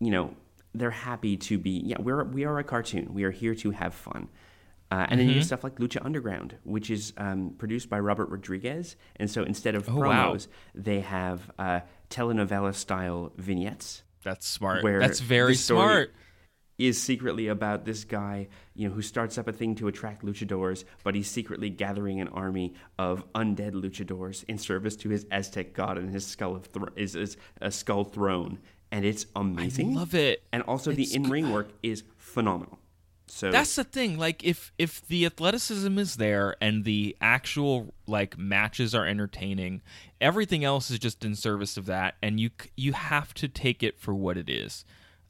you 0.00 0.10
know, 0.10 0.34
they're 0.74 0.90
happy 0.90 1.36
to 1.36 1.58
be 1.58 1.70
yeah 1.84 1.96
we're 2.00 2.24
we 2.24 2.44
are 2.44 2.58
a 2.58 2.64
cartoon, 2.64 3.12
we 3.14 3.24
are 3.24 3.30
here 3.30 3.54
to 3.56 3.70
have 3.72 3.94
fun. 3.94 4.28
Uh, 4.92 5.06
and 5.08 5.20
then 5.20 5.28
you 5.28 5.34
get 5.34 5.44
stuff 5.44 5.62
like 5.62 5.76
Lucha 5.76 6.04
Underground, 6.04 6.56
which 6.64 6.90
is 6.90 7.12
um, 7.16 7.54
produced 7.58 7.88
by 7.88 8.00
Robert 8.00 8.28
Rodriguez. 8.28 8.96
And 9.14 9.30
so 9.30 9.44
instead 9.44 9.76
of 9.76 9.88
Oh, 9.88 9.94
wow. 9.94 10.32
promos, 10.34 10.48
they 10.74 10.98
have 10.98 11.48
uh, 11.60 11.80
telenovela 12.10 12.74
style 12.74 13.32
vignettes 13.36 14.02
That's 14.24 14.48
smart. 14.48 14.82
where 14.82 14.98
That's 14.98 15.20
very 15.20 15.54
story 15.54 15.78
smart. 15.86 16.14
Is 16.80 17.00
secretly 17.00 17.48
about 17.48 17.84
this 17.84 18.04
guy, 18.04 18.48
you 18.74 18.88
know, 18.88 18.94
who 18.94 19.02
starts 19.02 19.36
up 19.36 19.46
a 19.48 19.52
thing 19.52 19.74
to 19.74 19.88
attract 19.88 20.24
luchadors, 20.24 20.84
but 21.04 21.14
he's 21.14 21.30
secretly 21.30 21.68
gathering 21.68 22.22
an 22.22 22.28
army 22.28 22.72
of 22.98 23.30
undead 23.34 23.72
luchadors 23.72 24.44
in 24.48 24.56
service 24.56 24.96
to 24.96 25.10
his 25.10 25.26
Aztec 25.30 25.74
god 25.74 25.98
and 25.98 26.08
his 26.08 26.26
skull 26.26 26.56
of 26.56 26.64
thro- 26.64 26.88
is, 26.96 27.14
is 27.14 27.36
a 27.60 27.70
skull 27.70 28.04
throne, 28.04 28.58
and 28.90 29.04
it's 29.04 29.26
amazing. 29.36 29.94
love 29.94 30.14
it. 30.14 30.42
and 30.52 30.62
also 30.62 30.90
the 30.90 31.14
in 31.14 31.24
ring 31.24 31.52
work 31.52 31.68
is 31.82 32.02
phenomenal. 32.16 32.78
So 33.30 33.50
That's 33.50 33.76
the 33.76 33.84
thing. 33.84 34.18
Like 34.18 34.42
if 34.42 34.72
if 34.76 35.06
the 35.06 35.24
athleticism 35.24 35.98
is 35.98 36.16
there 36.16 36.56
and 36.60 36.84
the 36.84 37.16
actual 37.20 37.94
like 38.06 38.36
matches 38.36 38.92
are 38.94 39.06
entertaining, 39.06 39.82
everything 40.20 40.64
else 40.64 40.90
is 40.90 40.98
just 40.98 41.24
in 41.24 41.36
service 41.36 41.76
of 41.76 41.86
that, 41.86 42.16
and 42.22 42.40
you 42.40 42.50
you 42.74 42.92
have 42.92 43.32
to 43.34 43.48
take 43.48 43.84
it 43.84 44.00
for 44.00 44.14
what 44.14 44.36
it 44.36 44.48
is, 44.48 44.84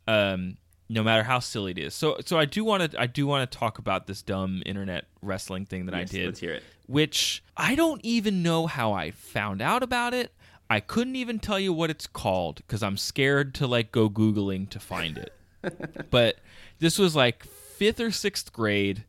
um, 0.08 0.56
no 0.90 1.02
matter 1.02 1.22
how 1.22 1.38
silly 1.38 1.70
it 1.70 1.78
is. 1.78 1.94
So 1.94 2.18
so 2.26 2.38
I 2.38 2.44
do 2.44 2.64
want 2.64 2.92
to 2.92 3.00
I 3.00 3.06
do 3.06 3.26
want 3.26 3.50
to 3.50 3.58
talk 3.58 3.78
about 3.78 4.06
this 4.06 4.20
dumb 4.22 4.62
internet 4.66 5.06
wrestling 5.22 5.64
thing 5.64 5.86
that 5.86 5.94
Yes, 5.94 6.12
I 6.12 6.16
did. 6.16 6.26
let's 6.26 6.40
hear 6.40 6.52
it. 6.52 6.62
Which 6.86 7.42
I 7.56 7.74
don't 7.74 8.00
even 8.04 8.42
know 8.42 8.66
how 8.66 8.92
I 8.92 9.12
found 9.12 9.62
out 9.62 9.82
about 9.82 10.12
it. 10.12 10.32
I 10.68 10.80
couldn't 10.80 11.16
even 11.16 11.38
tell 11.38 11.58
you 11.58 11.72
what 11.72 11.90
it's 11.90 12.06
called 12.06 12.56
because 12.56 12.82
I'm 12.82 12.96
scared 12.96 13.54
to 13.54 13.66
like 13.66 13.90
go 13.92 14.10
googling 14.10 14.68
to 14.70 14.80
find 14.80 15.16
it 15.18 15.32
but 16.10 16.36
this 16.78 16.98
was 16.98 17.14
like 17.14 17.44
fifth 17.44 18.00
or 18.00 18.10
sixth 18.10 18.52
grade 18.52 19.04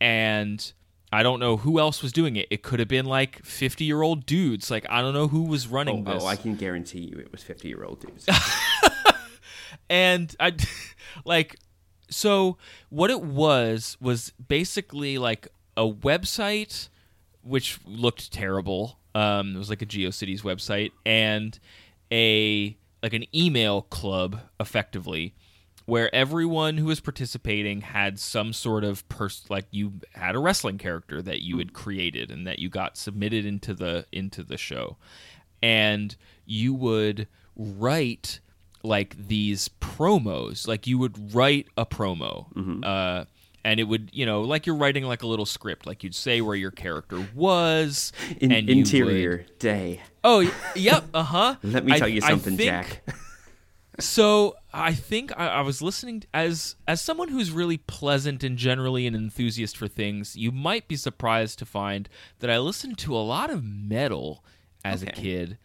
and 0.00 0.72
i 1.12 1.22
don't 1.22 1.38
know 1.40 1.58
who 1.58 1.78
else 1.78 2.02
was 2.02 2.12
doing 2.12 2.36
it 2.36 2.46
it 2.50 2.62
could 2.62 2.78
have 2.78 2.88
been 2.88 3.04
like 3.06 3.44
50 3.44 3.84
year 3.84 4.02
old 4.02 4.24
dudes 4.26 4.70
like 4.70 4.86
i 4.88 5.00
don't 5.02 5.14
know 5.14 5.28
who 5.28 5.42
was 5.42 5.66
running 5.68 6.04
oh, 6.06 6.10
oh 6.10 6.14
this 6.14 6.22
oh, 6.22 6.26
I 6.26 6.36
can 6.36 6.56
guarantee 6.56 7.00
you 7.00 7.18
it 7.18 7.30
was 7.30 7.42
fifty 7.42 7.68
year 7.68 7.84
old 7.84 8.00
dudes. 8.00 8.26
and 9.90 10.34
i 10.40 10.52
like 11.24 11.56
so 12.10 12.56
what 12.90 13.10
it 13.10 13.22
was 13.22 13.96
was 14.00 14.32
basically 14.48 15.18
like 15.18 15.48
a 15.76 15.88
website 15.88 16.88
which 17.42 17.78
looked 17.86 18.32
terrible. 18.32 18.98
Um 19.14 19.54
it 19.54 19.58
was 19.58 19.70
like 19.70 19.82
a 19.82 19.86
geocities 19.86 20.42
website 20.42 20.92
and 21.04 21.58
a 22.12 22.76
like 23.02 23.14
an 23.14 23.24
email 23.34 23.82
club 23.82 24.40
effectively 24.60 25.34
where 25.86 26.14
everyone 26.14 26.78
who 26.78 26.86
was 26.86 27.00
participating 27.00 27.80
had 27.80 28.18
some 28.18 28.52
sort 28.52 28.84
of 28.84 29.06
pers- 29.08 29.44
like 29.48 29.66
you 29.70 29.92
had 30.14 30.34
a 30.34 30.38
wrestling 30.38 30.78
character 30.78 31.20
that 31.20 31.42
you 31.42 31.58
had 31.58 31.72
created 31.72 32.30
and 32.30 32.46
that 32.46 32.58
you 32.58 32.68
got 32.68 32.96
submitted 32.96 33.44
into 33.44 33.74
the 33.74 34.06
into 34.12 34.42
the 34.42 34.56
show. 34.56 34.96
And 35.62 36.14
you 36.44 36.74
would 36.74 37.28
write 37.56 38.40
like 38.82 39.16
these 39.28 39.68
promos 39.80 40.66
like 40.66 40.86
you 40.86 40.98
would 40.98 41.34
write 41.34 41.66
a 41.76 41.86
promo 41.86 42.46
uh 42.84 43.24
and 43.64 43.78
it 43.78 43.84
would 43.84 44.10
you 44.12 44.26
know 44.26 44.40
like 44.42 44.66
you're 44.66 44.74
writing 44.76 45.04
like 45.04 45.22
a 45.22 45.26
little 45.26 45.46
script 45.46 45.86
like 45.86 46.02
you'd 46.02 46.14
say 46.14 46.40
where 46.40 46.56
your 46.56 46.70
character 46.72 47.28
was 47.34 48.12
In- 48.40 48.50
and 48.52 48.68
you 48.68 48.76
would- 48.76 48.78
interior 48.78 49.46
day. 49.58 50.00
oh 50.24 50.50
yep 50.74 51.04
uh-huh 51.14 51.56
Let 51.62 51.84
me 51.84 51.92
I- 51.92 51.98
tell 51.98 52.08
you 52.08 52.20
something, 52.20 52.56
think- 52.56 52.70
Jack. 52.70 53.02
so 54.00 54.56
I 54.72 54.94
think 54.94 55.32
I, 55.38 55.46
I 55.48 55.60
was 55.60 55.82
listening 55.82 56.24
as 56.32 56.76
as 56.88 57.00
someone 57.00 57.28
who's 57.28 57.50
really 57.50 57.76
pleasant 57.76 58.42
and 58.42 58.56
generally 58.56 59.06
an 59.06 59.14
enthusiast 59.14 59.76
for 59.76 59.86
things. 59.86 60.34
You 60.34 60.50
might 60.50 60.88
be 60.88 60.96
surprised 60.96 61.58
to 61.60 61.66
find 61.66 62.08
that 62.40 62.50
I 62.50 62.58
listened 62.58 62.96
to 62.98 63.14
a 63.14 63.18
lot 63.20 63.50
of 63.50 63.62
metal 63.62 64.44
as 64.84 65.02
a 65.02 65.06
kid, 65.06 65.58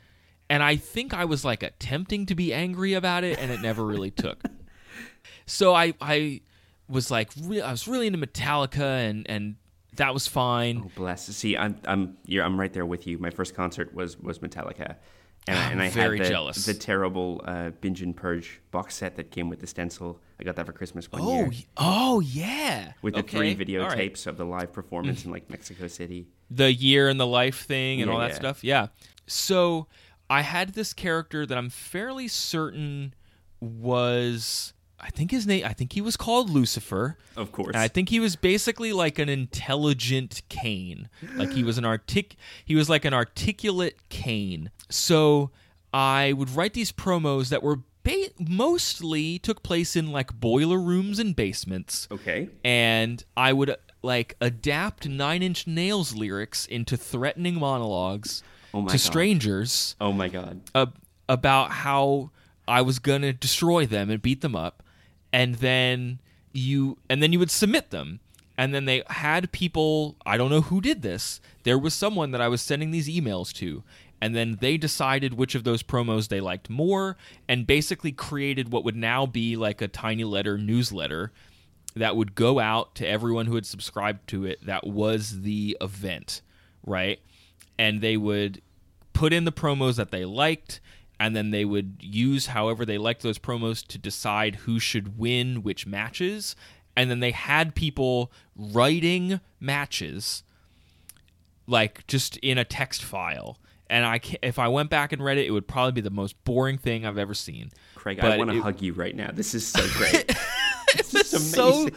and 0.49 0.63
I 0.63 0.75
think 0.77 1.13
I 1.13 1.25
was 1.25 1.43
like 1.45 1.63
attempting 1.63 2.25
to 2.27 2.35
be 2.35 2.53
angry 2.53 2.93
about 2.93 3.23
it, 3.23 3.37
and 3.39 3.51
it 3.51 3.61
never 3.61 3.85
really 3.85 4.11
took. 4.11 4.43
So 5.45 5.73
I 5.73 5.93
I 6.01 6.41
was 6.89 7.09
like 7.09 7.31
re- 7.41 7.61
I 7.61 7.71
was 7.71 7.87
really 7.87 8.07
into 8.07 8.19
Metallica, 8.19 9.09
and 9.09 9.25
and 9.29 9.55
that 9.95 10.13
was 10.13 10.27
fine. 10.27 10.81
Oh, 10.85 10.91
bless. 10.95 11.25
See, 11.27 11.55
I'm 11.57 11.77
I'm 11.85 12.17
you're, 12.25 12.43
I'm 12.43 12.59
right 12.59 12.71
there 12.73 12.85
with 12.85 13.07
you. 13.07 13.17
My 13.17 13.29
first 13.29 13.55
concert 13.55 13.93
was 13.93 14.19
was 14.19 14.39
Metallica, 14.39 14.95
and, 15.47 15.57
I- 15.57 15.65
I'm 15.67 15.71
and 15.73 15.81
I 15.81 15.89
very 15.89 16.17
had 16.17 16.25
the, 16.27 16.29
jealous. 16.29 16.65
the 16.65 16.73
terrible 16.73 17.41
uh, 17.45 17.69
Binge 17.81 18.01
and 18.01 18.15
Purge 18.15 18.59
box 18.71 18.95
set 18.95 19.15
that 19.15 19.31
came 19.31 19.49
with 19.49 19.59
the 19.61 19.67
stencil. 19.67 20.19
I 20.39 20.43
got 20.43 20.55
that 20.57 20.65
for 20.65 20.73
Christmas 20.73 21.09
one 21.11 21.21
Oh 21.23 21.45
year 21.49 21.51
oh 21.77 22.19
yeah, 22.19 22.91
with 23.01 23.13
the 23.13 23.21
Okay, 23.21 23.55
three 23.55 23.77
all 23.79 23.87
right. 23.87 23.97
videotapes 24.13 24.27
of 24.27 24.35
the 24.37 24.45
live 24.45 24.73
performance 24.73 25.23
in 25.25 25.31
like 25.31 25.49
Mexico 25.49 25.87
City. 25.87 26.27
the 26.51 26.71
year 26.73 27.07
and 27.09 27.19
the 27.19 27.27
life 27.27 27.65
thing 27.65 28.01
and 28.01 28.09
Yeah, 28.09 28.13
all 28.15 28.19
that 28.21 28.31
yeah. 28.31 28.35
stuff. 28.35 28.63
Yeah. 28.63 28.87
So 29.27 29.87
I 30.29 30.41
had 30.41 30.73
this 30.73 30.93
character 30.93 31.45
that 31.45 31.57
I'm 31.57 31.69
fairly 31.69 32.27
certain 32.27 33.13
was 33.61 34.73
I 34.99 35.09
think 35.09 35.29
his 35.31 35.45
name 35.45 35.63
I 35.65 35.73
think 35.73 35.93
he 35.93 36.01
was 36.01 36.17
called 36.17 36.49
Lucifer. 36.49 37.17
Of 37.35 37.51
course. 37.51 37.67
And 37.73 37.77
I 37.77 37.87
think 37.87 38.09
he 38.09 38.19
was 38.19 38.35
basically 38.35 38.93
like 38.93 39.19
an 39.19 39.29
intelligent 39.29 40.41
Cain. 40.49 41.09
Like 41.35 41.51
he 41.53 41.63
was 41.63 41.77
an 41.77 41.85
artic 41.85 42.35
he 42.65 42.75
was 42.75 42.89
like 42.89 43.05
an 43.05 43.13
articulate 43.13 43.97
Cain. 44.09 44.71
So 44.89 45.51
I 45.93 46.33
would 46.33 46.49
write 46.49 46.73
these 46.73 46.91
promos 46.91 47.49
that 47.49 47.63
were 47.63 47.79
ba- 48.03 48.31
mostly 48.39 49.39
took 49.39 49.63
place 49.63 49.95
in 49.95 50.11
like 50.11 50.33
boiler 50.39 50.79
rooms 50.79 51.19
and 51.19 51.35
basements 51.35 52.07
Okay. 52.11 52.49
and 52.63 53.23
I 53.35 53.53
would 53.53 53.75
like 54.03 54.35
adapt 54.41 55.07
Nine 55.07 55.41
Inch 55.43 55.65
Nails 55.67 56.15
lyrics 56.15 56.65
into 56.65 56.97
threatening 56.97 57.55
monologues 57.59 58.43
Oh 58.73 58.81
to 58.81 58.93
God. 58.93 58.99
strangers 58.99 59.95
Oh 59.99 60.11
my 60.11 60.27
god. 60.27 60.61
uh, 60.75 60.87
about 61.29 61.71
how 61.71 62.31
I 62.67 62.81
was 62.81 62.99
gonna 62.99 63.33
destroy 63.33 63.85
them 63.85 64.09
and 64.09 64.21
beat 64.21 64.41
them 64.41 64.55
up, 64.55 64.83
and 65.31 65.55
then 65.55 66.19
you 66.53 66.97
and 67.09 67.21
then 67.23 67.31
you 67.33 67.39
would 67.39 67.51
submit 67.51 67.91
them. 67.91 68.19
And 68.59 68.73
then 68.73 68.85
they 68.85 69.03
had 69.07 69.51
people, 69.51 70.15
I 70.25 70.35
don't 70.35 70.49
know 70.49 70.61
who 70.61 70.81
did 70.81 71.03
this. 71.03 71.39
There 71.61 71.77
was 71.77 71.93
someone 71.93 72.31
that 72.31 72.41
I 72.41 72.47
was 72.47 72.59
sending 72.59 72.89
these 72.89 73.07
emails 73.07 73.53
to, 73.57 73.83
and 74.19 74.35
then 74.35 74.57
they 74.59 74.77
decided 74.77 75.35
which 75.35 75.53
of 75.53 75.63
those 75.63 75.83
promos 75.83 76.27
they 76.27 76.41
liked 76.41 76.67
more 76.67 77.17
and 77.47 77.67
basically 77.67 78.11
created 78.11 78.71
what 78.71 78.83
would 78.83 78.95
now 78.95 79.27
be 79.27 79.55
like 79.55 79.79
a 79.79 79.87
tiny 79.87 80.23
letter 80.23 80.57
newsletter 80.57 81.31
that 81.95 82.15
would 82.15 82.33
go 82.33 82.59
out 82.59 82.95
to 82.95 83.07
everyone 83.07 83.45
who 83.45 83.53
had 83.55 83.65
subscribed 83.67 84.27
to 84.29 84.43
it 84.43 84.65
that 84.65 84.87
was 84.87 85.41
the 85.41 85.77
event, 85.79 86.41
right? 86.83 87.19
And 87.79 88.01
they 88.01 88.17
would 88.17 88.61
put 89.13 89.33
in 89.33 89.45
the 89.45 89.51
promos 89.51 89.95
that 89.95 90.11
they 90.11 90.25
liked 90.25 90.79
and 91.19 91.35
then 91.35 91.51
they 91.51 91.65
would 91.65 91.97
use 91.99 92.47
however 92.47 92.85
they 92.85 92.97
liked 92.97 93.23
those 93.23 93.39
promos 93.39 93.85
to 93.87 93.97
decide 93.97 94.55
who 94.57 94.79
should 94.79 95.17
win 95.17 95.63
which 95.63 95.87
matches 95.87 96.55
and 96.95 97.09
then 97.09 97.19
they 97.19 97.31
had 97.31 97.73
people 97.73 98.31
writing 98.55 99.39
matches 99.59 100.43
like 101.65 102.05
just 102.07 102.37
in 102.37 102.59
a 102.59 102.63
text 102.63 103.03
file 103.03 103.57
and 103.89 104.05
I 104.05 104.19
if 104.43 104.59
I 104.59 104.67
went 104.67 104.91
back 104.91 105.11
and 105.11 105.23
read 105.23 105.39
it 105.39 105.47
it 105.47 105.51
would 105.51 105.67
probably 105.67 105.93
be 105.93 106.01
the 106.01 106.11
most 106.11 106.43
boring 106.43 106.77
thing 106.77 107.03
I've 107.05 107.17
ever 107.17 107.33
seen 107.33 107.71
Craig, 107.95 108.19
But 108.21 108.31
I 108.33 108.37
want 108.37 108.51
to 108.51 108.61
hug 108.61 108.81
you 108.81 108.93
right 108.93 109.15
now. 109.15 109.31
This 109.33 109.53
is 109.53 109.67
so 109.67 109.85
great. 109.97 110.31
it 110.95 111.13
was 111.13 111.51
so 111.51 111.89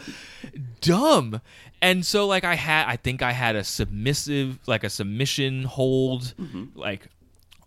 dumb. 0.81 1.41
And 1.81 2.05
so 2.05 2.27
like 2.27 2.43
I 2.43 2.55
had 2.55 2.85
I 2.87 2.95
think 2.95 3.21
I 3.21 3.31
had 3.31 3.55
a 3.55 3.63
submissive 3.63 4.59
like 4.67 4.83
a 4.83 4.89
submission 4.89 5.63
hold 5.63 6.33
Mm-hmm. 6.39 6.77
like 6.79 7.07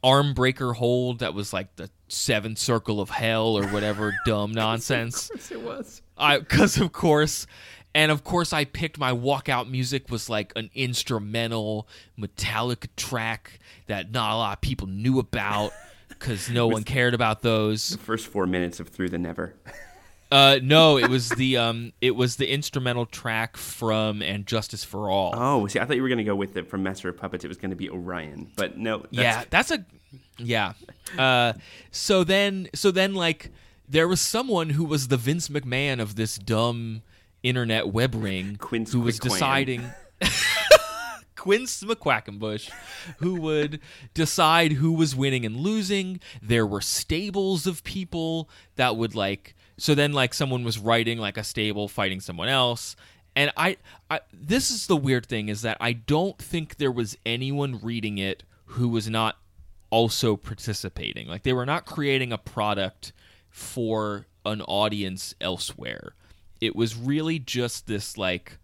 arm 0.02 0.34
breaker 0.34 0.74
hold 0.74 1.20
that 1.20 1.32
was 1.34 1.52
like 1.52 1.74
the 1.76 1.88
seventh 2.08 2.58
circle 2.58 3.00
of 3.00 3.08
hell 3.10 3.56
or 3.56 3.66
whatever 3.68 4.14
dumb 4.26 4.52
nonsense. 4.52 5.30
yes, 5.34 5.50
it 5.50 5.62
was. 5.62 6.02
I 6.18 6.38
cuz 6.40 6.76
of 6.78 6.92
course 6.92 7.46
and 7.94 8.12
of 8.12 8.22
course 8.22 8.52
I 8.52 8.64
picked 8.66 8.98
my 8.98 9.12
walkout 9.12 9.68
music 9.68 10.10
was 10.10 10.28
like 10.28 10.52
an 10.56 10.70
instrumental 10.74 11.88
Metallica 12.18 12.88
track 12.96 13.58
that 13.86 14.10
not 14.12 14.32
a 14.32 14.36
lot 14.36 14.52
of 14.58 14.60
people 14.60 14.86
knew 14.86 15.18
about 15.18 15.72
cuz 16.20 16.48
no 16.50 16.66
one 16.76 16.84
cared 16.84 17.14
about 17.14 17.42
those. 17.42 17.88
The 17.90 17.98
First 17.98 18.26
four 18.28 18.46
minutes 18.46 18.78
of 18.78 18.88
Through 18.88 19.08
the 19.08 19.18
Never. 19.18 19.54
Uh, 20.30 20.58
no, 20.62 20.98
it 20.98 21.08
was 21.08 21.28
the 21.28 21.56
um, 21.56 21.92
it 22.00 22.16
was 22.16 22.36
the 22.36 22.52
instrumental 22.52 23.06
track 23.06 23.56
from 23.56 24.22
"And 24.22 24.46
Justice 24.46 24.82
for 24.82 25.08
All." 25.10 25.32
Oh, 25.36 25.66
see, 25.66 25.78
I 25.78 25.84
thought 25.84 25.96
you 25.96 26.02
were 26.02 26.08
going 26.08 26.18
to 26.18 26.24
go 26.24 26.34
with 26.34 26.56
it 26.56 26.68
from 26.68 26.82
Master 26.82 27.08
of 27.08 27.16
Puppets. 27.16 27.44
It 27.44 27.48
was 27.48 27.56
going 27.56 27.70
to 27.70 27.76
be 27.76 27.88
Orion, 27.88 28.50
but 28.56 28.76
no. 28.76 28.98
That's, 28.98 29.12
yeah, 29.12 29.44
that's 29.50 29.70
a 29.70 29.84
yeah. 30.38 30.72
Uh, 31.18 31.52
so 31.90 32.24
then, 32.24 32.68
so 32.74 32.90
then, 32.90 33.14
like, 33.14 33.50
there 33.88 34.08
was 34.08 34.20
someone 34.20 34.70
who 34.70 34.84
was 34.84 35.08
the 35.08 35.16
Vince 35.16 35.48
McMahon 35.48 36.00
of 36.00 36.16
this 36.16 36.36
dumb 36.36 37.02
internet 37.42 37.88
web 37.88 38.14
ring, 38.14 38.56
Quince 38.56 38.92
who 38.92 39.00
was 39.00 39.18
deciding. 39.18 39.90
Quince 41.36 41.82
McQuackenbush, 41.82 42.70
who 43.18 43.38
would 43.38 43.78
decide 44.14 44.72
who 44.72 44.92
was 44.92 45.14
winning 45.14 45.44
and 45.44 45.56
losing. 45.58 46.18
There 46.40 46.66
were 46.66 46.80
stables 46.80 47.66
of 47.66 47.84
people 47.84 48.48
that 48.76 48.96
would 48.96 49.14
like. 49.14 49.54
So 49.76 49.94
then, 49.94 50.12
like, 50.12 50.34
someone 50.34 50.64
was 50.64 50.78
writing 50.78 51.18
like 51.18 51.36
a 51.36 51.44
stable 51.44 51.88
fighting 51.88 52.20
someone 52.20 52.48
else, 52.48 52.96
and 53.36 53.52
I, 53.56 53.76
I. 54.10 54.20
This 54.32 54.70
is 54.70 54.86
the 54.86 54.96
weird 54.96 55.26
thing 55.26 55.48
is 55.48 55.62
that 55.62 55.76
I 55.80 55.92
don't 55.92 56.38
think 56.38 56.76
there 56.76 56.92
was 56.92 57.18
anyone 57.26 57.80
reading 57.82 58.18
it 58.18 58.44
who 58.66 58.88
was 58.88 59.08
not 59.08 59.36
also 59.90 60.36
participating. 60.36 61.28
Like 61.28 61.44
they 61.44 61.52
were 61.52 61.66
not 61.66 61.86
creating 61.86 62.32
a 62.32 62.38
product 62.38 63.12
for 63.48 64.26
an 64.44 64.60
audience 64.62 65.36
elsewhere. 65.40 66.14
It 66.60 66.74
was 66.74 66.96
really 66.96 67.38
just 67.38 67.86
this 67.86 68.18
like 68.18 68.58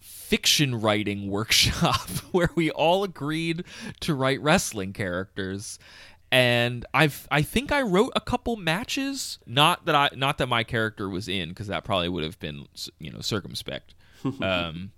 fiction 0.00 0.80
writing 0.80 1.28
workshop 1.30 2.08
where 2.30 2.50
we 2.54 2.70
all 2.70 3.02
agreed 3.02 3.64
to 4.00 4.14
write 4.14 4.40
wrestling 4.40 4.92
characters 4.92 5.78
and 6.32 6.86
I've 6.94 7.28
I 7.30 7.42
think 7.42 7.70
I 7.70 7.82
wrote 7.82 8.12
a 8.16 8.20
couple 8.20 8.56
matches. 8.56 9.38
Not 9.46 9.84
that 9.84 9.94
I 9.94 10.08
not 10.16 10.38
that 10.38 10.48
my 10.48 10.64
character 10.64 11.08
was 11.08 11.28
in 11.28 11.50
because 11.50 11.66
that 11.68 11.84
probably 11.84 12.08
would 12.08 12.24
have 12.24 12.40
been 12.40 12.66
you 12.98 13.12
know 13.12 13.20
circumspect. 13.20 13.94
Um 14.40 14.92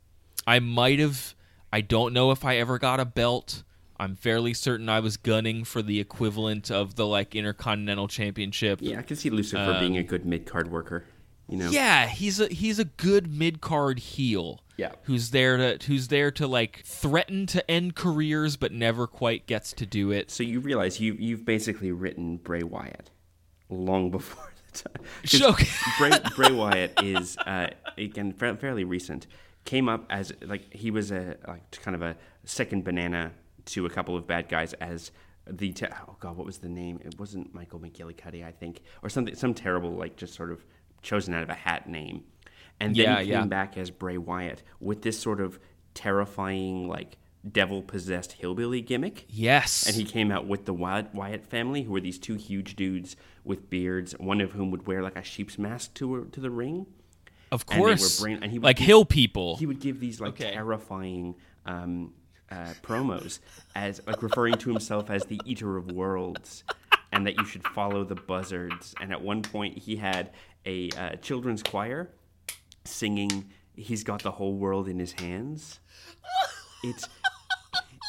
I 0.47 0.61
might 0.61 1.01
have 1.01 1.35
I 1.73 1.81
don't 1.81 2.13
know 2.13 2.31
if 2.31 2.45
I 2.45 2.57
ever 2.57 2.79
got 2.79 3.01
a 3.01 3.05
belt. 3.05 3.65
I'm 3.99 4.17
fairly 4.17 4.55
certain 4.55 4.89
I 4.89 5.01
was 5.01 5.17
gunning 5.17 5.65
for 5.65 5.83
the 5.83 5.99
equivalent 5.99 6.71
of 6.71 6.95
the 6.95 7.07
like 7.07 7.35
intercontinental 7.35 8.07
championship. 8.07 8.79
Yeah, 8.83 8.99
I 8.99 9.03
can 9.03 9.17
see 9.17 9.31
Lucifer 9.31 9.77
being 9.81 9.97
a 9.97 10.03
good 10.03 10.25
mid 10.25 10.47
card 10.47 10.71
worker. 10.71 11.05
You 11.49 11.59
know. 11.59 11.71
Yeah, 11.71 12.07
he's 12.07 12.41
a 12.41 12.49
he's 12.49 12.79
a 12.79 12.85
good 12.85 13.33
mid 13.33 13.61
card 13.61 13.99
heel. 13.99 14.61
Yeah. 14.77 14.93
Who's 15.05 15.31
there 15.31 15.57
to 15.57 15.87
who's 15.87 16.09
there 16.09 16.31
to 16.33 16.47
like 16.47 16.83
threaten 16.85 17.47
to 17.47 17.71
end 17.71 17.95
careers 17.95 18.57
but 18.57 18.73
never 18.73 19.07
quite 19.07 19.47
gets 19.47 19.73
to 19.75 19.87
do 19.87 20.11
it. 20.11 20.31
So 20.31 20.43
you 20.43 20.61
realize 20.61 21.01
you 21.01 21.15
you've 21.15 21.45
basically 21.45 21.93
written 21.93 22.39
Bray 22.39 22.63
Wyatt 22.63 23.11
long 23.69 24.11
before 24.11 24.51
the 24.73 24.79
time. 25.39 25.57
Bray, 25.99 26.11
Bray 26.37 26.53
Wyatt 26.53 27.01
is 27.03 27.37
uh, 27.39 27.69
again 27.97 28.33
fa- 28.33 28.57
fairly 28.57 28.85
recent. 28.85 29.27
Came 29.65 29.89
up 29.89 30.07
as 30.11 30.33
like 30.43 30.73
he 30.75 30.91
was 30.91 31.13
a 31.13 31.37
like 31.47 31.71
kind 31.83 31.95
of 31.95 32.03
a 32.03 32.17
second 32.45 32.85
banana 32.85 33.33
to 33.67 33.87
a 33.87 33.91
couple 33.91 34.17
of 34.17 34.27
bad 34.27 34.49
guys 34.49 34.73
as 34.75 35.11
the 35.47 35.73
te- 35.73 35.87
oh 36.09 36.17
god 36.21 36.37
what 36.37 36.47
was 36.47 36.59
the 36.59 36.69
name? 36.69 37.01
It 37.05 37.19
wasn't 37.19 37.55
Michael 37.55 37.79
McGillicutty 37.79 38.45
I 38.45 38.51
think 38.51 38.81
or 39.03 39.09
something 39.09 39.35
some 39.37 39.55
terrible 39.55 39.91
like 39.91 40.17
just 40.17 40.35
sort 40.35 40.51
of 40.51 40.65
chosen 41.05 41.33
out 41.35 41.43
of 41.45 41.49
a 41.51 41.55
hat 41.55 41.89
name. 41.89 42.25
And 42.81 42.97
then 42.97 43.05
Yeah, 43.05 43.17
came 43.19 43.29
yeah. 43.29 43.45
back 43.47 43.77
as 43.79 43.91
Bray 43.93 44.19
Wyatt 44.19 44.63
with 44.81 45.03
this 45.03 45.19
sort 45.19 45.41
of 45.41 45.61
terrifying 45.95 46.87
like 46.89 47.17
devil 47.51 47.83
possessed 47.83 48.33
hillbilly 48.33 48.81
gimmick. 48.81 49.25
Yes. 49.29 49.87
And 49.87 49.95
he 49.95 50.05
came 50.05 50.31
out 50.33 50.47
with 50.47 50.65
the 50.65 50.75
Wyatt, 50.75 51.47
family, 51.47 51.83
who 51.83 51.93
were 51.93 52.01
these 52.01 52.19
two 52.19 52.35
huge 52.35 52.75
dudes 52.75 53.17
with 53.45 53.71
beards, 53.71 54.13
one 54.19 54.41
of 54.41 54.53
whom 54.53 54.71
would 54.71 54.87
wear 54.87 55.03
like 55.03 55.17
a 55.17 55.23
sheep's 55.23 55.59
mask 55.59 55.95
to 55.95 56.27
to 56.33 56.41
the 56.41 56.51
ring. 56.51 56.87
of 57.53 57.65
and 57.71 57.79
course. 57.81 58.21
brain- 58.21 58.41
and 58.43 58.51
he 58.51 58.59
would 58.59 58.65
like 58.65 58.77
give- 58.79 58.87
hill 58.87 59.05
people. 59.05 59.57
He 59.59 59.67
would 59.67 59.79
give 59.81 60.01
these 60.01 60.21
like 60.21 60.31
Okay. 60.41 60.51
terrifying 60.53 61.37
um, 61.67 62.13
uh, 62.51 62.75
promos 62.83 63.39
as 63.75 64.01
like 64.07 64.23
referring 64.23 64.55
to 64.55 64.69
himself 64.71 65.09
as 65.11 65.25
the 65.27 65.41
eater 65.47 65.77
of 65.77 65.91
worlds, 65.93 66.65
and 67.13 67.27
that 67.27 67.37
you 67.37 67.45
should 67.45 67.63
follow 67.69 68.03
the 68.05 68.17
buzzards. 68.17 68.95
And 69.01 69.13
at 69.13 69.23
one 69.23 69.43
point, 69.43 69.79
he 69.79 69.97
had 69.97 70.31
a 70.67 70.91
uh, 70.91 71.17
children's 71.17 71.63
choir 71.63 72.11
singing 72.85 73.51
"He's 73.77 74.05
got 74.05 74.23
the 74.23 74.33
whole 74.33 74.55
world 74.55 74.89
in 74.89 74.99
his 74.99 75.13
hands." 75.13 75.81
It's 76.83 77.09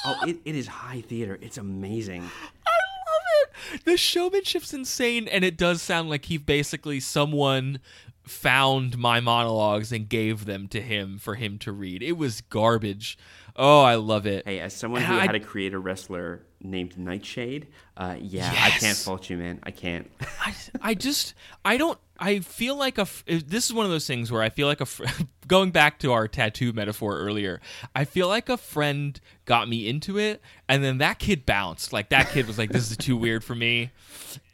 oh, 0.05 0.17
it, 0.27 0.37
it 0.45 0.55
is 0.55 0.67
high 0.67 1.01
theater. 1.01 1.37
It's 1.41 1.57
amazing. 1.57 2.21
I 2.21 2.25
love 2.25 3.49
it. 3.73 3.85
The 3.85 3.97
showmanship's 3.97 4.73
insane 4.73 5.27
and 5.27 5.43
it 5.45 5.57
does 5.57 5.81
sound 5.81 6.09
like 6.09 6.25
he 6.25 6.37
basically 6.37 6.99
someone 6.99 7.79
found 8.23 8.97
my 8.97 9.19
monologues 9.19 9.91
and 9.91 10.09
gave 10.09 10.45
them 10.45 10.67
to 10.67 10.81
him 10.81 11.17
for 11.19 11.35
him 11.35 11.59
to 11.59 11.71
read 11.71 12.01
it 12.01 12.13
was 12.13 12.41
garbage 12.41 13.19
oh 13.55 13.81
i 13.83 13.93
love 13.93 14.25
it 14.25 14.43
Hey, 14.47 14.59
as 14.59 14.73
someone 14.73 15.03
who 15.03 15.13
I- 15.13 15.21
had 15.27 15.31
to 15.33 15.39
create 15.39 15.75
a 15.75 15.79
wrestler 15.79 16.41
named 16.69 16.97
Nightshade, 16.97 17.67
uh, 17.97 18.15
yeah, 18.19 18.51
I 18.51 18.71
can't 18.71 18.97
fault 18.97 19.29
you, 19.29 19.37
man. 19.37 19.59
I 19.63 19.71
can't. 19.71 20.09
I, 20.41 20.53
I 20.81 20.93
just 20.93 21.33
I 21.63 21.77
don't 21.77 21.99
I 22.19 22.39
feel 22.39 22.75
like 22.75 22.97
a 22.97 23.07
this 23.27 23.65
is 23.65 23.73
one 23.73 23.85
of 23.85 23.91
those 23.91 24.07
things 24.07 24.31
where 24.31 24.41
I 24.41 24.49
feel 24.49 24.67
like 24.67 24.81
a 24.81 24.87
going 25.47 25.71
back 25.71 25.99
to 25.99 26.11
our 26.13 26.27
tattoo 26.27 26.73
metaphor 26.73 27.17
earlier 27.19 27.61
I 27.93 28.05
feel 28.05 28.27
like 28.27 28.49
a 28.49 28.57
friend 28.57 29.19
got 29.45 29.67
me 29.69 29.87
into 29.87 30.17
it 30.17 30.41
and 30.67 30.83
then 30.83 30.99
that 30.99 31.19
kid 31.19 31.45
bounced 31.45 31.93
like 31.93 32.09
that 32.09 32.29
kid 32.29 32.47
was 32.47 32.57
like 32.57 32.71
this 32.71 32.89
is 32.89 32.97
too 32.97 33.17
weird 33.17 33.43
for 33.43 33.53
me 33.53 33.91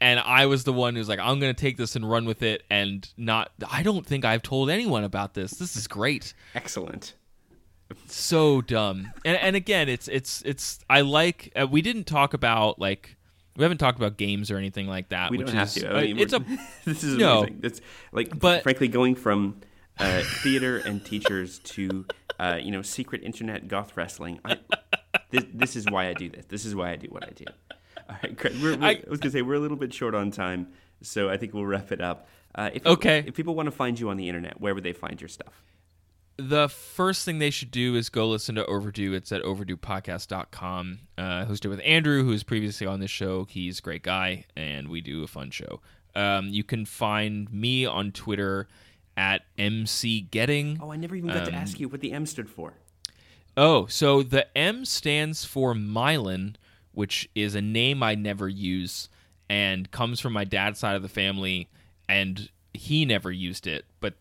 and 0.00 0.20
I 0.20 0.46
was 0.46 0.64
the 0.64 0.72
one 0.72 0.96
who's 0.96 1.08
like 1.08 1.20
I'm 1.20 1.40
going 1.40 1.54
to 1.54 1.60
take 1.60 1.76
this 1.76 1.96
and 1.96 2.08
run 2.08 2.24
with 2.24 2.42
it 2.42 2.64
and 2.68 3.08
not 3.16 3.52
I 3.70 3.82
don't 3.82 4.04
think 4.04 4.24
I've 4.24 4.42
told 4.42 4.68
anyone 4.68 5.04
about 5.04 5.34
this 5.34 5.52
this 5.52 5.76
is 5.76 5.86
great 5.86 6.34
Excellent. 6.54 7.14
So 8.06 8.60
dumb 8.60 9.10
and 9.24 9.36
and 9.36 9.56
again 9.56 9.88
it's 9.88 10.08
it's 10.08 10.42
it's 10.42 10.78
I 10.90 11.00
like 11.02 11.52
uh, 11.60 11.66
we 11.70 11.82
didn't 11.82 12.04
talk 12.04 12.34
about 12.34 12.78
like 12.78 13.16
we 13.56 13.62
haven't 13.62 13.78
talked 13.78 13.98
about 13.98 14.16
games 14.16 14.50
or 14.50 14.56
anything 14.56 14.86
like 14.86 15.10
that 15.10 15.30
We 15.30 15.38
which 15.38 15.48
don't 15.48 15.56
have 15.56 15.68
is 15.68 15.74
to. 15.74 15.94
uh, 15.94 15.98
I 15.98 16.02
mean, 16.04 16.18
it's 16.18 16.32
a 16.32 16.44
this 16.86 17.04
is 17.04 17.16
No. 17.18 17.40
amazing. 17.40 17.60
It's 17.62 17.80
like, 18.10 18.38
But- 18.38 18.62
frankly, 18.62 18.88
going 18.88 19.14
from 19.14 19.60
uh, 19.98 20.22
theater 20.42 20.78
and 20.78 21.04
teachers 21.04 21.58
to 21.60 22.06
uh, 22.40 22.58
you 22.62 22.70
know 22.70 22.80
secret 22.80 23.22
internet 23.22 23.68
goth 23.68 23.94
wrestling. 23.96 24.40
I, 24.44 24.56
this, 25.30 25.44
this 25.52 25.76
is 25.76 25.86
why 25.90 26.08
I 26.08 26.14
do 26.14 26.30
this. 26.30 26.46
This 26.46 26.64
is 26.64 26.74
why 26.74 26.92
I 26.92 26.96
do 26.96 27.08
what 27.08 27.24
I 27.24 27.30
do. 27.32 27.44
All 28.08 28.16
right, 28.22 28.36
Craig, 28.38 28.54
we're, 28.62 28.76
we're, 28.78 28.84
I, 28.84 28.90
I- 28.92 29.02
was 29.10 29.20
gonna 29.20 29.32
say 29.32 29.42
we're 29.42 29.54
a 29.54 29.60
little 29.60 29.76
bit 29.76 29.92
short 29.92 30.14
on 30.14 30.30
time, 30.30 30.68
so 31.02 31.28
I 31.28 31.36
think 31.36 31.52
we'll 31.52 31.66
wrap 31.66 31.92
it 31.92 32.00
up. 32.00 32.28
Uh, 32.54 32.68
if 32.72 32.82
people, 32.82 32.92
Okay. 32.92 33.24
If 33.26 33.34
people 33.34 33.54
want 33.54 33.66
to 33.66 33.70
find 33.70 34.00
you 34.00 34.08
on 34.08 34.16
the 34.16 34.28
internet, 34.28 34.60
where 34.62 34.74
would 34.74 34.84
they 34.84 34.92
find 34.94 35.20
your 35.20 35.28
stuff? 35.28 35.62
The 36.48 36.68
first 36.68 37.24
thing 37.24 37.38
they 37.38 37.50
should 37.50 37.70
do 37.70 37.94
is 37.94 38.08
go 38.08 38.28
listen 38.28 38.56
to 38.56 38.66
Overdue. 38.66 39.12
It's 39.12 39.30
at 39.30 39.42
overduepodcast.com. 39.42 40.98
Uh, 41.16 41.22
hosted 41.44 41.70
with 41.70 41.80
Andrew, 41.84 42.24
who's 42.24 42.42
previously 42.42 42.84
on 42.86 42.98
this 42.98 43.12
show. 43.12 43.44
He's 43.44 43.78
a 43.78 43.82
great 43.82 44.02
guy, 44.02 44.46
and 44.56 44.88
we 44.88 45.00
do 45.00 45.22
a 45.22 45.28
fun 45.28 45.50
show. 45.50 45.80
Um, 46.16 46.48
you 46.48 46.64
can 46.64 46.84
find 46.84 47.52
me 47.52 47.86
on 47.86 48.10
Twitter 48.10 48.66
at 49.16 49.42
mcgetting. 49.56 50.78
Oh, 50.80 50.90
I 50.90 50.96
never 50.96 51.14
even 51.14 51.30
got 51.30 51.44
to 51.44 51.54
ask 51.54 51.78
you 51.78 51.88
what 51.88 52.00
the 52.00 52.12
M 52.12 52.26
stood 52.26 52.50
for. 52.50 52.74
Oh, 53.56 53.86
so 53.86 54.22
the 54.24 54.46
M 54.58 54.84
stands 54.84 55.44
for 55.44 55.74
Milan, 55.74 56.56
which 56.90 57.28
is 57.36 57.54
a 57.54 57.62
name 57.62 58.02
I 58.02 58.16
never 58.16 58.48
use 58.48 59.08
and 59.48 59.90
comes 59.90 60.18
from 60.18 60.32
my 60.32 60.44
dad's 60.44 60.80
side 60.80 60.96
of 60.96 61.02
the 61.02 61.08
family, 61.08 61.68
and 62.08 62.48
he 62.74 63.04
never 63.04 63.30
used 63.30 63.66
it, 63.66 63.84
but 64.00 64.14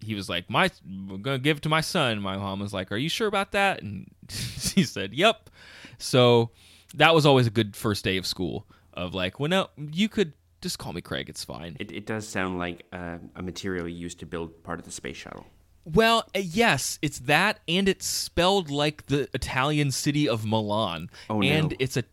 he 0.00 0.14
was 0.14 0.28
like, 0.28 0.48
"My, 0.48 0.70
we're 1.08 1.18
gonna 1.18 1.38
give 1.38 1.58
it 1.58 1.62
to 1.64 1.68
my 1.68 1.80
son." 1.80 2.20
My 2.20 2.36
mom 2.36 2.60
was 2.60 2.72
like, 2.72 2.92
"Are 2.92 2.96
you 2.96 3.08
sure 3.08 3.28
about 3.28 3.52
that?" 3.52 3.82
And 3.82 4.10
he 4.28 4.84
said, 4.84 5.14
"Yep." 5.14 5.50
So 5.98 6.50
that 6.94 7.14
was 7.14 7.26
always 7.26 7.46
a 7.46 7.50
good 7.50 7.76
first 7.76 8.04
day 8.04 8.16
of 8.16 8.26
school. 8.26 8.66
Of 8.92 9.12
like, 9.12 9.40
well, 9.40 9.48
no, 9.48 9.70
you 9.76 10.08
could 10.08 10.34
just 10.60 10.78
call 10.78 10.92
me 10.92 11.00
Craig. 11.00 11.28
It's 11.28 11.42
fine. 11.42 11.76
It, 11.80 11.90
it 11.90 12.06
does 12.06 12.28
sound 12.28 12.58
like 12.58 12.84
uh, 12.92 13.18
a 13.34 13.42
material 13.42 13.88
used 13.88 14.20
to 14.20 14.26
build 14.26 14.62
part 14.62 14.78
of 14.78 14.84
the 14.84 14.92
space 14.92 15.16
shuttle. 15.16 15.46
Well, 15.84 16.28
uh, 16.34 16.38
yes, 16.38 16.98
it's 17.02 17.18
that, 17.20 17.60
and 17.68 17.88
it's 17.88 18.06
spelled 18.06 18.70
like 18.70 19.06
the 19.06 19.28
Italian 19.34 19.90
city 19.90 20.28
of 20.28 20.46
Milan. 20.46 21.10
Oh, 21.28 21.40
no. 21.40 21.46
And 21.46 21.74
it's 21.78 21.96
a, 21.96 22.04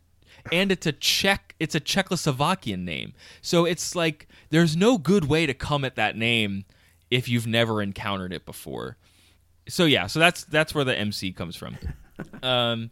and 0.51 0.71
it's 0.71 0.85
a 0.85 0.91
Czech, 0.91 1.55
it's 1.59 1.75
a 1.75 1.79
Czechoslovakian 1.79 2.79
name. 2.79 3.13
So 3.41 3.65
it's 3.65 3.95
like 3.95 4.27
there's 4.49 4.75
no 4.75 4.97
good 4.97 5.25
way 5.25 5.45
to 5.45 5.53
come 5.53 5.85
at 5.85 5.95
that 5.95 6.17
name 6.17 6.65
if 7.11 7.29
you've 7.29 7.45
never 7.45 7.81
encountered 7.81 8.33
it 8.33 8.45
before. 8.45 8.97
So 9.67 9.85
yeah, 9.85 10.07
so 10.07 10.19
that's 10.19 10.43
that's 10.45 10.73
where 10.73 10.83
the 10.83 10.97
MC 10.97 11.31
comes 11.33 11.55
from. 11.55 11.77
Um, 12.43 12.91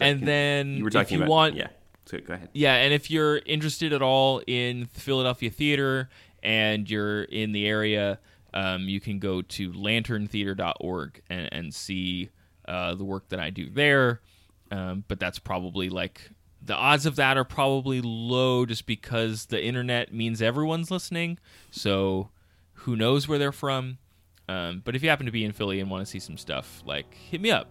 and 0.00 0.26
then 0.26 0.76
You 0.78 0.84
were 0.84 0.90
talking 0.90 1.04
if 1.04 1.10
you 1.12 1.18
about 1.18 1.28
want, 1.28 1.54
yeah. 1.54 1.68
So 2.06 2.18
go 2.18 2.32
ahead. 2.32 2.48
yeah, 2.54 2.76
and 2.76 2.94
if 2.94 3.10
you're 3.10 3.38
interested 3.38 3.92
at 3.92 4.00
all 4.00 4.40
in 4.46 4.86
Philadelphia 4.86 5.50
theater 5.50 6.08
and 6.42 6.88
you're 6.88 7.24
in 7.24 7.52
the 7.52 7.66
area, 7.66 8.18
um, 8.54 8.88
you 8.88 8.98
can 8.98 9.18
go 9.18 9.42
to 9.42 9.70
lanterntheater.org 9.72 11.22
and, 11.28 11.48
and 11.52 11.74
see 11.74 12.30
uh, 12.66 12.94
the 12.94 13.04
work 13.04 13.28
that 13.28 13.40
I 13.40 13.50
do 13.50 13.68
there. 13.68 14.20
Um, 14.70 15.04
but 15.08 15.18
that's 15.20 15.38
probably 15.38 15.88
like 15.90 16.30
the 16.62 16.74
odds 16.74 17.04
of 17.04 17.16
that 17.16 17.36
are 17.36 17.44
probably 17.44 18.00
low 18.02 18.64
just 18.64 18.86
because 18.86 19.46
the 19.46 19.62
internet 19.62 20.12
means 20.14 20.40
everyone's 20.40 20.90
listening. 20.90 21.38
So 21.70 22.30
who 22.80 22.96
knows 22.96 23.28
where 23.28 23.38
they're 23.38 23.52
from? 23.52 23.98
Um, 24.48 24.82
but 24.84 24.96
if 24.96 25.02
you 25.02 25.08
happen 25.08 25.26
to 25.26 25.32
be 25.32 25.44
in 25.44 25.52
Philly 25.52 25.80
and 25.80 25.90
want 25.90 26.04
to 26.04 26.10
see 26.10 26.18
some 26.18 26.36
stuff, 26.36 26.82
like 26.84 27.14
hit 27.14 27.40
me 27.40 27.50
up. 27.50 27.68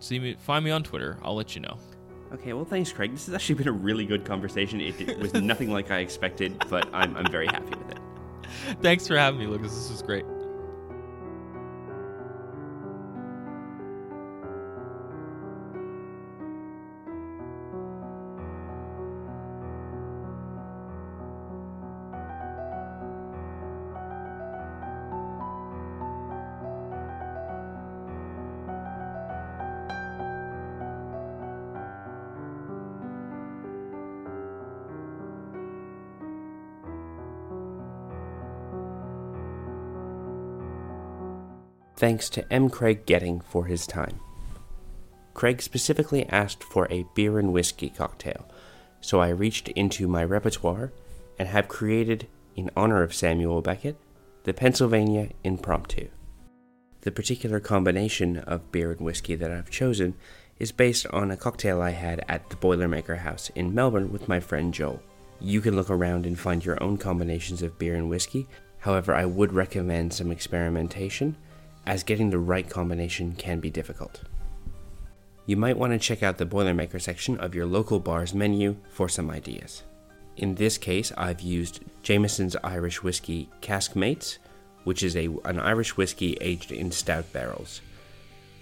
See 0.00 0.18
me, 0.18 0.34
find 0.34 0.64
me 0.64 0.70
on 0.70 0.82
Twitter. 0.82 1.18
I'll 1.22 1.34
let 1.34 1.54
you 1.54 1.60
know. 1.60 1.78
Okay, 2.32 2.52
well, 2.52 2.64
thanks, 2.64 2.92
Craig. 2.92 3.12
This 3.12 3.26
has 3.26 3.34
actually 3.34 3.54
been 3.56 3.68
a 3.68 3.72
really 3.72 4.04
good 4.04 4.24
conversation. 4.24 4.80
It, 4.80 5.00
it 5.00 5.18
was 5.18 5.32
nothing 5.34 5.70
like 5.70 5.90
I 5.90 5.98
expected, 5.98 6.62
but 6.68 6.88
I'm, 6.92 7.16
I'm 7.16 7.30
very 7.30 7.46
happy 7.46 7.70
with 7.70 7.90
it. 7.90 7.98
Thanks 8.82 9.06
for 9.06 9.16
having 9.16 9.40
me, 9.40 9.46
Lucas. 9.46 9.74
This 9.74 9.90
was 9.90 10.02
great. 10.02 10.24
Thanks 41.98 42.28
to 42.30 42.52
M. 42.52 42.70
Craig 42.70 43.06
Getting 43.06 43.40
for 43.40 43.64
his 43.64 43.84
time. 43.84 44.20
Craig 45.34 45.60
specifically 45.60 46.28
asked 46.28 46.62
for 46.62 46.86
a 46.92 47.04
beer 47.16 47.40
and 47.40 47.52
whiskey 47.52 47.90
cocktail, 47.90 48.48
so 49.00 49.18
I 49.20 49.30
reached 49.30 49.66
into 49.70 50.06
my 50.06 50.22
repertoire 50.22 50.92
and 51.40 51.48
have 51.48 51.66
created, 51.66 52.28
in 52.54 52.70
honor 52.76 53.02
of 53.02 53.12
Samuel 53.12 53.62
Beckett, 53.62 53.96
the 54.44 54.54
Pennsylvania 54.54 55.30
Impromptu. 55.42 56.06
The 57.00 57.10
particular 57.10 57.58
combination 57.58 58.36
of 58.36 58.70
beer 58.70 58.92
and 58.92 59.00
whiskey 59.00 59.34
that 59.34 59.50
I've 59.50 59.68
chosen 59.68 60.14
is 60.60 60.70
based 60.70 61.08
on 61.08 61.32
a 61.32 61.36
cocktail 61.36 61.82
I 61.82 61.90
had 61.90 62.24
at 62.28 62.48
the 62.48 62.54
Boilermaker 62.54 63.18
House 63.18 63.50
in 63.56 63.74
Melbourne 63.74 64.12
with 64.12 64.28
my 64.28 64.38
friend 64.38 64.72
Joel. 64.72 65.02
You 65.40 65.60
can 65.60 65.74
look 65.74 65.90
around 65.90 66.26
and 66.26 66.38
find 66.38 66.64
your 66.64 66.80
own 66.80 66.96
combinations 66.96 67.60
of 67.60 67.76
beer 67.76 67.96
and 67.96 68.08
whiskey, 68.08 68.46
however, 68.78 69.16
I 69.16 69.24
would 69.24 69.52
recommend 69.52 70.12
some 70.12 70.30
experimentation, 70.30 71.36
as 71.88 72.02
getting 72.02 72.28
the 72.28 72.38
right 72.38 72.68
combination 72.68 73.32
can 73.32 73.60
be 73.60 73.70
difficult. 73.70 74.20
You 75.46 75.56
might 75.56 75.78
want 75.78 75.94
to 75.94 75.98
check 75.98 76.22
out 76.22 76.36
the 76.36 76.44
Boilermaker 76.44 77.00
section 77.00 77.38
of 77.38 77.54
your 77.54 77.64
local 77.64 77.98
bar's 77.98 78.34
menu 78.34 78.76
for 78.90 79.08
some 79.08 79.30
ideas. 79.30 79.84
In 80.36 80.54
this 80.54 80.76
case, 80.76 81.12
I've 81.16 81.40
used 81.40 81.80
Jameson's 82.02 82.56
Irish 82.62 83.02
Whiskey 83.02 83.48
Cask 83.62 83.96
Mates, 83.96 84.38
which 84.84 85.02
is 85.02 85.16
a, 85.16 85.30
an 85.46 85.58
Irish 85.58 85.96
whiskey 85.96 86.36
aged 86.42 86.72
in 86.72 86.92
stout 86.92 87.32
barrels. 87.32 87.80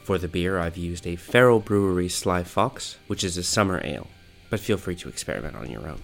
For 0.05 0.19
the 0.19 0.28
beer, 0.28 0.61
I've 0.61 0.77
used 0.77 1.05
a 1.05 1.16
Feral 1.16 1.59
Brewery 1.59 2.09
Sly 2.09 2.44
Fox, 2.44 2.97
which 3.09 3.24
is 3.24 3.36
a 3.36 3.43
summer 3.43 3.81
ale, 3.82 4.07
but 4.51 4.61
feel 4.61 4.77
free 4.77 4.94
to 4.97 5.09
experiment 5.09 5.57
on 5.57 5.69
your 5.69 5.89
own. 5.89 6.01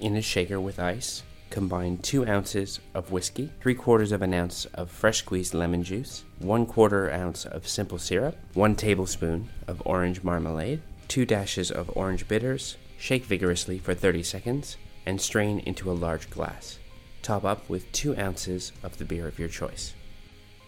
In 0.00 0.16
a 0.16 0.22
shaker 0.22 0.60
with 0.60 0.80
ice, 0.80 1.22
combine 1.50 1.98
two 1.98 2.26
ounces 2.26 2.80
of 2.94 3.10
whiskey, 3.10 3.50
three 3.60 3.74
quarters 3.74 4.12
of 4.12 4.22
an 4.22 4.34
ounce 4.34 4.64
of 4.74 4.90
fresh 4.90 5.18
squeezed 5.18 5.54
lemon 5.54 5.82
juice, 5.82 6.24
one 6.38 6.66
quarter 6.66 7.10
ounce 7.10 7.44
of 7.44 7.68
simple 7.68 7.98
syrup, 7.98 8.36
one 8.54 8.74
tablespoon 8.74 9.48
of 9.66 9.82
orange 9.84 10.22
marmalade, 10.22 10.82
two 11.08 11.24
dashes 11.24 11.70
of 11.70 11.90
orange 11.96 12.26
bitters, 12.28 12.76
shake 12.98 13.24
vigorously 13.24 13.78
for 13.78 13.94
30 13.94 14.22
seconds, 14.22 14.76
and 15.04 15.20
strain 15.20 15.60
into 15.60 15.90
a 15.90 15.94
large 15.94 16.28
glass. 16.30 16.78
Top 17.22 17.44
up 17.44 17.68
with 17.68 17.90
two 17.92 18.16
ounces 18.16 18.72
of 18.82 18.98
the 18.98 19.04
beer 19.04 19.26
of 19.26 19.38
your 19.38 19.48
choice. 19.48 19.94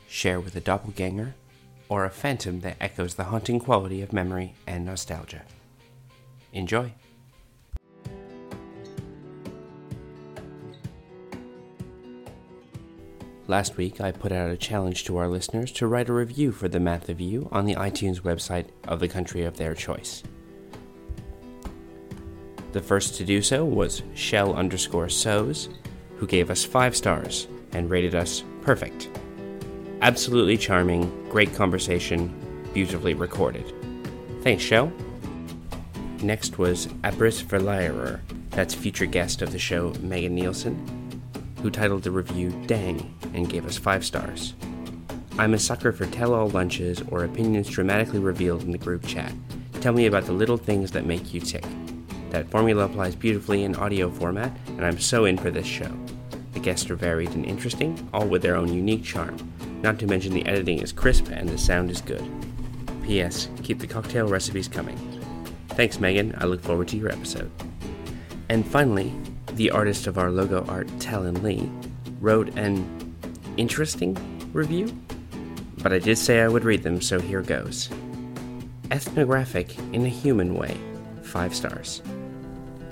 Share 0.08 0.40
with 0.40 0.56
a 0.56 0.60
doppelganger 0.60 1.34
or 1.88 2.04
a 2.04 2.10
phantom 2.10 2.60
that 2.60 2.76
echoes 2.80 3.14
the 3.14 3.24
haunting 3.24 3.60
quality 3.60 4.02
of 4.02 4.12
memory 4.12 4.54
and 4.66 4.84
nostalgia. 4.84 5.42
Enjoy! 6.52 6.92
Last 13.48 13.78
week, 13.78 13.98
I 13.98 14.12
put 14.12 14.30
out 14.30 14.50
a 14.50 14.58
challenge 14.58 15.04
to 15.04 15.16
our 15.16 15.26
listeners 15.26 15.72
to 15.72 15.86
write 15.86 16.10
a 16.10 16.12
review 16.12 16.52
for 16.52 16.68
the 16.68 16.78
Math 16.78 17.08
of 17.08 17.18
You 17.18 17.48
on 17.50 17.64
the 17.64 17.76
iTunes 17.76 18.20
website 18.20 18.66
of 18.86 19.00
the 19.00 19.08
country 19.08 19.42
of 19.42 19.56
their 19.56 19.74
choice. 19.74 20.22
The 22.72 22.82
first 22.82 23.14
to 23.14 23.24
do 23.24 23.40
so 23.40 23.64
was 23.64 24.02
Shell 24.12 24.52
underscore 24.52 25.08
Sows, 25.08 25.70
who 26.18 26.26
gave 26.26 26.50
us 26.50 26.62
five 26.62 26.94
stars 26.94 27.48
and 27.72 27.88
rated 27.88 28.14
us 28.14 28.44
perfect. 28.60 29.08
Absolutely 30.02 30.58
charming, 30.58 31.10
great 31.30 31.54
conversation, 31.54 32.30
beautifully 32.74 33.14
recorded. 33.14 33.72
Thanks, 34.42 34.62
Shell. 34.62 34.92
Next 36.20 36.58
was 36.58 36.88
Abris 37.02 37.42
Verleierer, 37.42 38.20
that's 38.50 38.74
future 38.74 39.06
guest 39.06 39.40
of 39.40 39.52
the 39.52 39.58
show, 39.58 39.94
Megan 40.00 40.34
Nielsen, 40.34 40.97
who 41.62 41.70
titled 41.70 42.02
the 42.02 42.10
review 42.10 42.50
Dang 42.66 43.14
and 43.34 43.48
gave 43.48 43.66
us 43.66 43.78
five 43.78 44.04
stars. 44.04 44.54
I'm 45.38 45.54
a 45.54 45.58
sucker 45.58 45.92
for 45.92 46.06
tell 46.06 46.34
all 46.34 46.48
lunches 46.48 47.02
or 47.10 47.24
opinions 47.24 47.68
dramatically 47.68 48.18
revealed 48.18 48.62
in 48.62 48.72
the 48.72 48.78
group 48.78 49.06
chat. 49.06 49.32
Tell 49.74 49.92
me 49.92 50.06
about 50.06 50.24
the 50.24 50.32
little 50.32 50.56
things 50.56 50.90
that 50.92 51.06
make 51.06 51.32
you 51.32 51.40
tick. 51.40 51.64
That 52.30 52.50
formula 52.50 52.84
applies 52.84 53.14
beautifully 53.14 53.62
in 53.62 53.76
audio 53.76 54.10
format, 54.10 54.52
and 54.66 54.84
I'm 54.84 54.98
so 54.98 55.24
in 55.24 55.38
for 55.38 55.50
this 55.50 55.66
show. 55.66 55.90
The 56.52 56.60
guests 56.60 56.90
are 56.90 56.96
varied 56.96 57.30
and 57.30 57.44
interesting, 57.44 58.08
all 58.12 58.26
with 58.26 58.42
their 58.42 58.56
own 58.56 58.72
unique 58.72 59.04
charm. 59.04 59.36
Not 59.80 59.98
to 60.00 60.06
mention 60.06 60.34
the 60.34 60.46
editing 60.46 60.80
is 60.80 60.92
crisp 60.92 61.28
and 61.30 61.48
the 61.48 61.56
sound 61.56 61.90
is 61.90 62.00
good. 62.00 62.24
P.S. 63.04 63.48
Keep 63.62 63.78
the 63.78 63.86
cocktail 63.86 64.26
recipes 64.26 64.66
coming. 64.66 64.98
Thanks, 65.68 66.00
Megan. 66.00 66.34
I 66.38 66.46
look 66.46 66.60
forward 66.60 66.88
to 66.88 66.96
your 66.96 67.10
episode. 67.10 67.50
And 68.48 68.66
finally, 68.66 69.14
the 69.58 69.70
artist 69.72 70.06
of 70.06 70.18
our 70.18 70.30
logo 70.30 70.64
art, 70.68 70.88
Talon 71.00 71.42
Lee, 71.42 71.68
wrote 72.20 72.56
an 72.56 73.16
interesting 73.56 74.16
review, 74.52 74.96
but 75.82 75.92
I 75.92 75.98
did 75.98 76.16
say 76.16 76.40
I 76.40 76.48
would 76.48 76.62
read 76.62 76.84
them, 76.84 77.00
so 77.00 77.18
here 77.18 77.42
goes. 77.42 77.90
Ethnographic 78.92 79.76
in 79.92 80.06
a 80.06 80.08
human 80.08 80.54
way, 80.54 80.76
five 81.22 81.56
stars. 81.56 82.02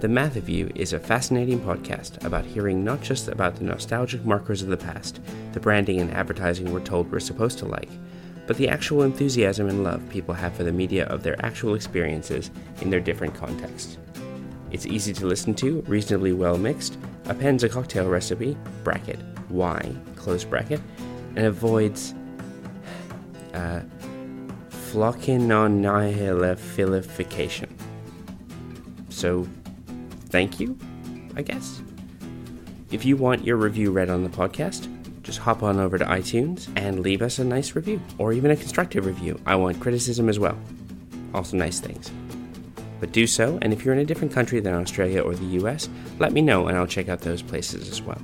The 0.01 0.09
Math 0.09 0.35
of 0.35 0.49
You 0.49 0.69
is 0.75 0.93
a 0.93 0.99
fascinating 0.99 1.61
podcast 1.61 2.25
about 2.25 2.45
hearing 2.45 2.83
not 2.83 3.01
just 3.01 3.29
about 3.29 3.55
the 3.55 3.65
nostalgic 3.65 4.25
markers 4.25 4.61
of 4.61 4.69
the 4.69 4.77
past, 4.77 5.21
the 5.53 5.61
branding 5.61 6.01
and 6.01 6.11
advertising 6.11 6.73
we're 6.73 6.81
told 6.81 7.13
we're 7.13 7.21
supposed 7.21 7.59
to 7.59 7.67
like, 7.67 7.91
but 8.49 8.57
the 8.57 8.69
actual 8.69 9.05
enthusiasm 9.05 9.69
and 9.69 9.85
love 9.85 10.07
people 10.09 10.35
have 10.35 10.53
for 10.55 10.65
the 10.65 10.73
media 10.73 11.05
of 11.07 11.23
their 11.23 11.41
actual 11.47 11.77
experiences 11.77 12.51
in 12.81 12.91
their 12.91 12.99
different 12.99 13.37
contexts. 13.37 13.99
It's 14.71 14.87
easy 14.87 15.13
to 15.15 15.27
listen 15.27 15.55
to, 15.55 15.81
reasonably 15.83 16.33
well 16.33 16.57
mixed, 16.59 16.99
appends 17.27 17.65
a 17.65 17.69
cocktail 17.69 18.09
recipe, 18.09 18.57
bracket, 18.85 19.19
why, 19.49 19.93
close 20.17 20.45
bracket, 20.45 20.81
and 21.37 21.47
avoids 21.47 22.15
uh, 23.55 23.81
floccinaucinihilipilification. 24.71 27.69
So, 29.09 29.47
thank 30.29 30.61
you, 30.61 30.77
I 31.37 31.43
guess. 31.43 31.81
If 32.91 33.05
you 33.05 33.17
want 33.17 33.45
your 33.45 33.57
review 33.57 33.93
read 33.93 34.11
on 34.11 34.23
the 34.23 34.31
podcast, 34.31 34.93
just 35.23 35.39
hop 35.39 35.63
on 35.63 35.81
over 35.81 35.99
to 35.99 36.05
iTunes 36.05 36.69
and 36.77 37.01
leave 37.01 37.23
us 37.23 37.39
a 37.39 37.45
nice 37.45 37.75
review, 37.75 38.01
or 38.19 38.33
even 38.33 38.51
a 38.51 38.57
constructive 38.57 39.07
review. 39.07 39.41
I 39.45 39.57
want 39.57 39.81
criticism 39.81 40.29
as 40.29 40.39
well. 40.39 40.57
Also, 41.35 41.57
nice 41.57 41.81
things. 41.81 42.11
But 43.01 43.13
do 43.13 43.27
so, 43.27 43.59
and 43.63 43.73
if 43.73 43.85
you're 43.85 43.95
in 43.95 44.01
a 44.01 44.05
different 44.05 44.33
country 44.33 44.61
than 44.61 44.75
Australia 44.75 45.21
or 45.21 45.35
the 45.35 45.59
US, 45.61 45.89
let 46.19 46.33
me 46.33 46.41
know 46.41 46.69
and 46.69 46.77
I'll 46.77 46.87
check 46.87 47.09
out 47.09 47.21
those 47.21 47.43
places 47.43 47.91
as 47.91 48.01
well. 48.01 48.21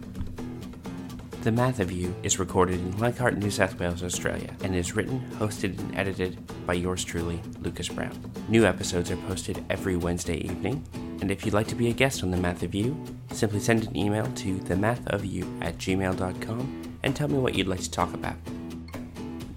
The 1.42 1.50
Math 1.50 1.80
of 1.80 1.90
You 1.90 2.14
is 2.22 2.38
recorded 2.38 2.78
in 2.78 2.96
Leichhardt, 2.98 3.36
New 3.36 3.50
South 3.50 3.76
Wales, 3.80 4.04
Australia, 4.04 4.54
and 4.62 4.76
is 4.76 4.94
written, 4.94 5.20
hosted, 5.40 5.76
and 5.76 5.98
edited 5.98 6.38
by 6.66 6.74
yours 6.74 7.04
truly, 7.04 7.42
Lucas 7.60 7.88
Brown. 7.88 8.16
New 8.48 8.64
episodes 8.64 9.10
are 9.10 9.16
posted 9.16 9.64
every 9.68 9.96
Wednesday 9.96 10.36
evening, 10.36 10.86
and 11.20 11.32
if 11.32 11.44
you'd 11.44 11.52
like 11.52 11.66
to 11.66 11.74
be 11.74 11.88
a 11.88 11.92
guest 11.92 12.22
on 12.22 12.30
The 12.30 12.36
Math 12.36 12.62
of 12.62 12.76
You, 12.76 12.96
simply 13.32 13.58
send 13.58 13.88
an 13.88 13.96
email 13.96 14.26
to 14.36 14.58
themathofyou 14.58 15.64
at 15.64 15.78
gmail.com 15.78 16.98
and 17.02 17.16
tell 17.16 17.26
me 17.26 17.38
what 17.38 17.56
you'd 17.56 17.66
like 17.66 17.80
to 17.80 17.90
talk 17.90 18.14
about. 18.14 18.36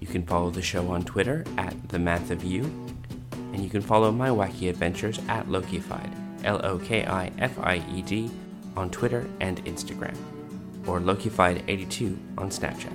You 0.00 0.08
can 0.08 0.26
follow 0.26 0.50
the 0.50 0.62
show 0.62 0.88
on 0.88 1.04
Twitter 1.04 1.44
at 1.56 1.88
The 1.88 2.00
Math 2.00 2.32
of 2.32 2.42
You, 2.42 2.64
and 3.56 3.64
you 3.64 3.70
can 3.70 3.80
follow 3.80 4.12
my 4.12 4.28
wacky 4.28 4.68
adventures 4.68 5.18
at 5.28 5.48
Lokified, 5.48 6.12
L 6.44 6.60
O 6.62 6.78
K 6.78 7.06
I 7.06 7.32
F 7.38 7.58
I 7.58 7.82
E 7.90 8.02
D, 8.02 8.30
on 8.76 8.90
Twitter 8.90 9.26
and 9.40 9.64
Instagram, 9.64 10.14
or 10.86 11.00
Lokified82 11.00 12.18
on 12.36 12.50
Snapchat. 12.50 12.94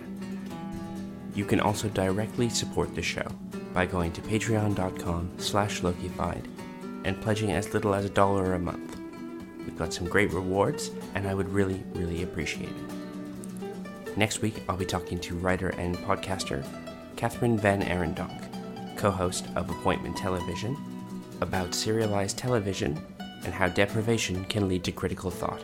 You 1.34 1.46
can 1.46 1.60
also 1.60 1.90
directly 1.90 2.48
support 2.48 2.94
the 2.94 3.02
show 3.02 3.26
by 3.74 3.88
going 3.88 4.12
to 4.12 4.22
patreon.com 4.22 5.32
slash 5.40 5.82
Lokified 5.82 6.46
and 7.06 7.20
pledging 7.24 7.52
as 7.52 7.74
little 7.74 7.96
as 7.96 8.06
a 8.06 8.10
dollar 8.10 8.54
a 8.54 8.60
month. 8.60 9.00
We've 9.66 9.80
got 9.80 9.92
some 9.92 10.08
great 10.08 10.32
rewards, 10.32 10.92
and 11.16 11.28
I 11.28 11.34
would 11.34 11.50
really, 11.50 11.84
really 11.94 12.22
appreciate 12.22 12.70
it. 12.70 14.16
Next 14.16 14.44
week, 14.44 14.62
I'll 14.70 14.78
be 14.78 14.86
talking 14.86 15.20
to 15.22 15.36
writer 15.38 15.70
and 15.70 15.98
podcaster 15.98 16.64
Kathryn 17.16 17.60
VanArendonk 17.60 18.51
co-host 19.02 19.48
of 19.56 19.68
Appointment 19.68 20.16
Television, 20.16 20.78
about 21.42 21.74
serialized 21.74 22.38
television 22.38 23.04
and 23.44 23.52
how 23.52 23.68
deprivation 23.68 24.46
can 24.46 24.68
lead 24.68 24.84
to 24.84 24.92
critical 24.92 25.32
thought. 25.32 25.64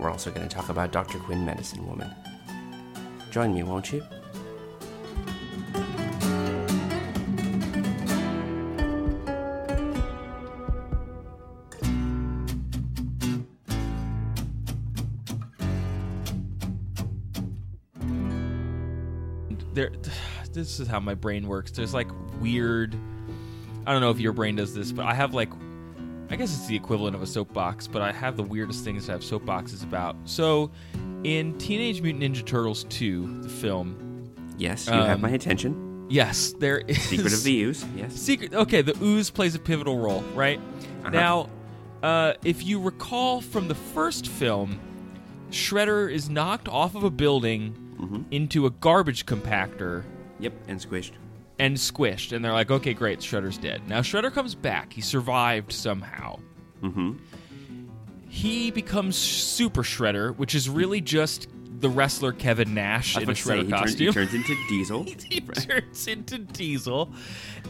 We're 0.00 0.10
also 0.10 0.32
going 0.32 0.48
to 0.48 0.52
talk 0.52 0.68
about 0.68 0.90
Dr. 0.90 1.20
Quinn 1.20 1.46
Medicine 1.46 1.86
Woman. 1.86 2.10
Join 3.30 3.54
me, 3.54 3.62
won't 3.62 3.92
you? 3.92 4.02
there 19.74 19.90
this 20.52 20.78
is 20.80 20.86
how 20.88 21.00
my 21.00 21.14
brain 21.14 21.46
works 21.46 21.70
there's 21.72 21.94
like 21.94 22.08
weird 22.40 22.94
i 23.86 23.92
don't 23.92 24.00
know 24.00 24.10
if 24.10 24.20
your 24.20 24.32
brain 24.32 24.56
does 24.56 24.74
this 24.74 24.92
but 24.92 25.04
i 25.06 25.14
have 25.14 25.34
like 25.34 25.50
i 26.30 26.36
guess 26.36 26.54
it's 26.56 26.66
the 26.66 26.76
equivalent 26.76 27.14
of 27.16 27.22
a 27.22 27.26
soapbox 27.26 27.86
but 27.86 28.02
i 28.02 28.12
have 28.12 28.36
the 28.36 28.42
weirdest 28.42 28.84
things 28.84 29.06
to 29.06 29.12
have 29.12 29.20
soapboxes 29.22 29.82
about 29.82 30.16
so 30.24 30.70
in 31.24 31.56
teenage 31.58 32.00
mutant 32.02 32.22
ninja 32.34 32.44
turtles 32.44 32.84
2 32.84 33.42
the 33.42 33.48
film 33.48 34.08
Yes, 34.58 34.86
you 34.86 34.92
have 34.92 35.16
Um, 35.16 35.22
my 35.22 35.30
attention. 35.30 36.06
yes 36.10 36.52
there 36.58 36.78
is 36.78 37.00
Secret 37.02 37.32
of 37.32 37.42
the 37.42 37.62
Ooze, 37.62 37.84
yes. 37.96 38.12
Secret. 38.14 38.52
Okay, 38.54 38.82
the 38.82 38.94
ooze 39.02 39.30
plays 39.30 39.54
a 39.54 39.58
pivotal 39.58 39.98
role, 39.98 40.20
right? 40.34 40.60
Uh-huh. 41.00 41.08
Now, 41.10 41.48
uh, 42.02 42.34
if 42.44 42.64
you 42.64 42.78
recall 42.80 43.40
from 43.40 43.66
the 43.66 43.74
first 43.74 44.28
film, 44.28 44.78
Shredder 45.50 46.12
is 46.12 46.28
knocked 46.30 46.68
off 46.68 46.94
of 46.94 47.02
a 47.02 47.10
building 47.10 47.76
Mm-hmm. 47.98 48.22
into 48.32 48.66
a 48.66 48.70
garbage 48.70 49.26
compactor 49.26 50.02
Yep, 50.40 50.52
and 50.68 50.78
squished. 50.80 51.12
and 51.58 51.76
squished, 51.76 52.32
and 52.34 52.44
they're 52.44 52.52
like, 52.52 52.70
"Okay, 52.70 52.94
great, 52.94 53.20
Shredder's 53.20 53.58
dead." 53.58 53.86
Now 53.88 54.00
Shredder 54.00 54.32
comes 54.32 54.54
back. 54.54 54.92
He 54.92 55.00
survived 55.00 55.72
somehow. 55.72 56.38
Mm-hmm. 56.82 57.12
He 58.28 58.70
becomes 58.70 59.16
Super 59.16 59.82
Shredder, 59.82 60.34
which 60.36 60.54
is 60.54 60.68
really 60.68 61.00
just 61.00 61.48
the 61.80 61.88
wrestler 61.88 62.32
Kevin 62.32 62.74
Nash 62.74 63.16
in 63.16 63.24
a 63.24 63.26
to 63.26 63.34
say, 63.34 63.58
Shredder 63.62 63.64
he, 63.66 63.70
turns, 63.72 63.98
he 63.98 64.12
turns 64.12 64.34
into 64.34 64.56
Diesel. 64.68 65.02
he 65.04 65.40
turns 65.40 66.06
into 66.06 66.38
Diesel, 66.38 67.12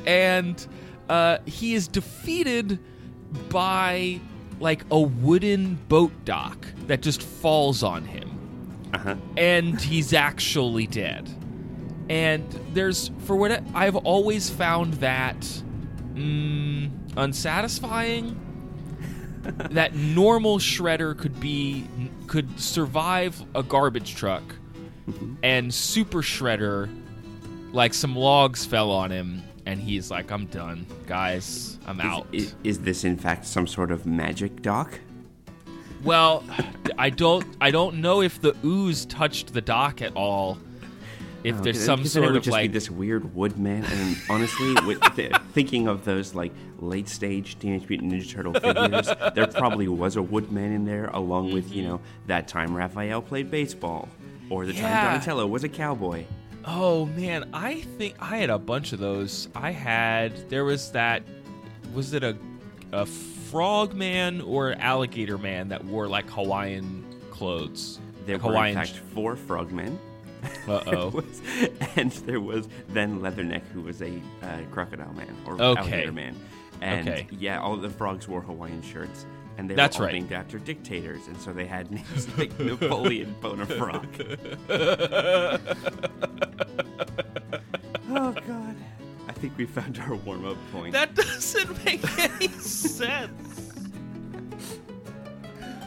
and 0.07 0.65
uh, 1.09 1.39
he 1.47 1.75
is 1.75 1.89
defeated 1.89 2.79
by 3.49 4.21
like 4.61 4.85
a 4.91 5.01
wooden 5.01 5.75
boat 5.89 6.13
dock 6.25 6.65
that 6.87 7.03
just 7.03 7.23
falls 7.23 7.83
on 7.83 8.05
him, 8.05 8.31
Uh-huh. 8.95 9.17
and 9.37 9.81
he's 9.81 10.13
actually 10.13 10.87
dead. 10.87 11.29
And 12.13 12.45
there's 12.75 13.11
for 13.25 13.35
what 13.37 13.63
I've 13.75 13.97
always 13.97 14.51
found 14.51 14.95
that 14.95 15.41
mm, 16.13 16.91
unsatisfying. 17.17 18.39
that 19.71 19.95
normal 19.95 20.59
shredder 20.59 21.19
could 21.19 21.41
be 21.41 21.85
could 22.29 22.61
survive 22.61 23.43
a 23.57 23.63
garbage 23.63 24.15
truck 24.15 24.43
and 25.43 25.75
super 25.75 26.23
shredder 26.23 26.89
like 27.73 27.93
some 27.93 28.15
logs 28.15 28.65
fell 28.65 28.93
on 28.93 29.11
him 29.11 29.43
and 29.67 29.81
he's 29.81 30.13
like 30.13 30.31
i'm 30.31 30.47
done 30.47 30.87
guys 31.07 31.77
i'm 31.87 32.01
out 32.01 32.25
Is, 32.31 32.55
is 32.63 32.79
this 32.79 33.03
in 33.03 33.17
fact 33.17 33.45
some 33.45 33.67
sort 33.67 33.91
of 33.91 34.07
magic 34.07 34.63
dock? 34.63 35.01
well 36.05 36.45
i 36.97 37.11
don't 37.11 37.45
i 37.61 37.73
don't 37.73 37.97
know 37.97 38.23
if 38.23 38.41
the 38.41 38.55
ooze 38.65 39.07
touched 39.07 39.53
the 39.53 39.61
dock 39.61 40.03
at 40.03 40.15
all 40.15 40.57
if 41.45 41.57
oh, 41.59 41.63
there's 41.63 41.77
Because- 41.77 41.85
some 41.85 41.99
because 42.01 42.11
it 42.17 42.21
sort 42.21 42.27
would 42.29 42.37
of 42.37 42.43
just 42.45 42.53
like 42.53 42.71
be 42.71 42.73
this 42.75 42.91
weird 42.91 43.35
woodman, 43.35 43.85
and 43.85 44.17
honestly, 44.31 44.75
with 44.87 45.01
th- 45.17 45.33
thinking 45.53 45.89
of 45.89 46.05
those 46.05 46.35
like 46.35 46.53
late 46.79 47.09
stage 47.09 47.59
Teenage 47.59 47.89
Mutant 47.89 48.13
Ninja 48.13 48.31
Turtle 48.31 48.53
figures, 48.55 49.09
there 49.35 49.47
probably 49.47 49.89
was 49.89 50.17
a 50.17 50.23
woodman 50.23 50.73
in 50.73 50.85
there, 50.85 51.07
along 51.13 51.53
with 51.53 51.73
you 51.73 51.83
mm-hmm. 51.83 51.93
know 51.93 52.01
that 52.27 52.49
time 52.49 52.75
Raphael 52.75 53.23
played 53.23 53.51
baseball, 53.51 54.09
or 54.51 54.67
the 54.67 54.75
Yeah. 54.75 54.83
time 54.83 55.05
Donatello 55.15 55.47
was 55.47 55.65
a 55.65 55.69
cowboy. 55.69 56.25
Oh 56.65 57.07
man, 57.07 57.49
I 57.53 57.81
think 57.99 58.15
I 58.21 58.37
had 58.37 58.51
a 58.51 58.59
bunch 58.59 58.93
of 58.93 59.01
those. 59.01 59.49
I 59.55 59.73
had 59.73 60.49
there 60.49 60.65
was 60.65 60.93
that 60.93 61.23
was 61.93 62.13
it 62.15 62.23
a 62.23 62.37
a 62.93 63.05
frog 63.07 63.95
man 63.95 64.41
or 64.43 64.73
alligator 64.79 65.39
man 65.39 65.69
that 65.69 65.85
wore 65.85 66.07
like 66.09 66.29
Hawaiian 66.31 67.05
clothes? 67.31 67.99
There 68.27 68.37
Like 68.37 68.45
were 68.45 68.53
Hawaiian. 68.53 68.79
in 68.79 68.85
fact 68.85 68.97
four 69.15 69.35
frogmen. 69.35 69.99
Uh 70.69 70.83
oh. 70.87 71.09
was, 71.15 71.43
and 71.97 72.11
there 72.13 72.41
was 72.41 72.69
then 72.89 73.21
Leatherneck, 73.21 73.63
who 73.73 73.81
was 73.83 74.01
a 74.03 74.21
uh, 74.43 74.59
crocodile 74.71 75.13
man 75.15 75.35
or 75.47 75.55
Okay. 75.55 75.65
alligator 75.81 76.13
man. 76.13 76.37
And 76.81 77.09
Okay. 77.09 77.27
yeah, 77.39 77.61
all 77.61 77.77
the 77.77 77.91
frogs 77.91 78.27
wore 78.27 78.41
Hawaiian 78.41 78.83
shirts, 78.83 79.25
and 79.59 79.71
they 79.71 79.75
That's 79.75 79.99
were 79.99 80.05
all 80.05 80.07
right. 80.07 80.15
named 80.15 80.33
after 80.33 80.59
dictators, 80.59 81.27
and 81.29 81.41
so 81.41 81.53
they 81.53 81.67
had 81.67 81.91
names 81.93 82.27
like 82.39 82.59
Napoleon 82.59 83.35
Bonaparte. 83.41 84.07
oh 88.11 88.33
God! 88.33 88.77
I 89.29 89.33
think 89.33 89.57
we 89.57 89.67
found 89.67 89.99
our 90.01 90.15
warm-up 90.17 90.57
point. 90.73 90.93
That 90.93 91.15
doesn't 91.15 91.85
make 91.85 92.03
any 92.19 92.49
sense. 92.49 93.72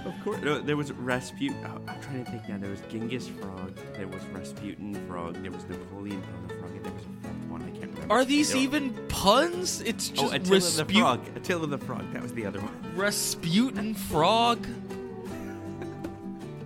Of 0.06 0.14
course, 0.24 0.42
no, 0.42 0.60
there 0.60 0.78
was 0.78 0.92
Rasputin. 0.92 1.58
Oh, 1.66 1.82
I'm 1.88 2.02
trying 2.02 2.24
to 2.26 2.32
think 2.32 2.48
now. 2.50 2.58
There 2.58 2.70
was 2.72 2.82
Genghis 2.90 3.28
Frog. 3.28 3.76
There 3.96 4.08
was 4.08 4.22
Rasputin 4.34 4.96
Frog. 5.08 5.42
There 5.42 5.52
was 5.52 5.64
Napoleon 5.66 6.22
Frog. 6.60 6.72
And 6.72 6.86
There 6.86 6.92
was 6.94 7.04
a 7.04 7.28
fourth 7.28 7.50
one. 7.50 7.62
I 7.64 7.70
can't 7.72 7.92
remember. 7.94 8.14
Are 8.14 8.24
these 8.26 8.50
There 8.50 8.58
were- 8.58 8.64
even 8.64 8.94
puns? 9.08 9.82
It's 9.82 10.10
just 10.10 10.34
Oh, 10.34 10.38
just 10.38 10.80
Attila 10.80 10.86
the 10.88 10.94
Rasput- 10.94 11.00
Frog. 11.00 11.38
Attila 11.38 11.68
the 11.68 11.78
Frog. 11.78 12.14
That 12.14 12.22
was 12.24 12.34
the 12.34 12.46
other 12.46 12.60
one. 12.60 12.72
Rasputin 12.96 13.94
frog. 13.96 14.66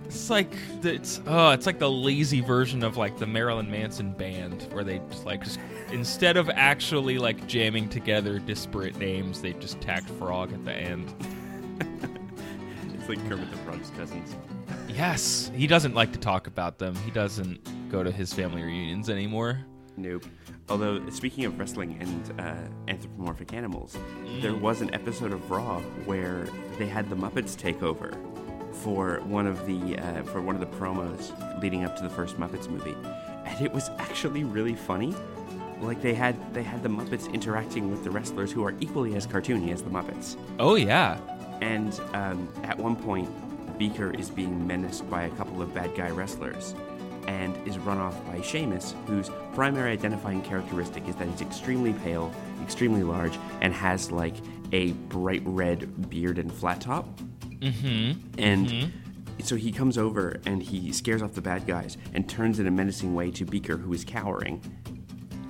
It's 0.06 0.28
like 0.28 0.50
the, 0.82 0.94
it's 0.94 1.20
oh, 1.26 1.50
it's 1.50 1.66
like 1.66 1.78
the 1.78 1.88
lazy 1.90 2.40
version 2.40 2.82
of 2.82 2.96
like 2.96 3.16
the 3.18 3.26
Marilyn 3.28 3.70
Manson 3.70 4.12
band, 4.12 4.66
where 4.72 4.82
they 4.82 5.00
just 5.08 5.24
like 5.24 5.44
just 5.44 5.60
instead 5.92 6.36
of 6.36 6.50
actually 6.50 7.16
like 7.18 7.46
jamming 7.46 7.88
together 7.88 8.40
disparate 8.40 8.96
names, 8.96 9.40
they 9.40 9.52
just 9.54 9.80
tacked 9.80 10.10
frog 10.10 10.52
at 10.52 10.64
the 10.64 10.72
end. 10.74 11.14
It's 13.10 13.20
like 13.20 13.28
Kermit 13.28 13.50
the 13.50 13.56
Frog's 13.58 13.90
cousins. 13.90 14.36
Yes, 14.88 15.50
he 15.54 15.66
doesn't 15.66 15.94
like 15.94 16.12
to 16.12 16.18
talk 16.18 16.46
about 16.46 16.78
them. 16.78 16.94
He 16.96 17.10
doesn't 17.10 17.90
go 17.90 18.02
to 18.02 18.10
his 18.10 18.32
family 18.32 18.62
reunions 18.62 19.10
anymore. 19.10 19.60
Nope. 19.96 20.24
Although, 20.68 21.08
speaking 21.10 21.44
of 21.44 21.58
wrestling 21.58 21.98
and 22.00 22.40
uh, 22.40 22.54
anthropomorphic 22.88 23.52
animals, 23.52 23.96
there 24.40 24.54
was 24.54 24.80
an 24.80 24.94
episode 24.94 25.32
of 25.32 25.50
Raw 25.50 25.80
where 26.04 26.46
they 26.78 26.86
had 26.86 27.10
the 27.10 27.16
Muppets 27.16 27.56
take 27.56 27.82
over 27.82 28.12
for 28.72 29.20
one 29.24 29.46
of 29.46 29.66
the 29.66 29.98
uh, 29.98 30.22
for 30.24 30.40
one 30.40 30.54
of 30.54 30.60
the 30.60 30.78
promos 30.78 31.32
leading 31.60 31.84
up 31.84 31.96
to 31.96 32.04
the 32.04 32.10
first 32.10 32.36
Muppets 32.38 32.68
movie, 32.68 32.96
and 33.44 33.64
it 33.64 33.72
was 33.72 33.88
actually 33.98 34.44
really 34.44 34.74
funny. 34.74 35.14
Like 35.80 36.00
they 36.00 36.14
had 36.14 36.54
they 36.54 36.62
had 36.62 36.82
the 36.82 36.88
Muppets 36.88 37.32
interacting 37.32 37.90
with 37.90 38.04
the 38.04 38.10
wrestlers 38.10 38.52
who 38.52 38.64
are 38.64 38.74
equally 38.80 39.16
as 39.16 39.26
cartoony 39.26 39.72
as 39.72 39.82
the 39.82 39.90
Muppets. 39.90 40.36
Oh 40.60 40.76
yeah, 40.76 41.18
And 41.60 41.98
um, 42.14 42.48
at 42.64 42.78
one 42.78 42.96
point, 42.96 43.28
Beaker 43.78 44.10
is 44.12 44.30
being 44.30 44.66
menaced 44.66 45.08
by 45.08 45.24
a 45.24 45.30
couple 45.30 45.62
of 45.62 45.74
bad 45.74 45.94
guy 45.94 46.10
wrestlers 46.10 46.74
and 47.26 47.56
is 47.66 47.78
run 47.78 47.98
off 47.98 48.24
by 48.26 48.38
Seamus, 48.38 48.94
whose 49.06 49.30
primary 49.54 49.92
identifying 49.92 50.42
characteristic 50.42 51.06
is 51.08 51.14
that 51.16 51.28
he's 51.28 51.40
extremely 51.40 51.92
pale, 51.92 52.32
extremely 52.62 53.02
large, 53.02 53.38
and 53.60 53.72
has 53.72 54.10
like 54.10 54.34
a 54.72 54.92
bright 54.92 55.42
red 55.44 56.10
beard 56.10 56.38
and 56.38 56.52
flat 56.52 56.80
top. 56.80 57.06
Mm-hmm. 57.60 58.12
And 58.38 58.92
so 59.42 59.56
he 59.56 59.72
comes 59.72 59.98
over 59.98 60.40
and 60.46 60.62
he 60.62 60.92
scares 60.92 61.22
off 61.22 61.32
the 61.32 61.42
bad 61.42 61.66
guys 61.66 61.96
and 62.14 62.28
turns 62.28 62.58
in 62.58 62.66
a 62.66 62.70
menacing 62.70 63.14
way 63.14 63.30
to 63.32 63.44
Beaker, 63.44 63.76
who 63.76 63.92
is 63.92 64.04
cowering 64.04 64.62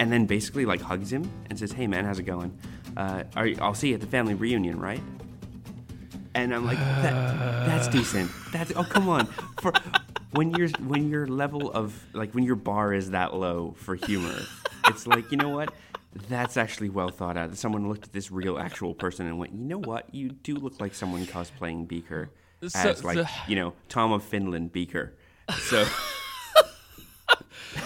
and 0.01 0.11
then 0.11 0.25
basically 0.25 0.65
like 0.65 0.81
hugs 0.81 1.13
him 1.13 1.31
and 1.51 1.59
says, 1.59 1.73
"Hey 1.73 1.87
man, 1.87 2.05
how's 2.05 2.19
it 2.19 2.25
going? 2.25 2.59
Uh, 2.97 3.25
are 3.37 3.51
I'll 3.61 3.75
see 3.75 3.89
you 3.89 3.95
at 3.95 4.01
the 4.01 4.07
family 4.07 4.35
reunion, 4.35 4.81
right?" 4.81 5.01
And 6.35 6.55
I'm 6.55 6.65
like, 6.65 6.79
that, 6.79 7.67
"That's 7.67 7.89
decent. 7.89 8.31
That's 8.53 8.73
oh 8.77 8.85
come 8.85 9.09
on." 9.09 9.27
For 9.61 9.73
when 10.33 10.53
your 10.53 10.69
when 10.87 11.11
your 11.11 11.27
level 11.27 11.71
of 11.73 11.95
like 12.13 12.35
when 12.35 12.45
your 12.45 12.55
bar 12.57 12.95
is 12.95 13.11
that 13.11 13.35
low 13.35 13.75
for 13.79 13.97
humor, 13.97 14.39
it's 14.87 15.07
like 15.07 15.31
you 15.31 15.37
know 15.37 15.49
what. 15.49 15.73
That's 16.29 16.57
actually 16.57 16.89
well 16.89 17.11
thought 17.11 17.37
out. 17.37 17.57
Someone 17.57 17.89
looked 17.89 18.05
at 18.05 18.13
this 18.13 18.33
real, 18.33 18.59
actual 18.59 18.95
person 18.95 19.27
and 19.27 19.39
went, 19.39 19.53
"You 19.53 19.65
know 19.65 19.79
what? 19.79 20.13
You 20.13 20.31
do 20.31 20.55
look 20.57 20.81
like 20.81 20.95
someone 20.95 21.25
cosplaying 21.27 21.87
Beaker 21.89 22.31
So- 22.67 22.79
as 22.79 23.05
like 23.05 23.19
so- 23.19 23.27
you 23.49 23.57
know 23.57 23.75
Tom 23.89 24.13
of 24.13 24.23
Finland 24.25 24.73
Beaker." 24.73 25.15
So 25.59 25.85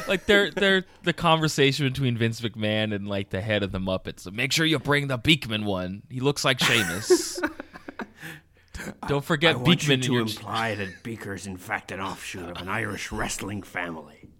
like 0.09 0.27
they're 0.27 0.51
they're 0.51 0.85
the 1.03 1.12
conversation 1.12 1.87
between 1.89 2.16
Vince 2.16 2.41
McMahon 2.41 2.95
and 2.95 3.09
like 3.09 3.31
the 3.31 3.41
head 3.41 3.62
of 3.62 3.73
the 3.73 3.79
Muppets. 3.79 4.21
So 4.21 4.31
Make 4.31 4.53
sure 4.53 4.66
you 4.66 4.79
bring 4.79 5.09
the 5.09 5.19
Beekman 5.19 5.65
one. 5.65 6.03
He 6.11 6.21
looks 6.21 6.45
like 6.45 6.59
Seamus. 6.59 7.41
Don't 9.09 9.25
forget 9.25 9.57
I 9.57 9.59
you 9.59 9.65
Beekman 9.65 10.01
to 10.03 10.19
imply 10.19 10.75
that 10.75 11.03
Beaker 11.03 11.35
is 11.35 11.47
in 11.47 11.57
fact 11.57 11.93
an 11.93 12.01
offshoot 12.01 12.51
of 12.51 12.61
an 12.61 12.69
Irish 12.69 13.12
wrestling 13.12 13.62
family. 13.62 14.31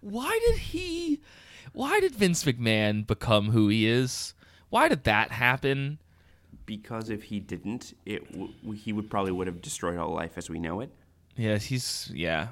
Why 0.00 0.38
did 0.46 0.58
he? 0.58 1.20
Why 1.72 2.00
did 2.00 2.14
Vince 2.14 2.44
McMahon 2.44 3.06
become 3.06 3.50
who 3.50 3.68
he 3.68 3.86
is? 3.86 4.34
Why 4.70 4.88
did 4.88 5.04
that 5.04 5.32
happen? 5.32 5.98
Because 6.64 7.10
if 7.10 7.24
he 7.24 7.38
didn't, 7.40 7.94
it 8.04 8.30
w- 8.32 8.52
he 8.74 8.92
would 8.92 9.10
probably 9.10 9.32
would 9.32 9.46
have 9.46 9.60
destroyed 9.60 9.98
all 9.98 10.10
life 10.12 10.32
as 10.36 10.48
we 10.48 10.58
know 10.58 10.80
it. 10.80 10.90
Yes, 11.36 11.64
he's 11.66 12.10
yeah. 12.14 12.48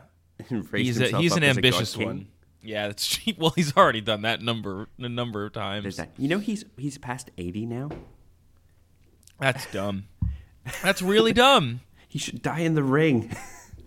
He's 0.72 1.00
a, 1.00 1.16
he's 1.16 1.36
an 1.36 1.44
ambitious 1.44 1.96
one. 1.96 2.26
Yeah, 2.60 2.88
that's 2.88 3.06
cheap. 3.08 3.38
well. 3.38 3.50
He's 3.54 3.76
already 3.76 4.00
done 4.00 4.22
that 4.22 4.42
number 4.42 4.88
a 4.98 5.08
number 5.08 5.46
of 5.46 5.52
times. 5.52 5.84
There's 5.84 5.96
that. 5.96 6.10
You 6.18 6.28
know 6.28 6.38
he's 6.38 6.64
he's 6.76 6.98
past 6.98 7.30
eighty 7.38 7.66
now. 7.66 7.90
That's 9.44 9.70
dumb. 9.70 10.04
That's 10.82 11.02
really 11.02 11.32
dumb. 11.32 11.80
He 12.08 12.18
should 12.20 12.42
die 12.42 12.60
in 12.60 12.74
the 12.74 12.82
ring. 12.84 13.34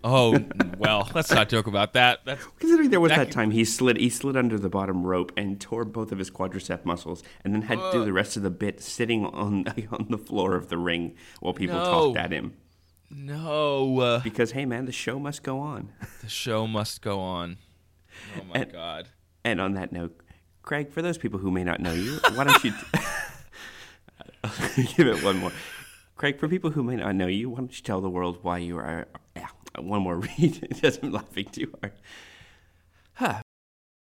Oh 0.04 0.38
well, 0.76 1.10
let's 1.14 1.30
not 1.30 1.48
joke 1.48 1.66
about 1.66 1.94
that. 1.94 2.20
That's 2.26 2.44
Considering 2.58 2.90
there 2.90 3.00
was 3.00 3.08
That 3.10 3.28
that, 3.28 3.30
time 3.32 3.50
he 3.52 3.64
slid 3.64 3.96
he 3.96 4.10
slid 4.10 4.36
under 4.36 4.58
the 4.58 4.68
bottom 4.68 5.02
rope 5.02 5.32
and 5.34 5.58
tore 5.58 5.86
both 5.86 6.12
of 6.12 6.18
his 6.18 6.30
quadricep 6.30 6.84
muscles, 6.84 7.22
and 7.42 7.54
then 7.54 7.62
had 7.62 7.78
to 7.78 7.90
do 7.92 8.04
the 8.04 8.12
rest 8.12 8.36
of 8.36 8.42
the 8.42 8.50
bit 8.50 8.82
sitting 8.82 9.24
on 9.24 9.64
on 9.90 10.06
the 10.10 10.18
floor 10.18 10.54
of 10.56 10.68
the 10.68 10.76
ring 10.76 11.16
while 11.40 11.54
people 11.54 11.76
No. 11.78 11.84
talked 11.84 12.18
at 12.18 12.30
him. 12.32 12.52
no. 13.10 13.98
Uh, 14.00 14.20
Because 14.20 14.52
hey 14.52 14.66
man, 14.66 14.84
the 14.84 14.92
show 14.92 15.18
must 15.18 15.42
go 15.42 15.58
on. 15.58 15.88
the 16.22 16.28
show 16.28 16.66
must 16.66 17.00
go 17.02 17.18
on. 17.20 17.56
Oh 18.38 18.44
my 18.52 18.60
And- 18.60 18.72
god. 18.72 19.08
And 19.44 19.58
on 19.60 19.72
that 19.74 19.90
note, 19.92 20.20
Craig, 20.62 20.90
for 20.92 21.00
those 21.00 21.16
people 21.16 21.38
who 21.38 21.50
may 21.50 21.64
not 21.64 21.80
know 21.80 21.94
you, 21.94 22.18
why 22.34 22.44
don't 22.44 22.62
you 22.62 22.72
give 24.96 25.06
it 25.06 25.22
one 25.22 25.38
more? 25.38 25.52
Craig, 26.16 26.38
for 26.38 26.48
people 26.48 26.70
who 26.70 26.82
may 26.82 26.96
not 26.96 27.14
know 27.14 27.26
you, 27.26 27.50
why 27.50 27.58
don't 27.58 27.76
you 27.76 27.82
tell 27.82 28.00
the 28.00 28.10
world 28.10 28.38
why 28.42 28.58
you 28.58 28.76
are? 28.76 29.06
Yeah, 29.36 29.48
one 29.78 30.02
more 30.02 30.16
read. 30.38 30.58
it 30.62 30.82
doesn't 30.82 31.12
laughing 31.12 31.46
too 31.46 31.72
hard. 31.80 31.92
Huh. 33.14 33.40